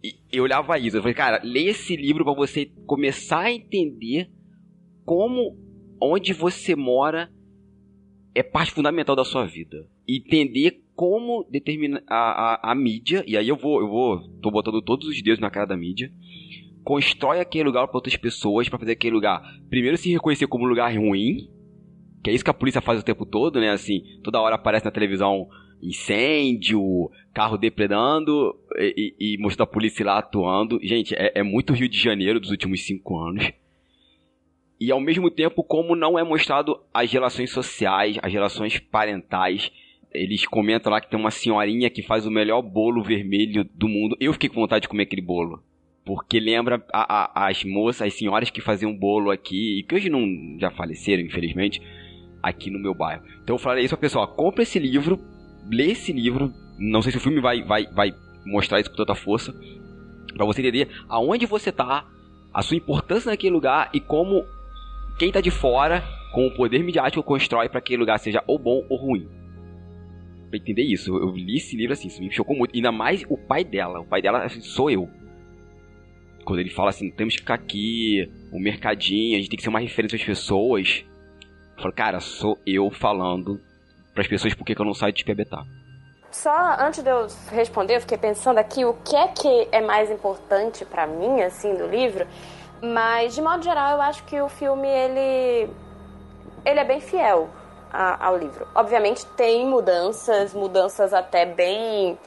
E 0.03 0.15
eu 0.33 0.45
olhava 0.45 0.79
isso, 0.79 0.97
eu 0.97 1.03
falei, 1.03 1.15
cara, 1.15 1.41
leia 1.43 1.71
esse 1.71 1.97
livro 1.97 2.25
para 2.25 2.35
você 2.35 2.67
começar 2.87 3.41
a 3.41 3.53
entender 3.53 4.31
como 5.05 5.57
onde 6.01 6.33
você 6.33 6.77
mora 6.77 7.31
é 8.35 8.43
parte 8.43 8.73
fundamental 8.73 9.17
da 9.17 9.25
sua 9.25 9.45
vida. 9.47 9.87
Entender 10.07 10.83
como 10.95 11.45
determina 11.51 12.03
a, 12.09 12.71
a, 12.71 12.73
a 12.73 12.75
mídia, 12.75 13.25
e 13.27 13.37
aí 13.37 13.49
eu 13.49 13.57
vou, 13.57 13.81
eu 13.81 13.89
vou, 13.89 14.29
tô 14.41 14.51
botando 14.51 14.83
todos 14.83 15.09
os 15.09 15.23
dedos 15.23 15.41
na 15.41 15.51
cara 15.51 15.67
da 15.67 15.77
mídia, 15.77 16.13
constrói 16.85 17.41
aquele 17.41 17.65
lugar 17.65 17.87
para 17.87 17.97
outras 17.97 18.17
pessoas, 18.17 18.69
para 18.69 18.79
fazer 18.79 18.93
aquele 18.93 19.15
lugar, 19.15 19.43
primeiro 19.69 19.97
se 19.97 20.13
reconhecer 20.13 20.47
como 20.47 20.65
um 20.65 20.69
lugar 20.69 20.97
ruim, 20.97 21.51
que 22.29 22.33
é 22.33 22.35
isso 22.35 22.45
que 22.45 22.51
a 22.51 22.55
polícia 22.55 22.83
faz 22.83 23.01
o 23.01 23.03
tempo 23.03 23.24
todo, 23.24 23.59
né? 23.59 23.70
Assim, 23.70 24.03
toda 24.22 24.41
hora 24.41 24.55
aparece 24.55 24.85
na 24.85 24.91
televisão 24.91 25.49
incêndio, 25.83 27.11
carro 27.33 27.57
depredando 27.57 28.55
e, 28.76 29.14
e, 29.18 29.35
e 29.35 29.39
mostrando 29.39 29.68
a 29.68 29.72
polícia 29.72 30.05
lá 30.05 30.18
atuando. 30.18 30.79
Gente, 30.83 31.14
é, 31.14 31.33
é, 31.37 31.43
muito 31.43 31.72
Rio 31.72 31.89
de 31.89 31.99
Janeiro 31.99 32.39
dos 32.39 32.51
últimos 32.51 32.85
cinco 32.85 33.18
anos. 33.18 33.51
E 34.79 34.93
ao 34.93 35.01
mesmo 35.01 35.31
tempo, 35.31 35.64
como 35.64 35.97
não 35.97 36.18
é 36.18 36.22
mostrado 36.22 36.79
as 36.93 37.11
relações 37.11 37.51
sociais, 37.51 38.18
as 38.22 38.33
relações 38.33 38.79
parentais. 38.79 39.72
Eles 40.12 40.47
comentam 40.47 40.93
lá 40.93 41.01
que 41.01 41.11
tem 41.11 41.18
uma 41.18 41.31
senhorinha 41.31 41.91
que 41.91 42.03
faz 42.03 42.26
o 42.26 42.31
melhor 42.31 42.61
bolo 42.62 43.03
vermelho 43.03 43.64
do 43.74 43.89
mundo. 43.89 44.16
Eu 44.20 44.33
fiquei 44.35 44.49
com 44.49 44.61
vontade 44.61 44.83
de 44.83 44.89
comer 44.89 45.05
aquele 45.05 45.22
bolo. 45.22 45.62
Porque 46.05 46.41
lembra 46.41 46.85
a, 46.93 47.43
a, 47.43 47.49
as 47.49 47.64
moças, 47.64 48.07
as 48.07 48.14
senhoras 48.14 48.51
que 48.51 48.61
faziam 48.61 48.95
bolo 48.95 49.31
aqui, 49.31 49.79
e 49.79 49.83
que 49.83 49.95
hoje 49.95 50.09
não 50.09 50.26
já 50.59 50.70
faleceram, 50.70 51.22
infelizmente 51.22 51.83
aqui 52.49 52.71
no 52.71 52.79
meu 52.79 52.95
bairro. 52.95 53.23
Então 53.43 53.57
eu 53.57 53.59
falei 53.59 53.85
isso 53.85 53.95
pra 53.97 54.01
pessoa, 54.01 54.27
compra 54.27 54.63
esse 54.63 54.79
livro, 54.79 55.19
lê 55.71 55.93
esse 55.93 56.13
livro, 56.13 56.53
não 56.79 57.03
sei 57.03 57.13
se 57.13 57.19
o 57.19 57.21
filme 57.21 57.41
vai, 57.41 57.63
vai, 57.63 57.87
vai 57.87 58.15
mostrar 58.45 58.81
isso 58.81 58.91
com 58.91 58.97
tanta 58.97 59.15
força, 59.15 59.55
para 60.35 60.47
você 60.47 60.61
entender 60.61 60.89
aonde 61.09 61.47
você 61.47 61.73
tá, 61.73 62.07
a 62.53 62.63
sua 62.63 62.77
importância 62.77 63.31
naquele 63.31 63.53
lugar 63.53 63.91
e 63.93 64.01
como 64.01 64.45
quem 65.19 65.33
tá 65.33 65.41
de 65.41 65.51
fora, 65.51 66.03
com 66.33 66.47
o 66.47 66.55
poder 66.55 66.83
midiático, 66.83 67.23
constrói 67.23 67.69
para 67.69 67.81
que 67.81 67.89
aquele 67.89 68.01
lugar 68.01 68.19
seja 68.19 68.43
ou 68.47 68.59
bom 68.59 68.85
ou 68.89 68.97
ruim. 68.97 69.29
Pra 70.49 70.59
entender 70.59 70.83
isso, 70.83 71.15
eu 71.15 71.31
li 71.31 71.57
esse 71.57 71.77
livro 71.77 71.93
assim, 71.93 72.09
isso 72.09 72.23
me 72.23 72.31
chocou 72.33 72.57
muito. 72.57 72.75
Ainda 72.75 72.91
mais 72.91 73.25
o 73.29 73.37
pai 73.37 73.65
dela, 73.65 74.01
o 74.01 74.07
pai 74.07 74.23
dela 74.23 74.45
assim, 74.45 74.61
sou 74.61 74.91
eu. 74.91 75.09
Quando 76.45 76.61
ele 76.61 76.71
fala 76.71 76.91
assim, 76.91 77.11
temos 77.11 77.35
que 77.35 77.41
ficar 77.41 77.55
aqui, 77.55 78.31
o 78.53 78.59
mercadinho, 78.59 79.37
a 79.37 79.39
gente 79.39 79.51
tem 79.51 79.57
que 79.57 79.63
ser 79.63 79.69
uma 79.69 79.81
referência 79.81 80.17
às 80.17 80.25
pessoas. 80.25 81.05
Falo, 81.81 81.93
cara, 81.93 82.20
sou 82.20 82.59
eu 82.66 82.91
falando 82.91 83.61
para 84.12 84.22
as 84.22 84.29
pessoas 84.29 84.55
por 84.55 84.64
que 84.64 84.79
eu 84.79 84.85
não 84.85 84.95
saio 84.95 85.12
de 85.12 85.24
Piabetá. 85.24 85.64
Só 86.31 86.76
antes 86.79 87.03
de 87.03 87.09
eu 87.09 87.26
responder, 87.51 87.97
eu 87.97 88.01
fiquei 88.01 88.18
pensando 88.18 88.59
aqui 88.59 88.85
o 88.85 88.95
que 88.95 89.16
é 89.16 89.29
que 89.29 89.68
é 89.72 89.81
mais 89.81 90.11
importante 90.11 90.85
para 90.85 91.07
mim, 91.07 91.41
assim, 91.41 91.74
do 91.74 91.87
livro. 91.87 92.26
Mas, 92.83 93.35
de 93.35 93.41
modo 93.41 93.62
geral, 93.62 93.93
eu 93.93 94.03
acho 94.03 94.24
que 94.24 94.41
o 94.41 94.49
filme, 94.49 94.87
ele, 94.87 95.70
ele 96.64 96.81
é 96.81 96.85
bem 96.85 97.01
fiel 97.01 97.49
a, 97.93 98.26
ao 98.26 98.37
livro. 98.37 98.66
Obviamente 98.74 99.24
tem 99.37 99.66
mudanças, 99.66 100.53
mudanças 100.53 101.14
até 101.14 101.47
bem 101.47 102.18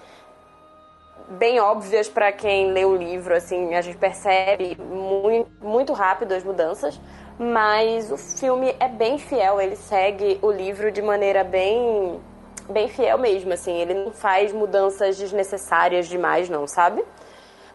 bem 1.30 1.62
óbvias 1.62 2.10
para 2.10 2.30
quem 2.34 2.74
lê 2.74 2.84
o 2.84 2.94
livro, 2.94 3.34
assim, 3.34 3.74
a 3.74 3.82
gente 3.82 3.98
percebe 3.98 4.76
muito, 4.78 5.50
muito 5.62 5.94
rápido 5.94 6.34
as 6.34 6.44
mudanças, 6.44 7.00
mas 7.44 8.12
o 8.12 8.18
filme 8.18 8.76
é 8.80 8.88
bem 8.88 9.18
fiel, 9.18 9.60
ele 9.60 9.76
segue 9.76 10.38
o 10.44 10.52
livro 10.52 10.92
de 10.92 11.02
maneira 11.02 11.44
bem 11.44 12.22
bem 12.70 12.88
fiel 12.88 13.18
mesmo, 13.18 13.52
assim, 13.52 13.76
ele 13.82 13.96
não 13.96 14.12
faz 14.12 14.54
mudanças 14.54 15.18
desnecessárias 15.18 16.08
demais 16.08 16.48
não, 16.48 16.68
sabe? 16.68 17.04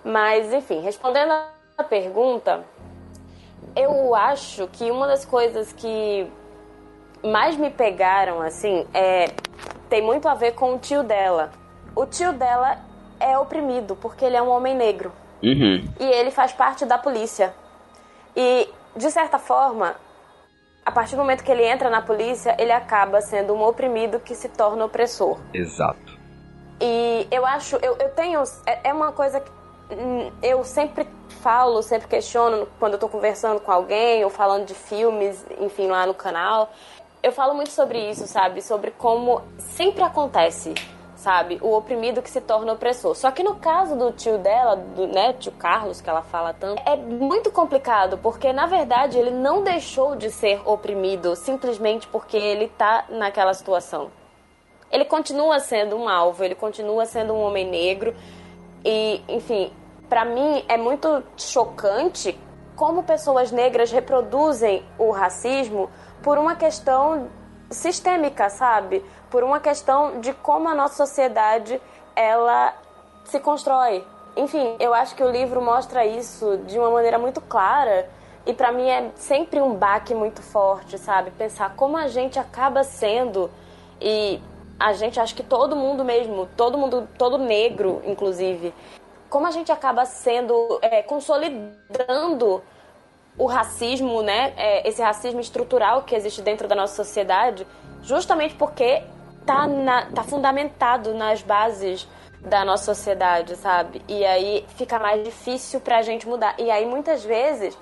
Mas 0.04 0.52
enfim, 0.52 0.80
respondendo 0.82 1.32
a 1.76 1.82
pergunta, 1.82 2.64
eu 3.74 4.14
acho 4.14 4.68
que 4.68 4.88
uma 4.88 5.08
das 5.08 5.24
coisas 5.24 5.72
que 5.72 6.30
mais 7.24 7.56
me 7.56 7.68
pegaram, 7.68 8.40
assim, 8.40 8.86
é 8.94 9.32
tem 9.88 10.00
muito 10.00 10.28
a 10.28 10.34
ver 10.34 10.52
com 10.52 10.74
o 10.74 10.78
tio 10.78 11.02
dela. 11.02 11.50
O 11.94 12.06
tio 12.06 12.32
dela 12.32 12.78
é 13.18 13.36
oprimido 13.36 13.96
porque 13.96 14.24
ele 14.24 14.36
é 14.36 14.42
um 14.42 14.48
homem 14.48 14.76
negro. 14.76 15.12
Uhum. 15.42 15.84
E 15.98 16.04
ele 16.04 16.30
faz 16.30 16.52
parte 16.52 16.84
da 16.84 16.96
polícia. 16.96 17.52
E, 18.36 18.68
de 18.96 19.10
certa 19.10 19.38
forma, 19.38 19.94
a 20.84 20.90
partir 20.90 21.16
do 21.16 21.18
momento 21.18 21.44
que 21.44 21.50
ele 21.50 21.64
entra 21.64 21.90
na 21.90 22.00
polícia, 22.00 22.56
ele 22.58 22.72
acaba 22.72 23.20
sendo 23.20 23.52
um 23.52 23.62
oprimido 23.62 24.20
que 24.20 24.34
se 24.34 24.48
torna 24.48 24.84
opressor. 24.84 25.38
Exato. 25.52 26.16
E 26.80 27.26
eu 27.30 27.44
acho, 27.44 27.76
eu, 27.76 27.96
eu 27.98 28.10
tenho. 28.10 28.42
É, 28.66 28.90
é 28.90 28.92
uma 28.94 29.12
coisa 29.12 29.40
que 29.40 29.50
hum, 29.90 30.30
eu 30.42 30.62
sempre 30.64 31.06
falo, 31.40 31.82
sempre 31.82 32.08
questiono 32.08 32.68
quando 32.78 32.94
eu 32.94 32.98
tô 32.98 33.08
conversando 33.08 33.60
com 33.60 33.72
alguém 33.72 34.24
ou 34.24 34.30
falando 34.30 34.66
de 34.66 34.74
filmes, 34.74 35.44
enfim, 35.60 35.88
lá 35.88 36.06
no 36.06 36.14
canal. 36.14 36.70
Eu 37.22 37.32
falo 37.32 37.54
muito 37.54 37.70
sobre 37.70 38.10
isso, 38.10 38.26
sabe? 38.26 38.62
Sobre 38.62 38.92
como 38.92 39.42
sempre 39.58 40.02
acontece, 40.02 40.74
sabe? 41.26 41.58
O 41.60 41.76
oprimido 41.76 42.22
que 42.22 42.30
se 42.30 42.40
torna 42.40 42.72
opressor. 42.72 43.16
Só 43.16 43.32
que 43.32 43.42
no 43.42 43.56
caso 43.56 43.96
do 43.96 44.12
tio 44.12 44.38
dela, 44.38 44.76
do 44.76 45.08
né, 45.08 45.32
tio 45.32 45.50
Carlos, 45.50 46.00
que 46.00 46.08
ela 46.08 46.22
fala 46.22 46.54
tanto, 46.54 46.80
é 46.86 46.94
muito 46.94 47.50
complicado, 47.50 48.16
porque 48.18 48.52
na 48.52 48.66
verdade 48.66 49.18
ele 49.18 49.32
não 49.32 49.64
deixou 49.64 50.14
de 50.14 50.30
ser 50.30 50.62
oprimido 50.64 51.34
simplesmente 51.34 52.06
porque 52.06 52.36
ele 52.36 52.68
tá 52.68 53.06
naquela 53.08 53.52
situação. 53.54 54.12
Ele 54.88 55.04
continua 55.04 55.58
sendo 55.58 55.96
um 55.96 56.08
alvo, 56.08 56.44
ele 56.44 56.54
continua 56.54 57.04
sendo 57.06 57.34
um 57.34 57.42
homem 57.42 57.68
negro 57.68 58.14
e, 58.84 59.20
enfim, 59.28 59.72
para 60.08 60.24
mim 60.24 60.64
é 60.68 60.76
muito 60.76 61.24
chocante 61.36 62.38
como 62.76 63.02
pessoas 63.02 63.50
negras 63.50 63.90
reproduzem 63.90 64.84
o 64.96 65.10
racismo 65.10 65.90
por 66.22 66.38
uma 66.38 66.54
questão 66.54 67.28
sistêmica, 67.68 68.48
sabe? 68.48 69.04
Por 69.36 69.44
uma 69.44 69.60
questão 69.60 70.18
de 70.18 70.32
como 70.32 70.66
a 70.66 70.74
nossa 70.74 70.94
sociedade 70.94 71.78
ela 72.16 72.72
se 73.26 73.38
constrói. 73.38 74.02
Enfim, 74.34 74.76
eu 74.80 74.94
acho 74.94 75.14
que 75.14 75.22
o 75.22 75.30
livro 75.30 75.60
mostra 75.60 76.06
isso 76.06 76.56
de 76.66 76.78
uma 76.78 76.90
maneira 76.90 77.18
muito 77.18 77.42
clara 77.42 78.08
e 78.46 78.54
para 78.54 78.72
mim 78.72 78.88
é 78.88 79.10
sempre 79.14 79.60
um 79.60 79.74
baque 79.74 80.14
muito 80.14 80.40
forte, 80.40 80.96
sabe? 80.96 81.30
Pensar 81.32 81.76
como 81.76 81.98
a 81.98 82.08
gente 82.08 82.38
acaba 82.38 82.82
sendo 82.82 83.50
e 84.00 84.40
a 84.80 84.94
gente 84.94 85.20
acho 85.20 85.34
que 85.34 85.42
todo 85.42 85.76
mundo 85.76 86.02
mesmo, 86.02 86.48
todo 86.56 86.78
mundo, 86.78 87.06
todo 87.18 87.36
negro, 87.36 88.00
inclusive, 88.06 88.72
como 89.28 89.46
a 89.46 89.50
gente 89.50 89.70
acaba 89.70 90.06
sendo 90.06 90.78
é, 90.80 91.02
consolidando 91.02 92.62
o 93.36 93.44
racismo, 93.44 94.22
né? 94.22 94.54
É, 94.56 94.88
esse 94.88 95.02
racismo 95.02 95.40
estrutural 95.40 96.04
que 96.04 96.14
existe 96.14 96.40
dentro 96.40 96.66
da 96.66 96.74
nossa 96.74 96.94
sociedade, 96.94 97.66
justamente 98.02 98.54
porque 98.54 99.04
tá, 99.46 99.66
na, 99.66 100.06
tá 100.06 100.22
fundamentado 100.24 101.14
nas 101.14 101.40
bases 101.40 102.06
da 102.40 102.64
nossa 102.64 102.94
sociedade, 102.94 103.56
sabe? 103.56 104.02
E 104.06 104.24
aí 104.24 104.66
fica 104.76 104.98
mais 104.98 105.24
difícil 105.24 105.80
pra 105.80 106.02
gente 106.02 106.28
mudar. 106.28 106.54
E 106.58 106.70
aí 106.70 106.84
muitas 106.84 107.24
vezes 107.24 107.78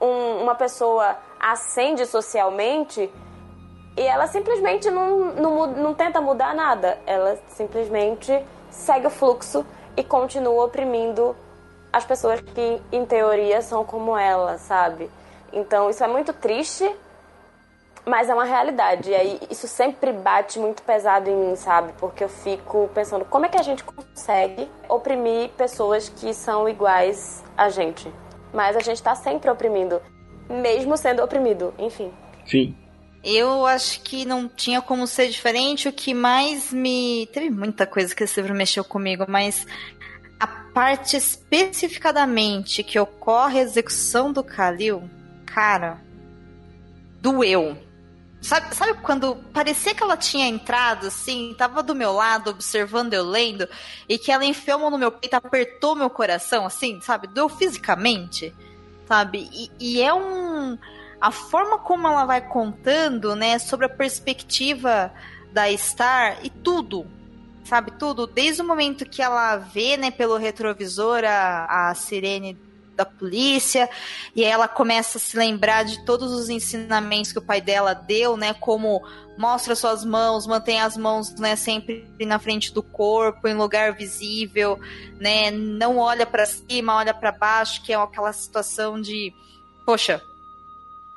um, 0.00 0.42
uma 0.42 0.54
pessoa 0.54 1.16
ascende 1.40 2.04
socialmente 2.06 3.10
e 3.96 4.02
ela 4.02 4.26
simplesmente 4.26 4.90
não, 4.90 5.32
não, 5.34 5.66
não 5.68 5.94
tenta 5.94 6.20
mudar 6.20 6.54
nada. 6.54 6.98
Ela 7.06 7.38
simplesmente 7.48 8.44
segue 8.70 9.06
o 9.06 9.10
fluxo 9.10 9.64
e 9.96 10.02
continua 10.02 10.64
oprimindo 10.64 11.36
as 11.92 12.04
pessoas 12.04 12.40
que, 12.40 12.82
em 12.90 13.06
teoria, 13.06 13.62
são 13.62 13.84
como 13.84 14.16
ela, 14.16 14.58
sabe? 14.58 15.08
Então, 15.52 15.88
isso 15.88 16.02
é 16.02 16.08
muito 16.08 16.32
triste, 16.32 16.84
mas 18.06 18.28
é 18.28 18.34
uma 18.34 18.44
realidade. 18.44 19.10
E 19.10 19.14
aí, 19.14 19.40
isso 19.50 19.66
sempre 19.66 20.12
bate 20.12 20.58
muito 20.58 20.82
pesado 20.82 21.28
em 21.30 21.36
mim, 21.36 21.56
sabe? 21.56 21.92
Porque 21.98 22.22
eu 22.22 22.28
fico 22.28 22.88
pensando 22.94 23.24
como 23.24 23.46
é 23.46 23.48
que 23.48 23.58
a 23.58 23.62
gente 23.62 23.82
consegue 23.82 24.68
oprimir 24.88 25.50
pessoas 25.50 26.08
que 26.08 26.34
são 26.34 26.68
iguais 26.68 27.42
a 27.56 27.68
gente. 27.68 28.10
Mas 28.52 28.76
a 28.76 28.80
gente 28.80 29.02
tá 29.02 29.14
sempre 29.14 29.50
oprimindo, 29.50 30.00
mesmo 30.48 30.96
sendo 30.96 31.22
oprimido, 31.22 31.74
enfim. 31.78 32.12
Sim. 32.46 32.76
Eu 33.24 33.64
acho 33.64 34.02
que 34.02 34.26
não 34.26 34.46
tinha 34.46 34.82
como 34.82 35.06
ser 35.06 35.28
diferente. 35.28 35.88
O 35.88 35.92
que 35.92 36.12
mais 36.12 36.70
me. 36.70 37.26
Teve 37.32 37.48
muita 37.48 37.86
coisa 37.86 38.14
que 38.14 38.22
esse 38.22 38.38
livro 38.38 38.54
mexeu 38.54 38.84
comigo, 38.84 39.24
mas 39.26 39.66
a 40.38 40.46
parte 40.46 41.16
especificadamente 41.16 42.82
que 42.82 42.98
ocorre 42.98 43.60
a 43.60 43.62
execução 43.62 44.30
do 44.30 44.44
Kalil, 44.44 45.08
cara, 45.46 45.98
doeu. 47.18 47.78
Sabe, 48.44 48.74
sabe 48.76 49.00
quando 49.00 49.36
parecia 49.54 49.94
que 49.94 50.02
ela 50.02 50.18
tinha 50.18 50.46
entrado 50.46 51.06
assim, 51.06 51.54
tava 51.56 51.82
do 51.82 51.94
meu 51.94 52.12
lado, 52.12 52.50
observando 52.50 53.14
eu 53.14 53.24
lendo, 53.24 53.66
e 54.06 54.18
que 54.18 54.30
ela 54.30 54.44
enfiou 54.44 54.76
a 54.76 54.80
mão 54.82 54.90
no 54.90 54.98
meu 54.98 55.10
peito, 55.10 55.32
apertou 55.32 55.96
meu 55.96 56.10
coração, 56.10 56.66
assim, 56.66 57.00
sabe? 57.00 57.26
Doeu 57.26 57.48
fisicamente, 57.48 58.54
sabe? 59.08 59.48
E, 59.50 59.70
e 59.80 60.02
é 60.02 60.12
um. 60.12 60.76
A 61.18 61.30
forma 61.30 61.78
como 61.78 62.06
ela 62.06 62.26
vai 62.26 62.46
contando, 62.46 63.34
né, 63.34 63.58
sobre 63.58 63.86
a 63.86 63.88
perspectiva 63.88 65.10
da 65.50 65.74
Star 65.74 66.44
e 66.44 66.50
tudo, 66.50 67.06
sabe, 67.64 67.92
tudo, 67.92 68.26
desde 68.26 68.60
o 68.60 68.66
momento 68.66 69.06
que 69.06 69.22
ela 69.22 69.56
vê, 69.56 69.96
né, 69.96 70.10
pelo 70.10 70.36
retrovisor 70.36 71.24
a, 71.24 71.88
a 71.88 71.94
sirene 71.94 72.58
da 72.94 73.04
polícia, 73.04 73.88
e 74.34 74.44
ela 74.44 74.68
começa 74.68 75.18
a 75.18 75.20
se 75.20 75.36
lembrar 75.36 75.84
de 75.84 76.04
todos 76.04 76.32
os 76.32 76.48
ensinamentos 76.48 77.32
que 77.32 77.38
o 77.38 77.42
pai 77.42 77.60
dela 77.60 77.94
deu, 77.94 78.36
né, 78.36 78.54
como 78.54 79.02
mostra 79.36 79.74
suas 79.74 80.04
mãos, 80.04 80.46
mantém 80.46 80.80
as 80.80 80.96
mãos, 80.96 81.34
né, 81.34 81.56
sempre 81.56 82.06
na 82.20 82.38
frente 82.38 82.72
do 82.72 82.82
corpo, 82.82 83.48
em 83.48 83.54
lugar 83.54 83.92
visível, 83.94 84.78
né, 85.18 85.50
não 85.50 85.98
olha 85.98 86.24
para 86.24 86.46
cima, 86.46 86.96
olha 86.96 87.12
para 87.12 87.32
baixo, 87.32 87.82
que 87.82 87.92
é 87.92 87.96
aquela 87.96 88.32
situação 88.32 89.00
de, 89.00 89.34
poxa, 89.84 90.22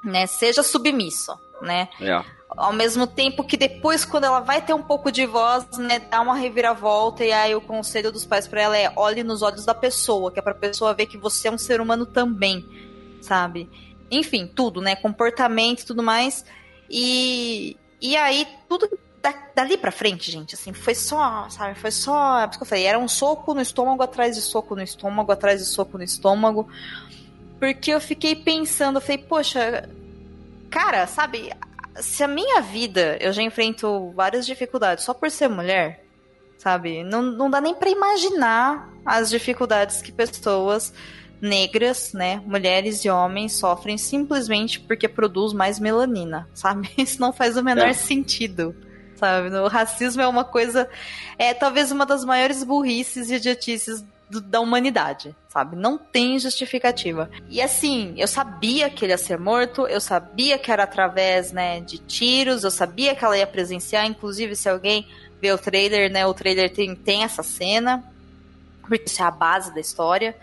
né, 0.03 0.25
seja 0.25 0.63
submisso, 0.63 1.37
né? 1.61 1.89
É. 2.01 2.36
Ao 2.57 2.73
mesmo 2.73 3.05
tempo 3.05 3.43
que 3.43 3.55
depois, 3.55 4.03
quando 4.03 4.23
ela 4.23 4.39
vai 4.39 4.59
ter 4.59 4.73
um 4.73 4.81
pouco 4.81 5.11
de 5.11 5.27
voz, 5.27 5.63
né, 5.77 5.99
dá 5.99 6.19
uma 6.21 6.35
reviravolta 6.35 7.23
e 7.23 7.31
aí 7.31 7.53
o 7.53 7.61
conselho 7.61 8.11
dos 8.11 8.25
pais 8.25 8.47
para 8.47 8.61
ela 8.61 8.75
é 8.75 8.91
olhe 8.95 9.23
nos 9.23 9.43
olhos 9.43 9.63
da 9.63 9.75
pessoa, 9.75 10.31
que 10.31 10.39
é 10.39 10.41
pra 10.41 10.55
pessoa 10.55 10.95
ver 10.95 11.05
que 11.05 11.19
você 11.19 11.49
é 11.49 11.51
um 11.51 11.57
ser 11.57 11.79
humano 11.79 12.03
também, 12.03 12.65
sabe? 13.21 13.69
Enfim, 14.09 14.47
tudo, 14.47 14.81
né, 14.81 14.95
comportamento 14.95 15.81
e 15.81 15.85
tudo 15.85 16.01
mais. 16.01 16.43
E, 16.89 17.77
e 18.01 18.17
aí, 18.17 18.47
tudo 18.67 18.89
da, 19.21 19.33
dali 19.53 19.77
pra 19.77 19.91
frente, 19.91 20.31
gente, 20.31 20.55
assim, 20.55 20.73
foi 20.73 20.95
só, 20.95 21.47
sabe, 21.49 21.77
foi 21.79 21.91
só, 21.91 22.39
é 22.39 22.47
isso 22.47 22.57
que 22.57 22.63
eu 22.63 22.67
falei, 22.67 22.85
era 22.85 22.97
um 22.97 23.07
soco 23.07 23.53
no 23.53 23.61
estômago 23.61 24.01
atrás 24.01 24.35
de 24.35 24.41
soco 24.41 24.75
no 24.75 24.81
estômago, 24.81 25.31
atrás 25.31 25.59
de 25.59 25.65
soco 25.67 25.97
no 25.97 26.03
estômago, 26.03 26.67
porque 27.59 27.91
eu 27.91 28.01
fiquei 28.01 28.35
pensando, 28.35 28.97
eu 28.97 29.01
falei, 29.01 29.17
poxa, 29.19 29.89
cara, 30.69 31.05
sabe, 31.05 31.51
se 32.01 32.23
a 32.23 32.27
minha 32.27 32.61
vida 32.61 33.17
eu 33.19 33.31
já 33.33 33.41
enfrento 33.41 34.11
várias 34.15 34.45
dificuldades 34.45 35.03
só 35.03 35.13
por 35.13 35.29
ser 35.31 35.47
mulher, 35.47 36.03
sabe? 36.57 37.03
Não, 37.03 37.21
não 37.21 37.49
dá 37.49 37.59
nem 37.61 37.75
para 37.75 37.89
imaginar 37.89 38.89
as 39.05 39.29
dificuldades 39.29 40.01
que 40.01 40.11
pessoas 40.11 40.93
negras, 41.39 42.13
né, 42.13 42.41
mulheres 42.45 43.05
e 43.05 43.09
homens 43.09 43.53
sofrem 43.53 43.97
simplesmente 43.97 44.79
porque 44.79 45.07
produz 45.07 45.53
mais 45.53 45.79
melanina, 45.79 46.49
sabe? 46.53 46.89
Isso 46.97 47.21
não 47.21 47.31
faz 47.31 47.57
o 47.57 47.63
menor 47.63 47.87
É. 47.89 47.93
sentido. 47.93 48.75
Sabe, 49.15 49.49
o 49.49 49.67
racismo 49.67 50.21
é 50.21 50.27
uma 50.27 50.43
coisa, 50.43 50.87
é 51.39 51.51
talvez 51.51 51.91
uma 51.91 52.05
das 52.05 52.23
maiores 52.23 52.63
burrices 52.63 53.31
e 53.31 53.35
idiotices 53.35 54.05
do- 54.29 54.41
da 54.41 54.59
humanidade, 54.59 55.35
sabe? 55.47 55.75
Não 55.75 55.97
tem 55.97 56.37
justificativa. 56.39 57.29
E 57.49 57.61
assim, 57.61 58.13
eu 58.17 58.27
sabia 58.27 58.89
que 58.89 59.05
ele 59.05 59.13
ia 59.13 59.17
ser 59.17 59.39
morto, 59.39 59.87
eu 59.87 60.01
sabia 60.01 60.57
que 60.57 60.71
era 60.71 60.83
através, 60.83 61.51
né, 61.51 61.79
de 61.81 61.97
tiros, 61.97 62.63
eu 62.63 62.71
sabia 62.71 63.15
que 63.15 63.23
ela 63.23 63.37
ia 63.37 63.47
presenciar, 63.47 64.05
inclusive 64.05 64.55
se 64.55 64.67
alguém 64.69 65.07
vê 65.41 65.51
o 65.51 65.57
trailer, 65.57 66.11
né, 66.11 66.25
o 66.25 66.33
trailer 66.33 66.73
tem, 66.73 66.95
tem 66.95 67.23
essa 67.23 67.43
cena, 67.43 68.03
porque 68.81 69.03
isso 69.05 69.21
é 69.21 69.25
a 69.25 69.31
base 69.31 69.73
da 69.73 69.79
história. 69.79 70.35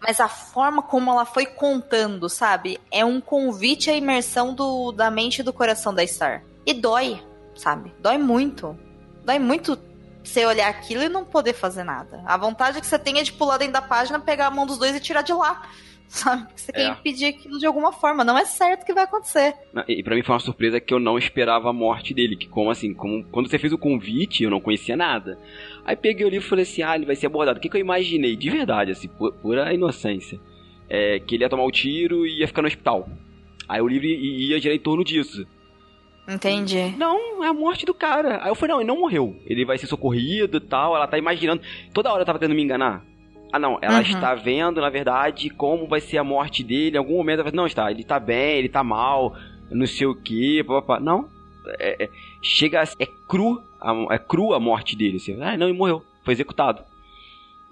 Mas 0.00 0.18
a 0.18 0.28
forma 0.28 0.82
como 0.82 1.10
ela 1.12 1.24
foi 1.24 1.46
contando, 1.46 2.28
sabe? 2.28 2.80
É 2.90 3.04
um 3.04 3.20
convite 3.20 3.88
à 3.88 3.94
imersão 3.94 4.52
do, 4.52 4.90
da 4.90 5.10
mente 5.12 5.38
e 5.38 5.42
do 5.44 5.52
coração 5.52 5.94
da 5.94 6.04
Star. 6.04 6.42
E 6.66 6.74
dói, 6.74 7.22
sabe? 7.54 7.94
Dói 8.00 8.18
muito. 8.18 8.76
Dói 9.24 9.38
muito 9.38 9.76
você 10.22 10.46
olhar 10.46 10.68
aquilo 10.68 11.02
e 11.02 11.08
não 11.08 11.24
poder 11.24 11.52
fazer 11.52 11.84
nada. 11.84 12.22
A 12.24 12.36
vontade 12.36 12.80
que 12.80 12.86
você 12.86 12.98
tem 12.98 13.18
é 13.18 13.22
de 13.22 13.32
pular 13.32 13.58
dentro 13.58 13.74
da 13.74 13.82
página, 13.82 14.20
pegar 14.20 14.46
a 14.46 14.50
mão 14.50 14.66
dos 14.66 14.78
dois 14.78 14.94
e 14.94 15.00
tirar 15.00 15.22
de 15.22 15.32
lá. 15.32 15.62
Sabe? 16.12 16.46
Você 16.54 16.70
é. 16.74 16.74
quer 16.74 16.92
impedir 16.92 17.26
aquilo 17.26 17.58
de 17.58 17.64
alguma 17.64 17.90
forma. 17.90 18.22
Não 18.22 18.36
é 18.36 18.44
certo 18.44 18.84
que 18.84 18.92
vai 18.92 19.04
acontecer. 19.04 19.54
E 19.88 20.02
para 20.02 20.14
mim 20.14 20.22
foi 20.22 20.34
uma 20.34 20.40
surpresa 20.40 20.78
que 20.78 20.92
eu 20.92 21.00
não 21.00 21.16
esperava 21.16 21.70
a 21.70 21.72
morte 21.72 22.12
dele. 22.12 22.36
Que 22.36 22.48
como 22.48 22.70
assim, 22.70 22.92
como, 22.92 23.24
quando 23.24 23.48
você 23.48 23.58
fez 23.58 23.72
o 23.72 23.78
convite, 23.78 24.44
eu 24.44 24.50
não 24.50 24.60
conhecia 24.60 24.94
nada. 24.94 25.38
Aí 25.86 25.96
peguei 25.96 26.26
o 26.26 26.28
livro 26.28 26.46
e 26.46 26.48
falei 26.48 26.64
assim, 26.64 26.82
ah, 26.82 26.94
ele 26.94 27.06
vai 27.06 27.16
ser 27.16 27.26
abordado. 27.26 27.58
O 27.58 27.62
que, 27.62 27.68
que 27.68 27.76
eu 27.76 27.80
imaginei? 27.80 28.36
De 28.36 28.50
verdade, 28.50 28.92
assim, 28.92 29.08
pura 29.08 29.72
inocência. 29.72 30.38
É, 30.88 31.18
que 31.18 31.34
ele 31.34 31.44
ia 31.44 31.48
tomar 31.48 31.62
o 31.62 31.68
um 31.68 31.70
tiro 31.70 32.26
e 32.26 32.40
ia 32.40 32.46
ficar 32.46 32.60
no 32.60 32.68
hospital. 32.68 33.08
Aí 33.66 33.80
o 33.80 33.88
livro 33.88 34.06
ia 34.06 34.60
girar 34.60 34.76
em 34.76 34.80
torno 34.80 35.02
disso. 35.02 35.46
Entendi. 36.28 36.94
Não, 36.96 37.42
é 37.42 37.48
a 37.48 37.52
morte 37.52 37.84
do 37.84 37.92
cara. 37.92 38.42
Aí 38.42 38.48
eu 38.48 38.54
falei, 38.54 38.74
não, 38.74 38.80
ele 38.80 38.88
não 38.88 39.00
morreu. 39.00 39.36
Ele 39.44 39.64
vai 39.64 39.76
ser 39.76 39.86
socorrido 39.86 40.58
e 40.58 40.60
tal. 40.60 40.94
Ela 40.94 41.06
tá 41.06 41.18
imaginando. 41.18 41.62
Toda 41.92 42.12
hora 42.12 42.22
eu 42.22 42.26
tava 42.26 42.38
tentando 42.38 42.56
me 42.56 42.62
enganar. 42.62 43.04
Ah, 43.52 43.58
não, 43.58 43.78
ela 43.82 43.96
uhum. 43.96 44.00
está 44.00 44.34
vendo, 44.34 44.80
na 44.80 44.88
verdade, 44.88 45.50
como 45.50 45.86
vai 45.86 46.00
ser 46.00 46.16
a 46.16 46.24
morte 46.24 46.64
dele. 46.64 46.96
Em 46.96 46.98
algum 46.98 47.16
momento 47.16 47.40
ela 47.40 47.50
vai 47.50 47.52
não, 47.52 47.66
está, 47.66 47.90
ele 47.90 48.02
tá 48.02 48.18
bem, 48.18 48.56
ele 48.56 48.68
tá 48.68 48.82
mal, 48.82 49.36
não 49.70 49.86
sei 49.86 50.06
o 50.06 50.14
que, 50.14 50.64
papapá. 50.64 50.98
Não, 50.98 51.28
é, 51.78 52.04
é, 52.04 52.10
chega, 52.40 52.82
é 52.98 53.06
cru, 53.28 53.62
é 54.10 54.18
cru 54.18 54.54
a 54.54 54.60
morte 54.60 54.96
dele. 54.96 55.18
Assim. 55.18 55.38
Ah, 55.42 55.54
não, 55.58 55.68
ele 55.68 55.76
morreu, 55.76 56.02
foi 56.24 56.32
executado. 56.32 56.82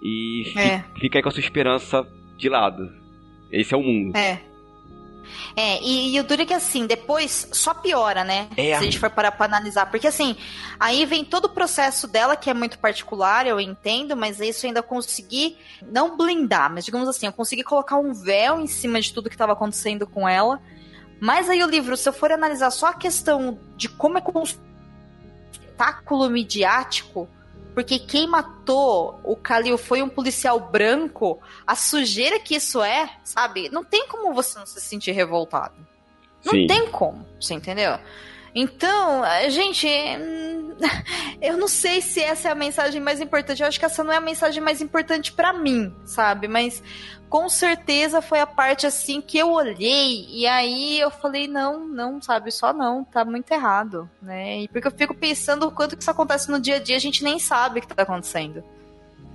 E 0.03 0.53
é. 0.55 0.83
fica 0.99 1.17
aí 1.17 1.23
com 1.23 1.29
a 1.29 1.31
sua 1.31 1.41
esperança 1.41 2.07
de 2.37 2.47
lado. 2.47 2.91
Esse 3.51 3.73
é 3.73 3.77
o 3.77 3.81
mundo. 3.81 4.15
É. 4.15 4.39
É, 5.55 5.81
e, 5.81 6.15
e 6.15 6.19
o 6.19 6.23
duro 6.23 6.41
é 6.41 6.45
que 6.45 6.53
assim, 6.53 6.85
depois 6.85 7.47
só 7.51 7.73
piora, 7.73 8.23
né? 8.23 8.47
É. 8.55 8.73
Se 8.73 8.73
a 8.73 8.81
gente 8.81 8.99
for 8.99 9.09
parar 9.09 9.31
pra 9.31 9.45
analisar. 9.45 9.85
Porque 9.87 10.07
assim, 10.07 10.35
aí 10.79 11.05
vem 11.05 11.25
todo 11.25 11.45
o 11.45 11.49
processo 11.49 12.07
dela, 12.07 12.35
que 12.35 12.49
é 12.49 12.53
muito 12.53 12.79
particular, 12.79 13.45
eu 13.45 13.59
entendo, 13.59 14.15
mas 14.15 14.39
isso 14.39 14.65
eu 14.65 14.69
ainda 14.69 14.83
consegui 14.83 15.57
não 15.81 16.17
blindar, 16.17 16.71
mas 16.71 16.85
digamos 16.85 17.07
assim, 17.07 17.25
eu 17.25 17.33
consegui 17.33 17.63
colocar 17.63 17.97
um 17.97 18.13
véu 18.13 18.59
em 18.59 18.67
cima 18.67 18.99
de 19.01 19.13
tudo 19.13 19.29
que 19.29 19.35
estava 19.35 19.53
acontecendo 19.53 20.07
com 20.07 20.27
ela. 20.27 20.61
Mas 21.19 21.49
aí 21.49 21.63
o 21.63 21.69
livro, 21.69 21.95
se 21.95 22.09
eu 22.09 22.13
for 22.13 22.31
analisar 22.31 22.71
só 22.71 22.87
a 22.87 22.93
questão 22.93 23.59
de 23.77 23.87
como 23.87 24.17
é 24.17 24.23
um 24.33 24.43
espetáculo 24.43 26.29
midiático, 26.29 27.29
porque 27.73 27.99
quem 27.99 28.27
matou 28.27 29.19
o 29.23 29.35
Kalil 29.35 29.77
foi 29.77 30.01
um 30.01 30.09
policial 30.09 30.59
branco, 30.59 31.39
a 31.65 31.75
sujeira 31.75 32.39
que 32.39 32.55
isso 32.55 32.81
é, 32.81 33.09
sabe? 33.23 33.69
Não 33.69 33.83
tem 33.83 34.07
como 34.07 34.33
você 34.33 34.59
não 34.59 34.65
se 34.65 34.81
sentir 34.81 35.11
revoltado. 35.11 35.75
Não 36.43 36.53
Sim. 36.53 36.67
tem 36.67 36.87
como, 36.87 37.25
você 37.39 37.53
entendeu? 37.53 37.99
Então, 38.53 39.23
gente, 39.49 39.87
eu 41.41 41.57
não 41.57 41.67
sei 41.67 42.01
se 42.01 42.19
essa 42.21 42.49
é 42.49 42.51
a 42.51 42.55
mensagem 42.55 42.99
mais 42.99 43.21
importante. 43.21 43.61
Eu 43.61 43.67
acho 43.67 43.79
que 43.79 43.85
essa 43.85 44.03
não 44.03 44.11
é 44.11 44.17
a 44.17 44.21
mensagem 44.21 44.61
mais 44.61 44.81
importante 44.81 45.31
para 45.31 45.53
mim, 45.53 45.93
sabe? 46.05 46.47
Mas 46.47 46.83
com 47.31 47.47
certeza 47.47 48.21
foi 48.21 48.41
a 48.41 48.45
parte 48.45 48.85
assim 48.85 49.21
que 49.21 49.37
eu 49.37 49.53
olhei 49.53 50.27
e 50.29 50.45
aí 50.45 50.99
eu 50.99 51.09
falei 51.09 51.47
não, 51.47 51.87
não, 51.87 52.21
sabe, 52.21 52.51
só 52.51 52.73
não, 52.73 53.05
tá 53.05 53.23
muito 53.23 53.49
errado, 53.49 54.07
né? 54.21 54.59
E 54.63 54.67
porque 54.67 54.89
eu 54.89 54.91
fico 54.91 55.15
pensando 55.15 55.65
o 55.65 55.71
quanto 55.71 55.95
que 55.95 56.01
isso 56.01 56.11
acontece 56.11 56.51
no 56.51 56.59
dia 56.59 56.75
a 56.75 56.79
dia, 56.79 56.97
a 56.97 56.99
gente 56.99 57.23
nem 57.23 57.39
sabe 57.39 57.79
o 57.79 57.81
que 57.81 57.87
tá 57.87 58.03
acontecendo. 58.03 58.61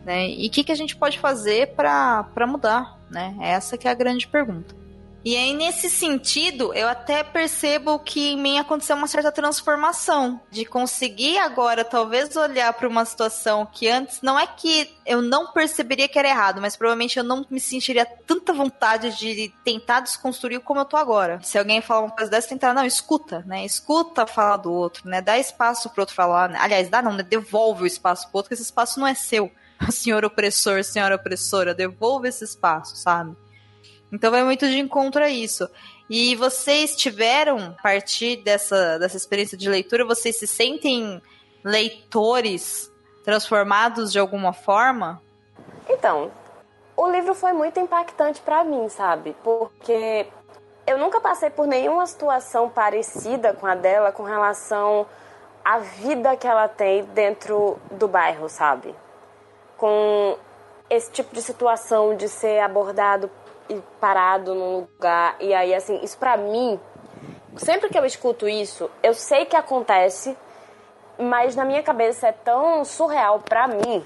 Né? 0.05 0.29
E 0.29 0.47
o 0.47 0.51
que, 0.51 0.63
que 0.63 0.71
a 0.71 0.77
gente 0.77 0.95
pode 0.95 1.19
fazer 1.19 1.75
para 1.75 2.47
mudar, 2.47 3.01
né? 3.11 3.35
Essa 3.41 3.79
que 3.79 3.89
é 3.89 3.91
a 3.91 3.95
grande 3.95 4.29
pergunta. 4.29 4.75
E 5.27 5.37
aí, 5.37 5.53
nesse 5.53 5.91
sentido, 5.91 6.73
eu 6.73 6.87
até 6.87 7.25
percebo 7.25 7.99
que 7.99 8.29
em 8.29 8.41
mim 8.41 8.61
aconteceu 8.61 8.95
uma 8.95 9.09
certa 9.09 9.33
transformação. 9.33 10.41
De 10.53 10.65
conseguir 10.65 11.37
agora, 11.39 11.85
talvez, 11.85 12.37
olhar 12.37 12.73
para 12.73 12.87
uma 12.87 13.05
situação 13.05 13.67
que 13.67 13.89
antes 13.89 14.23
não 14.23 14.39
é 14.39 14.47
que 14.47 14.89
eu 15.05 15.21
não 15.21 15.49
perceberia 15.53 16.07
que 16.07 16.17
era 16.17 16.29
errado, 16.29 16.61
mas 16.61 16.77
provavelmente 16.77 17.19
eu 17.19 17.25
não 17.25 17.45
me 17.51 17.59
sentiria 17.59 18.07
tanta 18.07 18.53
vontade 18.53 19.19
de 19.19 19.53
tentar 19.65 19.99
desconstruir 19.99 20.61
como 20.61 20.79
eu 20.79 20.85
tô 20.85 20.97
agora. 20.97 21.41
Se 21.43 21.59
alguém 21.59 21.81
falar 21.81 22.03
uma 22.03 22.15
coisa 22.15 22.31
dessa, 22.31 22.51
tentar, 22.51 22.73
não, 22.73 22.87
escuta, 22.87 23.43
né? 23.49 23.65
Escuta 23.65 24.29
falar 24.29 24.59
do 24.59 24.73
outro, 24.73 25.11
né? 25.11 25.21
Dá 25.21 25.37
espaço 25.37 25.91
pro 25.91 26.03
outro 26.03 26.15
falar. 26.15 26.51
Né? 26.51 26.59
Aliás, 26.61 26.89
dá 26.89 27.03
não, 27.03 27.13
né? 27.13 27.25
Devolve 27.25 27.83
o 27.83 27.87
espaço 27.87 28.29
pro 28.29 28.39
outro, 28.39 28.51
porque 28.51 28.55
esse 28.55 28.63
espaço 28.63 29.01
não 29.01 29.09
é 29.09 29.15
seu. 29.17 29.51
Senhor 29.91 30.25
opressor, 30.25 30.85
senhora 30.85 31.17
opressora, 31.17 31.75
devolve 31.75 32.29
esse 32.29 32.45
espaço, 32.45 32.95
sabe? 32.95 33.37
Então 34.13 34.31
vai 34.31 34.45
muito 34.45 34.67
de 34.69 34.79
encontro 34.79 35.23
a 35.23 35.29
isso. 35.29 35.69
E 36.09 36.37
vocês 36.37 36.95
tiveram, 36.95 37.75
a 37.79 37.83
partir 37.83 38.37
dessa, 38.37 38.99
dessa 38.99 39.17
experiência 39.17 39.59
de 39.59 39.69
leitura, 39.69 40.05
vocês 40.05 40.39
se 40.39 40.47
sentem 40.47 41.21
leitores 41.65 42.93
transformados 43.25 44.13
de 44.13 44.19
alguma 44.19 44.53
forma? 44.53 45.21
Então, 45.89 46.31
o 46.97 47.11
livro 47.11 47.35
foi 47.35 47.53
muito 47.53 47.81
impactante 47.81 48.41
para 48.41 48.63
mim, 48.63 48.89
sabe? 48.89 49.37
Porque 49.43 50.27
eu 50.87 50.97
nunca 50.97 51.21
passei 51.21 51.51
por 51.51 51.67
nenhuma 51.67 52.07
situação 52.07 52.71
parecida 52.71 53.53
com 53.53 53.67
a 53.67 53.75
dela 53.75 54.13
com 54.13 54.23
relação 54.23 55.07
à 55.65 55.79
vida 55.79 56.37
que 56.37 56.47
ela 56.47 56.69
tem 56.69 57.05
dentro 57.07 57.77
do 57.91 58.07
bairro, 58.07 58.49
sabe? 58.49 58.95
Com 59.77 60.39
esse 60.89 61.11
tipo 61.11 61.35
de 61.35 61.43
situação 61.43 62.17
de 62.17 62.29
ser 62.29 62.61
abordado 62.61 63.29
parado 64.01 64.55
num 64.55 64.81
lugar. 64.81 65.37
E 65.41 65.53
aí, 65.55 65.75
assim, 65.75 66.01
isso 66.03 66.19
pra 66.19 66.37
mim, 66.37 66.81
sempre 67.57 67.89
que 67.89 67.99
eu 67.99 68.05
escuto 68.05 68.49
isso, 68.49 68.91
eu 69.03 69.15
sei 69.15 69.45
que 69.45 69.57
acontece, 69.57 70.37
mas 71.19 71.57
na 71.57 71.65
minha 71.65 71.83
cabeça 71.83 72.29
é 72.29 72.33
tão 72.33 72.85
surreal 72.85 73.41
pra 73.41 73.67
mim, 73.69 74.05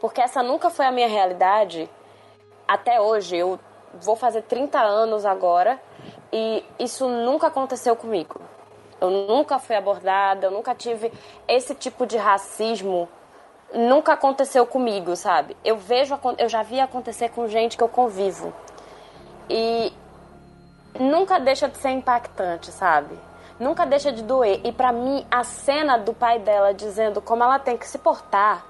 porque 0.00 0.20
essa 0.20 0.42
nunca 0.42 0.70
foi 0.70 0.86
a 0.86 0.92
minha 0.92 1.08
realidade 1.08 1.88
até 2.66 3.00
hoje. 3.00 3.36
Eu 3.36 3.58
vou 3.94 4.16
fazer 4.16 4.42
30 4.42 4.78
anos 4.78 5.24
agora 5.24 5.80
e 6.32 6.64
isso 6.78 7.08
nunca 7.08 7.48
aconteceu 7.48 7.96
comigo. 7.96 8.40
Eu 9.00 9.10
nunca 9.10 9.58
fui 9.58 9.76
abordada, 9.76 10.46
eu 10.46 10.50
nunca 10.50 10.74
tive 10.74 11.12
esse 11.46 11.74
tipo 11.74 12.04
de 12.04 12.16
racismo 12.16 13.08
nunca 13.72 14.14
aconteceu 14.14 14.66
comigo, 14.66 15.14
sabe? 15.16 15.56
Eu 15.64 15.76
vejo, 15.76 16.18
eu 16.38 16.48
já 16.48 16.62
vi 16.62 16.80
acontecer 16.80 17.30
com 17.30 17.48
gente 17.48 17.76
que 17.76 17.82
eu 17.82 17.88
convivo. 17.88 18.52
E 19.48 19.92
nunca 20.98 21.38
deixa 21.38 21.68
de 21.68 21.78
ser 21.78 21.90
impactante, 21.90 22.70
sabe? 22.70 23.18
Nunca 23.58 23.84
deixa 23.84 24.12
de 24.12 24.22
doer. 24.22 24.60
E 24.64 24.72
para 24.72 24.92
mim, 24.92 25.26
a 25.30 25.42
cena 25.44 25.96
do 25.96 26.12
pai 26.12 26.38
dela 26.38 26.72
dizendo 26.72 27.20
como 27.20 27.42
ela 27.42 27.58
tem 27.58 27.76
que 27.76 27.86
se 27.86 27.98
portar 27.98 28.64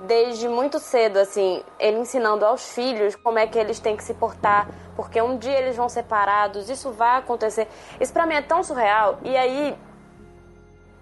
desde 0.00 0.48
muito 0.48 0.78
cedo, 0.78 1.18
assim, 1.18 1.62
ele 1.78 1.98
ensinando 1.98 2.44
aos 2.44 2.72
filhos 2.72 3.14
como 3.16 3.38
é 3.38 3.46
que 3.46 3.58
eles 3.58 3.78
têm 3.78 3.96
que 3.96 4.02
se 4.02 4.14
portar, 4.14 4.68
porque 4.96 5.20
um 5.22 5.38
dia 5.38 5.56
eles 5.58 5.76
vão 5.76 5.88
separados, 5.88 6.68
isso 6.68 6.90
vai 6.90 7.18
acontecer. 7.18 7.68
Isso 8.00 8.12
para 8.12 8.26
mim 8.26 8.34
é 8.34 8.42
tão 8.42 8.62
surreal. 8.62 9.18
E 9.22 9.36
aí 9.36 9.76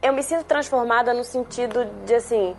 eu 0.02 0.12
me 0.12 0.22
sinto 0.22 0.44
transformada 0.44 1.14
no 1.14 1.24
sentido 1.24 1.84
de 2.04 2.14
assim, 2.14 2.56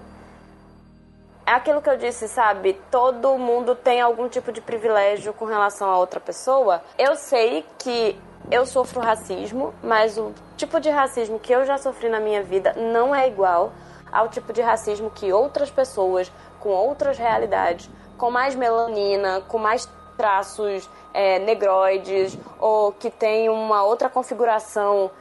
é 1.45 1.51
aquilo 1.51 1.81
que 1.81 1.89
eu 1.89 1.97
disse, 1.97 2.27
sabe? 2.27 2.79
Todo 2.89 3.37
mundo 3.37 3.75
tem 3.75 3.99
algum 4.01 4.29
tipo 4.29 4.51
de 4.51 4.61
privilégio 4.61 5.33
com 5.33 5.45
relação 5.45 5.89
a 5.89 5.97
outra 5.97 6.19
pessoa. 6.19 6.81
Eu 6.97 7.15
sei 7.15 7.65
que 7.77 8.19
eu 8.49 8.65
sofro 8.65 9.01
racismo, 9.01 9.73
mas 9.83 10.17
o 10.17 10.33
tipo 10.55 10.79
de 10.79 10.89
racismo 10.89 11.39
que 11.39 11.51
eu 11.51 11.65
já 11.65 11.77
sofri 11.77 12.09
na 12.09 12.19
minha 12.19 12.41
vida 12.43 12.73
não 12.73 13.13
é 13.13 13.27
igual 13.27 13.73
ao 14.11 14.29
tipo 14.29 14.53
de 14.53 14.61
racismo 14.61 15.09
que 15.09 15.33
outras 15.33 15.69
pessoas 15.69 16.31
com 16.59 16.69
outras 16.69 17.17
realidades, 17.17 17.89
com 18.17 18.31
mais 18.31 18.55
melanina, 18.55 19.41
com 19.41 19.57
mais 19.57 19.89
traços 20.15 20.89
é, 21.13 21.39
negroides 21.39 22.37
ou 22.59 22.91
que 22.93 23.09
tem 23.09 23.49
uma 23.49 23.83
outra 23.83 24.09
configuração, 24.09 25.11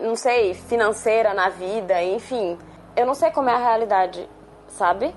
não 0.00 0.14
sei, 0.14 0.54
financeira 0.54 1.34
na 1.34 1.48
vida, 1.48 2.00
enfim. 2.02 2.58
Eu 2.94 3.06
não 3.06 3.14
sei 3.14 3.30
como 3.30 3.48
é 3.48 3.54
a 3.54 3.58
realidade, 3.58 4.28
sabe? 4.68 5.14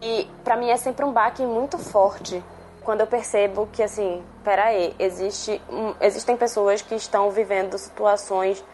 E 0.00 0.28
para 0.44 0.56
mim 0.56 0.70
é 0.70 0.76
sempre 0.76 1.04
um 1.04 1.12
baque 1.12 1.42
muito 1.42 1.78
forte 1.78 2.42
quando 2.82 3.00
eu 3.00 3.06
percebo 3.06 3.68
que 3.72 3.82
assim, 3.82 4.24
peraí, 4.42 4.94
existe, 4.98 5.60
existem 6.00 6.36
pessoas 6.36 6.80
que 6.80 6.94
estão 6.94 7.30
vivendo 7.30 7.76
situações 7.76 8.64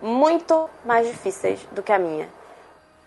muito 0.00 0.68
mais 0.84 1.06
difíceis 1.06 1.60
do 1.70 1.82
que 1.82 1.92
a 1.92 1.98
minha. 1.98 2.28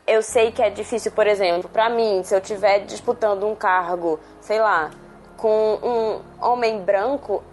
Eu 0.07 0.21
sei 0.21 0.51
que 0.51 0.61
é 0.61 0.69
difícil, 0.69 1.11
por 1.11 1.27
exemplo, 1.27 1.67
para 1.67 1.89
mim, 1.89 2.23
se 2.23 2.33
eu 2.33 2.39
estiver 2.39 2.85
disputando 2.85 3.45
um 3.45 3.55
cargo, 3.55 4.19
sei 4.39 4.59
lá, 4.59 4.91
com 5.35 5.79
um 5.83 6.21
homem 6.39 6.79
branco, 6.81 7.43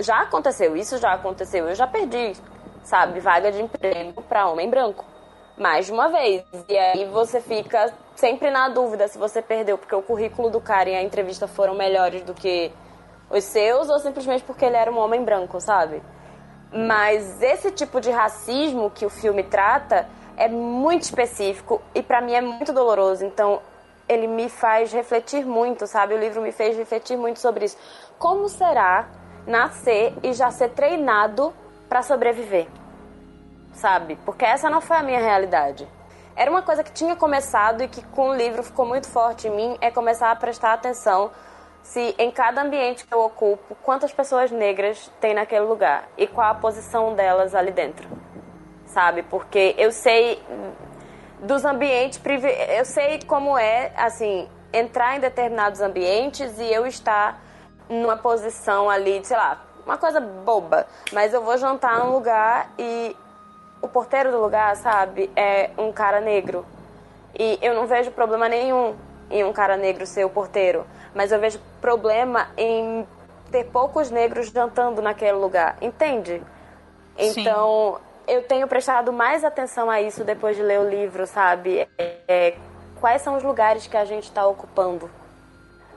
já 0.00 0.20
aconteceu, 0.20 0.76
isso 0.76 0.96
já 0.98 1.12
aconteceu, 1.12 1.68
eu 1.68 1.74
já 1.74 1.86
perdi, 1.86 2.32
sabe, 2.84 3.18
vaga 3.20 3.50
de 3.50 3.60
emprego 3.60 4.22
para 4.22 4.48
homem 4.48 4.70
branco 4.70 5.04
mais 5.56 5.86
de 5.86 5.92
uma 5.92 6.08
vez. 6.08 6.42
E 6.68 6.76
aí 6.76 7.04
você 7.06 7.40
fica 7.40 7.92
sempre 8.16 8.50
na 8.50 8.68
dúvida 8.68 9.08
se 9.08 9.18
você 9.18 9.42
perdeu 9.42 9.76
porque 9.76 9.94
o 9.94 10.02
currículo 10.02 10.50
do 10.50 10.60
cara 10.60 10.88
e 10.88 10.94
a 10.94 11.02
entrevista 11.02 11.46
foram 11.46 11.74
melhores 11.74 12.22
do 12.22 12.34
que 12.34 12.72
os 13.30 13.44
seus 13.44 13.88
ou 13.88 13.98
simplesmente 13.98 14.44
porque 14.44 14.64
ele 14.64 14.76
era 14.76 14.90
um 14.90 14.98
homem 14.98 15.24
branco, 15.24 15.60
sabe? 15.60 16.02
Mas 16.72 17.40
esse 17.40 17.70
tipo 17.70 18.00
de 18.00 18.10
racismo 18.10 18.90
que 18.90 19.06
o 19.06 19.10
filme 19.10 19.42
trata 19.42 20.08
é 20.36 20.48
muito 20.48 21.02
específico 21.02 21.80
e 21.94 22.02
para 22.02 22.20
mim 22.20 22.32
é 22.32 22.40
muito 22.40 22.72
doloroso. 22.72 23.24
Então, 23.24 23.60
ele 24.08 24.26
me 24.26 24.48
faz 24.48 24.92
refletir 24.92 25.46
muito, 25.46 25.86
sabe? 25.86 26.14
O 26.14 26.18
livro 26.18 26.42
me 26.42 26.52
fez 26.52 26.76
refletir 26.76 27.16
muito 27.16 27.38
sobre 27.38 27.66
isso. 27.66 27.76
Como 28.18 28.48
será 28.48 29.08
nascer 29.46 30.14
e 30.22 30.32
já 30.32 30.50
ser 30.50 30.70
treinado 30.70 31.54
para 31.88 32.02
sobreviver? 32.02 32.66
Sabe? 33.72 34.16
Porque 34.24 34.44
essa 34.44 34.68
não 34.68 34.80
foi 34.80 34.96
a 34.96 35.02
minha 35.02 35.20
realidade. 35.20 35.88
Era 36.36 36.50
uma 36.50 36.62
coisa 36.62 36.82
que 36.82 36.92
tinha 36.92 37.14
começado 37.14 37.82
e 37.82 37.88
que 37.88 38.02
com 38.06 38.30
o 38.30 38.34
livro 38.34 38.62
ficou 38.62 38.84
muito 38.84 39.08
forte 39.08 39.46
em 39.46 39.50
mim, 39.50 39.78
é 39.80 39.90
começar 39.90 40.30
a 40.30 40.36
prestar 40.36 40.72
atenção 40.72 41.30
se 41.82 42.14
em 42.18 42.30
cada 42.30 42.62
ambiente 42.62 43.06
que 43.06 43.14
eu 43.14 43.20
ocupo, 43.20 43.76
quantas 43.82 44.12
pessoas 44.12 44.50
negras 44.50 45.10
tem 45.20 45.34
naquele 45.34 45.66
lugar 45.66 46.08
e 46.16 46.26
qual 46.26 46.50
a 46.50 46.54
posição 46.54 47.14
delas 47.14 47.54
ali 47.54 47.70
dentro. 47.70 48.08
Sabe? 48.86 49.22
Porque 49.22 49.74
eu 49.76 49.92
sei 49.92 50.42
dos 51.40 51.64
ambientes, 51.64 52.20
eu 52.76 52.84
sei 52.84 53.20
como 53.26 53.56
é, 53.56 53.92
assim, 53.96 54.48
entrar 54.72 55.16
em 55.16 55.20
determinados 55.20 55.80
ambientes 55.80 56.58
e 56.58 56.72
eu 56.72 56.86
estar 56.86 57.38
numa 57.88 58.16
posição 58.16 58.88
ali, 58.88 59.22
sei 59.24 59.36
lá, 59.36 59.62
uma 59.84 59.98
coisa 59.98 60.20
boba, 60.20 60.86
mas 61.12 61.34
eu 61.34 61.42
vou 61.42 61.58
jantar 61.58 61.98
num 61.98 62.12
lugar 62.12 62.70
e 62.78 63.14
o 63.84 63.88
porteiro 63.88 64.30
do 64.30 64.40
lugar, 64.40 64.74
sabe, 64.76 65.30
é 65.36 65.70
um 65.78 65.92
cara 65.92 66.20
negro. 66.20 66.64
E 67.38 67.58
eu 67.60 67.74
não 67.74 67.86
vejo 67.86 68.10
problema 68.10 68.48
nenhum 68.48 68.94
em 69.30 69.44
um 69.44 69.52
cara 69.52 69.76
negro 69.76 70.06
ser 70.06 70.24
o 70.24 70.30
porteiro, 70.30 70.86
mas 71.14 71.32
eu 71.32 71.40
vejo 71.40 71.60
problema 71.80 72.48
em 72.56 73.06
ter 73.50 73.64
poucos 73.64 74.10
negros 74.10 74.50
jantando 74.50 75.02
naquele 75.02 75.32
lugar, 75.32 75.76
entende? 75.80 76.42
Então, 77.16 77.96
Sim 77.98 78.14
eu 78.26 78.42
tenho 78.42 78.66
prestado 78.66 79.12
mais 79.12 79.44
atenção 79.44 79.90
a 79.90 80.00
isso 80.00 80.24
depois 80.24 80.56
de 80.56 80.62
ler 80.62 80.80
o 80.80 80.88
livro, 80.88 81.26
sabe? 81.26 81.86
É, 81.98 82.16
é, 82.26 82.54
quais 83.00 83.22
são 83.22 83.36
os 83.36 83.42
lugares 83.42 83.86
que 83.86 83.96
a 83.96 84.04
gente 84.04 84.24
está 84.24 84.46
ocupando 84.46 85.10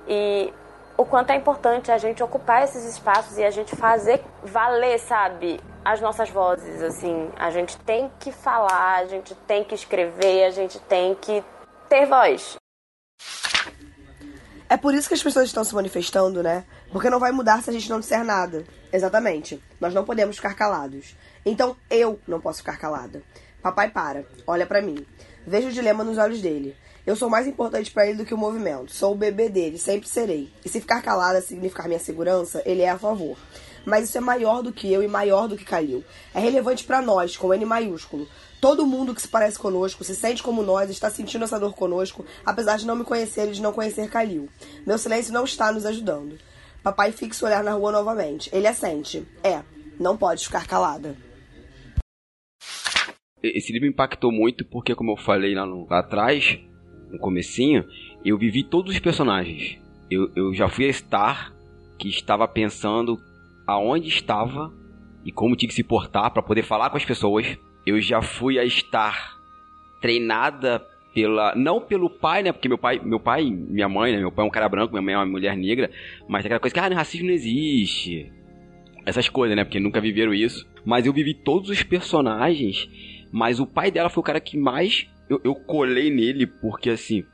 e 0.07 0.53
o 0.97 1.05
quanto 1.05 1.29
é 1.29 1.35
importante 1.35 1.91
a 1.91 1.97
gente 1.97 2.23
ocupar 2.23 2.63
esses 2.63 2.83
espaços 2.83 3.37
e 3.37 3.43
a 3.43 3.51
gente 3.51 3.75
fazer 3.75 4.21
valer, 4.43 4.99
sabe, 4.99 5.59
as 5.85 6.01
nossas 6.01 6.29
vozes, 6.29 6.81
assim. 6.81 7.29
A 7.37 7.51
gente 7.51 7.77
tem 7.77 8.11
que 8.19 8.31
falar, 8.31 8.97
a 8.97 9.05
gente 9.05 9.35
tem 9.47 9.63
que 9.63 9.75
escrever, 9.75 10.45
a 10.45 10.49
gente 10.49 10.79
tem 10.79 11.13
que 11.13 11.43
ter 11.87 12.07
voz. 12.07 12.55
É 14.69 14.75
por 14.75 14.93
isso 14.93 15.07
que 15.07 15.13
as 15.13 15.23
pessoas 15.23 15.45
estão 15.45 15.63
se 15.63 15.73
manifestando, 15.73 16.43
né? 16.43 16.65
Porque 16.91 17.09
não 17.09 17.19
vai 17.19 17.31
mudar 17.31 17.61
se 17.61 17.69
a 17.69 17.73
gente 17.73 17.89
não 17.89 18.01
disser 18.01 18.23
nada. 18.25 18.65
Exatamente. 18.91 19.63
Nós 19.79 19.93
não 19.93 20.03
podemos 20.03 20.35
ficar 20.35 20.55
calados. 20.55 21.15
Então 21.45 21.77
eu 21.89 22.19
não 22.27 22.41
posso 22.41 22.59
ficar 22.59 22.77
calada. 22.77 23.21
Papai 23.61 23.89
para, 23.89 24.25
olha 24.45 24.65
para 24.65 24.81
mim. 24.81 25.05
Vejo 25.45 25.69
o 25.69 25.71
dilema 25.71 26.03
nos 26.03 26.17
olhos 26.17 26.41
dele. 26.41 26.75
Eu 27.07 27.15
sou 27.15 27.29
mais 27.29 27.47
importante 27.47 27.89
para 27.89 28.05
ele 28.05 28.17
do 28.17 28.25
que 28.25 28.33
o 28.33 28.37
movimento. 28.37 28.91
Sou 28.91 29.13
o 29.13 29.17
bebê 29.17 29.47
dele, 29.47 29.77
sempre 29.77 30.09
serei. 30.09 30.51
E 30.65 30.67
se 30.67 30.81
ficar 30.81 31.01
calada 31.01 31.39
significar 31.39 31.87
minha 31.87 32.01
segurança, 32.01 32.61
ele 32.65 32.81
é 32.81 32.89
a 32.89 32.99
favor. 32.99 33.37
Mas 33.85 34.09
isso 34.09 34.17
é 34.17 34.21
maior 34.21 34.61
do 34.61 34.73
que 34.73 34.91
eu 34.91 35.01
e 35.01 35.07
maior 35.07 35.47
do 35.47 35.55
que 35.55 35.63
Kalil. 35.63 36.03
É 36.35 36.39
relevante 36.41 36.83
para 36.83 37.01
nós, 37.01 37.37
com 37.37 37.53
N 37.53 37.63
maiúsculo. 37.63 38.27
Todo 38.59 38.85
mundo 38.85 39.15
que 39.15 39.21
se 39.21 39.27
parece 39.29 39.57
conosco, 39.57 40.03
se 40.03 40.13
sente 40.13 40.43
como 40.43 40.61
nós, 40.61 40.89
está 40.89 41.09
sentindo 41.09 41.45
essa 41.45 41.57
dor 41.57 41.73
conosco, 41.73 42.25
apesar 42.45 42.77
de 42.77 42.85
não 42.85 42.97
me 42.97 43.05
conhecer 43.05 43.47
e 43.47 43.53
de 43.53 43.61
não 43.61 43.71
conhecer 43.71 44.09
Kalil. 44.09 44.49
Meu 44.85 44.97
silêncio 44.97 45.31
não 45.31 45.45
está 45.45 45.71
nos 45.71 45.85
ajudando. 45.85 46.37
Papai 46.83 47.13
fixa 47.13 47.45
o 47.45 47.47
olhar 47.47 47.63
na 47.63 47.71
rua 47.71 47.93
novamente. 47.93 48.49
Ele 48.51 48.67
assente. 48.67 49.25
É, 49.41 49.63
não 49.97 50.17
pode 50.17 50.43
ficar 50.43 50.67
calada. 50.67 51.15
Esse 53.41 53.71
livro 53.71 53.87
impactou 53.87 54.29
muito 54.29 54.65
porque, 54.65 54.93
como 54.93 55.13
eu 55.13 55.17
falei 55.17 55.55
lá, 55.55 55.65
no, 55.65 55.87
lá 55.89 55.99
atrás, 55.99 56.59
no 57.11 57.17
comecinho, 57.17 57.85
eu 58.23 58.37
vivi 58.37 58.63
todos 58.63 58.93
os 58.93 58.99
personagens. 58.99 59.77
Eu, 60.09 60.31
eu 60.35 60.53
já 60.53 60.67
fui 60.67 60.87
a 60.87 60.93
Star, 60.93 61.53
que 61.97 62.09
estava 62.09 62.47
pensando 62.47 63.19
aonde 63.65 64.07
estava 64.07 64.71
e 65.25 65.31
como 65.31 65.55
tinha 65.55 65.67
que 65.67 65.75
se 65.75 65.83
portar 65.83 66.31
para 66.31 66.41
poder 66.41 66.63
falar 66.63 66.89
com 66.89 66.97
as 66.97 67.05
pessoas. 67.05 67.57
Eu 67.85 67.99
já 67.99 68.21
fui 68.21 68.59
a 68.59 68.69
Star 68.69 69.37
treinada 70.01 70.85
pela 71.13 71.55
não 71.55 71.81
pelo 71.81 72.09
pai, 72.09 72.43
né? 72.43 72.51
Porque 72.51 72.67
meu 72.67 72.77
pai, 72.77 72.99
meu 73.03 73.19
pai, 73.19 73.45
minha 73.49 73.89
mãe, 73.89 74.13
né? 74.13 74.19
Meu 74.19 74.31
pai 74.31 74.45
é 74.45 74.47
um 74.47 74.51
cara 74.51 74.69
branco, 74.69 74.93
minha 74.93 75.01
mãe 75.01 75.13
é 75.13 75.17
uma 75.17 75.25
mulher 75.25 75.57
negra, 75.57 75.89
mas 76.27 76.45
aquela 76.45 76.59
coisa 76.59 76.73
que 76.73 76.79
ah, 76.79 76.87
racismo 76.87 77.27
não 77.27 77.33
existe. 77.33 78.31
Essas 79.05 79.29
coisas, 79.29 79.55
né? 79.55 79.63
Porque 79.63 79.79
nunca 79.79 80.01
viveram 80.01 80.33
isso. 80.33 80.67
Mas 80.85 81.05
eu 81.05 81.13
vivi 81.13 81.33
todos 81.33 81.69
os 81.69 81.81
personagens 81.83 82.89
mas 83.31 83.59
o 83.59 83.65
pai 83.65 83.91
dela 83.91 84.09
foi 84.09 84.21
o 84.21 84.23
cara 84.23 84.39
que 84.39 84.57
mais 84.57 85.07
eu, 85.29 85.41
eu 85.43 85.55
colei 85.55 86.09
nele, 86.09 86.45
porque 86.45 86.89
assim, 86.89 87.25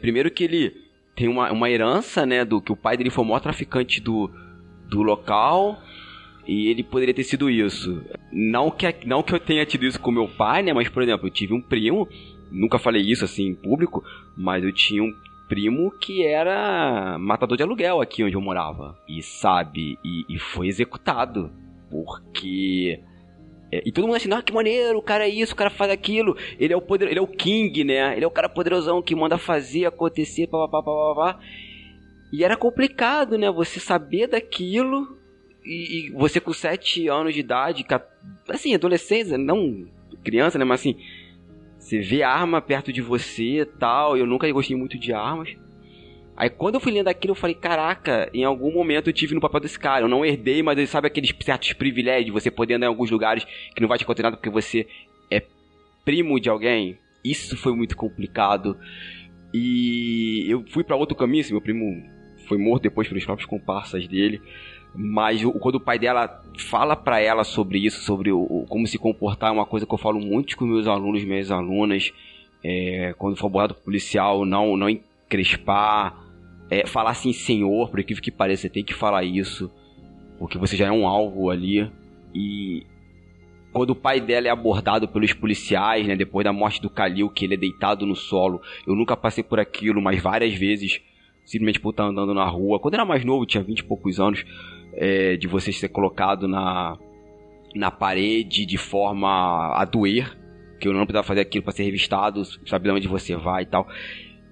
primeiro 0.00 0.30
que 0.30 0.44
ele 0.44 0.74
tem 1.14 1.28
uma, 1.28 1.50
uma 1.52 1.70
herança, 1.70 2.24
né, 2.24 2.44
do 2.44 2.60
que 2.60 2.72
o 2.72 2.76
pai 2.76 2.96
dele 2.96 3.10
foi 3.10 3.24
o 3.24 3.26
maior 3.26 3.40
traficante 3.40 4.00
do, 4.00 4.30
do 4.88 5.02
local. 5.02 5.82
E 6.46 6.68
ele 6.68 6.82
poderia 6.82 7.12
ter 7.12 7.24
sido 7.24 7.50
isso. 7.50 8.02
Não 8.32 8.70
que, 8.70 8.94
não 9.04 9.22
que 9.22 9.34
eu 9.34 9.40
tenha 9.40 9.66
tido 9.66 9.84
isso 9.84 10.00
com 10.00 10.10
meu 10.10 10.26
pai, 10.26 10.62
né? 10.62 10.72
Mas, 10.72 10.88
por 10.88 11.02
exemplo, 11.02 11.26
eu 11.26 11.30
tive 11.30 11.52
um 11.52 11.60
primo, 11.60 12.08
nunca 12.50 12.78
falei 12.78 13.02
isso 13.02 13.22
assim 13.22 13.48
em 13.48 13.54
público, 13.54 14.02
mas 14.34 14.64
eu 14.64 14.72
tinha 14.72 15.02
um 15.02 15.12
primo 15.46 15.90
que 15.90 16.24
era 16.24 17.18
matador 17.18 17.54
de 17.54 17.62
aluguel 17.62 18.00
aqui 18.00 18.24
onde 18.24 18.34
eu 18.34 18.40
morava. 18.40 18.98
E 19.06 19.22
sabe, 19.22 19.98
e, 20.02 20.24
e 20.26 20.38
foi 20.38 20.68
executado. 20.68 21.52
Porque 21.90 22.98
é, 23.70 23.82
e 23.84 23.92
todo 23.92 24.06
mundo 24.06 24.16
assim, 24.16 24.32
ah, 24.32 24.42
que 24.42 24.52
maneiro, 24.52 24.98
o 24.98 25.02
cara 25.02 25.26
é 25.26 25.28
isso, 25.28 25.52
o 25.52 25.56
cara 25.56 25.70
faz 25.70 25.90
aquilo. 25.90 26.36
Ele 26.58 26.72
é 26.72 26.76
o 26.76 26.80
poder, 26.80 27.08
ele 27.08 27.18
é 27.18 27.22
o 27.22 27.26
king, 27.26 27.84
né? 27.84 28.14
Ele 28.16 28.24
é 28.24 28.26
o 28.26 28.30
cara 28.30 28.48
poderosão 28.48 29.02
que 29.02 29.14
manda 29.14 29.36
fazer 29.36 29.84
acontecer, 29.84 30.46
papapá, 30.46 30.82
papapá. 30.82 31.40
E 32.32 32.44
era 32.44 32.56
complicado, 32.56 33.36
né? 33.36 33.50
Você 33.50 33.78
saber 33.78 34.26
daquilo 34.26 35.18
e, 35.64 36.08
e 36.08 36.10
você 36.12 36.40
com 36.40 36.52
7 36.52 37.08
anos 37.08 37.34
de 37.34 37.40
idade, 37.40 37.86
assim, 38.48 38.74
adolescência, 38.74 39.36
não 39.36 39.86
criança, 40.24 40.58
né? 40.58 40.64
Mas 40.64 40.80
assim, 40.80 40.96
você 41.78 42.00
vê 42.00 42.22
arma 42.22 42.60
perto 42.60 42.92
de 42.92 43.02
você 43.02 43.66
tal. 43.78 44.16
Eu 44.16 44.26
nunca 44.26 44.50
gostei 44.50 44.76
muito 44.76 44.98
de 44.98 45.12
armas. 45.12 45.50
Aí 46.38 46.48
quando 46.48 46.76
eu 46.76 46.80
fui 46.80 46.92
lendo 46.92 47.08
aquilo, 47.08 47.32
eu 47.32 47.34
falei, 47.34 47.56
caraca, 47.56 48.30
em 48.32 48.44
algum 48.44 48.72
momento 48.72 49.08
eu 49.08 49.12
tive 49.12 49.34
no 49.34 49.40
papel 49.40 49.58
desse 49.58 49.76
cara. 49.76 50.04
Eu 50.04 50.08
não 50.08 50.24
herdei, 50.24 50.62
mas 50.62 50.78
ele 50.78 50.86
sabe 50.86 51.08
aqueles 51.08 51.34
certos 51.40 51.72
privilégios, 51.72 52.32
você 52.32 52.48
poder 52.48 52.74
andar 52.74 52.86
em 52.86 52.88
alguns 52.88 53.10
lugares 53.10 53.44
que 53.74 53.80
não 53.80 53.88
vai 53.88 53.98
te 53.98 54.04
acontecer 54.04 54.22
nada 54.22 54.36
porque 54.36 54.48
você 54.48 54.86
é 55.28 55.42
primo 56.04 56.38
de 56.38 56.48
alguém. 56.48 56.96
Isso 57.24 57.56
foi 57.56 57.74
muito 57.74 57.96
complicado. 57.96 58.78
E 59.52 60.46
eu 60.48 60.64
fui 60.68 60.84
para 60.84 60.94
outro 60.94 61.16
caminho, 61.16 61.40
assim, 61.40 61.52
meu 61.52 61.60
primo 61.60 62.04
foi 62.46 62.56
morto 62.56 62.84
depois 62.84 63.08
pelos 63.08 63.24
próprios 63.24 63.50
comparsas 63.50 64.06
dele. 64.06 64.40
Mas 64.94 65.42
quando 65.58 65.74
o 65.74 65.80
pai 65.80 65.98
dela 65.98 66.40
fala 66.56 66.94
para 66.94 67.20
ela 67.20 67.42
sobre 67.42 67.78
isso, 67.84 68.00
sobre 68.02 68.30
o, 68.30 68.64
como 68.68 68.86
se 68.86 68.96
comportar, 68.96 69.50
é 69.50 69.52
uma 69.52 69.66
coisa 69.66 69.84
que 69.84 69.92
eu 69.92 69.98
falo 69.98 70.20
muito 70.20 70.56
com 70.56 70.66
meus 70.66 70.86
alunos, 70.86 71.24
minhas 71.24 71.50
alunas. 71.50 72.12
É, 72.62 73.12
quando 73.18 73.36
for 73.36 73.46
abordado 73.46 73.74
policial, 73.74 74.44
não, 74.44 74.76
não 74.76 74.88
encrespar, 74.88 76.27
é, 76.70 76.86
falar 76.86 77.10
assim, 77.10 77.32
senhor, 77.32 77.90
por 77.90 78.00
incrível 78.00 78.22
que 78.22 78.30
pareça, 78.30 78.62
você 78.62 78.68
tem 78.68 78.84
que 78.84 78.94
falar 78.94 79.24
isso, 79.24 79.70
porque 80.38 80.58
você 80.58 80.76
já 80.76 80.86
é 80.86 80.92
um 80.92 81.06
alvo 81.06 81.50
ali. 81.50 81.90
E 82.34 82.86
quando 83.72 83.90
o 83.90 83.96
pai 83.96 84.20
dela 84.20 84.48
é 84.48 84.50
abordado 84.50 85.08
pelos 85.08 85.32
policiais, 85.32 86.06
né, 86.06 86.16
depois 86.16 86.44
da 86.44 86.52
morte 86.52 86.80
do 86.80 86.90
Kalil, 86.90 87.30
que 87.30 87.44
ele 87.44 87.54
é 87.54 87.56
deitado 87.56 88.06
no 88.06 88.14
solo, 88.14 88.60
eu 88.86 88.94
nunca 88.94 89.16
passei 89.16 89.42
por 89.42 89.58
aquilo, 89.58 90.02
mas 90.02 90.20
várias 90.22 90.54
vezes, 90.54 91.00
simplesmente 91.44 91.80
por 91.80 91.90
estar 91.90 92.04
andando 92.04 92.34
na 92.34 92.44
rua. 92.44 92.78
Quando 92.78 92.94
eu 92.94 92.98
era 92.98 93.04
mais 93.04 93.24
novo, 93.24 93.46
tinha 93.46 93.62
20 93.62 93.78
e 93.78 93.84
poucos 93.84 94.20
anos, 94.20 94.44
é, 94.94 95.36
de 95.36 95.46
você 95.46 95.72
ser 95.72 95.88
colocado 95.88 96.48
na, 96.48 96.98
na 97.74 97.90
parede 97.90 98.66
de 98.66 98.76
forma 98.76 99.72
a 99.74 99.84
doer, 99.84 100.36
que 100.80 100.88
eu 100.88 100.92
não 100.92 101.00
precisava 101.00 101.26
fazer 101.26 101.40
aquilo 101.40 101.64
para 101.64 101.72
ser 101.72 101.84
revistado, 101.84 102.44
saber 102.66 102.90
onde 102.90 103.08
você 103.08 103.36
vai 103.36 103.62
e 103.62 103.66
tal. 103.66 103.86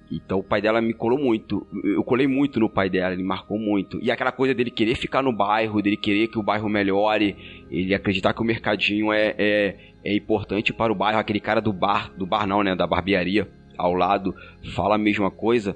Então 0.09 0.39
o 0.39 0.43
pai 0.43 0.61
dela 0.61 0.81
me 0.81 0.93
colou 0.93 1.19
muito. 1.19 1.67
Eu 1.83 2.03
colei 2.03 2.27
muito 2.27 2.59
no 2.59 2.69
pai 2.69 2.89
dela, 2.89 3.13
ele 3.13 3.23
marcou 3.23 3.59
muito. 3.59 3.99
E 4.01 4.09
aquela 4.09 4.31
coisa 4.31 4.53
dele 4.53 4.71
querer 4.71 4.95
ficar 4.95 5.21
no 5.21 5.33
bairro, 5.33 5.81
dele 5.81 5.97
querer 5.97 6.27
que 6.27 6.39
o 6.39 6.43
bairro 6.43 6.69
melhore, 6.69 7.35
ele 7.69 7.93
acreditar 7.93 8.33
que 8.33 8.41
o 8.41 8.45
mercadinho 8.45 9.11
é, 9.11 9.35
é, 9.37 9.75
é 10.03 10.15
importante 10.15 10.71
para 10.71 10.91
o 10.91 10.95
bairro. 10.95 11.19
Aquele 11.19 11.39
cara 11.39 11.59
do 11.59 11.73
bar, 11.73 12.13
do 12.17 12.25
bar 12.25 12.47
não, 12.47 12.63
né? 12.63 12.75
Da 12.75 12.87
barbearia 12.87 13.49
ao 13.77 13.93
lado, 13.93 14.33
fala 14.73 14.95
a 14.95 14.97
mesma 14.97 15.29
coisa. 15.29 15.75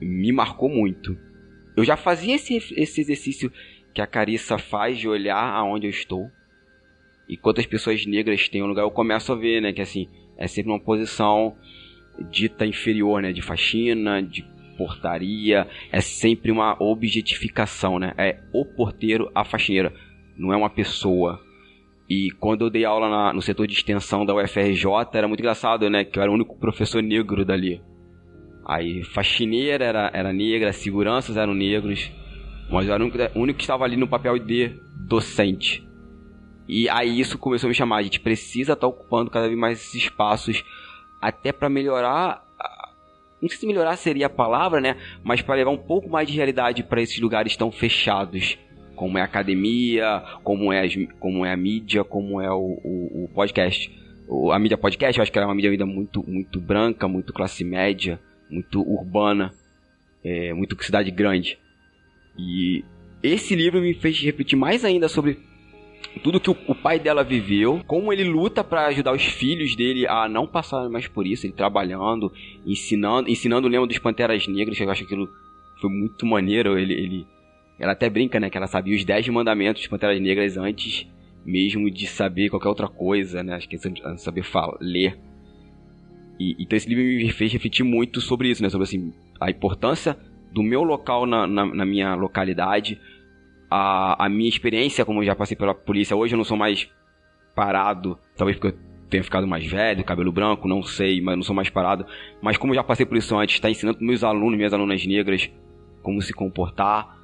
Me 0.00 0.32
marcou 0.32 0.68
muito. 0.68 1.16
Eu 1.76 1.84
já 1.84 1.96
fazia 1.96 2.36
esse, 2.36 2.56
esse 2.76 3.00
exercício 3.00 3.52
que 3.92 4.00
a 4.00 4.06
Carissa 4.06 4.58
faz 4.58 4.96
de 4.98 5.08
olhar 5.08 5.42
aonde 5.42 5.86
eu 5.86 5.90
estou. 5.90 6.30
E 7.28 7.36
quantas 7.36 7.66
pessoas 7.66 8.06
negras 8.06 8.48
têm 8.48 8.62
um 8.62 8.66
lugar, 8.66 8.82
eu 8.82 8.90
começo 8.90 9.32
a 9.32 9.36
ver, 9.36 9.60
né? 9.60 9.72
Que 9.72 9.82
assim, 9.82 10.08
é 10.36 10.46
sempre 10.46 10.70
uma 10.70 10.80
posição 10.80 11.56
dita 12.30 12.66
inferior, 12.66 13.22
né? 13.22 13.32
De 13.32 13.42
faxina, 13.42 14.22
de 14.22 14.44
portaria, 14.76 15.68
é 15.92 16.00
sempre 16.00 16.50
uma 16.50 16.76
objetificação, 16.82 17.98
né? 17.98 18.14
É 18.16 18.38
o 18.52 18.64
porteiro, 18.64 19.30
a 19.34 19.44
faxineira, 19.44 19.92
não 20.36 20.52
é 20.52 20.56
uma 20.56 20.70
pessoa. 20.70 21.40
E 22.08 22.30
quando 22.40 22.64
eu 22.64 22.70
dei 22.70 22.84
aula 22.84 23.08
na, 23.08 23.32
no 23.32 23.42
setor 23.42 23.66
de 23.66 23.74
extensão 23.74 24.24
da 24.24 24.34
UFRJ, 24.34 24.84
era 25.12 25.28
muito 25.28 25.40
engraçado, 25.40 25.88
né? 25.88 26.04
Que 26.04 26.18
eu 26.18 26.22
era 26.22 26.30
o 26.30 26.34
único 26.34 26.58
professor 26.58 27.02
negro 27.02 27.44
dali. 27.44 27.80
Aí, 28.66 29.04
faxineira 29.04 29.84
era, 29.84 30.10
era 30.12 30.32
negra, 30.32 30.72
seguranças 30.72 31.36
eram 31.36 31.54
negros, 31.54 32.10
mas 32.70 32.86
eu 32.86 32.94
era 32.94 33.02
o 33.02 33.06
único, 33.06 33.38
único 33.38 33.58
que 33.58 33.64
estava 33.64 33.84
ali 33.84 33.96
no 33.96 34.08
papel 34.08 34.38
de 34.38 34.74
docente. 35.06 35.86
E 36.68 36.88
aí 36.88 37.18
isso 37.18 37.36
começou 37.36 37.66
a 37.66 37.70
me 37.70 37.74
chamar, 37.74 37.96
a 37.96 38.02
gente 38.02 38.20
precisa 38.20 38.74
estar 38.74 38.82
tá 38.82 38.86
ocupando 38.86 39.30
cada 39.30 39.46
vez 39.48 39.58
mais 39.58 39.80
esses 39.80 40.04
espaços, 40.04 40.64
até 41.20 41.52
para 41.52 41.68
melhorar 41.68 42.44
não 43.40 43.48
sei 43.48 43.58
se 43.58 43.66
melhorar 43.66 43.96
seria 43.96 44.26
a 44.26 44.30
palavra, 44.30 44.80
né? 44.80 44.96
Mas 45.24 45.40
para 45.40 45.54
levar 45.54 45.70
um 45.70 45.78
pouco 45.78 46.10
mais 46.10 46.28
de 46.28 46.36
realidade 46.36 46.82
para 46.82 47.00
esses 47.00 47.18
lugares 47.18 47.56
tão 47.56 47.72
fechados, 47.72 48.58
como 48.94 49.16
é 49.16 49.22
a 49.22 49.24
academia, 49.24 50.22
como 50.44 50.70
é, 50.72 50.84
as, 50.84 50.94
como 51.18 51.44
é 51.46 51.52
a 51.52 51.56
mídia, 51.56 52.04
como 52.04 52.40
é 52.40 52.50
o, 52.50 52.78
o, 52.84 53.24
o 53.24 53.28
podcast. 53.34 53.90
O, 54.28 54.52
a 54.52 54.58
mídia 54.58 54.76
podcast, 54.76 55.18
eu 55.18 55.22
acho 55.22 55.32
que 55.32 55.38
ela 55.38 55.46
é 55.46 55.48
uma 55.48 55.54
mídia 55.54 55.70
ainda 55.70 55.86
muito, 55.86 56.22
muito 56.28 56.60
branca, 56.60 57.08
muito 57.08 57.32
classe 57.32 57.64
média, 57.64 58.20
muito 58.50 58.82
urbana, 58.82 59.54
é, 60.22 60.52
muito 60.52 60.76
cidade 60.84 61.10
grande. 61.10 61.58
E 62.38 62.84
esse 63.22 63.54
livro 63.54 63.80
me 63.80 63.94
fez 63.94 64.20
refletir 64.20 64.56
mais 64.56 64.84
ainda 64.84 65.08
sobre 65.08 65.38
tudo 66.22 66.40
que 66.40 66.50
o, 66.50 66.74
pai 66.74 66.98
dela 66.98 67.22
viveu, 67.22 67.82
como 67.86 68.12
ele 68.12 68.24
luta 68.24 68.64
para 68.64 68.86
ajudar 68.86 69.12
os 69.12 69.22
filhos 69.22 69.76
dele 69.76 70.06
a 70.06 70.28
não 70.28 70.46
passar 70.46 70.88
mais 70.88 71.06
por 71.06 71.26
isso, 71.26 71.46
ele 71.46 71.52
trabalhando, 71.52 72.32
ensinando, 72.66 73.28
ensinando 73.28 73.66
o 73.66 73.70
lema 73.70 73.86
dos 73.86 73.98
Panteras 73.98 74.46
Negras, 74.46 74.76
que 74.76 74.84
eu 74.84 74.90
acho 74.90 75.06
que 75.06 75.14
aquilo 75.14 75.28
foi 75.80 75.90
muito 75.90 76.26
maneiro, 76.26 76.78
ele, 76.78 76.94
ele 76.94 77.26
ela 77.78 77.92
até 77.92 78.10
brinca, 78.10 78.38
né, 78.38 78.50
que 78.50 78.56
ela 78.58 78.66
sabia 78.66 78.94
os 78.94 79.04
10 79.04 79.28
mandamentos 79.28 79.82
dos 79.82 79.88
Panteras 79.88 80.20
Negras 80.20 80.56
antes 80.56 81.06
mesmo 81.44 81.90
de 81.90 82.06
saber 82.06 82.50
qualquer 82.50 82.68
outra 82.68 82.88
coisa, 82.88 83.42
né, 83.42 83.54
acho 83.54 83.68
que 83.68 83.76
é 83.76 84.16
saber 84.16 84.42
falar, 84.42 84.76
ler. 84.80 85.18
E, 86.38 86.56
então 86.58 86.76
esse 86.76 86.88
livro 86.88 87.02
me 87.02 87.32
fez 87.32 87.52
refletir 87.52 87.82
muito 87.84 88.20
sobre 88.20 88.48
isso, 88.48 88.62
né, 88.62 88.68
sobre 88.68 88.84
assim, 88.84 89.12
a 89.40 89.50
importância 89.50 90.16
do 90.52 90.62
meu 90.62 90.82
local 90.82 91.24
na, 91.24 91.46
na, 91.46 91.64
na 91.64 91.86
minha 91.86 92.14
localidade, 92.14 93.00
a, 93.70 94.26
a 94.26 94.28
minha 94.28 94.48
experiência, 94.48 95.04
como 95.04 95.20
eu 95.20 95.26
já 95.26 95.36
passei 95.36 95.56
pela 95.56 95.74
polícia, 95.74 96.16
hoje 96.16 96.34
eu 96.34 96.38
não 96.38 96.44
sou 96.44 96.56
mais 96.56 96.90
parado, 97.54 98.18
talvez 98.36 98.58
porque 98.58 98.74
eu 98.74 98.80
tenha 99.08 99.22
ficado 99.22 99.46
mais 99.46 99.66
velho, 99.66 100.04
cabelo 100.04 100.32
branco, 100.32 100.68
não 100.68 100.82
sei, 100.82 101.20
mas 101.20 101.36
não 101.36 101.42
sou 101.42 101.54
mais 101.54 101.68
parado. 101.70 102.06
Mas 102.42 102.56
como 102.56 102.72
eu 102.72 102.76
já 102.76 102.84
passei 102.84 103.06
por 103.06 103.16
isso 103.16 103.36
antes, 103.36 103.56
está 103.56 103.70
ensinando 103.70 103.98
meus 104.00 104.24
alunos, 104.24 104.56
minhas 104.56 104.72
alunas 104.72 105.04
negras, 105.06 105.50
como 106.02 106.20
se 106.22 106.32
comportar. 106.32 107.18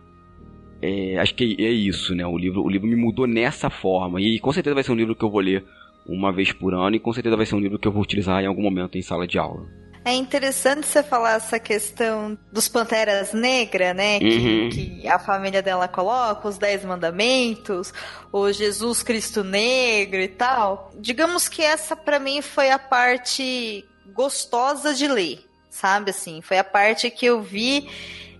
É, 0.82 1.16
acho 1.18 1.35
que 1.35 1.56
é 1.59 1.70
isso, 1.70 2.14
né? 2.14 2.27
O 2.27 2.36
livro, 2.36 2.62
o 2.62 2.68
livro 2.68 2.86
me 2.86 2.97
mudou 2.97 3.27
nessa 3.27 3.70
forma. 3.70 4.20
E 4.20 4.39
com 4.39 4.52
certeza 4.52 4.74
vai 4.74 4.85
ser 4.85 4.93
um 4.93 4.97
livro 4.97 5.14
que 5.14 5.24
eu 5.24 5.31
vou 5.31 5.40
ler 5.40 5.64
uma 6.06 6.32
vez 6.32 6.52
por 6.52 6.74
ano 6.74 6.97
e 6.97 7.01
com 7.01 7.12
certeza 7.12 7.36
vai 7.36 7.47
ser 7.47 7.56
um 7.56 7.60
livro 7.60 7.78
que 7.78 7.89
eu 7.89 7.93
vou 7.93 8.02
utilizar 8.02 8.43
em 8.43 8.47
algum 8.47 8.62
momento 8.62 8.97
em 8.97 9.02
sala 9.02 9.27
de 9.27 9.39
aula. 9.39 9.66
É 10.07 10.15
interessante 10.15 10.87
você 10.87 11.03
falar 11.03 11.35
essa 11.35 11.59
questão 11.59 12.39
dos 12.53 12.69
Panteras 12.69 13.33
Negras, 13.33 13.97
né? 13.97 14.19
Uhum. 14.19 14.69
Que, 14.69 15.01
que, 15.01 15.09
a 15.09 15.19
família 15.19 15.61
dela 15.61 15.89
coloca, 15.89 16.47
os 16.47 16.57
Dez 16.57 16.85
Mandamentos, 16.85 17.93
o 18.31 18.53
Jesus 18.53 19.03
Cristo 19.03 19.43
Negro 19.43 20.20
e 20.20 20.28
tal. 20.28 20.93
Digamos 20.97 21.49
que 21.49 21.61
essa 21.61 21.97
para 21.97 22.20
mim 22.20 22.41
foi 22.41 22.70
a 22.70 22.78
parte 22.78 23.85
gostosa 24.15 24.95
de 24.95 25.09
ler, 25.09 25.45
sabe? 25.69 26.11
Assim, 26.11 26.41
foi 26.41 26.59
a 26.59 26.65
parte 26.65 27.11
que 27.11 27.27
eu 27.27 27.43
vi 27.43 27.89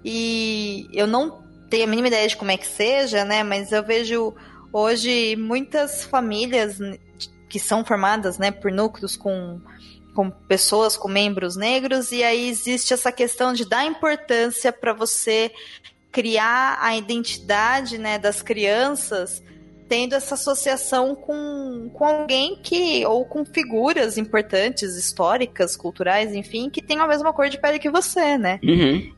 e 0.05 0.89
eu 0.93 1.09
não 1.09 1.43
tenho 1.69 1.83
a 1.83 1.89
mínima 1.89 2.07
ideia 2.07 2.29
de 2.29 2.37
como 2.37 2.53
é 2.53 2.57
que 2.57 2.69
seja, 2.69 3.25
né? 3.25 3.43
Mas 3.43 3.73
eu 3.73 3.83
vejo 3.83 4.33
hoje 4.73 5.35
muitas 5.35 6.05
famílias 6.05 6.79
que 7.49 7.59
são 7.59 7.85
formadas, 7.85 8.39
né, 8.39 8.53
por 8.53 8.71
núcleos 8.71 9.17
com 9.17 9.61
com 10.17 10.31
pessoas 10.31 10.97
com 10.97 11.09
membros 11.09 11.57
negros, 11.57 12.11
e 12.11 12.25
aí 12.25 12.49
existe 12.49 12.95
essa 12.95 13.13
questão 13.13 13.53
de 13.53 13.69
dar 13.69 13.85
importância 13.85 14.73
para 14.73 14.95
você 14.95 15.53
criar 16.11 16.79
a 16.81 16.97
identidade 16.97 17.99
né, 17.99 18.19
das 18.19 18.41
crianças 18.41 19.43
tendo 19.89 20.15
essa 20.15 20.35
associação 20.35 21.15
com, 21.15 21.91
com 21.93 22.05
alguém 22.05 22.57
que, 22.57 23.05
ou 23.07 23.25
com 23.25 23.45
figuras 23.45 24.19
importantes, 24.19 24.97
históricas, 24.97 25.77
culturais, 25.77 26.35
enfim, 26.35 26.69
que 26.71 26.83
tem 26.83 26.99
a 26.99 27.07
mesma 27.07 27.33
cor 27.33 27.49
de 27.49 27.61
pele 27.61 27.79
que 27.79 27.91
você, 27.91 28.37
né? 28.37 28.59
Uhum. 28.65 29.15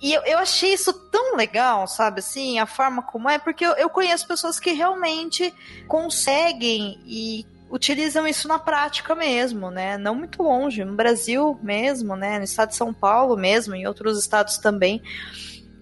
E 0.00 0.12
eu, 0.14 0.22
eu 0.22 0.38
achei 0.38 0.72
isso 0.72 0.92
tão 1.10 1.36
legal, 1.36 1.86
sabe, 1.86 2.20
assim, 2.20 2.58
a 2.58 2.64
forma 2.64 3.02
como 3.02 3.28
é, 3.28 3.38
porque 3.38 3.66
eu, 3.66 3.72
eu 3.72 3.90
conheço 3.90 4.26
pessoas 4.26 4.58
que 4.58 4.72
realmente 4.72 5.52
conseguem 5.86 6.98
e 7.04 7.44
utilizam 7.70 8.26
isso 8.26 8.46
na 8.48 8.58
prática 8.58 9.14
mesmo, 9.14 9.70
né? 9.70 9.98
Não 9.98 10.14
muito 10.14 10.42
longe, 10.42 10.84
no 10.84 10.94
Brasil 10.94 11.58
mesmo, 11.62 12.16
né? 12.16 12.38
No 12.38 12.44
estado 12.44 12.70
de 12.70 12.76
São 12.76 12.92
Paulo 12.92 13.36
mesmo, 13.36 13.74
em 13.74 13.86
outros 13.86 14.18
estados 14.18 14.58
também. 14.58 15.02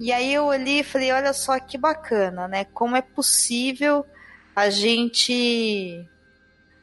E 0.01 0.13
aí 0.13 0.33
eu 0.35 0.47
olhei 0.47 0.81
e 0.81 0.85
falei, 0.85 1.13
olha 1.13 1.33
só 1.33 1.59
que 1.59 1.79
bacana, 1.79 2.49
né? 2.49 2.65
Como 2.65 2.97
é 2.97 3.03
possível 3.03 4.05
a 4.55 4.71
gente 4.71 6.05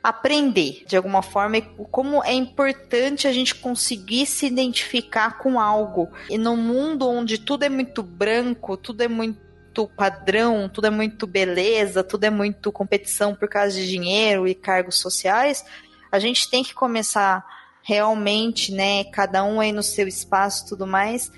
aprender 0.04 0.84
de 0.88 0.98
alguma 0.98 1.22
forma 1.22 1.58
e 1.58 1.62
como 1.92 2.24
é 2.24 2.34
importante 2.34 3.28
a 3.28 3.32
gente 3.32 3.54
conseguir 3.54 4.26
se 4.26 4.48
identificar 4.48 5.38
com 5.38 5.60
algo. 5.60 6.10
E 6.30 6.38
no 6.38 6.58
mundo 6.58 7.08
onde 7.08 7.38
tudo 7.38 7.64
é 7.64 7.70
muito 7.70 8.02
branco, 8.02 8.76
tudo 8.76 9.02
é 9.02 9.08
muito 9.08 9.51
muito 9.72 9.88
padrão, 9.88 10.68
tudo 10.68 10.88
é 10.88 10.90
muito 10.90 11.26
beleza, 11.26 12.04
tudo 12.04 12.26
é 12.26 12.30
muito 12.30 12.72
competição 12.72 13.34
por 13.34 13.48
causa 13.48 13.76
de 13.76 13.88
dinheiro 13.88 14.46
e 14.46 14.54
cargos 14.54 15.00
sociais, 15.00 15.64
a 16.12 16.20
gente 16.20 16.50
tem 16.50 16.62
que 16.62 16.74
começar 16.74 17.46
realmente, 17.82 18.74
né, 18.74 19.06
cada 19.06 19.44
um 19.44 19.62
aí 19.62 19.72
no 19.72 19.82
seu 19.82 20.08
espaço 20.08 20.68
tudo 20.68 20.86
mais, 20.86 21.32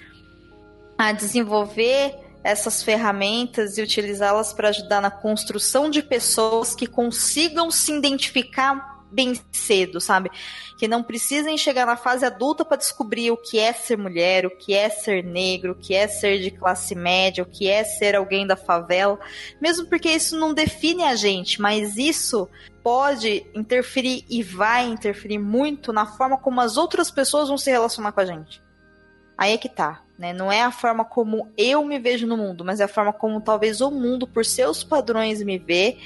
a 0.97 1.11
desenvolver 1.11 2.15
essas 2.43 2.81
ferramentas 2.83 3.77
e 3.77 3.81
utilizá-las 3.81 4.51
para 4.51 4.69
ajudar 4.69 4.99
na 4.99 5.11
construção 5.11 5.89
de 5.89 6.01
pessoas 6.01 6.75
que 6.75 6.87
consigam 6.87 7.69
se 7.69 7.93
identificar 7.93 8.92
bem 9.13 9.39
cedo, 9.51 10.01
sabe? 10.01 10.29
Que 10.77 10.87
não 10.87 11.03
precisem 11.03 11.57
chegar 11.57 11.85
na 11.85 11.95
fase 11.95 12.25
adulta 12.25 12.65
para 12.65 12.77
descobrir 12.77 13.31
o 13.31 13.37
que 13.37 13.59
é 13.59 13.71
ser 13.71 13.97
mulher, 13.97 14.45
o 14.45 14.57
que 14.57 14.73
é 14.73 14.89
ser 14.89 15.23
negro, 15.23 15.73
o 15.73 15.75
que 15.75 15.93
é 15.93 16.07
ser 16.07 16.39
de 16.39 16.51
classe 16.51 16.95
média, 16.95 17.43
o 17.43 17.47
que 17.47 17.69
é 17.69 17.83
ser 17.83 18.15
alguém 18.15 18.45
da 18.45 18.55
favela, 18.55 19.19
mesmo 19.61 19.87
porque 19.87 20.09
isso 20.09 20.37
não 20.37 20.53
define 20.53 21.03
a 21.03 21.15
gente, 21.15 21.61
mas 21.61 21.97
isso 21.97 22.49
pode 22.83 23.45
interferir 23.53 24.25
e 24.29 24.43
vai 24.43 24.85
interferir 24.87 25.37
muito 25.37 25.93
na 25.93 26.05
forma 26.05 26.37
como 26.37 26.59
as 26.59 26.75
outras 26.75 27.09
pessoas 27.09 27.47
vão 27.47 27.57
se 27.57 27.71
relacionar 27.71 28.11
com 28.11 28.19
a 28.19 28.25
gente. 28.25 28.61
Aí 29.37 29.53
é 29.53 29.57
que 29.57 29.69
tá. 29.69 30.03
Né? 30.17 30.31
Não 30.31 30.51
é 30.51 30.61
a 30.61 30.71
forma 30.71 31.03
como 31.03 31.51
eu 31.57 31.83
me 31.83 31.99
vejo 31.99 32.27
no 32.27 32.37
mundo, 32.37 32.63
mas 32.63 32.79
é 32.79 32.83
a 32.83 32.87
forma 32.87 33.11
como 33.11 33.41
talvez 33.41 33.81
o 33.81 33.89
mundo, 33.89 34.27
por 34.27 34.45
seus 34.45 34.83
padrões, 34.83 35.41
me 35.41 35.57
vê. 35.57 35.97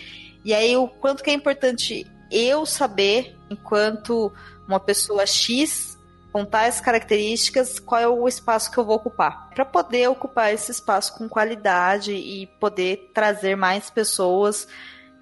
E 0.45 0.53
aí, 0.53 0.77
o 0.77 0.87
quanto 0.87 1.23
que 1.23 1.29
é 1.29 1.33
importante 1.33 2.07
eu 2.31 2.65
saber, 2.65 3.35
enquanto 3.49 4.31
uma 4.67 4.79
pessoa 4.79 5.25
X, 5.25 5.97
com 6.31 6.45
tais 6.45 6.79
características, 6.79 7.79
qual 7.79 7.99
é 8.01 8.07
o 8.07 8.27
espaço 8.27 8.71
que 8.71 8.77
eu 8.77 8.85
vou 8.85 8.95
ocupar. 8.95 9.49
Para 9.49 9.65
poder 9.65 10.07
ocupar 10.09 10.53
esse 10.53 10.71
espaço 10.71 11.17
com 11.17 11.27
qualidade 11.27 12.11
e 12.11 12.45
poder 12.59 13.11
trazer 13.13 13.55
mais 13.55 13.89
pessoas 13.89 14.67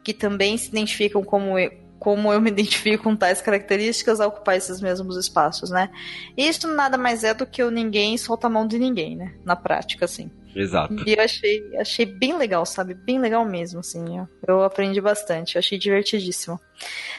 que 0.03 0.13
também 0.13 0.57
se 0.57 0.67
identificam 0.67 1.23
como 1.23 1.57
eu, 1.57 1.71
como 1.99 2.33
eu 2.33 2.41
me 2.41 2.49
identifico 2.51 3.05
com 3.05 3.15
tais 3.15 3.41
características 3.41 4.19
a 4.19 4.27
ocupar 4.27 4.57
esses 4.57 4.81
mesmos 4.81 5.15
espaços, 5.17 5.69
né? 5.69 5.89
Isso 6.35 6.67
nada 6.67 6.97
mais 6.97 7.23
é 7.23 7.33
do 7.33 7.45
que 7.45 7.63
o 7.63 7.71
ninguém 7.71 8.17
solta 8.17 8.47
a 8.47 8.49
mão 8.49 8.67
de 8.67 8.77
ninguém, 8.77 9.15
né? 9.15 9.35
Na 9.43 9.55
prática, 9.55 10.05
assim. 10.05 10.29
Exato. 10.55 11.03
E 11.05 11.13
eu 11.13 11.21
achei, 11.21 11.77
achei 11.77 12.05
bem 12.05 12.37
legal, 12.37 12.65
sabe? 12.65 12.93
Bem 12.93 13.19
legal 13.19 13.43
mesmo, 13.43 13.81
assim. 13.81 14.25
Eu 14.47 14.63
aprendi 14.63 15.01
bastante, 15.01 15.55
eu 15.55 15.59
achei 15.59 15.77
divertidíssimo. 15.77 16.59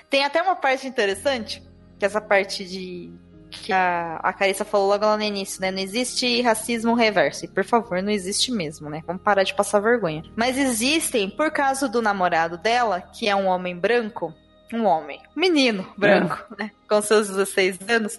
Tem 0.08 0.24
até 0.24 0.40
uma 0.40 0.56
parte 0.56 0.86
interessante, 0.86 1.62
que 1.98 2.04
é 2.04 2.06
essa 2.06 2.20
parte 2.20 2.64
de. 2.64 3.12
Que 3.48 3.72
a, 3.72 4.16
a 4.16 4.32
Carissa 4.32 4.64
falou 4.64 4.88
logo 4.88 5.04
lá 5.04 5.16
no 5.16 5.22
início, 5.22 5.60
né? 5.60 5.70
Não 5.70 5.78
existe 5.78 6.40
racismo 6.42 6.94
reverso. 6.94 7.44
E 7.44 7.48
por 7.48 7.64
favor, 7.64 8.02
não 8.02 8.10
existe 8.10 8.50
mesmo, 8.50 8.90
né? 8.90 9.02
Vamos 9.06 9.22
parar 9.22 9.44
de 9.44 9.54
passar 9.54 9.80
vergonha. 9.80 10.24
Mas 10.34 10.58
existem, 10.58 11.30
por 11.30 11.50
causa 11.50 11.88
do 11.88 12.02
namorado 12.02 12.58
dela, 12.58 13.00
que 13.00 13.28
é 13.28 13.36
um 13.36 13.46
homem 13.46 13.76
branco, 13.76 14.34
um 14.72 14.84
homem, 14.84 15.20
um 15.36 15.40
menino 15.40 15.86
branco, 15.96 16.44
é. 16.58 16.64
né? 16.64 16.70
Com 16.88 17.00
seus 17.00 17.28
16 17.28 17.78
anos 17.88 18.18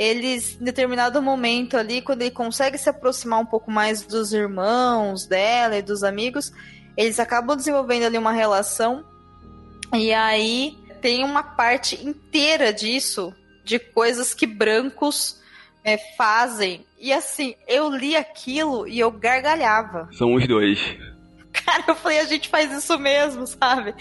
eles, 0.00 0.56
em 0.58 0.64
determinado 0.64 1.20
momento 1.20 1.76
ali, 1.76 2.00
quando 2.00 2.22
ele 2.22 2.30
consegue 2.30 2.78
se 2.78 2.88
aproximar 2.88 3.38
um 3.38 3.44
pouco 3.44 3.70
mais 3.70 4.00
dos 4.00 4.32
irmãos 4.32 5.26
dela 5.26 5.76
e 5.76 5.82
dos 5.82 6.02
amigos, 6.02 6.54
eles 6.96 7.20
acabam 7.20 7.54
desenvolvendo 7.54 8.04
ali 8.04 8.16
uma 8.16 8.32
relação. 8.32 9.04
E 9.92 10.10
aí 10.14 10.78
tem 11.02 11.22
uma 11.22 11.42
parte 11.42 12.02
inteira 12.02 12.72
disso, 12.72 13.34
de 13.62 13.78
coisas 13.78 14.32
que 14.32 14.46
brancos 14.46 15.38
é, 15.84 15.98
fazem. 16.16 16.82
E 16.98 17.12
assim, 17.12 17.54
eu 17.68 17.94
li 17.94 18.16
aquilo 18.16 18.88
e 18.88 18.98
eu 18.98 19.10
gargalhava. 19.10 20.08
São 20.12 20.32
os 20.32 20.48
dois. 20.48 20.80
Cara, 21.52 21.84
eu 21.88 21.94
falei, 21.94 22.20
a 22.20 22.24
gente 22.24 22.48
faz 22.48 22.72
isso 22.72 22.98
mesmo, 22.98 23.46
sabe? 23.46 23.94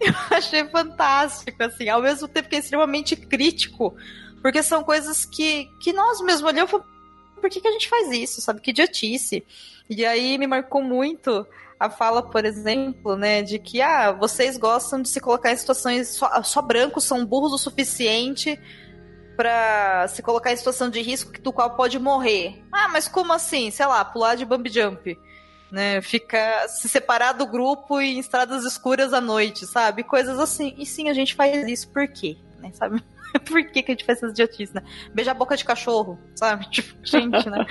Eu 0.00 0.14
achei 0.30 0.66
fantástico, 0.70 1.62
assim, 1.62 1.90
ao 1.90 2.00
mesmo 2.00 2.26
tempo 2.26 2.48
que 2.48 2.56
é 2.56 2.58
extremamente 2.58 3.14
crítico, 3.14 3.94
porque 4.42 4.62
são 4.62 4.82
coisas 4.82 5.24
que, 5.24 5.70
que 5.80 5.92
nós 5.92 6.20
mesmos 6.20 6.52
olhamos 6.52 6.72
e 6.72 7.40
por 7.40 7.48
que, 7.48 7.60
que 7.60 7.68
a 7.68 7.72
gente 7.72 7.88
faz 7.88 8.10
isso, 8.10 8.40
sabe? 8.40 8.60
Que 8.60 8.70
idiotice. 8.70 9.46
E 9.88 10.04
aí 10.04 10.36
me 10.36 10.46
marcou 10.46 10.82
muito 10.82 11.46
a 11.78 11.88
fala, 11.88 12.22
por 12.22 12.44
exemplo, 12.44 13.16
né, 13.16 13.42
de 13.42 13.58
que 13.58 13.80
ah, 13.80 14.12
vocês 14.12 14.56
gostam 14.56 15.02
de 15.02 15.08
se 15.08 15.20
colocar 15.20 15.50
em 15.50 15.56
situações 15.56 16.08
só, 16.08 16.42
só 16.42 16.62
brancos 16.62 17.04
são 17.04 17.26
burros 17.26 17.52
o 17.52 17.58
suficiente 17.58 18.58
para 19.36 20.06
se 20.08 20.22
colocar 20.22 20.52
em 20.52 20.56
situação 20.56 20.88
de 20.88 21.00
risco 21.00 21.40
do 21.40 21.52
qual 21.52 21.74
pode 21.74 21.98
morrer. 21.98 22.62
Ah, 22.70 22.88
mas 22.88 23.08
como 23.08 23.32
assim? 23.32 23.70
Sei 23.70 23.86
lá, 23.86 24.04
pular 24.04 24.36
de 24.36 24.44
bump 24.44 24.68
jump. 24.68 25.18
Né, 25.70 26.02
ficar 26.02 26.68
se 26.68 26.86
separar 26.86 27.32
do 27.32 27.46
grupo 27.46 27.98
em 27.98 28.18
estradas 28.18 28.62
escuras 28.64 29.14
à 29.14 29.22
noite, 29.22 29.66
sabe? 29.66 30.04
Coisas 30.04 30.38
assim. 30.38 30.74
E 30.76 30.84
sim, 30.84 31.08
a 31.08 31.14
gente 31.14 31.34
faz 31.34 31.66
isso 31.66 31.88
por 31.88 32.06
quê? 32.08 32.36
Né, 32.60 32.70
sabe? 32.74 33.02
por 33.46 33.64
que, 33.64 33.82
que 33.82 33.92
a 33.92 33.94
gente 33.94 34.04
faz 34.04 34.18
essas 34.18 34.32
idiotices, 34.32 34.74
né? 34.74 34.82
A 35.28 35.34
boca 35.34 35.56
de 35.56 35.64
cachorro, 35.64 36.18
sabe? 36.34 36.68
Tipo, 36.70 36.94
gente, 37.04 37.48
né? 37.48 37.66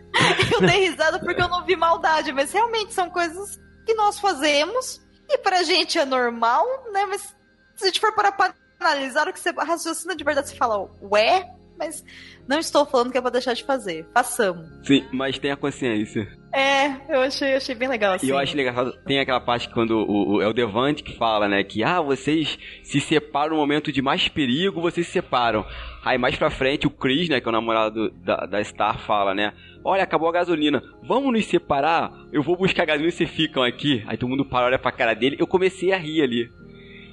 eu 0.52 0.60
dei 0.60 0.88
risada 0.88 1.18
porque 1.18 1.42
eu 1.42 1.48
não 1.48 1.64
vi 1.64 1.76
maldade, 1.76 2.32
mas 2.32 2.52
realmente 2.52 2.92
são 2.92 3.10
coisas 3.10 3.60
que 3.84 3.94
nós 3.94 4.18
fazemos 4.18 5.00
e 5.28 5.38
pra 5.38 5.62
gente 5.62 5.98
é 5.98 6.04
normal, 6.04 6.64
né? 6.92 7.06
Mas 7.06 7.34
se 7.74 7.84
a 7.84 7.86
gente 7.86 8.00
for 8.00 8.14
parar 8.14 8.32
pra 8.32 8.54
analisar 8.80 9.28
o 9.28 9.32
que 9.32 9.40
você 9.40 9.50
raciocina 9.50 10.14
de 10.14 10.24
verdade, 10.24 10.48
você 10.48 10.56
fala, 10.56 10.90
ué, 11.02 11.48
mas 11.78 12.04
não 12.48 12.58
estou 12.58 12.86
falando 12.86 13.10
que 13.10 13.18
é 13.18 13.20
pra 13.20 13.30
deixar 13.30 13.54
de 13.54 13.64
fazer. 13.64 14.06
Façamos. 14.14 14.66
Sim, 14.86 15.06
mas 15.12 15.38
tenha 15.38 15.56
consciência. 15.56 16.26
É, 16.56 16.96
eu 17.10 17.20
achei, 17.20 17.54
achei 17.54 17.74
bem 17.74 17.86
legal 17.86 18.14
assim. 18.14 18.26
E 18.26 18.30
eu 18.30 18.38
acho 18.38 18.56
legal, 18.56 18.90
tem 19.04 19.20
aquela 19.20 19.38
parte 19.38 19.68
quando 19.68 19.90
o, 19.90 20.36
o, 20.36 20.42
é 20.42 20.48
o 20.48 20.54
Devante 20.54 21.02
que 21.02 21.14
fala, 21.14 21.46
né, 21.46 21.62
que 21.62 21.84
ah, 21.84 22.00
vocês 22.00 22.58
se 22.82 22.98
separam 22.98 23.50
no 23.50 23.56
momento 23.56 23.92
de 23.92 24.00
mais 24.00 24.26
perigo, 24.26 24.80
vocês 24.80 25.06
se 25.06 25.12
separam. 25.12 25.66
Aí 26.02 26.16
mais 26.16 26.34
pra 26.36 26.48
frente 26.48 26.86
o 26.86 26.90
Chris, 26.90 27.28
né, 27.28 27.42
que 27.42 27.46
é 27.46 27.50
o 27.50 27.52
namorado 27.52 28.10
da, 28.24 28.46
da 28.46 28.64
Star, 28.64 28.98
fala, 29.00 29.34
né, 29.34 29.52
olha, 29.84 30.02
acabou 30.02 30.30
a 30.30 30.32
gasolina, 30.32 30.82
vamos 31.02 31.30
nos 31.30 31.44
separar? 31.44 32.10
Eu 32.32 32.42
vou 32.42 32.56
buscar 32.56 32.86
gasolina 32.86 33.10
e 33.10 33.12
vocês 33.12 33.28
ficam 33.28 33.62
aqui. 33.62 34.02
Aí 34.06 34.16
todo 34.16 34.30
mundo 34.30 34.46
para, 34.46 34.64
olha 34.64 34.78
pra 34.78 34.90
cara 34.90 35.12
dele, 35.12 35.36
eu 35.38 35.46
comecei 35.46 35.92
a 35.92 35.98
rir 35.98 36.22
ali. 36.22 36.50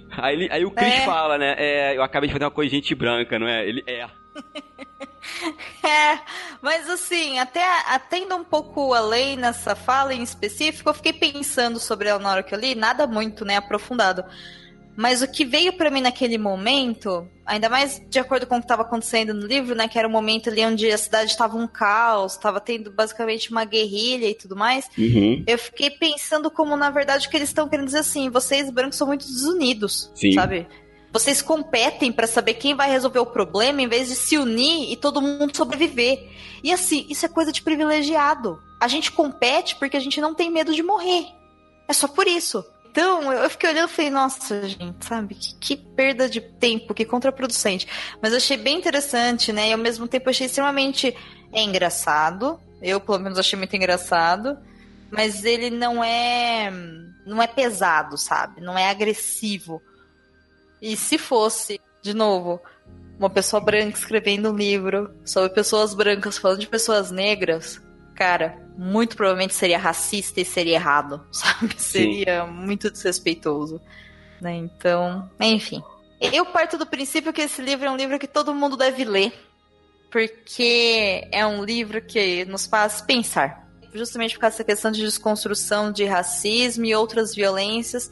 Aí, 0.10 0.48
aí 0.50 0.64
o 0.64 0.72
Chris 0.72 0.94
é. 0.94 1.02
fala, 1.02 1.38
né, 1.38 1.54
é, 1.58 1.98
eu 1.98 2.02
acabei 2.02 2.30
de 2.30 2.34
fazer 2.34 2.46
uma 2.46 2.52
coisa 2.52 2.70
de 2.70 2.78
gente 2.78 2.96
branca, 2.96 3.38
não 3.38 3.48
é? 3.50 3.68
Ele 3.68 3.84
é. 3.86 4.08
é, 5.84 6.20
mas 6.62 6.90
assim, 6.90 7.40
até, 7.40 7.64
indo 8.18 8.36
um 8.36 8.44
pouco 8.44 8.94
além 8.94 9.36
nessa 9.36 9.76
fala 9.76 10.14
em 10.14 10.24
específico, 10.24 10.90
eu 10.90 10.94
fiquei 10.94 11.14
pensando 11.14 11.80
sobre 11.80 12.10
ela 12.10 12.20
na 12.20 12.32
hora 12.32 12.44
que 12.44 12.54
eu 12.54 12.60
li, 12.60 12.76
nada 12.76 13.08
muito, 13.08 13.46
né, 13.46 13.58
aprofundado. 13.58 14.24
Mas 14.96 15.24
o 15.24 15.28
que 15.28 15.44
veio 15.44 15.74
para 15.74 15.90
mim 15.90 16.02
naquele 16.02 16.38
momento, 16.38 17.28
ainda 17.46 17.68
mais 17.68 18.00
de 18.10 18.20
acordo 18.20 18.46
com 18.46 18.56
o 18.56 18.60
que 18.60 18.66
estava 18.66 18.84
acontecendo 18.84 19.34
no 19.34 19.48
livro, 19.48 19.74
né, 19.74 19.88
que 19.88 19.98
era 19.98 20.08
o 20.08 20.10
um 20.10 20.14
momento 20.14 20.50
ali 20.50 20.64
onde 20.64 20.90
a 20.92 20.98
cidade 20.98 21.32
estava 21.32 21.58
um 21.58 21.66
caos, 21.66 22.34
estava 22.34 22.60
tendo 22.60 22.92
basicamente 22.92 23.50
uma 23.50 23.66
guerrilha 23.66 24.28
e 24.28 24.36
tudo 24.36 24.56
mais, 24.56 24.88
uhum. 24.96 25.44
eu 25.48 25.58
fiquei 25.58 25.90
pensando 25.90 26.52
como, 26.52 26.76
na 26.78 26.92
verdade, 26.92 27.28
que 27.28 27.36
eles 27.36 27.50
estão 27.50 27.68
querendo 27.68 27.88
dizer 27.88 28.00
assim, 28.00 28.30
vocês 28.30 28.70
brancos 28.70 28.98
são 28.98 29.08
muito 29.08 29.26
desunidos, 29.26 30.12
Sim. 30.14 30.34
sabe? 30.34 30.68
Vocês 31.14 31.44
competem 31.44 32.12
para 32.12 32.26
saber 32.26 32.56
quem 32.56 32.74
vai 32.74 32.90
resolver 32.90 33.20
o 33.20 33.26
problema 33.28 33.84
em 33.84 33.88
vez 33.88 34.10
de 34.10 34.16
se 34.16 34.36
unir 34.36 34.92
e 34.92 34.98
todo 34.98 35.22
mundo 35.22 35.56
sobreviver. 35.56 36.28
E 36.64 36.74
assim, 36.74 37.06
isso 37.08 37.24
é 37.24 37.30
coisa 37.30 37.52
de 37.52 37.62
privilegiado. 37.62 38.60
A 38.82 38.88
gente 38.88 39.12
compete 39.12 39.76
porque 39.76 39.96
a 39.96 40.00
gente 40.00 40.20
não 40.20 40.34
tem 40.34 40.50
medo 40.50 40.74
de 40.74 40.82
morrer. 40.82 41.28
É 41.88 41.94
só 41.94 42.08
por 42.08 42.26
isso. 42.26 42.66
Então, 42.90 43.32
eu 43.32 43.50
fiquei 43.50 43.70
olhando 43.70 43.90
e 43.90 43.94
falei, 43.94 44.10
nossa, 44.10 44.68
gente, 44.68 45.06
sabe? 45.06 45.36
Que, 45.36 45.56
que, 45.56 45.78
perda 45.78 46.28
de 46.28 46.42
tempo, 46.42 46.94
que 46.94 47.06
contraproducente. 47.06 47.88
Mas 48.20 48.32
eu 48.32 48.38
achei 48.38 48.58
bem 48.58 48.78
interessante, 48.78 49.54
né? 49.54 49.70
E 49.70 49.74
ao 49.74 49.80
mesmo 49.80 50.08
tempo 50.08 50.30
achei 50.30 50.48
extremamente 50.48 51.16
é 51.52 51.62
engraçado. 51.62 52.60
Eu, 52.82 53.00
pelo 53.00 53.20
menos, 53.20 53.38
achei 53.38 53.58
muito 53.58 53.76
engraçado. 53.76 54.58
Mas 55.12 55.46
ele 55.46 55.70
não 55.70 56.04
é. 56.04 56.72
Não 57.26 57.42
é 57.42 57.48
pesado, 57.48 58.18
sabe? 58.18 58.62
Não 58.62 58.78
é 58.78 58.90
agressivo. 58.90 59.82
E 60.84 60.98
se 60.98 61.18
fosse, 61.18 61.80
de 62.02 62.14
novo, 62.14 62.60
uma 63.18 63.30
pessoa 63.30 63.62
branca 63.62 63.98
escrevendo 63.98 64.52
um 64.52 64.56
livro 64.58 65.16
sobre 65.24 65.50
pessoas 65.52 65.94
brancas 65.94 66.38
falando 66.38 66.60
de 66.60 66.68
pessoas 66.68 67.10
negras, 67.10 67.82
cara, 68.14 68.62
muito 68.78 69.16
provavelmente 69.16 69.54
seria 69.54 69.78
racista 69.78 70.42
e 70.42 70.46
seria 70.46 70.76
errado, 70.76 71.26
sabe? 71.32 71.82
Seria 71.82 72.46
muito 72.46 72.92
desrespeitoso. 72.92 73.80
Né? 74.42 74.58
Então, 74.58 75.32
enfim. 75.40 75.82
Eu 76.20 76.46
parto 76.48 76.78
do 76.78 76.86
princípio 76.86 77.32
que 77.32 77.44
esse 77.44 77.62
livro 77.62 77.86
é 77.86 77.90
um 77.90 77.96
livro 77.96 78.20
que 78.20 78.28
todo 78.28 78.54
mundo 78.54 78.76
deve 78.76 79.06
ler, 79.06 79.32
porque 80.12 81.26
é 81.32 81.48
um 81.48 81.64
livro 81.64 82.02
que 82.02 82.44
nos 82.44 82.66
faz 82.66 83.02
pensar. 83.02 83.70
Justamente 83.94 84.34
por 84.34 84.42
causa 84.42 84.58
dessa 84.58 84.66
questão 84.66 84.92
de 84.92 85.02
desconstrução 85.02 85.94
de 85.94 86.04
racismo 86.04 86.84
e 86.84 86.94
outras 86.94 87.34
violências, 87.34 88.12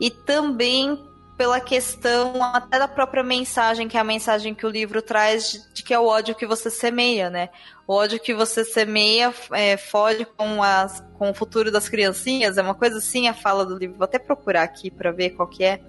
e 0.00 0.10
também 0.10 1.06
pela 1.38 1.60
questão 1.60 2.42
até 2.42 2.80
da 2.80 2.88
própria 2.88 3.22
mensagem, 3.22 3.86
que 3.86 3.96
é 3.96 4.00
a 4.00 4.04
mensagem 4.04 4.52
que 4.52 4.66
o 4.66 4.68
livro 4.68 5.00
traz 5.00 5.52
de, 5.52 5.74
de 5.74 5.82
que 5.84 5.94
é 5.94 5.98
o 5.98 6.04
ódio 6.04 6.34
que 6.34 6.44
você 6.44 6.68
semeia, 6.68 7.30
né? 7.30 7.48
O 7.86 7.94
ódio 7.94 8.18
que 8.18 8.34
você 8.34 8.64
semeia 8.64 9.32
é, 9.52 9.76
fode 9.76 10.26
com, 10.36 10.60
as, 10.60 11.00
com 11.16 11.30
o 11.30 11.34
futuro 11.34 11.70
das 11.70 11.88
criancinhas, 11.88 12.58
é 12.58 12.62
uma 12.62 12.74
coisa 12.74 12.98
assim 12.98 13.28
a 13.28 13.32
fala 13.32 13.64
do 13.64 13.78
livro. 13.78 13.96
Vou 13.96 14.04
até 14.04 14.18
procurar 14.18 14.64
aqui 14.64 14.90
para 14.90 15.12
ver 15.12 15.30
qual 15.30 15.48
que 15.48 15.62
é. 15.62 15.80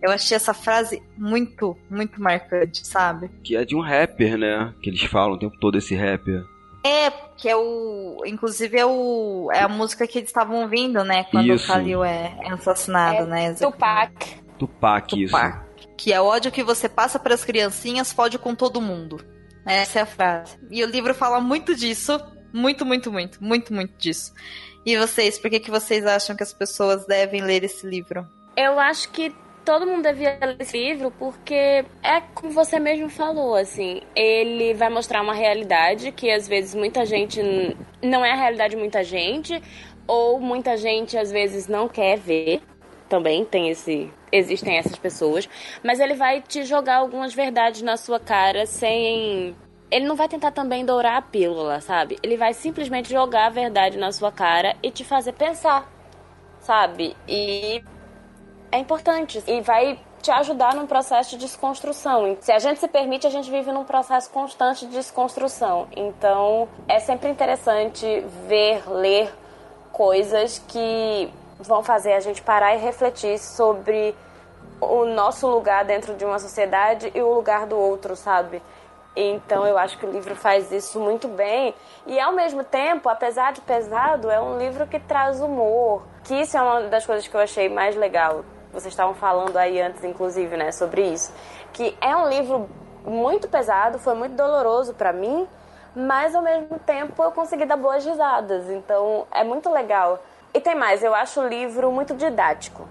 Eu 0.00 0.10
achei 0.10 0.34
essa 0.34 0.54
frase 0.54 1.02
muito, 1.14 1.76
muito 1.90 2.18
marcante, 2.18 2.86
sabe? 2.86 3.30
Que 3.44 3.56
é 3.56 3.66
de 3.66 3.76
um 3.76 3.82
rapper, 3.82 4.38
né? 4.38 4.72
Que 4.82 4.88
eles 4.88 5.02
falam 5.02 5.34
o 5.34 5.38
tempo 5.38 5.58
todo 5.60 5.76
esse 5.76 5.94
rapper. 5.94 6.42
É, 6.82 7.10
que 7.36 7.48
é 7.48 7.54
o. 7.54 8.22
Inclusive 8.24 8.78
é 8.78 8.86
o. 8.86 9.50
É 9.52 9.60
a 9.60 9.68
música 9.68 10.06
que 10.06 10.18
eles 10.18 10.30
estavam 10.30 10.62
ouvindo, 10.62 11.04
né? 11.04 11.24
Quando 11.24 11.52
Isso. 11.52 11.70
o 11.70 11.74
Khalil 11.74 12.02
é, 12.02 12.34
é 12.42 12.52
assassinado, 12.52 13.24
É 13.24 13.26
né? 13.26 13.54
Tupac. 13.54 14.39
Tupac, 14.60 15.20
isso. 15.20 15.32
Tupac. 15.32 15.70
Que 15.96 16.12
é 16.12 16.20
ódio 16.20 16.52
que 16.52 16.62
você 16.62 16.88
passa 16.88 17.18
para 17.18 17.34
as 17.34 17.44
criancinhas, 17.44 18.12
fode 18.12 18.38
com 18.38 18.54
todo 18.54 18.80
mundo. 18.80 19.24
Essa 19.66 20.00
é 20.00 20.02
a 20.02 20.06
frase. 20.06 20.58
E 20.70 20.84
o 20.84 20.86
livro 20.86 21.14
fala 21.14 21.40
muito 21.40 21.74
disso. 21.74 22.20
Muito, 22.52 22.84
muito, 22.84 23.10
muito. 23.10 23.42
Muito, 23.42 23.72
muito 23.72 23.96
disso. 23.96 24.32
E 24.84 24.96
vocês, 24.96 25.38
por 25.38 25.50
que, 25.50 25.60
que 25.60 25.70
vocês 25.70 26.06
acham 26.06 26.36
que 26.36 26.42
as 26.42 26.52
pessoas 26.52 27.06
devem 27.06 27.42
ler 27.42 27.64
esse 27.64 27.86
livro? 27.86 28.26
Eu 28.56 28.78
acho 28.78 29.10
que 29.10 29.34
todo 29.64 29.86
mundo 29.86 30.02
devia 30.02 30.38
ler 30.40 30.56
esse 30.58 30.76
livro 30.76 31.10
porque 31.12 31.84
é 32.02 32.20
como 32.34 32.50
você 32.50 32.78
mesmo 32.78 33.08
falou, 33.08 33.54
assim, 33.54 34.00
ele 34.16 34.74
vai 34.74 34.88
mostrar 34.88 35.22
uma 35.22 35.34
realidade 35.34 36.12
que 36.12 36.30
às 36.30 36.48
vezes 36.48 36.74
muita 36.74 37.04
gente 37.04 37.40
não 38.02 38.24
é 38.24 38.32
a 38.32 38.36
realidade 38.36 38.74
de 38.74 38.80
muita 38.80 39.04
gente 39.04 39.62
ou 40.06 40.40
muita 40.40 40.76
gente 40.76 41.16
às 41.16 41.30
vezes 41.30 41.68
não 41.68 41.88
quer 41.88 42.18
ver. 42.18 42.62
Também 43.10 43.44
tem 43.44 43.68
esse 43.68 44.10
existem 44.32 44.78
essas 44.78 44.96
pessoas, 44.96 45.48
mas 45.82 45.98
ele 45.98 46.14
vai 46.14 46.40
te 46.40 46.62
jogar 46.62 46.98
algumas 46.98 47.34
verdades 47.34 47.82
na 47.82 47.96
sua 47.96 48.20
cara 48.20 48.64
sem 48.64 49.56
ele 49.90 50.06
não 50.06 50.14
vai 50.14 50.28
tentar 50.28 50.52
também 50.52 50.84
dourar 50.86 51.16
a 51.16 51.22
pílula, 51.22 51.80
sabe? 51.80 52.16
Ele 52.22 52.36
vai 52.36 52.54
simplesmente 52.54 53.10
jogar 53.10 53.46
a 53.46 53.50
verdade 53.50 53.98
na 53.98 54.12
sua 54.12 54.30
cara 54.30 54.76
e 54.80 54.92
te 54.92 55.04
fazer 55.04 55.32
pensar, 55.32 55.90
sabe? 56.60 57.16
E 57.26 57.82
é 58.70 58.78
importante 58.78 59.42
e 59.44 59.60
vai 59.60 59.98
te 60.22 60.30
ajudar 60.30 60.76
num 60.76 60.86
processo 60.86 61.30
de 61.30 61.38
desconstrução. 61.38 62.36
Se 62.40 62.52
a 62.52 62.60
gente 62.60 62.78
se 62.78 62.86
permite, 62.86 63.26
a 63.26 63.30
gente 63.30 63.50
vive 63.50 63.72
num 63.72 63.82
processo 63.82 64.30
constante 64.30 64.86
de 64.86 64.92
desconstrução. 64.92 65.88
Então, 65.96 66.68
é 66.86 67.00
sempre 67.00 67.28
interessante 67.28 68.06
ver, 68.46 68.88
ler 68.88 69.34
coisas 69.92 70.62
que 70.68 71.28
vão 71.62 71.82
fazer 71.82 72.12
a 72.14 72.20
gente 72.20 72.42
parar 72.42 72.74
e 72.74 72.78
refletir 72.78 73.38
sobre 73.38 74.14
o 74.80 75.04
nosso 75.04 75.46
lugar 75.46 75.84
dentro 75.84 76.14
de 76.14 76.24
uma 76.24 76.38
sociedade 76.38 77.10
e 77.14 77.20
o 77.20 77.32
lugar 77.32 77.66
do 77.66 77.76
outro, 77.76 78.16
sabe? 78.16 78.62
Então 79.14 79.66
eu 79.66 79.76
acho 79.76 79.98
que 79.98 80.06
o 80.06 80.10
livro 80.10 80.34
faz 80.36 80.70
isso 80.72 81.00
muito 81.00 81.28
bem. 81.28 81.74
E 82.06 82.18
ao 82.18 82.32
mesmo 82.32 82.62
tempo, 82.64 83.08
apesar 83.08 83.52
de 83.52 83.60
pesado, 83.60 84.30
é 84.30 84.40
um 84.40 84.56
livro 84.58 84.86
que 84.86 84.98
traz 85.00 85.40
humor. 85.40 86.02
Que 86.24 86.34
isso 86.40 86.56
é 86.56 86.62
uma 86.62 86.82
das 86.82 87.04
coisas 87.04 87.26
que 87.26 87.34
eu 87.34 87.40
achei 87.40 87.68
mais 87.68 87.96
legal. 87.96 88.44
Vocês 88.72 88.92
estavam 88.92 89.14
falando 89.14 89.56
aí 89.56 89.80
antes, 89.80 90.04
inclusive, 90.04 90.56
né, 90.56 90.70
sobre 90.70 91.02
isso. 91.02 91.34
Que 91.72 91.96
é 92.00 92.14
um 92.16 92.28
livro 92.28 92.68
muito 93.04 93.48
pesado, 93.48 93.98
foi 93.98 94.14
muito 94.14 94.34
doloroso 94.34 94.94
para 94.94 95.12
mim, 95.12 95.48
mas 95.94 96.34
ao 96.34 96.42
mesmo 96.42 96.78
tempo 96.78 97.20
eu 97.22 97.32
consegui 97.32 97.64
dar 97.64 97.76
boas 97.76 98.04
risadas. 98.04 98.70
Então 98.70 99.26
é 99.32 99.42
muito 99.42 99.70
legal. 99.70 100.20
E 100.52 100.60
tem 100.60 100.74
mais, 100.74 101.02
eu 101.02 101.14
acho 101.14 101.40
o 101.40 101.46
livro 101.46 101.92
muito 101.92 102.14
didático. 102.14 102.88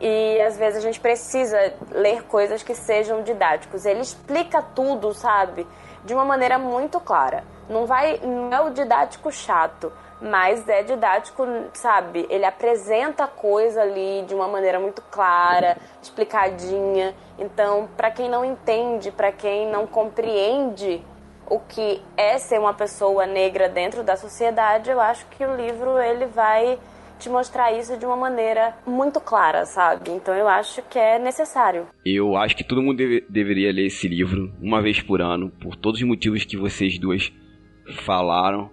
E 0.00 0.40
às 0.40 0.56
vezes 0.56 0.78
a 0.78 0.82
gente 0.82 1.00
precisa 1.00 1.74
ler 1.90 2.24
coisas 2.24 2.62
que 2.62 2.74
sejam 2.74 3.22
didáticos. 3.22 3.84
Ele 3.84 4.00
explica 4.00 4.62
tudo, 4.62 5.12
sabe? 5.14 5.66
De 6.04 6.14
uma 6.14 6.24
maneira 6.24 6.58
muito 6.58 6.98
clara. 7.00 7.44
Não 7.68 7.86
vai, 7.86 8.18
não 8.18 8.52
é 8.52 8.60
o 8.60 8.70
didático 8.70 9.30
chato, 9.30 9.92
mas 10.20 10.68
é 10.68 10.82
didático, 10.82 11.46
sabe? 11.72 12.26
Ele 12.28 12.44
apresenta 12.44 13.24
a 13.24 13.28
coisa 13.28 13.82
ali 13.82 14.22
de 14.26 14.34
uma 14.34 14.48
maneira 14.48 14.80
muito 14.80 15.02
clara, 15.10 15.76
explicadinha. 16.02 17.14
Então, 17.38 17.88
para 17.96 18.10
quem 18.10 18.28
não 18.28 18.44
entende, 18.44 19.10
para 19.10 19.32
quem 19.32 19.70
não 19.70 19.86
compreende 19.86 21.04
o 21.50 21.58
que 21.58 22.00
é 22.16 22.38
ser 22.38 22.60
uma 22.60 22.72
pessoa 22.72 23.26
negra 23.26 23.68
dentro 23.68 24.04
da 24.04 24.16
sociedade, 24.16 24.88
eu 24.88 25.00
acho 25.00 25.26
que 25.30 25.44
o 25.44 25.56
livro 25.56 25.98
ele 25.98 26.26
vai 26.26 26.78
te 27.18 27.28
mostrar 27.28 27.72
isso 27.72 27.98
de 27.98 28.06
uma 28.06 28.16
maneira 28.16 28.74
muito 28.86 29.20
clara, 29.20 29.66
sabe? 29.66 30.10
Então 30.10 30.32
eu 30.32 30.48
acho 30.48 30.80
que 30.88 30.98
é 30.98 31.18
necessário. 31.18 31.86
Eu 32.06 32.36
acho 32.36 32.56
que 32.56 32.64
todo 32.64 32.80
mundo 32.80 32.96
deve, 32.96 33.26
deveria 33.28 33.72
ler 33.72 33.86
esse 33.86 34.08
livro 34.08 34.54
uma 34.62 34.80
vez 34.80 35.02
por 35.02 35.20
ano, 35.20 35.50
por 35.60 35.76
todos 35.76 36.00
os 36.00 36.06
motivos 36.06 36.44
que 36.44 36.56
vocês 36.56 36.98
duas 36.98 37.30
falaram. 38.04 38.70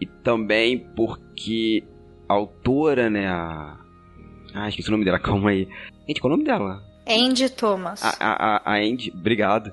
E 0.00 0.04
também 0.04 0.78
porque 0.78 1.84
a 2.28 2.34
autora, 2.34 3.08
né, 3.08 3.28
a... 3.28 3.78
Ah, 4.52 4.68
esqueci 4.68 4.88
o 4.88 4.92
nome 4.92 5.04
dela, 5.04 5.18
calma 5.22 5.50
aí. 5.50 5.68
Gente, 6.08 6.20
qual 6.20 6.32
é 6.32 6.34
o 6.34 6.36
nome 6.36 6.44
dela? 6.44 6.82
Andy 7.08 7.48
Thomas. 7.50 8.02
A, 8.02 8.16
a, 8.20 8.72
a 8.72 8.76
Andy, 8.78 9.12
obrigado. 9.16 9.72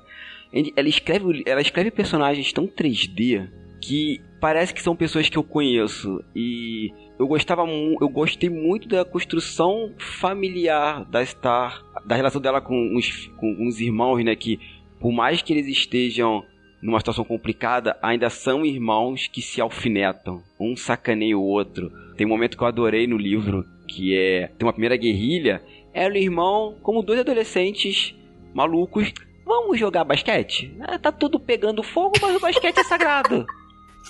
Ela 0.52 0.88
escreve, 0.88 1.42
ela 1.46 1.60
escreve 1.60 1.90
personagens 1.90 2.52
tão 2.52 2.66
3D 2.66 3.48
que 3.80 4.20
parece 4.40 4.72
que 4.72 4.82
são 4.82 4.96
pessoas 4.96 5.28
que 5.28 5.36
eu 5.36 5.42
conheço. 5.42 6.22
E 6.34 6.92
eu 7.18 7.26
gostava 7.26 7.62
eu 8.00 8.08
gostei 8.08 8.48
muito 8.48 8.88
da 8.88 9.04
construção 9.04 9.92
familiar 9.98 11.04
da 11.04 11.24
Star, 11.24 11.82
da 12.04 12.14
relação 12.14 12.40
dela 12.40 12.60
com 12.60 12.96
uns, 12.96 13.26
com 13.36 13.56
uns 13.60 13.80
irmãos, 13.80 14.24
né, 14.24 14.34
que 14.34 14.58
por 15.00 15.12
mais 15.12 15.42
que 15.42 15.52
eles 15.52 15.66
estejam 15.66 16.44
numa 16.80 16.98
situação 17.00 17.24
complicada, 17.24 17.96
ainda 18.00 18.30
são 18.30 18.64
irmãos 18.64 19.26
que 19.26 19.42
se 19.42 19.60
alfinetam. 19.60 20.42
Um 20.60 20.76
sacaneia 20.76 21.36
o 21.36 21.42
outro. 21.42 21.90
Tem 22.16 22.26
um 22.26 22.30
momento 22.30 22.56
que 22.56 22.62
eu 22.62 22.68
adorei 22.68 23.06
no 23.06 23.16
livro, 23.16 23.64
que 23.86 24.16
é. 24.16 24.48
Tem 24.58 24.66
uma 24.66 24.72
primeira 24.72 24.96
guerrilha. 24.96 25.62
Ela 25.92 26.16
e 26.16 26.20
o 26.20 26.22
irmão, 26.22 26.76
como 26.82 27.02
dois 27.02 27.18
adolescentes 27.18 28.14
malucos, 28.54 29.12
vamos 29.48 29.80
jogar 29.80 30.04
basquete? 30.04 30.76
Ah, 30.80 30.98
tá 30.98 31.10
tudo 31.10 31.40
pegando 31.40 31.82
fogo, 31.82 32.12
mas 32.20 32.36
o 32.36 32.40
basquete 32.40 32.78
é 32.78 32.84
sagrado. 32.84 33.46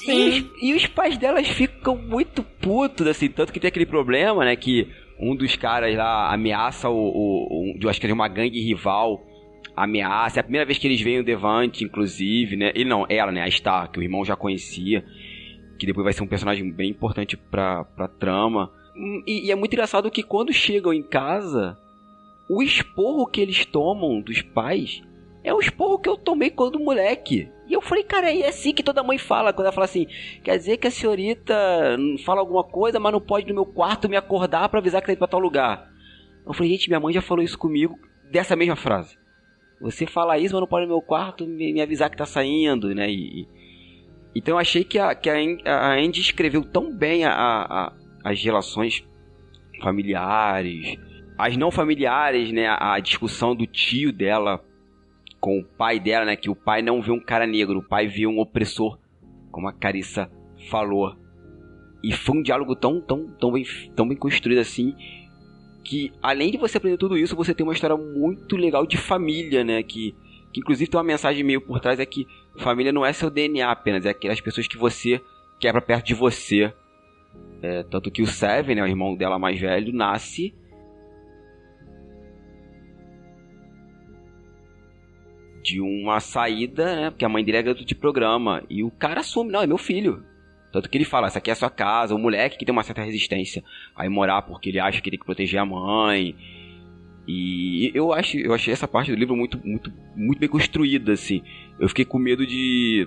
E, 0.06 0.46
e, 0.62 0.74
os 0.74 0.86
pais 0.86 1.18
delas 1.18 1.48
ficam 1.48 1.96
muito 1.96 2.44
putos, 2.44 3.04
assim, 3.08 3.28
tanto 3.28 3.52
que 3.52 3.58
tem 3.58 3.66
aquele 3.66 3.86
problema, 3.86 4.44
né, 4.44 4.54
que 4.54 4.86
um 5.18 5.34
dos 5.34 5.56
caras 5.56 5.96
lá 5.96 6.32
ameaça 6.32 6.88
o, 6.88 6.94
o, 6.94 7.74
o 7.82 7.88
acho 7.88 8.00
que 8.00 8.06
é 8.06 8.12
uma 8.12 8.28
gangue 8.28 8.60
rival 8.60 9.20
ameaça. 9.74 10.38
É 10.38 10.40
a 10.40 10.44
primeira 10.44 10.66
vez 10.66 10.78
que 10.78 10.86
eles 10.86 11.00
veem 11.00 11.20
o 11.20 11.24
Devante, 11.24 11.84
inclusive, 11.84 12.56
né? 12.56 12.72
Ele 12.74 12.88
não, 12.88 13.06
ela, 13.08 13.32
né? 13.32 13.42
A 13.42 13.50
Star, 13.50 13.90
que 13.90 13.98
o 13.98 14.02
irmão 14.02 14.24
já 14.24 14.36
conhecia. 14.36 15.04
Que 15.78 15.86
depois 15.86 16.04
vai 16.04 16.12
ser 16.12 16.22
um 16.22 16.28
personagem 16.28 16.70
bem 16.70 16.90
importante 16.90 17.36
pra, 17.36 17.84
pra 17.84 18.08
trama. 18.08 18.70
E, 19.26 19.46
e 19.46 19.50
é 19.50 19.54
muito 19.54 19.72
engraçado 19.72 20.10
que 20.10 20.22
quando 20.22 20.52
chegam 20.52 20.92
em 20.92 21.02
casa, 21.02 21.78
o 22.48 22.62
esporro 22.62 23.26
que 23.26 23.40
eles 23.40 23.64
tomam 23.64 24.20
dos 24.20 24.42
pais 24.42 25.02
é 25.48 25.54
o 25.54 25.60
esporro 25.60 25.98
que 25.98 26.08
eu 26.08 26.16
tomei 26.16 26.50
quando 26.50 26.78
moleque. 26.78 27.50
E 27.66 27.72
eu 27.72 27.80
falei, 27.80 28.04
cara, 28.04 28.30
é 28.30 28.48
assim 28.48 28.72
que 28.72 28.82
toda 28.82 29.02
mãe 29.02 29.16
fala, 29.16 29.52
quando 29.52 29.66
ela 29.66 29.74
fala 29.74 29.86
assim, 29.86 30.06
quer 30.42 30.56
dizer 30.58 30.76
que 30.76 30.86
a 30.86 30.90
senhorita 30.90 31.54
fala 32.24 32.40
alguma 32.40 32.62
coisa, 32.62 33.00
mas 33.00 33.12
não 33.12 33.20
pode 33.20 33.46
no 33.46 33.54
meu 33.54 33.64
quarto 33.64 34.08
me 34.08 34.16
acordar 34.16 34.68
para 34.68 34.78
avisar 34.78 35.00
que 35.00 35.06
tá 35.06 35.12
indo 35.12 35.18
pra 35.18 35.26
tal 35.26 35.40
lugar. 35.40 35.90
Eu 36.46 36.52
falei, 36.52 36.70
gente, 36.72 36.88
minha 36.88 37.00
mãe 37.00 37.14
já 37.14 37.22
falou 37.22 37.42
isso 37.42 37.58
comigo, 37.58 37.98
dessa 38.30 38.54
mesma 38.54 38.76
frase. 38.76 39.18
Você 39.80 40.06
fala 40.06 40.38
isso, 40.38 40.54
mas 40.54 40.60
não 40.60 40.68
pode 40.68 40.86
no 40.86 40.92
meu 40.92 41.02
quarto 41.02 41.46
me, 41.46 41.72
me 41.72 41.80
avisar 41.80 42.10
que 42.10 42.16
tá 42.16 42.26
saindo, 42.26 42.94
né? 42.94 43.10
E, 43.10 43.48
então 44.34 44.54
eu 44.54 44.58
achei 44.58 44.84
que 44.84 44.98
a, 44.98 45.14
que 45.14 45.30
a 45.30 45.94
Andy 45.94 46.20
escreveu 46.20 46.62
tão 46.62 46.94
bem 46.94 47.24
a, 47.24 47.32
a, 47.32 47.92
as 48.22 48.42
relações 48.42 49.02
familiares, 49.80 50.96
as 51.38 51.56
não 51.56 51.70
familiares, 51.70 52.52
né? 52.52 52.66
A 52.68 52.98
discussão 53.00 53.54
do 53.54 53.66
tio 53.66 54.12
dela 54.12 54.62
com 55.40 55.58
o 55.58 55.64
pai 55.64 56.00
dela, 56.00 56.24
né? 56.24 56.36
Que 56.36 56.50
o 56.50 56.56
pai 56.56 56.82
não 56.82 57.00
vê 57.00 57.10
um 57.10 57.20
cara 57.20 57.46
negro, 57.46 57.78
o 57.78 57.82
pai 57.82 58.06
vê 58.06 58.26
um 58.26 58.38
opressor, 58.38 58.98
como 59.50 59.68
a 59.68 59.72
Carissa 59.72 60.30
falou. 60.70 61.16
E 62.02 62.12
foi 62.12 62.38
um 62.38 62.42
diálogo 62.42 62.76
tão, 62.76 63.00
tão, 63.00 63.28
tão, 63.38 63.52
bem, 63.52 63.64
tão 63.94 64.06
bem 64.06 64.16
construído 64.16 64.58
assim 64.58 64.94
que 65.88 66.12
além 66.22 66.50
de 66.50 66.58
você 66.58 66.76
aprender 66.76 66.98
tudo 66.98 67.16
isso, 67.16 67.34
você 67.34 67.54
tem 67.54 67.64
uma 67.64 67.72
história 67.72 67.96
muito 67.96 68.56
legal 68.58 68.86
de 68.86 68.98
família, 68.98 69.64
né? 69.64 69.82
Que, 69.82 70.14
que 70.52 70.60
inclusive 70.60 70.90
tem 70.90 70.98
uma 70.98 71.04
mensagem 71.04 71.42
meio 71.42 71.62
por 71.62 71.80
trás, 71.80 71.98
é 71.98 72.04
que 72.04 72.26
família 72.58 72.92
não 72.92 73.06
é 73.06 73.12
seu 73.14 73.30
DNA 73.30 73.70
apenas, 73.70 74.04
é 74.04 74.10
aquelas 74.10 74.38
pessoas 74.38 74.68
que 74.68 74.76
você 74.76 75.18
quer 75.58 75.72
pra 75.72 75.80
perto 75.80 76.04
de 76.04 76.14
você. 76.14 76.70
É, 77.62 77.82
tanto 77.84 78.10
que 78.10 78.20
o 78.20 78.26
Seven, 78.26 78.76
né, 78.76 78.82
o 78.82 78.86
irmão 78.86 79.16
dela 79.16 79.38
mais 79.38 79.58
velho, 79.58 79.90
nasce 79.90 80.54
de 85.68 85.80
uma 85.80 86.20
saída, 86.20 86.96
né? 86.96 87.10
Porque 87.10 87.24
a 87.24 87.28
mãe 87.28 87.44
dele 87.44 87.58
é 87.58 87.62
garota 87.62 87.84
de 87.84 87.94
programa. 87.94 88.62
E 88.68 88.82
o 88.82 88.90
cara 88.90 89.20
assume, 89.20 89.52
não, 89.52 89.62
é 89.62 89.66
meu 89.66 89.78
filho. 89.78 90.24
Tanto 90.72 90.88
que 90.88 90.98
ele 90.98 91.04
fala, 91.04 91.26
essa 91.26 91.38
aqui 91.38 91.50
é 91.50 91.52
a 91.52 91.56
sua 91.56 91.70
casa, 91.70 92.14
o 92.14 92.18
moleque 92.18 92.58
que 92.58 92.64
tem 92.64 92.72
uma 92.72 92.82
certa 92.82 93.02
resistência 93.02 93.62
a 93.96 94.08
morar 94.08 94.42
porque 94.42 94.68
ele 94.68 94.78
acha 94.78 95.00
que 95.00 95.10
tem 95.10 95.18
que 95.18 95.24
proteger 95.24 95.60
a 95.60 95.66
mãe. 95.66 96.34
E 97.26 97.90
eu 97.94 98.12
acho, 98.12 98.38
eu 98.38 98.54
achei 98.54 98.72
essa 98.72 98.88
parte 98.88 99.10
do 99.10 99.16
livro 99.16 99.36
muito, 99.36 99.58
muito, 99.64 99.92
muito 100.16 100.38
bem 100.38 100.48
construída, 100.48 101.12
assim. 101.12 101.42
Eu 101.78 101.88
fiquei 101.88 102.04
com 102.04 102.18
medo 102.18 102.46
de, 102.46 103.06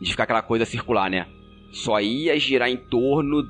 de 0.00 0.10
ficar 0.10 0.24
aquela 0.24 0.42
coisa 0.42 0.64
circular, 0.64 1.10
né? 1.10 1.26
Só 1.72 2.00
ia 2.00 2.38
girar 2.38 2.70
em 2.70 2.76
torno 2.76 3.46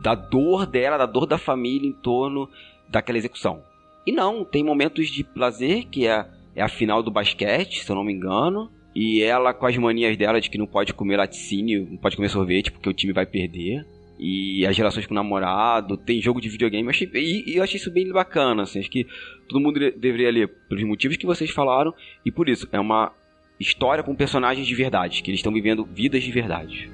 da 0.00 0.14
dor 0.14 0.66
dela, 0.66 0.96
da 0.96 1.06
dor 1.06 1.26
da 1.26 1.38
família, 1.38 1.88
em 1.88 1.92
torno 1.92 2.48
daquela 2.88 3.18
execução. 3.18 3.62
E 4.06 4.12
não, 4.12 4.44
tem 4.44 4.64
momentos 4.64 5.08
de 5.08 5.22
prazer, 5.22 5.84
que 5.84 6.06
é, 6.06 6.26
é 6.58 6.62
a 6.62 6.68
final 6.68 7.02
do 7.02 7.10
basquete, 7.10 7.84
se 7.84 7.90
eu 7.90 7.96
não 7.96 8.04
me 8.04 8.12
engano. 8.12 8.70
E 8.94 9.22
ela 9.22 9.54
com 9.54 9.64
as 9.64 9.76
manias 9.76 10.16
dela 10.16 10.40
de 10.40 10.50
que 10.50 10.58
não 10.58 10.66
pode 10.66 10.92
comer 10.92 11.16
laticínio, 11.16 11.86
não 11.88 11.98
pode 11.98 12.16
comer 12.16 12.28
sorvete 12.28 12.72
porque 12.72 12.88
o 12.88 12.92
time 12.92 13.12
vai 13.12 13.24
perder. 13.24 13.86
E 14.18 14.66
as 14.66 14.76
relações 14.76 15.06
com 15.06 15.12
o 15.12 15.14
namorado, 15.14 15.96
tem 15.96 16.20
jogo 16.20 16.40
de 16.40 16.48
videogame. 16.48 16.82
Eu 16.82 16.90
achei, 16.90 17.08
e, 17.14 17.52
e 17.52 17.56
eu 17.56 17.62
achei 17.62 17.76
isso 17.76 17.92
bem 17.92 18.10
bacana, 18.10 18.64
assim. 18.64 18.80
Acho 18.80 18.90
que 18.90 19.06
todo 19.48 19.60
mundo 19.60 19.78
deveria 19.78 20.32
ler 20.32 20.48
pelos 20.68 20.82
motivos 20.82 21.16
que 21.16 21.26
vocês 21.26 21.50
falaram. 21.50 21.94
E 22.26 22.32
por 22.32 22.48
isso, 22.48 22.68
é 22.72 22.80
uma 22.80 23.12
história 23.60 24.02
com 24.02 24.16
personagens 24.16 24.66
de 24.66 24.74
verdade, 24.74 25.22
que 25.22 25.30
eles 25.30 25.38
estão 25.38 25.52
vivendo 25.52 25.84
vidas 25.84 26.24
de 26.24 26.32
verdade. 26.32 26.90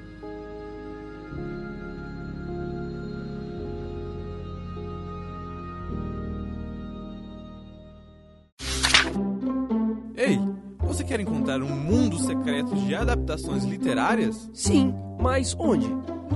Quer 11.15 11.21
encontrar 11.21 11.61
um 11.61 11.69
mundo 11.69 12.19
secreto 12.19 12.75
de 12.75 12.93
adaptações 12.93 13.63
literárias? 13.63 14.49
Sim, 14.53 14.93
mas 15.17 15.55
onde? 15.57 15.87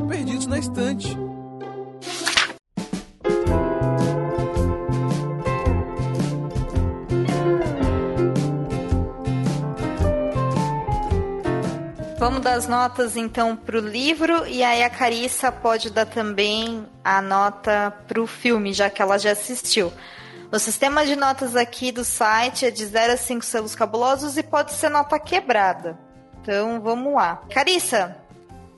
Perdidos 0.08 0.48
na 0.48 0.58
Estante. 0.58 1.18
Vamos 12.18 12.42
dar 12.42 12.54
as 12.54 12.68
notas 12.68 13.18
então 13.18 13.58
pro 13.58 13.80
livro 13.80 14.48
e 14.48 14.64
aí 14.64 14.82
a 14.82 14.90
Carissa 14.90 15.52
pode 15.52 15.90
dar 15.90 16.06
também 16.06 16.86
a 17.04 17.22
nota 17.22 17.92
pro 18.08 18.26
filme, 18.26 18.72
já 18.72 18.90
que 18.90 19.02
ela 19.02 19.18
já 19.18 19.32
assistiu. 19.32 19.92
O 20.52 20.58
sistema 20.58 21.06
de 21.06 21.16
notas 21.16 21.56
aqui 21.56 21.92
do 21.92 22.04
site 22.04 22.66
é 22.66 22.72
de 22.72 22.84
0 22.84 23.14
a 23.14 23.18
5 23.18 23.46
selos 23.46 23.76
cabulosos 23.76 24.36
e 24.36 24.42
pode 24.42 24.72
ser 24.72 24.90
nota 24.90 25.20
quebrada. 25.20 25.96
Então 26.42 26.82
vamos 26.82 27.14
lá. 27.14 27.44
Carissa, 27.52 28.18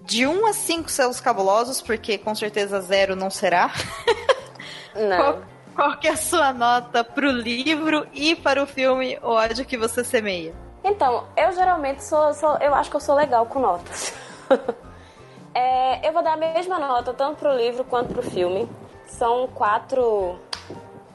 de 0.04 0.28
1 0.28 0.48
a 0.48 0.52
5 0.52 0.90
selos 0.90 1.22
cabulosos, 1.22 1.82
porque 1.82 2.18
com 2.18 2.36
certeza 2.36 2.82
zero 2.82 3.16
não 3.16 3.30
será. 3.30 3.72
Não. 4.94 5.18
Qual, 5.18 5.42
qual 5.74 5.98
que 5.98 6.08
é 6.10 6.12
a 6.12 6.18
sua 6.18 6.52
nota 6.52 7.02
pro 7.02 7.32
livro 7.32 8.06
e 8.12 8.36
para 8.36 8.62
o 8.62 8.68
filme 8.68 9.18
O 9.24 9.30
ódio 9.30 9.64
que 9.64 9.78
você 9.78 10.04
semeia? 10.04 10.54
Então, 10.84 11.26
eu 11.38 11.54
geralmente 11.54 12.04
sou, 12.04 12.34
sou 12.34 12.58
eu 12.58 12.76
acho 12.76 12.90
que 12.90 12.98
eu 12.98 13.00
sou 13.00 13.16
legal 13.16 13.46
com 13.46 13.62
notas. 13.62 14.14
é, 15.56 16.06
eu 16.06 16.12
vou 16.12 16.22
dar 16.22 16.34
a 16.34 16.38
mesma 16.38 16.78
nota 16.78 17.14
tanto 17.14 17.38
pro 17.38 17.56
livro 17.56 17.86
quanto 17.86 18.14
pro 18.14 18.22
filme. 18.22 18.70
São 19.08 19.48
quatro 19.48 20.38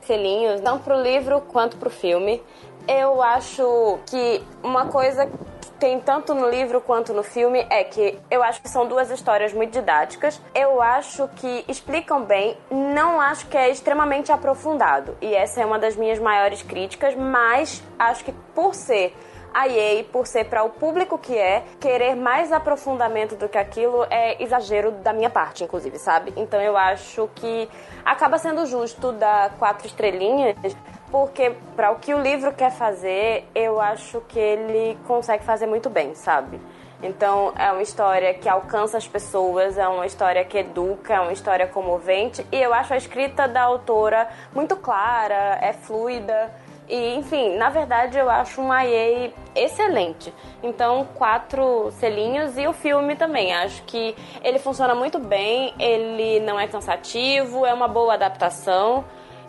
selinhos, 0.07 0.61
tanto 0.61 0.85
pro 0.85 1.01
livro 1.01 1.41
quanto 1.41 1.77
pro 1.77 1.91
filme. 1.91 2.43
Eu 2.89 3.21
acho 3.21 3.99
que 4.07 4.43
uma 4.63 4.87
coisa 4.87 5.27
que 5.27 5.71
tem 5.79 6.01
tanto 6.01 6.35
no 6.35 6.49
livro 6.49 6.81
quanto 6.81 7.13
no 7.13 7.23
filme 7.23 7.67
é 7.69 7.85
que 7.85 8.19
eu 8.31 8.43
acho 8.43 8.63
que 8.63 8.69
são 8.69 8.87
duas 8.87 9.11
histórias 9.11 9.53
muito 9.53 9.73
didáticas. 9.73 10.41
Eu 10.55 10.81
acho 10.81 11.29
que 11.37 11.65
explicam 11.69 12.23
bem, 12.23 12.57
não 12.71 13.21
acho 13.21 13.47
que 13.49 13.57
é 13.57 13.69
extremamente 13.69 14.33
aprofundado. 14.33 15.17
E 15.21 15.35
essa 15.35 15.61
é 15.61 15.67
uma 15.67 15.79
das 15.79 15.97
minhas 15.97 16.19
maiores 16.19 16.63
críticas, 16.63 17.15
mas 17.15 17.83
acho 17.99 18.25
que 18.25 18.33
por 18.55 18.75
ser 18.75 19.15
a 19.57 19.67
EA, 19.67 20.05
por 20.05 20.27
ser 20.27 20.45
para 20.45 20.63
o 20.63 20.69
público 20.69 21.17
que 21.17 21.35
é, 21.35 21.65
querer 21.81 22.15
mais 22.15 22.53
aprofundamento 22.53 23.37
do 23.37 23.49
que 23.49 23.57
aquilo 23.57 24.07
é 24.11 24.43
exagero 24.43 24.91
da 24.91 25.15
minha 25.15 25.31
parte, 25.31 25.65
inclusive, 25.65 25.99
sabe? 25.99 26.31
Então 26.37 26.61
eu 26.61 26.77
acho 26.77 27.27
que 27.35 27.67
acaba 28.05 28.37
sendo 28.37 28.67
justo 28.67 29.13
dar 29.13 29.57
quatro 29.57 29.87
estrelinhas, 29.87 30.77
porque 31.11 31.55
para 31.75 31.91
o 31.91 31.97
que 31.97 32.13
o 32.13 32.21
livro 32.21 32.53
quer 32.53 32.71
fazer, 32.71 33.49
eu 33.55 33.81
acho 33.81 34.21
que 34.29 34.39
ele 34.39 34.99
consegue 35.07 35.43
fazer 35.43 35.67
muito 35.67 35.89
bem, 35.89 36.15
sabe? 36.15 36.61
Então, 37.03 37.53
é 37.59 37.73
uma 37.73 37.83
história 37.83 38.35
que 38.35 38.49
alcança 38.49 38.99
as 38.99 39.09
pessoas, 39.09 39.79
é 39.79 39.89
uma 39.89 40.07
história 40.07 40.45
que 40.45 40.59
educa, 40.59 41.15
é 41.15 41.21
uma 41.21 41.33
história 41.33 41.67
comovente. 41.67 42.45
E 42.51 42.61
eu 42.61 42.73
acho 42.73 42.95
a 42.95 42.97
escrita 42.97 43.47
da 43.47 43.63
autora 43.63 44.29
muito 44.55 44.77
clara, 44.77 45.59
é 45.61 45.73
fluida. 45.73 46.51
E, 46.89 47.17
enfim, 47.17 47.57
na 47.57 47.69
verdade 47.69 48.17
eu 48.19 48.31
acho 48.31 48.61
uma 48.61 48.85
EA 48.85 49.31
excelente. 49.55 50.33
Então, 50.63 51.07
quatro 51.15 51.91
selinhos 51.93 52.57
e 52.57 52.67
o 52.67 52.73
filme 52.73 53.17
também. 53.17 53.55
Acho 53.55 53.83
que 53.85 54.15
ele 54.43 54.59
funciona 54.59 54.95
muito 54.95 55.19
bem, 55.19 55.75
ele 55.79 56.41
não 56.41 56.59
é 56.59 56.67
cansativo, 56.69 57.67
é 57.67 57.75
uma 57.75 57.89
boa 57.89 58.15
adaptação. 58.15 59.05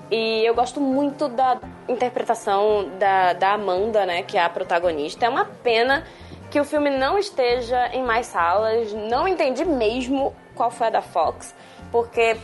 E 0.10 0.46
eu 0.46 0.56
gosto 0.56 0.80
muito 0.80 1.28
da 1.28 1.60
interpretação 1.88 2.90
da, 2.98 3.34
da 3.34 3.54
Amanda, 3.54 4.06
né, 4.06 4.24
que 4.24 4.38
é 4.38 4.44
a 4.44 4.50
protagonista. 4.50 5.26
É 5.26 5.30
uma 5.30 5.46
pena 5.46 6.06
que 6.50 6.60
o 6.60 6.64
filme 6.64 6.90
não 6.90 7.18
esteja 7.18 7.88
em 7.94 8.04
mais 8.04 8.28
salas. 8.28 8.94
Não 8.94 9.28
entendi 9.28 9.66
mesmo 9.66 10.34
qual 10.56 10.72
foi 10.72 10.88
a 10.88 10.90
da 10.90 11.02
Fox, 11.02 11.54
porque 11.92 12.38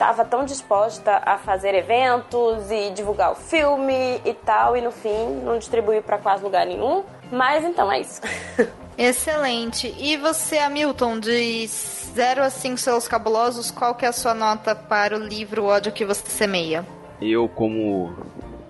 estava 0.00 0.24
tão 0.24 0.46
disposta 0.46 1.20
a 1.26 1.36
fazer 1.36 1.74
eventos 1.74 2.70
e 2.70 2.90
divulgar 2.90 3.32
o 3.32 3.34
filme 3.34 4.18
e 4.24 4.32
tal, 4.32 4.74
e 4.74 4.80
no 4.80 4.90
fim 4.90 5.42
não 5.44 5.58
distribuiu 5.58 6.02
para 6.02 6.16
quase 6.16 6.42
lugar 6.42 6.64
nenhum. 6.66 7.04
Mas 7.30 7.62
então 7.62 7.92
é 7.92 8.00
isso. 8.00 8.22
Excelente. 8.96 9.94
E 9.98 10.16
você, 10.16 10.58
Hamilton, 10.58 11.20
de 11.20 11.66
0 11.66 12.42
a 12.42 12.48
5 12.48 12.78
seus 12.78 13.06
cabulosos, 13.06 13.70
qual 13.70 13.94
que 13.94 14.06
é 14.06 14.08
a 14.08 14.12
sua 14.12 14.32
nota 14.32 14.74
para 14.74 15.16
o 15.16 15.20
livro 15.20 15.66
Ódio 15.66 15.92
que 15.92 16.04
você 16.04 16.26
semeia? 16.30 16.84
Eu, 17.20 17.46
como 17.46 18.14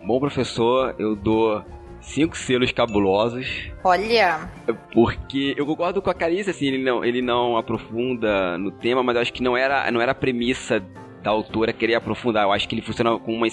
bom 0.05 0.19
professor, 0.19 0.97
eu 0.98 1.15
dou 1.15 1.65
cinco 2.01 2.36
selos 2.36 2.73
cabulosos. 2.73 3.70
Olha! 3.85 4.51
Porque 4.93 5.55
eu 5.57 5.65
concordo 5.65 6.02
com 6.02 6.11
a 6.11 6.15
Carice, 6.15 6.51
assim, 6.51 6.66
ele 6.66 6.82
não, 6.82 7.05
ele 7.05 7.23
não 7.23 7.57
aprofunda 7.57 8.59
no 8.59 8.73
tema, 8.73 9.02
mas 9.02 9.15
eu 9.15 9.23
acho 9.23 9.32
que 9.32 9.43
não 9.43 9.57
era, 9.57 9.89
não 9.93 10.01
era 10.01 10.12
a 10.12 10.15
premissa 10.15 10.82
da 11.22 11.30
autora 11.30 11.72
querer 11.72 11.94
aprofundar. 11.94 12.44
Eu 12.44 12.52
acho 12.52 12.68
que 12.68 12.74
ele 12.74 12.82
funciona 12.82 13.18
com 13.18 13.34
uma 13.34 13.47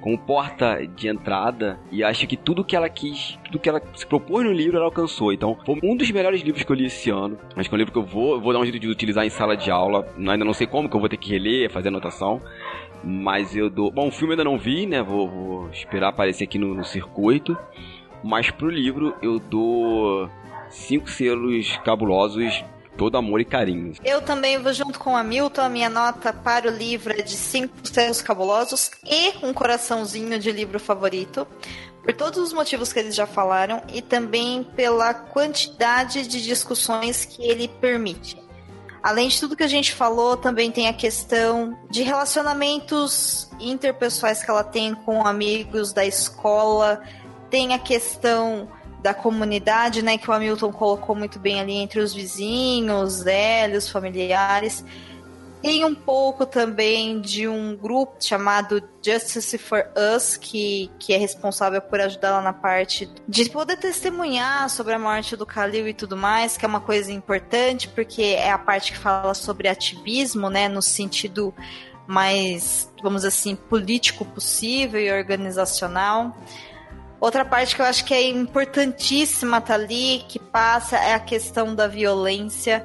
como 0.00 0.18
porta 0.18 0.86
de 0.86 1.08
entrada 1.08 1.80
e 1.90 2.04
acho 2.04 2.26
que 2.26 2.36
tudo 2.36 2.64
que 2.64 2.76
ela 2.76 2.88
quis, 2.88 3.38
tudo 3.44 3.58
que 3.58 3.68
ela 3.68 3.82
se 3.94 4.06
propôs 4.06 4.44
no 4.44 4.52
livro, 4.52 4.76
ela 4.76 4.86
alcançou. 4.86 5.32
Então, 5.32 5.58
foi 5.64 5.78
um 5.82 5.96
dos 5.96 6.10
melhores 6.10 6.42
livros 6.42 6.62
que 6.62 6.70
eu 6.70 6.76
li 6.76 6.86
esse 6.86 7.10
ano. 7.10 7.38
Acho 7.56 7.68
que 7.68 7.74
é 7.74 7.76
um 7.76 7.78
livro 7.78 7.92
que 7.92 7.98
eu 7.98 8.04
vou, 8.04 8.40
vou 8.40 8.52
dar 8.52 8.60
um 8.60 8.64
jeito 8.64 8.78
de 8.78 8.88
utilizar 8.88 9.24
em 9.24 9.30
sala 9.30 9.56
de 9.56 9.70
aula. 9.70 10.06
Ainda 10.16 10.44
não 10.44 10.52
sei 10.52 10.66
como, 10.66 10.88
que 10.88 10.94
eu 10.94 11.00
vou 11.00 11.08
ter 11.08 11.16
que 11.16 11.30
reler, 11.30 11.70
fazer 11.70 11.88
anotação. 11.88 12.40
Mas 13.02 13.56
eu 13.56 13.68
dou. 13.68 13.90
Bom, 13.90 14.08
o 14.08 14.10
filme 14.12 14.34
ainda 14.34 14.44
não 14.44 14.58
vi, 14.58 14.86
né? 14.86 15.02
Vou, 15.02 15.28
vou 15.28 15.70
esperar 15.70 16.08
aparecer 16.08 16.44
aqui 16.44 16.58
no, 16.58 16.74
no 16.74 16.84
circuito. 16.84 17.56
Mas 18.22 18.50
pro 18.50 18.68
livro 18.68 19.14
eu 19.22 19.38
dou 19.38 20.28
cinco 20.68 21.08
selos 21.10 21.76
cabulosos 21.78 22.64
todo 22.96 23.16
amor 23.16 23.40
e 23.40 23.44
carinho. 23.44 23.92
Eu 24.04 24.20
também 24.22 24.58
vou 24.58 24.72
junto 24.72 24.98
com 24.98 25.16
a 25.16 25.22
Milton. 25.22 25.62
A 25.62 25.68
minha 25.68 25.88
nota 25.88 26.32
para 26.32 26.68
o 26.68 26.74
livro 26.74 27.12
é 27.12 27.22
de 27.22 27.36
cinco 27.36 27.74
selos 27.84 28.22
cabulosos 28.22 28.90
e 29.04 29.32
um 29.44 29.52
coraçãozinho 29.52 30.38
de 30.38 30.50
livro 30.50 30.80
favorito. 30.80 31.46
Por 32.02 32.14
todos 32.14 32.38
os 32.38 32.52
motivos 32.52 32.92
que 32.92 33.00
eles 33.00 33.14
já 33.14 33.26
falaram 33.26 33.82
e 33.92 34.00
também 34.00 34.62
pela 34.62 35.12
quantidade 35.12 36.26
de 36.26 36.42
discussões 36.42 37.24
que 37.24 37.42
ele 37.42 37.68
permite. 37.68 38.40
Além 39.02 39.28
de 39.28 39.38
tudo 39.38 39.56
que 39.56 39.62
a 39.62 39.68
gente 39.68 39.92
falou, 39.92 40.36
também 40.36 40.70
tem 40.70 40.88
a 40.88 40.92
questão 40.92 41.78
de 41.90 42.02
relacionamentos 42.02 43.48
interpessoais 43.60 44.42
que 44.42 44.50
ela 44.50 44.64
tem 44.64 44.94
com 44.94 45.24
amigos 45.24 45.92
da 45.92 46.04
escola, 46.04 47.00
tem 47.48 47.72
a 47.72 47.78
questão 47.78 48.68
da 49.06 49.14
comunidade, 49.14 50.02
né, 50.02 50.18
que 50.18 50.28
o 50.28 50.32
Hamilton 50.32 50.72
colocou 50.72 51.14
muito 51.14 51.38
bem 51.38 51.60
ali 51.60 51.74
entre 51.74 52.00
os 52.00 52.12
vizinhos, 52.12 53.22
velhos, 53.22 53.88
familiares. 53.88 54.84
Tem 55.62 55.84
um 55.84 55.94
pouco 55.94 56.44
também 56.44 57.20
de 57.20 57.46
um 57.46 57.76
grupo 57.76 58.16
chamado 58.18 58.82
Justice 59.00 59.58
for 59.58 59.86
Us, 59.96 60.36
que, 60.36 60.90
que 60.98 61.14
é 61.14 61.18
responsável 61.18 61.80
por 61.80 62.00
ajudar 62.00 62.28
ela 62.28 62.42
na 62.42 62.52
parte 62.52 63.08
de 63.28 63.48
poder 63.48 63.76
testemunhar 63.76 64.68
sobre 64.70 64.94
a 64.94 64.98
morte 64.98 65.36
do 65.36 65.46
Khalil 65.46 65.86
e 65.86 65.94
tudo 65.94 66.16
mais, 66.16 66.56
que 66.56 66.64
é 66.64 66.68
uma 66.68 66.80
coisa 66.80 67.12
importante, 67.12 67.86
porque 67.86 68.22
é 68.22 68.50
a 68.50 68.58
parte 68.58 68.90
que 68.90 68.98
fala 68.98 69.34
sobre 69.34 69.68
ativismo, 69.68 70.50
né, 70.50 70.68
no 70.68 70.82
sentido 70.82 71.54
mais, 72.08 72.92
vamos 73.00 73.24
assim, 73.24 73.54
político 73.54 74.24
possível 74.24 75.00
e 75.00 75.12
organizacional. 75.12 76.36
Outra 77.20 77.44
parte 77.44 77.74
que 77.74 77.82
eu 77.82 77.86
acho 77.86 78.04
que 78.04 78.14
é 78.14 78.28
importantíssima 78.28 79.60
tá 79.60 79.74
ali, 79.74 80.24
que 80.28 80.38
passa, 80.38 80.96
é 80.96 81.14
a 81.14 81.20
questão 81.20 81.74
da 81.74 81.86
violência 81.86 82.84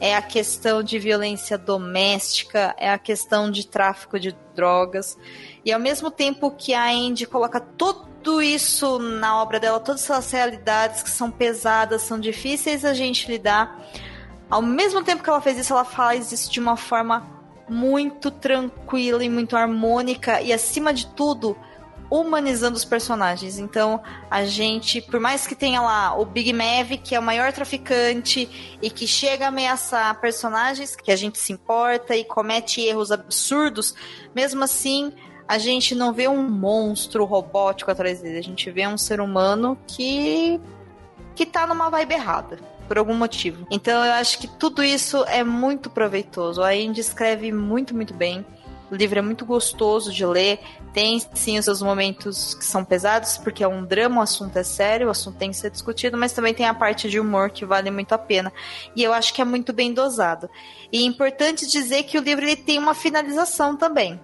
é 0.00 0.14
a 0.14 0.22
questão 0.22 0.82
de 0.82 0.98
violência 0.98 1.56
doméstica, 1.56 2.74
é 2.78 2.90
a 2.90 2.98
questão 2.98 3.50
de 3.50 3.66
tráfico 3.66 4.18
de 4.20 4.36
drogas. 4.54 5.16
E 5.64 5.72
ao 5.72 5.80
mesmo 5.80 6.10
tempo 6.10 6.50
que 6.50 6.74
a 6.74 6.90
Andy 6.90 7.26
coloca 7.26 7.60
tudo 7.60 8.42
isso 8.42 8.98
na 8.98 9.40
obra 9.40 9.58
dela, 9.58 9.80
todas 9.80 10.02
essas 10.02 10.30
realidades 10.30 11.02
que 11.02 11.10
são 11.10 11.30
pesadas, 11.30 12.02
são 12.02 12.20
difíceis 12.20 12.84
a 12.84 12.92
gente 12.92 13.30
lidar, 13.30 13.80
ao 14.50 14.62
mesmo 14.62 15.02
tempo 15.02 15.22
que 15.22 15.30
ela 15.30 15.40
fez 15.40 15.58
isso, 15.58 15.72
ela 15.72 15.84
faz 15.84 16.30
isso 16.30 16.50
de 16.50 16.60
uma 16.60 16.76
forma 16.76 17.26
muito 17.68 18.30
tranquila 18.30 19.24
e 19.24 19.28
muito 19.28 19.56
harmônica 19.56 20.40
e 20.40 20.52
acima 20.52 20.92
de 20.92 21.06
tudo, 21.08 21.56
humanizando 22.10 22.76
os 22.76 22.84
personagens. 22.84 23.58
Então, 23.58 24.00
a 24.30 24.44
gente, 24.44 25.00
por 25.00 25.20
mais 25.20 25.46
que 25.46 25.54
tenha 25.54 25.80
lá 25.80 26.18
o 26.18 26.24
Big 26.24 26.52
Mav, 26.52 26.92
que 27.02 27.14
é 27.14 27.18
o 27.18 27.22
maior 27.22 27.52
traficante 27.52 28.78
e 28.80 28.90
que 28.90 29.06
chega 29.06 29.46
a 29.46 29.48
ameaçar 29.48 30.20
personagens 30.20 30.94
que 30.94 31.10
a 31.10 31.16
gente 31.16 31.38
se 31.38 31.52
importa 31.52 32.14
e 32.14 32.24
comete 32.24 32.80
erros 32.80 33.10
absurdos, 33.10 33.94
mesmo 34.34 34.62
assim, 34.62 35.12
a 35.48 35.58
gente 35.58 35.94
não 35.94 36.12
vê 36.12 36.28
um 36.28 36.48
monstro 36.48 37.24
robótico 37.24 37.90
atrás 37.90 38.20
dele, 38.20 38.38
a 38.38 38.42
gente 38.42 38.70
vê 38.70 38.86
um 38.86 38.98
ser 38.98 39.20
humano 39.20 39.78
que 39.86 40.60
que 41.34 41.44
tá 41.44 41.66
numa 41.66 41.90
vibe 41.90 42.14
errada 42.14 42.58
por 42.88 42.96
algum 42.96 43.14
motivo. 43.14 43.66
Então 43.70 44.04
eu 44.04 44.12
acho 44.12 44.38
que 44.38 44.48
tudo 44.48 44.82
isso 44.82 45.22
é 45.24 45.44
muito 45.44 45.90
proveitoso. 45.90 46.62
A 46.62 46.70
Andy 46.70 47.00
escreve 47.00 47.52
muito, 47.52 47.94
muito 47.94 48.14
bem. 48.14 48.44
O 48.90 48.94
livro 48.94 49.18
é 49.18 49.22
muito 49.22 49.44
gostoso 49.44 50.12
de 50.12 50.24
ler. 50.24 50.60
Tem 50.92 51.18
sim 51.34 51.58
os 51.58 51.64
seus 51.64 51.82
momentos 51.82 52.54
que 52.54 52.64
são 52.64 52.84
pesados, 52.84 53.36
porque 53.38 53.64
é 53.64 53.68
um 53.68 53.84
drama, 53.84 54.20
o 54.20 54.22
assunto 54.22 54.56
é 54.56 54.62
sério, 54.62 55.08
o 55.08 55.10
assunto 55.10 55.38
tem 55.38 55.50
que 55.50 55.56
ser 55.56 55.70
discutido, 55.70 56.16
mas 56.16 56.32
também 56.32 56.54
tem 56.54 56.66
a 56.66 56.74
parte 56.74 57.08
de 57.08 57.18
humor 57.18 57.50
que 57.50 57.64
vale 57.64 57.90
muito 57.90 58.12
a 58.12 58.18
pena. 58.18 58.52
E 58.94 59.02
eu 59.02 59.12
acho 59.12 59.34
que 59.34 59.42
é 59.42 59.44
muito 59.44 59.72
bem 59.72 59.92
dosado. 59.92 60.48
E 60.92 60.98
é 60.98 61.06
importante 61.06 61.66
dizer 61.66 62.04
que 62.04 62.18
o 62.18 62.22
livro 62.22 62.44
ele 62.44 62.56
tem 62.56 62.78
uma 62.78 62.94
finalização 62.94 63.76
também. 63.76 64.20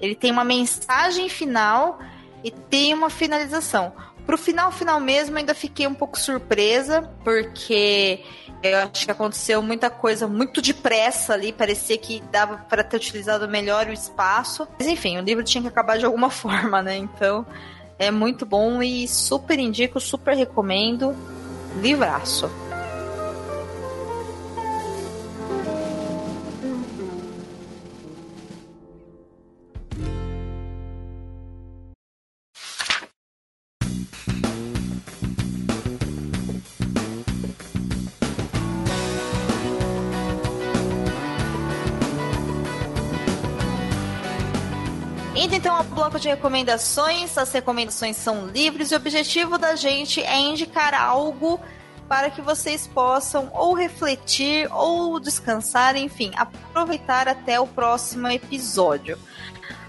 Ele 0.00 0.14
tem 0.14 0.30
uma 0.30 0.44
mensagem 0.44 1.28
final 1.28 1.98
e 2.42 2.50
tem 2.50 2.94
uma 2.94 3.10
finalização. 3.10 3.92
Pro 4.24 4.36
final, 4.36 4.70
final 4.70 5.00
mesmo, 5.00 5.38
ainda 5.38 5.54
fiquei 5.54 5.86
um 5.86 5.94
pouco 5.94 6.18
surpresa, 6.18 7.02
porque 7.24 8.22
eu 8.62 8.78
acho 8.78 9.04
que 9.04 9.10
aconteceu 9.10 9.62
muita 9.62 9.88
coisa 9.88 10.26
muito 10.26 10.60
depressa 10.60 11.34
ali, 11.34 11.52
parecia 11.52 11.96
que 11.96 12.22
dava 12.30 12.58
para 12.68 12.82
ter 12.82 12.96
utilizado 12.96 13.48
melhor 13.48 13.86
o 13.86 13.92
espaço. 13.92 14.66
Mas 14.78 14.88
enfim, 14.88 15.18
o 15.18 15.22
livro 15.22 15.44
tinha 15.44 15.62
que 15.62 15.68
acabar 15.68 15.98
de 15.98 16.04
alguma 16.04 16.30
forma, 16.30 16.82
né? 16.82 16.96
Então 16.96 17.46
é 17.98 18.10
muito 18.10 18.44
bom 18.44 18.82
e 18.82 19.06
super 19.06 19.58
indico, 19.58 20.00
super 20.00 20.36
recomendo. 20.36 21.14
Livraço. 21.80 22.50
Indo 45.38 45.54
então 45.54 45.76
ao 45.76 45.84
bloco 45.84 46.18
de 46.18 46.26
recomendações, 46.26 47.38
as 47.38 47.52
recomendações 47.52 48.16
são 48.16 48.48
livres 48.48 48.90
e 48.90 48.94
o 48.94 48.96
objetivo 48.96 49.56
da 49.56 49.76
gente 49.76 50.20
é 50.20 50.36
indicar 50.36 50.92
algo 50.92 51.60
para 52.08 52.28
que 52.28 52.42
vocês 52.42 52.88
possam 52.88 53.48
ou 53.54 53.72
refletir 53.72 54.68
ou 54.72 55.20
descansar, 55.20 55.94
enfim, 55.94 56.32
aproveitar 56.34 57.28
até 57.28 57.60
o 57.60 57.68
próximo 57.68 58.26
episódio. 58.26 59.16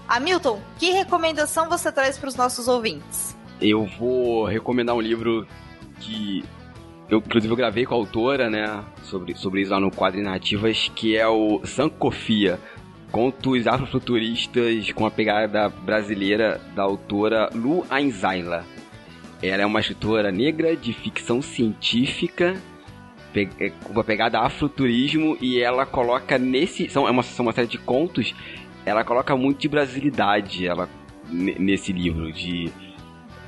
Hamilton, 0.06 0.62
que 0.78 0.92
recomendação 0.92 1.68
você 1.68 1.90
traz 1.90 2.16
para 2.16 2.28
os 2.28 2.36
nossos 2.36 2.68
ouvintes? 2.68 3.36
Eu 3.60 3.88
vou 3.98 4.44
recomendar 4.44 4.94
um 4.94 5.00
livro 5.00 5.48
que 5.98 6.44
eu, 7.08 7.18
inclusive, 7.18 7.56
gravei 7.56 7.84
com 7.84 7.94
a 7.94 7.98
autora, 7.98 8.48
né, 8.48 8.84
sobre, 9.02 9.34
sobre 9.34 9.62
isso 9.62 9.72
lá 9.72 9.80
no 9.80 9.90
quadro 9.90 10.22
Narrativas, 10.22 10.92
que 10.94 11.16
é 11.16 11.26
o 11.26 11.60
Sankofia, 11.64 12.60
contos 13.10 13.66
afrofuturistas 13.66 14.92
com 14.92 15.06
a 15.06 15.10
pegada 15.10 15.68
brasileira 15.68 16.60
da 16.74 16.82
autora 16.82 17.50
Lu 17.54 17.84
Ainzaila. 17.90 18.64
Ela 19.42 19.62
é 19.62 19.66
uma 19.66 19.80
escritora 19.80 20.30
negra 20.30 20.76
de 20.76 20.92
ficção 20.92 21.40
científica 21.40 22.54
é, 23.34 23.70
com 23.70 23.92
uma 23.92 24.04
pegada 24.04 24.40
afroturismo 24.40 25.36
e 25.40 25.60
ela 25.60 25.86
coloca 25.86 26.36
nesse 26.36 26.90
são 26.90 27.06
é 27.06 27.10
uma, 27.10 27.22
são 27.22 27.46
uma 27.46 27.52
série 27.52 27.68
de 27.68 27.78
contos 27.78 28.34
ela 28.84 29.04
coloca 29.04 29.36
muito 29.36 29.60
de 29.60 29.68
brasilidade 29.68 30.66
ela 30.66 30.88
nesse 31.30 31.92
livro 31.92 32.32
de 32.32 32.72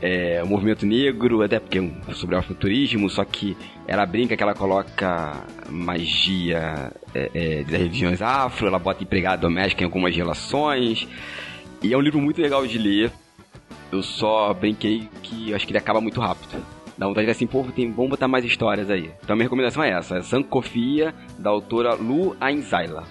é, 0.02 0.42
movimento 0.42 0.84
negro, 0.84 1.42
até 1.42 1.60
porque 1.60 1.78
é 1.78 2.14
sobre 2.14 2.34
o 2.34 2.42
futurismo, 2.42 3.08
só 3.08 3.24
que 3.24 3.56
ela 3.86 4.04
brinca 4.04 4.36
que 4.36 4.42
ela 4.42 4.54
coloca 4.54 5.44
magia 5.70 6.92
é, 7.14 7.30
é, 7.34 7.62
das 7.62 7.72
religiões 7.72 8.22
afro, 8.22 8.66
ela 8.66 8.78
bota 8.78 9.02
empregada 9.02 9.42
doméstica 9.42 9.82
em 9.82 9.86
algumas 9.86 10.14
relações. 10.14 11.06
E 11.82 11.92
é 11.92 11.96
um 11.96 12.00
livro 12.00 12.20
muito 12.20 12.40
legal 12.40 12.66
de 12.66 12.78
ler. 12.78 13.12
Eu 13.90 14.02
só 14.02 14.54
brinquei 14.54 15.08
que 15.22 15.54
acho 15.54 15.66
que 15.66 15.72
ele 15.72 15.78
acaba 15.78 16.00
muito 16.00 16.20
rápido. 16.20 16.64
Dá 16.96 17.06
vontade 17.06 17.26
de 17.26 17.32
assim, 17.32 17.46
pô, 17.46 17.64
tem, 17.74 17.90
vamos 17.90 18.10
botar 18.10 18.28
mais 18.28 18.44
histórias 18.44 18.90
aí. 18.90 19.10
Então 19.22 19.34
a 19.34 19.36
minha 19.36 19.44
recomendação 19.44 19.82
é 19.82 19.90
essa, 19.90 20.18
é 20.18 20.22
Sankofia, 20.22 21.14
da 21.38 21.50
autora 21.50 21.94
Lu 21.94 22.36
Ainzaila. 22.40 23.04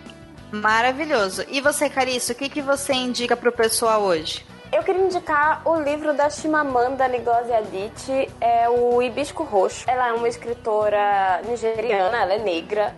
Maravilhoso. 0.51 1.45
E 1.49 1.61
você, 1.61 1.89
Cariço, 1.89 2.33
o 2.33 2.35
que, 2.35 2.49
que 2.49 2.61
você 2.61 2.93
indica 2.93 3.37
pro 3.37 3.51
pessoal 3.51 4.01
hoje? 4.01 4.45
Eu 4.71 4.83
queria 4.83 5.01
indicar 5.01 5.61
o 5.65 5.77
livro 5.81 6.13
da 6.13 6.29
Chimamanda 6.29 7.07
Ngozi 7.07 7.51
Adichie, 7.51 8.29
é 8.39 8.69
o 8.69 9.01
Hibisco 9.01 9.43
Roxo. 9.43 9.83
Ela 9.89 10.09
é 10.09 10.13
uma 10.13 10.29
escritora 10.29 11.41
nigeriana, 11.45 12.21
ela 12.21 12.33
é 12.35 12.39
negra 12.39 12.95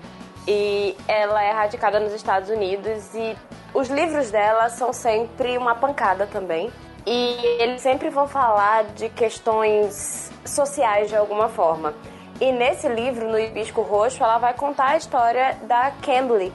e 0.47 0.95
ela 1.07 1.43
é 1.43 1.51
radicada 1.51 1.99
nos 1.99 2.13
Estados 2.13 2.49
Unidos 2.49 3.13
e 3.13 3.35
os 3.73 3.89
livros 3.89 4.31
dela 4.31 4.69
são 4.69 4.93
sempre 4.93 5.57
uma 5.57 5.75
pancada 5.75 6.27
também. 6.27 6.71
E 7.05 7.37
eles 7.59 7.81
sempre 7.81 8.09
vão 8.09 8.27
falar 8.27 8.85
de 8.95 9.09
questões 9.09 10.31
sociais 10.45 11.09
de 11.09 11.15
alguma 11.15 11.49
forma. 11.49 11.93
E 12.39 12.51
nesse 12.51 12.87
livro, 12.87 13.29
no 13.29 13.37
Hibisco 13.37 13.81
Roxo, 13.81 14.23
ela 14.23 14.37
vai 14.37 14.53
contar 14.53 14.91
a 14.91 14.97
história 14.97 15.57
da 15.63 15.91
Cambly, 16.01 16.53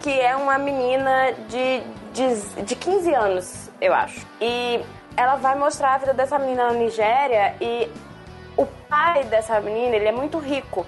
que 0.00 0.10
é 0.10 0.34
uma 0.34 0.58
menina 0.58 1.32
de, 1.48 1.82
de, 2.12 2.62
de 2.62 2.74
15 2.74 3.14
anos 3.14 3.70
eu 3.80 3.94
acho. 3.94 4.26
E 4.40 4.80
ela 5.16 5.36
vai 5.36 5.56
mostrar 5.56 5.94
a 5.94 5.98
vida 5.98 6.14
dessa 6.14 6.38
menina 6.38 6.66
na 6.66 6.72
Nigéria 6.72 7.54
e 7.60 7.90
o 8.56 8.66
pai 8.88 9.24
dessa 9.24 9.58
menina, 9.60 9.96
ele 9.96 10.08
é 10.08 10.12
muito 10.12 10.38
rico, 10.38 10.84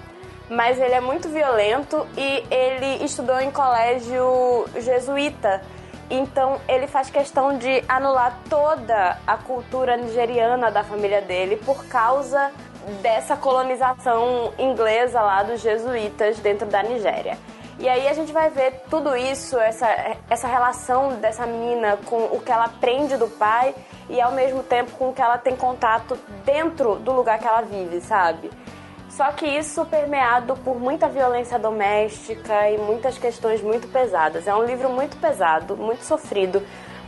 mas 0.49 0.79
ele 0.79 0.93
é 0.93 1.01
muito 1.01 1.29
violento 1.29 2.05
e 2.17 2.43
ele 2.51 3.03
estudou 3.03 3.39
em 3.39 3.51
colégio 3.51 4.65
jesuíta. 4.79 5.61
Então 6.09 6.59
ele 6.67 6.85
faz 6.87 7.09
questão 7.09 7.57
de 7.57 7.83
anular 7.87 8.37
toda 8.49 9.17
a 9.25 9.37
cultura 9.37 9.97
nigeriana 9.97 10.69
da 10.69 10.83
família 10.83 11.21
dele 11.21 11.57
por 11.57 11.85
causa 11.85 12.51
dessa 13.01 13.35
colonização 13.35 14.53
inglesa 14.59 15.21
lá 15.21 15.43
dos 15.43 15.61
jesuítas 15.61 16.39
dentro 16.39 16.67
da 16.67 16.83
Nigéria. 16.83 17.37
E 17.79 17.89
aí 17.89 18.07
a 18.07 18.13
gente 18.13 18.31
vai 18.31 18.49
ver 18.49 18.83
tudo 18.89 19.15
isso, 19.15 19.57
essa, 19.57 19.87
essa 20.29 20.47
relação 20.47 21.15
dessa 21.15 21.45
menina 21.45 21.97
com 22.05 22.25
o 22.25 22.39
que 22.39 22.51
ela 22.51 22.65
aprende 22.65 23.17
do 23.17 23.27
pai 23.27 23.73
e 24.09 24.21
ao 24.21 24.31
mesmo 24.31 24.61
tempo 24.61 24.91
com 24.91 25.09
o 25.09 25.13
que 25.13 25.21
ela 25.21 25.37
tem 25.37 25.55
contato 25.55 26.17
dentro 26.45 26.95
do 26.95 27.11
lugar 27.11 27.39
que 27.39 27.47
ela 27.47 27.61
vive, 27.61 27.99
sabe? 28.01 28.51
Só 29.15 29.31
que 29.31 29.45
isso 29.45 29.85
permeado 29.85 30.55
por 30.57 30.79
muita 30.79 31.07
violência 31.07 31.59
doméstica 31.59 32.69
e 32.71 32.79
muitas 32.79 33.15
questões 33.15 33.61
muito 33.61 33.87
pesadas. 33.87 34.47
É 34.47 34.55
um 34.55 34.63
livro 34.63 34.89
muito 34.89 35.17
pesado, 35.17 35.77
muito 35.77 36.03
sofrido, 36.03 36.63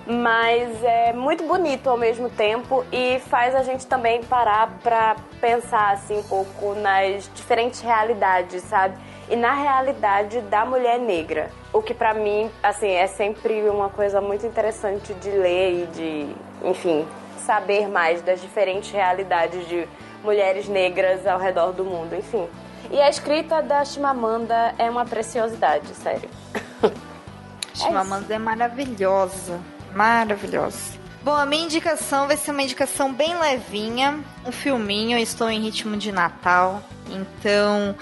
mas 0.05 0.83
é 0.83 1.13
muito 1.13 1.43
bonito 1.45 1.89
ao 1.89 1.97
mesmo 1.97 2.29
tempo 2.29 2.85
e 2.91 3.19
faz 3.21 3.55
a 3.55 3.63
gente 3.63 3.87
também 3.87 4.23
parar 4.23 4.77
para 4.83 5.15
pensar 5.41 5.93
assim 5.93 6.19
um 6.19 6.23
pouco 6.23 6.75
nas 6.75 7.27
diferentes 7.33 7.81
realidades, 7.81 8.61
sabe? 8.63 8.95
e 9.27 9.35
na 9.35 9.53
realidade 9.53 10.39
da 10.41 10.63
mulher 10.63 10.99
negra. 10.99 11.49
O 11.73 11.81
que 11.81 11.95
para 11.95 12.13
mim, 12.13 12.51
assim, 12.61 12.91
é 12.91 13.07
sempre 13.07 13.67
uma 13.67 13.89
coisa 13.89 14.21
muito 14.21 14.45
interessante 14.45 15.11
de 15.15 15.31
ler 15.31 15.83
e 15.83 15.87
de, 15.87 16.35
enfim, 16.69 17.07
saber 17.39 17.87
mais 17.87 18.21
das 18.21 18.39
diferentes 18.39 18.91
realidades 18.91 19.67
de 19.67 19.87
mulheres 20.25 20.67
negras 20.67 21.25
ao 21.25 21.39
redor 21.39 21.71
do 21.71 21.85
mundo, 21.85 22.15
enfim. 22.15 22.47
E 22.91 22.99
a 22.99 23.09
escrita 23.09 23.61
da 23.61 23.85
Chimamanda 23.85 24.75
é 24.77 24.89
uma 24.89 25.05
preciosidade, 25.05 25.87
sério. 25.95 26.29
Chimamanda 27.73 28.33
é, 28.33 28.35
é 28.35 28.39
maravilhosa, 28.39 29.59
maravilhosa. 29.93 31.05
Bom, 31.23 31.33
a 31.33 31.45
minha 31.45 31.65
indicação 31.65 32.27
vai 32.27 32.37
ser 32.37 32.51
uma 32.51 32.61
indicação 32.61 33.11
bem 33.11 33.37
levinha, 33.39 34.19
um 34.45 34.51
filminho, 34.51 35.17
estou 35.17 35.49
em 35.49 35.61
ritmo 35.61 35.97
de 35.97 36.11
Natal, 36.11 36.83
então 37.09 37.95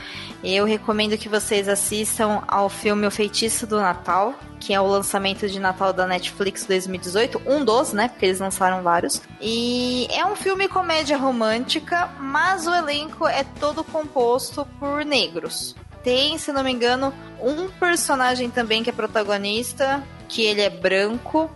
eu 0.44 0.66
recomendo 0.66 1.18
que 1.18 1.30
vocês 1.30 1.68
assistam 1.68 2.44
ao 2.48 2.70
filme 2.70 3.08
O 3.08 3.12
Feitiço 3.12 3.66
do 3.66 3.80
Natal, 3.80 4.34
que 4.60 4.74
é 4.74 4.80
o 4.80 4.88
lançamento 4.88 5.48
de 5.48 5.60
Natal 5.60 5.94
da 5.94 6.08
Netflix 6.08 6.66
2018, 6.66 7.42
um 7.46 7.64
dos, 7.64 7.94
né, 7.94 8.08
porque 8.08 8.26
eles 8.26 8.40
lançaram 8.40 8.82
vários. 8.82 9.22
E 9.42 10.08
é 10.12 10.26
um 10.26 10.36
filme 10.36 10.68
comédia 10.68 11.18
romântica, 11.18 12.10
mas 12.20 12.68
o 12.68 12.74
elenco 12.74 13.28
é 13.28 13.44
todo 13.60 13.84
composto 13.84 14.66
por 14.80 15.04
negros. 15.06 15.76
Tem, 16.04 16.38
se 16.38 16.52
não 16.52 16.64
me 16.64 16.72
engano, 16.72 17.14
um 17.42 17.70
personagem 17.70 18.50
também 18.50 18.84
que 18.84 18.90
é 18.90 18.94
protagonista, 18.94 20.04
que 20.28 20.42
ele 20.42 20.62
é 20.62 20.70
branco, 20.70 21.50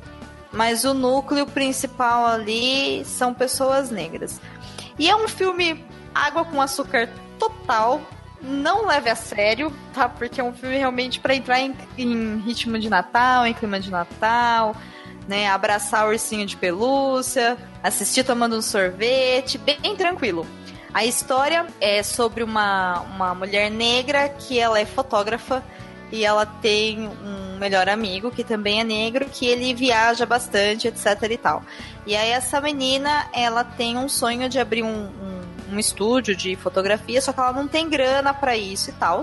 mas 0.52 0.86
o 0.86 0.94
núcleo 0.94 1.46
principal 1.46 2.26
ali 2.26 3.04
são 3.06 3.34
pessoas 3.34 3.92
negras. 3.92 4.40
E 4.98 5.10
é 5.10 5.16
um 5.16 5.28
filme 5.28 5.86
água 6.16 6.44
com 6.46 6.62
açúcar 6.62 7.10
total. 7.38 8.02
Não 8.42 8.86
leve 8.86 9.10
a 9.10 9.16
sério, 9.16 9.74
tá? 9.94 10.08
Porque 10.08 10.40
é 10.40 10.44
um 10.44 10.54
filme 10.54 10.78
realmente 10.78 11.20
para 11.20 11.36
entrar 11.36 11.60
em, 11.60 11.76
em, 11.98 12.38
ritmo 12.40 12.78
de 12.78 12.90
Natal, 12.90 13.48
em 13.48 13.54
clima 13.54 13.80
de 13.80 13.90
Natal, 13.90 14.76
né? 15.28 15.48
Abraçar 15.50 16.06
o 16.06 16.12
ursinho 16.12 16.46
de 16.46 16.56
pelúcia, 16.56 17.58
assistir 17.82 18.24
tomando 18.24 18.56
um 18.56 18.62
sorvete, 18.62 19.58
bem 19.58 19.96
tranquilo. 19.96 20.46
A 20.94 21.06
história 21.06 21.66
é 21.82 22.02
sobre 22.04 22.44
uma, 22.44 23.02
uma 23.02 23.36
mulher 23.36 23.70
negra 23.70 24.30
que 24.30 24.60
ela 24.60 24.80
é 24.80 24.86
fotógrafa 24.86 25.64
e 26.12 26.24
ela 26.24 26.46
tem 26.46 27.08
um 27.08 27.58
melhor 27.58 27.90
amigo 27.90 28.32
que 28.32 28.44
também 28.44 28.80
é 28.80 28.84
negro, 28.84 29.26
que 29.26 29.46
ele 29.46 29.74
viaja 29.74 30.26
bastante, 30.26 30.88
etc 30.88 31.24
e 31.30 31.38
tal. 31.38 31.64
E 32.06 32.16
aí 32.16 32.30
essa 32.30 32.62
menina, 32.62 33.28
ela 33.34 33.64
tem 33.64 33.98
um 33.98 34.08
sonho 34.08 34.48
de 34.48 34.60
abrir 34.60 34.84
um, 34.84 35.08
um, 35.08 35.42
um 35.72 35.80
estúdio 35.80 36.36
de 36.36 36.56
fotografia, 36.56 37.22
só 37.22 37.32
que 37.34 37.40
ela 37.40 37.54
não 37.54 37.68
tem 37.68 37.90
grana 37.90 38.34
para 38.34 38.56
isso 38.56 38.90
e 38.90 38.94
tal. 38.94 39.22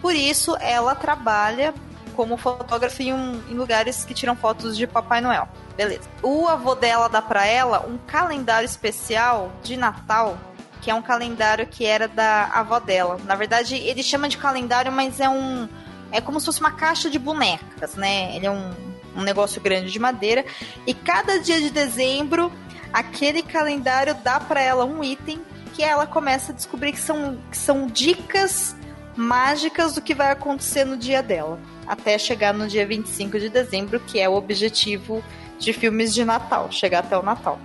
Por 0.00 0.14
isso 0.14 0.56
ela 0.60 0.94
trabalha 0.94 1.74
como 2.14 2.36
fotógrafa 2.36 3.02
em, 3.02 3.12
um, 3.12 3.42
em, 3.48 3.54
lugares 3.54 4.04
que 4.04 4.14
tiram 4.14 4.36
fotos 4.36 4.76
de 4.76 4.86
Papai 4.86 5.20
Noel. 5.20 5.48
Beleza. 5.76 6.08
O 6.22 6.46
avô 6.46 6.74
dela 6.74 7.08
dá 7.08 7.20
para 7.20 7.46
ela 7.46 7.84
um 7.86 7.98
calendário 8.06 8.66
especial 8.66 9.52
de 9.62 9.76
Natal, 9.76 10.38
que 10.80 10.90
é 10.90 10.94
um 10.94 11.02
calendário 11.02 11.66
que 11.66 11.84
era 11.84 12.06
da 12.06 12.44
avó 12.54 12.78
dela. 12.78 13.18
Na 13.24 13.34
verdade, 13.34 13.76
ele 13.76 14.02
chama 14.02 14.28
de 14.28 14.38
calendário, 14.38 14.92
mas 14.92 15.20
é 15.20 15.28
um 15.28 15.68
é 16.12 16.20
como 16.20 16.38
se 16.38 16.46
fosse 16.46 16.60
uma 16.60 16.70
caixa 16.70 17.10
de 17.10 17.18
bonecas, 17.18 17.96
né? 17.96 18.36
Ele 18.36 18.46
é 18.46 18.50
um, 18.50 18.70
um 19.16 19.22
negócio 19.22 19.60
grande 19.60 19.90
de 19.90 19.98
madeira. 19.98 20.44
E 20.86 20.94
cada 20.94 21.40
dia 21.40 21.60
de 21.60 21.70
dezembro, 21.70 22.52
aquele 22.92 23.42
calendário 23.42 24.14
dá 24.22 24.38
para 24.38 24.60
ela 24.60 24.84
um 24.84 25.02
item 25.02 25.40
que 25.74 25.82
ela 25.82 26.06
começa 26.06 26.52
a 26.52 26.54
descobrir 26.54 26.92
que 26.92 27.00
são, 27.00 27.36
que 27.50 27.56
são 27.56 27.86
dicas 27.86 28.74
mágicas 29.16 29.94
do 29.94 30.00
que 30.00 30.14
vai 30.14 30.30
acontecer 30.30 30.84
no 30.84 30.96
dia 30.96 31.22
dela. 31.22 31.58
Até 31.86 32.16
chegar 32.16 32.54
no 32.54 32.66
dia 32.66 32.86
25 32.86 33.38
de 33.38 33.48
dezembro, 33.48 34.00
que 34.00 34.18
é 34.18 34.28
o 34.28 34.34
objetivo 34.34 35.22
de 35.58 35.72
filmes 35.72 36.14
de 36.14 36.24
Natal, 36.24 36.70
chegar 36.70 37.00
até 37.00 37.18
o 37.18 37.22
Natal. 37.22 37.58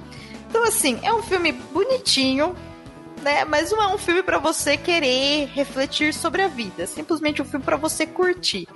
Então, 0.49 0.63
assim, 0.63 0.99
é 1.03 1.13
um 1.13 1.21
filme 1.21 1.51
bonitinho, 1.51 2.55
né? 3.21 3.45
Mas 3.45 3.71
não 3.71 3.81
é 3.81 3.87
um 3.93 3.97
filme 3.97 4.23
para 4.23 4.39
você 4.39 4.75
querer 4.75 5.45
refletir 5.53 6.13
sobre 6.13 6.41
a 6.41 6.47
vida, 6.47 6.83
é 6.83 6.85
simplesmente 6.85 7.41
um 7.41 7.45
filme 7.45 7.63
para 7.63 7.77
você 7.77 8.05
curtir. 8.05 8.67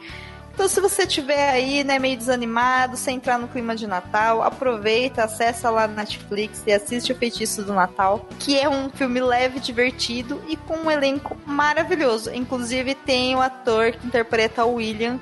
Então, 0.53 0.67
se 0.67 0.80
você 0.80 1.07
tiver 1.07 1.49
aí, 1.49 1.84
né, 1.84 1.97
meio 1.97 2.15
desanimado, 2.15 2.95
sem 2.95 3.15
entrar 3.15 3.39
no 3.39 3.47
clima 3.47 3.75
de 3.75 3.88
Natal, 3.88 4.43
aproveita, 4.43 5.23
acessa 5.23 5.69
lá 5.69 5.88
na 5.88 5.95
Netflix 5.95 6.61
e 6.67 6.71
assiste 6.71 7.11
O 7.11 7.15
Feitiço 7.15 7.63
do 7.63 7.73
Natal, 7.73 8.27
que 8.39 8.59
é 8.59 8.69
um 8.69 8.88
filme 8.89 9.19
leve, 9.19 9.59
divertido 9.59 10.39
e 10.47 10.55
com 10.55 10.77
um 10.77 10.91
elenco 10.91 11.35
maravilhoso. 11.45 12.31
Inclusive, 12.31 12.93
tem 12.93 13.35
o 13.35 13.41
ator 13.41 13.93
que 13.93 14.05
interpreta 14.05 14.63
o 14.63 14.75
William 14.75 15.19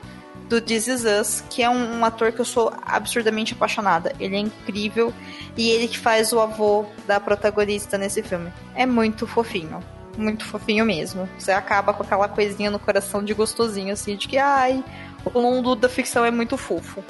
do 0.51 0.59
This 0.59 0.87
Is 0.87 1.05
Us, 1.05 1.43
que 1.49 1.63
é 1.63 1.69
um, 1.69 1.99
um, 1.99 2.03
ator 2.03 2.33
que 2.33 2.41
eu 2.41 2.45
sou 2.45 2.73
absurdamente 2.85 3.53
apaixonada. 3.53 4.13
Ele 4.19 4.35
é 4.35 4.39
incrível 4.39 5.13
e 5.55 5.69
ele 5.69 5.87
que 5.87 5.97
faz 5.97 6.33
o 6.33 6.41
avô 6.41 6.85
da 7.07 7.21
protagonista 7.21 7.97
nesse 7.97 8.21
filme. 8.21 8.51
É 8.75 8.85
muito 8.85 9.25
fofinho. 9.25 9.81
muito 10.17 10.43
fofinho 10.43 10.85
mesmo. 10.85 11.29
Você 11.39 11.53
acaba 11.53 11.93
com 11.93 12.03
aquela 12.03 12.27
coisinha 12.27 12.69
no 12.69 12.79
coração 12.79 13.23
de 13.23 13.33
gostosinho, 13.33 13.93
assim, 13.93 14.17
de 14.17 14.27
que, 14.27 14.37
ai, 14.37 14.83
o 15.25 15.41
mundo 15.41 15.75
da 15.75 15.89
ficção 15.89 16.25
é 16.25 16.31
muito 16.31 16.57
fofo. 16.57 17.03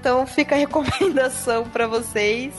Então 0.00 0.26
fica 0.26 0.54
a 0.54 0.58
recomendação 0.58 1.64
para 1.64 1.86
vocês. 1.86 2.54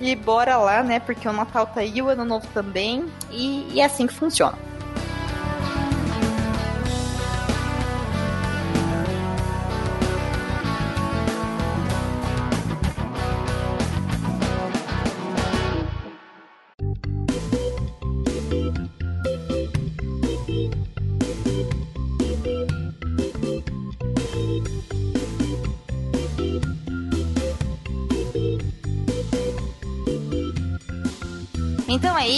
E 0.00 0.16
bora 0.16 0.56
lá, 0.56 0.82
né? 0.82 0.98
Porque 0.98 1.28
o 1.28 1.32
Natal 1.32 1.66
tá 1.66 1.80
aí, 1.80 2.02
o 2.02 2.08
Ano 2.08 2.24
Novo 2.24 2.46
também. 2.52 3.04
E, 3.30 3.68
e 3.72 3.80
é 3.80 3.84
assim 3.84 4.06
que 4.06 4.14
funciona. 4.14 4.58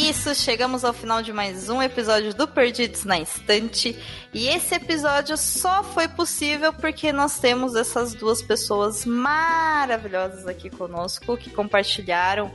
Isso, 0.09 0.33
chegamos 0.37 0.85
ao 0.85 0.93
final 0.93 1.21
de 1.21 1.33
mais 1.33 1.69
um 1.69 1.83
episódio 1.83 2.33
do 2.33 2.47
Perdidos 2.47 3.05
na 3.05 3.19
Estante. 3.19 3.99
E 4.33 4.47
esse 4.47 4.77
episódio 4.77 5.37
só 5.37 5.83
foi 5.83 6.07
possível 6.07 6.73
porque 6.73 7.11
nós 7.13 7.41
temos 7.41 7.75
essas 7.75 8.15
duas 8.15 8.41
pessoas 8.41 9.05
maravilhosas 9.05 10.47
aqui 10.47 10.71
conosco 10.71 11.37
que 11.37 11.51
compartilharam 11.51 12.53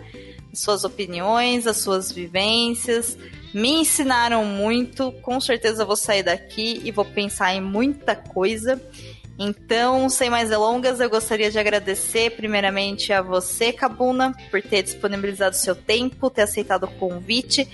suas 0.54 0.86
opiniões, 0.86 1.68
as 1.68 1.76
suas 1.78 2.10
vivências, 2.10 3.18
me 3.54 3.82
ensinaram 3.82 4.46
muito. 4.46 5.12
Com 5.22 5.42
certeza 5.42 5.84
vou 5.84 5.98
sair 5.98 6.24
daqui 6.24 6.82
e 6.86 6.90
vou 6.90 7.04
pensar 7.04 7.54
em 7.54 7.60
muita 7.60 8.16
coisa. 8.16 8.82
Então, 9.40 10.08
sem 10.08 10.30
mais 10.30 10.50
delongas, 10.50 11.00
eu 11.00 11.10
gostaria 11.10 11.50
de 11.50 11.58
agradecer 11.58 12.32
primeiramente 12.32 13.12
a 13.12 13.22
você, 13.22 13.74
Cabuna, 13.74 14.36
por 14.52 14.62
ter 14.62 14.84
disponibilizado 14.84 15.56
seu 15.56 15.76
tempo, 15.76 16.30
ter 16.30 16.44
aceitado 16.44 16.84
o 16.84 16.92
convite 16.92 17.68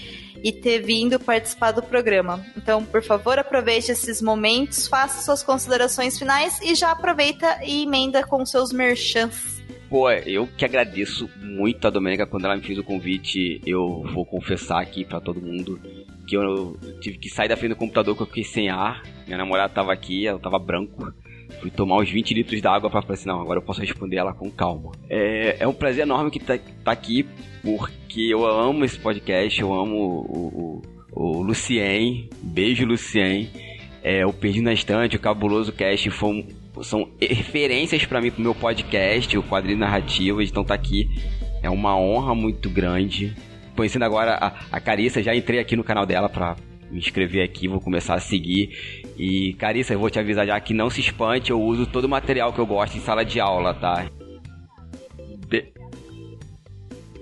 e 0.44 0.52
ter 0.52 0.80
vindo 0.80 1.20
participar 1.20 1.72
do 1.72 1.82
programa. 1.82 2.46
Então, 2.56 2.84
por 2.86 3.04
favor, 3.04 3.38
aproveite 3.40 3.92
esses 3.92 4.22
momentos, 4.22 4.88
faça 4.88 5.22
suas 5.22 5.44
considerações 5.44 6.18
finais 6.18 6.62
e 6.62 6.76
já 6.76 6.92
aproveita 6.92 7.60
e 7.66 7.84
emenda 7.84 8.24
com 8.24 8.46
seus 8.46 8.72
merchants. 8.72 9.58
Pô, 9.90 10.10
eu 10.12 10.48
que 10.58 10.66
agradeço 10.66 11.30
muito 11.42 11.88
a 11.88 11.90
Domênica 11.90 12.28
quando 12.28 12.46
ela 12.46 12.58
me 12.58 12.62
fez 12.62 12.78
o 12.78 12.84
convite. 12.84 13.62
Eu 13.66 14.04
vou 14.14 14.26
confessar 14.26 14.82
aqui 14.82 15.06
para 15.06 15.22
todo 15.22 15.42
mundo 15.42 15.80
que 16.28 16.36
eu 16.36 16.78
tive 17.00 17.18
que 17.18 17.30
sair 17.30 17.48
da 17.48 17.56
frente 17.56 17.70
do 17.70 17.78
computador 17.78 18.14
porque 18.14 18.24
eu 18.24 18.28
fiquei 18.28 18.44
sem 18.44 18.70
ar. 18.70 19.02
Minha 19.26 19.38
namorada 19.38 19.74
tava 19.74 19.94
aqui, 19.94 20.28
ela 20.28 20.40
tava 20.40 20.60
branco. 20.60 21.14
Fui 21.62 21.72
tomar 21.72 21.98
uns 21.98 22.10
20 22.10 22.34
litros 22.34 22.62
d'água 22.62 22.90
para 22.90 23.02
falar 23.02 23.14
assim, 23.14 23.28
não, 23.28 23.42
agora 23.42 23.60
eu 23.60 23.64
posso 23.64 23.82
responder 23.82 24.18
ela 24.18 24.34
com 24.34 24.50
calma. 24.50 24.92
É, 25.10 25.58
é 25.60 25.68
um 25.68 25.74
prazer 25.74 26.04
enorme 26.04 26.30
que 26.30 26.40
tá, 26.40 26.58
tá 26.84 26.92
aqui, 26.92 27.26
porque 27.64 28.22
eu 28.22 28.46
amo 28.46 28.86
esse 28.86 29.00
podcast, 29.00 29.60
eu 29.60 29.74
amo 29.74 29.96
o, 29.96 30.82
o, 31.12 31.40
o 31.40 31.42
Lucien, 31.42 32.30
beijo 32.42 32.86
Lucien, 32.86 33.50
é, 34.04 34.26
o 34.26 34.32
Perdi 34.32 34.62
na 34.62 34.74
Estante, 34.74 35.16
o 35.16 35.20
Cabuloso 35.20 35.72
Cast 35.72 36.10
foi 36.12 36.46
são 36.84 37.10
referências 37.20 38.06
para 38.06 38.22
mim 38.22 38.32
pro 38.32 38.42
meu 38.42 38.54
podcast, 38.54 39.36
o 39.38 39.44
Quadrinho 39.44 39.80
Narrativa, 39.80 40.44
então 40.44 40.64
tá 40.64 40.74
aqui, 40.74 41.10
é 41.64 41.70
uma 41.70 41.98
honra 41.98 42.36
muito 42.36 42.70
grande. 42.70 43.36
Conhecendo 43.76 44.06
agora 44.06 44.36
a, 44.36 44.78
a 44.78 44.80
Carissa, 44.80 45.22
já 45.22 45.36
entrei 45.36 45.60
aqui 45.60 45.76
no 45.76 45.84
canal 45.84 46.06
dela 46.06 46.30
pra 46.30 46.56
me 46.90 47.00
inscrever 47.00 47.44
aqui, 47.44 47.68
vou 47.68 47.80
começar 47.80 48.16
a 48.16 48.20
seguir. 48.20 49.06
E, 49.18 49.54
Carissa, 49.54 49.94
eu 49.94 50.00
vou 50.00 50.10
te 50.10 50.20
avisar 50.20 50.46
já 50.46 50.60
que 50.60 50.74
não 50.74 50.90
se 50.90 51.02
espante, 51.02 51.50
eu 51.50 51.60
uso 51.60 51.88
todo 51.88 52.06
o 52.06 52.10
material 52.10 52.54
que 52.54 52.60
eu 52.60 52.66
gosto 52.66 52.98
em 52.98 53.02
sala 53.02 53.26
de 53.26 53.40
aula, 53.40 53.74
tá? 53.74 54.10
Be 55.48 55.74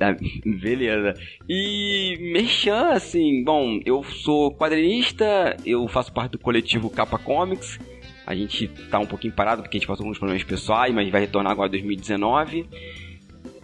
ah, 0.01 0.13
beleza. 0.45 1.13
E 1.47 2.17
Merchan, 2.19 2.89
assim, 2.89 3.43
bom, 3.43 3.80
eu 3.85 4.03
sou 4.03 4.53
quadrinista, 4.53 5.55
eu 5.65 5.88
faço 5.88 6.11
parte 6.11 6.34
do 6.34 6.39
coletivo 6.39 6.89
Capa 6.89 7.17
Comics. 7.17 7.80
A 8.27 8.35
gente 8.35 8.67
tá 8.89 8.99
um 8.99 9.05
pouquinho 9.05 9.34
parado 9.34 9.61
porque 9.61 9.77
a 9.77 9.80
gente 9.80 9.88
passou 9.88 10.03
alguns 10.03 10.17
problemas 10.17 10.43
pessoais, 10.43 10.93
mas 10.93 11.09
vai 11.09 11.22
retornar 11.22 11.51
agora 11.51 11.69
em 11.69 11.72
2019. 11.72 12.67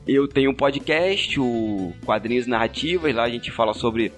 Eu 0.08 0.28
tenho 0.28 0.52
um 0.52 0.54
podcast, 0.54 1.40
o 1.40 1.94
Quadrinhos 2.06 2.48
Narrativas, 2.48 3.14
lá 3.14 3.24
a 3.24 3.30
gente 3.30 3.52
fala 3.52 3.74
sobre 3.74 4.12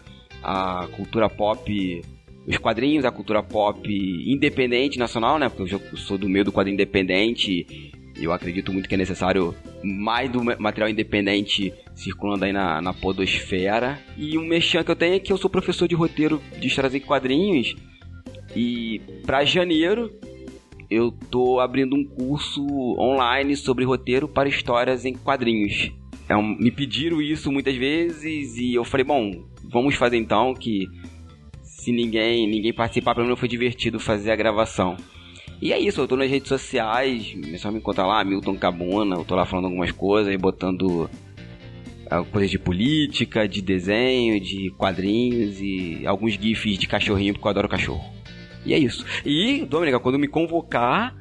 a 0.44 0.88
cultura 0.95 1.30
pop, 1.30 2.02
os 2.45 2.57
quadrinhos, 2.57 3.06
a 3.06 3.11
cultura 3.11 3.41
pop 3.41 3.88
independente 4.26 4.99
nacional, 4.99 5.40
né? 5.40 5.49
Porque 5.49 5.76
eu 5.76 5.98
sou 5.98 6.18
do 6.18 6.28
meio 6.28 6.45
do 6.45 6.52
quadrinho 6.52 6.76
independente 6.76 7.65
eu 8.15 8.32
acredito 8.32 8.72
muito 8.72 8.88
que 8.88 8.95
é 8.95 8.98
necessário 8.98 9.56
mais 9.84 10.30
do 10.30 10.44
material 10.44 10.90
independente 10.90 11.74
circulando 11.95 12.45
aí 12.45 12.53
na, 12.53 12.82
na 12.82 12.94
podosfera. 12.94 13.99
E 14.18 14.38
um 14.38 14.45
mexão 14.45 14.84
que 14.84 14.91
eu 14.91 14.95
tenho 14.95 15.15
é 15.15 15.20
que 15.20 15.34
eu 15.34 15.38
sou 15.38 15.49
professor 15.49 15.88
de 15.88 15.95
roteiro 15.95 16.41
de 16.60 16.68
histórias 16.68 16.94
em 16.94 16.99
quadrinhos. 16.99 17.76
E 18.56 19.02
para 19.26 19.44
janeiro 19.44 20.11
eu 20.90 21.11
tô 21.11 21.60
abrindo 21.60 21.95
um 21.95 22.06
curso 22.06 22.64
online 22.99 23.56
sobre 23.56 23.84
roteiro 23.84 24.28
para 24.28 24.48
histórias 24.48 25.06
em 25.06 25.14
quadrinhos. 25.14 25.91
É 26.30 26.38
um, 26.38 26.56
me 26.56 26.72
pediram 26.72 27.22
isso 27.22 27.52
muitas 27.52 27.76
vezes 27.76 28.57
e 28.57 28.76
eu 28.76 28.86
falei, 28.86 29.03
bom, 29.03 29.32
vamos 29.64 29.95
fazer 29.95 30.18
então 30.18 30.53
que 30.53 30.88
se 31.84 31.91
ninguém 31.91 32.47
ninguém 32.47 32.73
participar, 32.73 33.14
pelo 33.14 33.26
menos 33.26 33.39
foi 33.39 33.49
divertido 33.49 33.99
fazer 33.99 34.31
a 34.31 34.35
gravação. 34.35 34.95
E 35.61 35.72
é 35.72 35.80
isso, 35.80 36.01
eu 36.01 36.07
tô 36.07 36.18
nas 36.18 36.30
redes 36.30 36.49
sociais, 36.49 37.35
é 37.53 37.57
só 37.57 37.72
me 37.72 37.77
encontrar 37.77 38.05
lá, 38.05 38.23
Milton 38.23 38.57
Cabuna, 38.57 39.15
eu 39.15 39.23
tô 39.23 39.35
lá 39.35 39.45
falando 39.45 39.65
algumas 39.65 39.91
coisas, 39.91 40.35
botando 40.35 41.10
uh, 42.11 42.26
coisas 42.31 42.51
de 42.51 42.60
política, 42.60 43.47
de 43.47 43.61
desenho, 43.61 44.39
de 44.39 44.72
quadrinhos 44.77 45.60
e 45.61 46.05
alguns 46.05 46.34
gifs 46.34 46.77
de 46.77 46.88
cachorrinho, 46.88 47.34
porque 47.34 47.47
eu 47.47 47.49
adoro 47.49 47.69
cachorro. 47.69 48.03
E 48.65 48.73
é 48.73 48.77
isso. 48.77 49.05
E, 49.26 49.65
Dominica, 49.65 49.99
quando 49.99 50.19
me 50.19 50.27
convocar, 50.27 51.15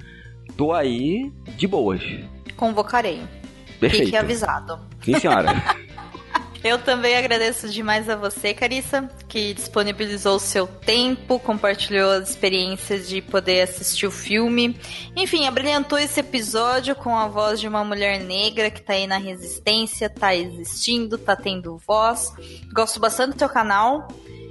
tô 0.56 0.72
aí 0.72 1.30
de 1.56 1.66
boas. 1.66 2.02
Convocarei. 2.56 3.20
Perfeito. 3.78 4.06
Fique 4.06 4.16
avisado. 4.16 4.78
Sim, 5.02 5.18
senhora. 5.18 5.51
Eu 6.64 6.78
também 6.78 7.16
agradeço 7.16 7.68
demais 7.68 8.09
a 8.09 8.14
você, 8.14 8.55
Carissa, 8.55 9.10
que 9.28 9.52
disponibilizou 9.52 10.36
o 10.36 10.40
seu 10.40 10.66
tempo, 10.66 11.40
compartilhou 11.40 12.10
as 12.12 12.30
experiências 12.30 13.09
de 13.09 13.20
poder 13.20 13.62
assistir 13.62 14.06
o 14.06 14.12
filme. 14.12 14.78
Enfim, 15.16 15.48
abrilhantou 15.48 15.98
esse 15.98 16.20
episódio 16.20 16.94
com 16.94 17.16
a 17.16 17.26
voz 17.26 17.59
de 17.59 17.66
uma 17.66 17.82
mulher 17.82 18.20
negra 18.20 18.70
que 18.70 18.80
tá 18.80 18.93
aí 18.93 19.09
na 19.09 19.18
resistência, 19.18 20.09
tá 20.09 20.36
existindo, 20.36 21.18
tá 21.18 21.34
tendo 21.34 21.78
voz. 21.78 22.32
Gosto 22.72 23.01
bastante 23.01 23.32
do 23.32 23.39
teu 23.39 23.48
canal. 23.48 24.06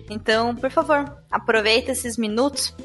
Então, 0.10 0.54
por 0.54 0.70
favor, 0.70 1.18
aproveita 1.32 1.94
esses 1.94 2.18
minutos 2.18 2.76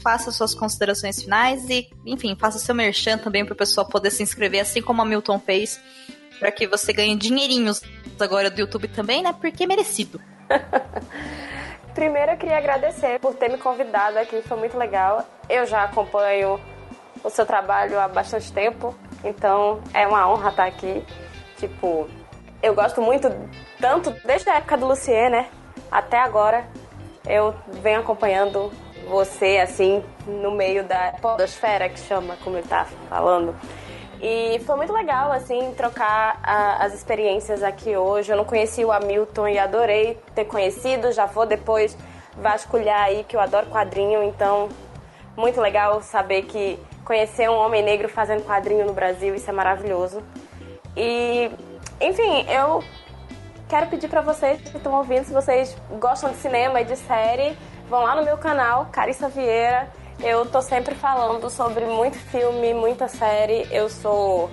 faça 0.00 0.30
suas 0.30 0.54
considerações 0.54 1.20
finais 1.20 1.68
e, 1.68 1.90
enfim, 2.06 2.36
faça 2.38 2.58
seu 2.60 2.72
merchan 2.72 3.18
também 3.18 3.44
para 3.44 3.52
o 3.52 3.56
pessoal 3.56 3.88
poder 3.88 4.12
se 4.12 4.22
inscrever, 4.22 4.60
assim 4.60 4.80
como 4.80 5.02
a 5.02 5.04
Milton 5.04 5.40
fez, 5.40 5.80
para 6.38 6.50
que 6.50 6.66
você 6.66 6.92
ganhe 6.92 7.16
dinheirinhos 7.16 7.82
agora 8.18 8.50
do 8.50 8.60
YouTube 8.60 8.88
também, 8.88 9.22
né? 9.22 9.34
Porque 9.38 9.64
é 9.64 9.66
merecido. 9.66 10.20
Primeiro 11.94 12.32
eu 12.32 12.36
queria 12.36 12.58
agradecer 12.58 13.18
por 13.18 13.34
ter 13.34 13.50
me 13.50 13.58
convidado 13.58 14.18
aqui, 14.18 14.40
foi 14.42 14.56
muito 14.56 14.78
legal. 14.78 15.26
Eu 15.48 15.66
já 15.66 15.84
acompanho 15.84 16.60
o 17.24 17.30
seu 17.30 17.44
trabalho 17.44 17.98
há 17.98 18.06
bastante 18.06 18.52
tempo, 18.52 18.94
então 19.24 19.82
é 19.92 20.06
uma 20.06 20.30
honra 20.30 20.50
estar 20.50 20.66
aqui. 20.66 21.04
Tipo, 21.56 22.08
eu 22.62 22.74
gosto 22.74 23.02
muito, 23.02 23.28
tanto 23.80 24.10
desde 24.24 24.48
a 24.48 24.56
época 24.56 24.76
do 24.76 24.86
Lucien, 24.86 25.30
né? 25.30 25.48
Até 25.90 26.18
agora, 26.18 26.68
eu 27.26 27.54
venho 27.82 28.00
acompanhando 28.00 28.72
você, 29.08 29.58
assim, 29.58 30.04
no 30.26 30.52
meio 30.52 30.84
da 30.84 31.14
podosfera, 31.20 31.88
que 31.88 31.98
chama, 31.98 32.36
como 32.44 32.58
ele 32.58 32.68
tá 32.68 32.86
falando. 33.08 33.56
E 34.20 34.60
foi 34.66 34.76
muito 34.76 34.92
legal, 34.92 35.30
assim, 35.30 35.72
trocar 35.76 36.40
a, 36.42 36.84
as 36.84 36.92
experiências 36.92 37.62
aqui 37.62 37.96
hoje. 37.96 38.32
Eu 38.32 38.36
não 38.36 38.44
conheci 38.44 38.84
o 38.84 38.90
Hamilton 38.90 39.48
e 39.48 39.58
adorei 39.58 40.18
ter 40.34 40.44
conhecido. 40.44 41.12
Já 41.12 41.26
vou 41.26 41.46
depois 41.46 41.96
vasculhar 42.36 43.02
aí, 43.02 43.24
que 43.24 43.36
eu 43.36 43.40
adoro 43.40 43.66
quadrinho. 43.66 44.22
Então, 44.24 44.68
muito 45.36 45.60
legal 45.60 46.02
saber 46.02 46.42
que 46.42 46.78
conhecer 47.04 47.48
um 47.48 47.56
homem 47.56 47.82
negro 47.82 48.08
fazendo 48.08 48.44
quadrinho 48.44 48.84
no 48.84 48.92
Brasil, 48.92 49.34
isso 49.34 49.48
é 49.48 49.52
maravilhoso. 49.52 50.22
E, 50.96 51.50
enfim, 52.00 52.44
eu 52.50 52.82
quero 53.68 53.86
pedir 53.86 54.08
para 54.08 54.20
vocês 54.20 54.60
que 54.60 54.76
estão 54.76 54.92
ouvindo, 54.94 55.24
se 55.24 55.32
vocês 55.32 55.76
gostam 55.98 56.30
de 56.30 56.36
cinema 56.36 56.80
e 56.80 56.84
de 56.84 56.96
série, 56.96 57.56
vão 57.88 58.02
lá 58.02 58.16
no 58.16 58.24
meu 58.24 58.36
canal, 58.36 58.88
Carissa 58.92 59.28
Vieira. 59.28 59.88
Eu 60.20 60.44
tô 60.46 60.60
sempre 60.60 60.94
falando 60.96 61.48
sobre 61.48 61.84
muito 61.84 62.18
filme, 62.18 62.74
muita 62.74 63.06
série. 63.06 63.68
Eu 63.70 63.88
sou 63.88 64.50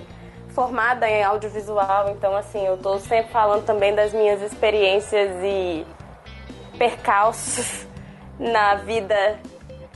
formada 0.50 1.08
em 1.08 1.22
audiovisual, 1.24 2.10
então 2.10 2.36
assim, 2.36 2.64
eu 2.64 2.78
tô 2.78 2.98
sempre 2.98 3.32
falando 3.32 3.64
também 3.64 3.94
das 3.94 4.12
minhas 4.12 4.40
experiências 4.40 5.30
e 5.42 5.84
percalços 6.78 7.86
na 8.38 8.76
vida 8.76 9.38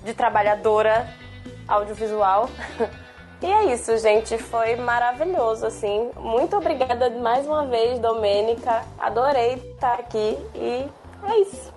de 0.03 0.13
trabalhadora 0.13 1.09
audiovisual. 1.67 2.49
E 3.43 3.47
é 3.47 3.73
isso, 3.73 3.97
gente. 3.97 4.37
Foi 4.37 4.77
maravilhoso, 4.77 5.65
assim. 5.65 6.11
Muito 6.17 6.55
obrigada 6.59 7.09
mais 7.09 7.47
uma 7.47 7.65
vez, 7.65 7.99
Domênica. 7.99 8.83
Adorei 8.99 9.55
estar 9.55 9.95
aqui 9.95 10.37
e 10.55 10.87
é 11.27 11.39
isso. 11.41 11.70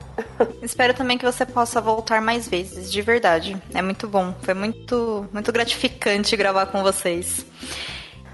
Espero 0.62 0.94
também 0.94 1.18
que 1.18 1.26
você 1.26 1.46
possa 1.46 1.82
voltar 1.82 2.22
mais 2.22 2.48
vezes, 2.48 2.92
de 2.92 3.02
verdade. 3.02 3.62
É 3.74 3.82
muito 3.82 4.08
bom. 4.08 4.34
Foi 4.42 4.54
muito, 4.54 5.28
muito 5.32 5.52
gratificante 5.52 6.36
gravar 6.36 6.68
com 6.68 6.82
vocês. 6.84 7.46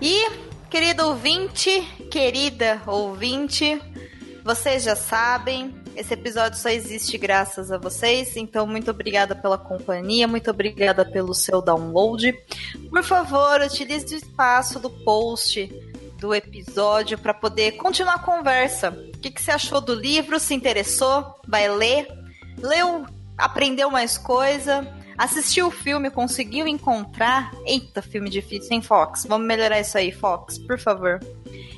E, 0.01 0.29
querido 0.69 1.07
ouvinte, 1.07 1.81
querida 2.11 2.81
ouvinte, 2.85 3.81
vocês 4.43 4.83
já 4.83 4.95
sabem, 4.95 5.75
esse 5.95 6.13
episódio 6.13 6.57
só 6.57 6.69
existe 6.69 7.17
graças 7.17 7.71
a 7.73 7.77
vocês, 7.77 8.37
então 8.37 8.65
muito 8.65 8.89
obrigada 8.89 9.35
pela 9.35 9.57
companhia, 9.57 10.29
muito 10.29 10.49
obrigada 10.49 11.03
pelo 11.03 11.33
seu 11.33 11.61
download. 11.61 12.33
Por 12.89 13.03
favor, 13.03 13.59
utilize 13.61 14.15
o 14.15 14.17
espaço 14.17 14.79
do 14.79 14.89
post 14.89 15.69
do 16.19 16.33
episódio 16.33 17.17
para 17.17 17.33
poder 17.33 17.73
continuar 17.73 18.15
a 18.15 18.19
conversa. 18.19 18.89
O 18.89 19.19
que, 19.19 19.31
que 19.31 19.41
você 19.41 19.51
achou 19.51 19.79
do 19.81 19.93
livro? 19.93 20.39
Se 20.39 20.53
interessou? 20.53 21.35
Vai 21.47 21.69
ler? 21.69 22.07
Leu? 22.61 23.05
Aprendeu 23.37 23.89
mais 23.89 24.17
coisa? 24.17 24.85
Assistiu 25.17 25.67
o 25.67 25.71
filme? 25.71 26.09
Conseguiu 26.09 26.67
encontrar? 26.67 27.51
Eita, 27.65 28.01
filme 28.01 28.29
difícil, 28.29 28.69
hein, 28.71 28.81
Fox? 28.81 29.25
Vamos 29.27 29.47
melhorar 29.47 29.79
isso 29.79 29.97
aí, 29.97 30.11
Fox, 30.11 30.57
por 30.59 30.79
favor. 30.79 31.19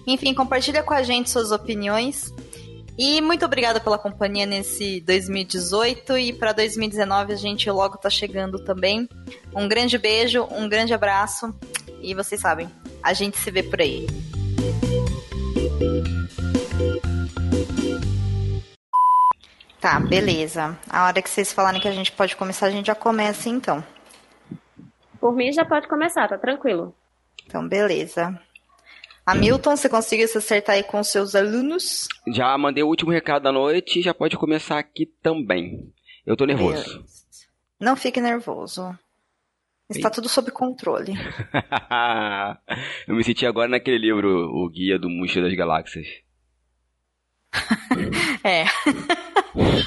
Enfim, 0.05 0.33
compartilha 0.33 0.83
com 0.83 0.93
a 0.93 1.03
gente 1.03 1.29
suas 1.29 1.51
opiniões. 1.51 2.33
E 3.03 3.19
muito 3.19 3.43
obrigada 3.43 3.79
pela 3.79 3.97
companhia 3.97 4.45
nesse 4.45 5.01
2018 5.01 6.19
e 6.19 6.33
para 6.33 6.53
2019 6.53 7.33
a 7.33 7.35
gente 7.35 7.67
logo 7.71 7.97
tá 7.97 8.11
chegando 8.11 8.63
também. 8.63 9.09
Um 9.55 9.67
grande 9.67 9.97
beijo, 9.97 10.47
um 10.51 10.69
grande 10.69 10.93
abraço 10.93 11.51
e 11.99 12.13
vocês 12.13 12.39
sabem, 12.39 12.69
a 13.01 13.11
gente 13.11 13.39
se 13.39 13.49
vê 13.49 13.63
por 13.63 13.81
aí. 13.81 14.05
Tá, 19.79 19.99
beleza. 19.99 20.77
A 20.87 21.07
hora 21.07 21.23
que 21.23 21.29
vocês 21.31 21.51
falarem 21.51 21.81
que 21.81 21.87
a 21.87 21.93
gente 21.93 22.11
pode 22.11 22.35
começar, 22.35 22.67
a 22.67 22.71
gente 22.71 22.85
já 22.85 22.93
começa 22.93 23.49
então. 23.49 23.83
Por 25.19 25.33
mim 25.33 25.51
já 25.51 25.65
pode 25.65 25.87
começar, 25.87 26.27
tá 26.27 26.37
tranquilo. 26.37 26.93
Então, 27.47 27.67
beleza. 27.67 28.39
Hamilton, 29.31 29.77
você 29.77 29.87
conseguiu 29.87 30.27
se 30.27 30.37
acertar 30.37 30.75
aí 30.75 30.83
com 30.83 31.01
seus 31.01 31.35
alunos? 31.35 32.05
Já 32.33 32.57
mandei 32.57 32.83
o 32.83 32.87
último 32.87 33.11
recado 33.11 33.43
da 33.43 33.51
noite 33.51 33.99
e 33.99 34.01
já 34.01 34.13
pode 34.13 34.37
começar 34.37 34.77
aqui 34.77 35.05
também. 35.05 35.89
Eu 36.25 36.35
tô 36.35 36.45
nervoso. 36.45 36.83
Beleza. 36.83 37.11
Não 37.79 37.95
fique 37.95 38.19
nervoso. 38.19 38.93
Está 39.89 40.09
tudo 40.09 40.27
sob 40.27 40.51
controle. 40.51 41.13
Eu 43.07 43.15
me 43.15 43.23
senti 43.23 43.45
agora 43.45 43.69
naquele 43.69 43.97
livro, 43.97 44.49
O 44.53 44.69
Guia 44.69 44.99
do 44.99 45.09
Mochila 45.09 45.47
das 45.47 45.57
Galáxias. 45.57 46.07
é. 48.43 48.65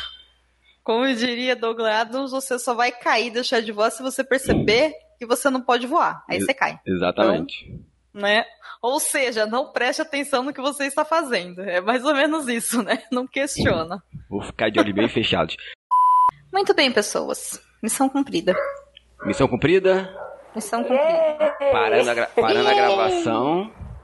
Como 0.83 1.07
diria 1.15 1.55
Douglas 1.55 1.95
Adams, 1.95 2.31
você 2.31 2.59
só 2.59 2.75
vai 2.75 2.91
cair, 2.93 3.31
deixar 3.31 3.61
de 3.61 3.73
voar 3.73 3.91
se 3.91 4.03
você 4.03 4.25
perceber 4.25 4.95
que 5.19 5.27
você 5.27 5.51
não 5.51 5.61
pode 5.61 5.87
voar. 5.87 6.25
Aí 6.29 6.41
você 6.41 6.55
cai. 6.55 6.81
Exatamente. 6.87 7.65
Então, 7.65 8.23
né? 8.23 8.45
Ou 8.85 9.01
seja, 9.01 9.47
não 9.47 9.73
preste 9.73 10.02
atenção 10.02 10.43
no 10.43 10.52
que 10.52 10.61
você 10.61 10.85
está 10.85 11.06
fazendo. 11.06 11.62
É 11.62 11.81
mais 11.81 12.05
ou 12.05 12.12
menos 12.12 12.47
isso, 12.48 12.82
né? 12.82 13.02
Não 13.11 13.27
questiona. 13.27 14.02
Vou 14.28 14.43
ficar 14.43 14.69
de 14.69 14.78
olhos 14.78 14.94
bem 14.94 15.09
fechados. 15.09 15.56
Muito 16.52 16.74
bem, 16.74 16.93
pessoas. 16.93 17.65
Missão 17.82 18.11
cumprida. 18.11 18.55
Missão 19.24 19.48
cumprida? 19.48 20.15
Missão 20.55 20.82
cumprida. 20.85 21.56
Parando 21.73 22.11
a, 22.11 22.15
gra 22.15 22.27
parando 22.27 22.69
a 22.69 22.74
gravação. 22.74 23.73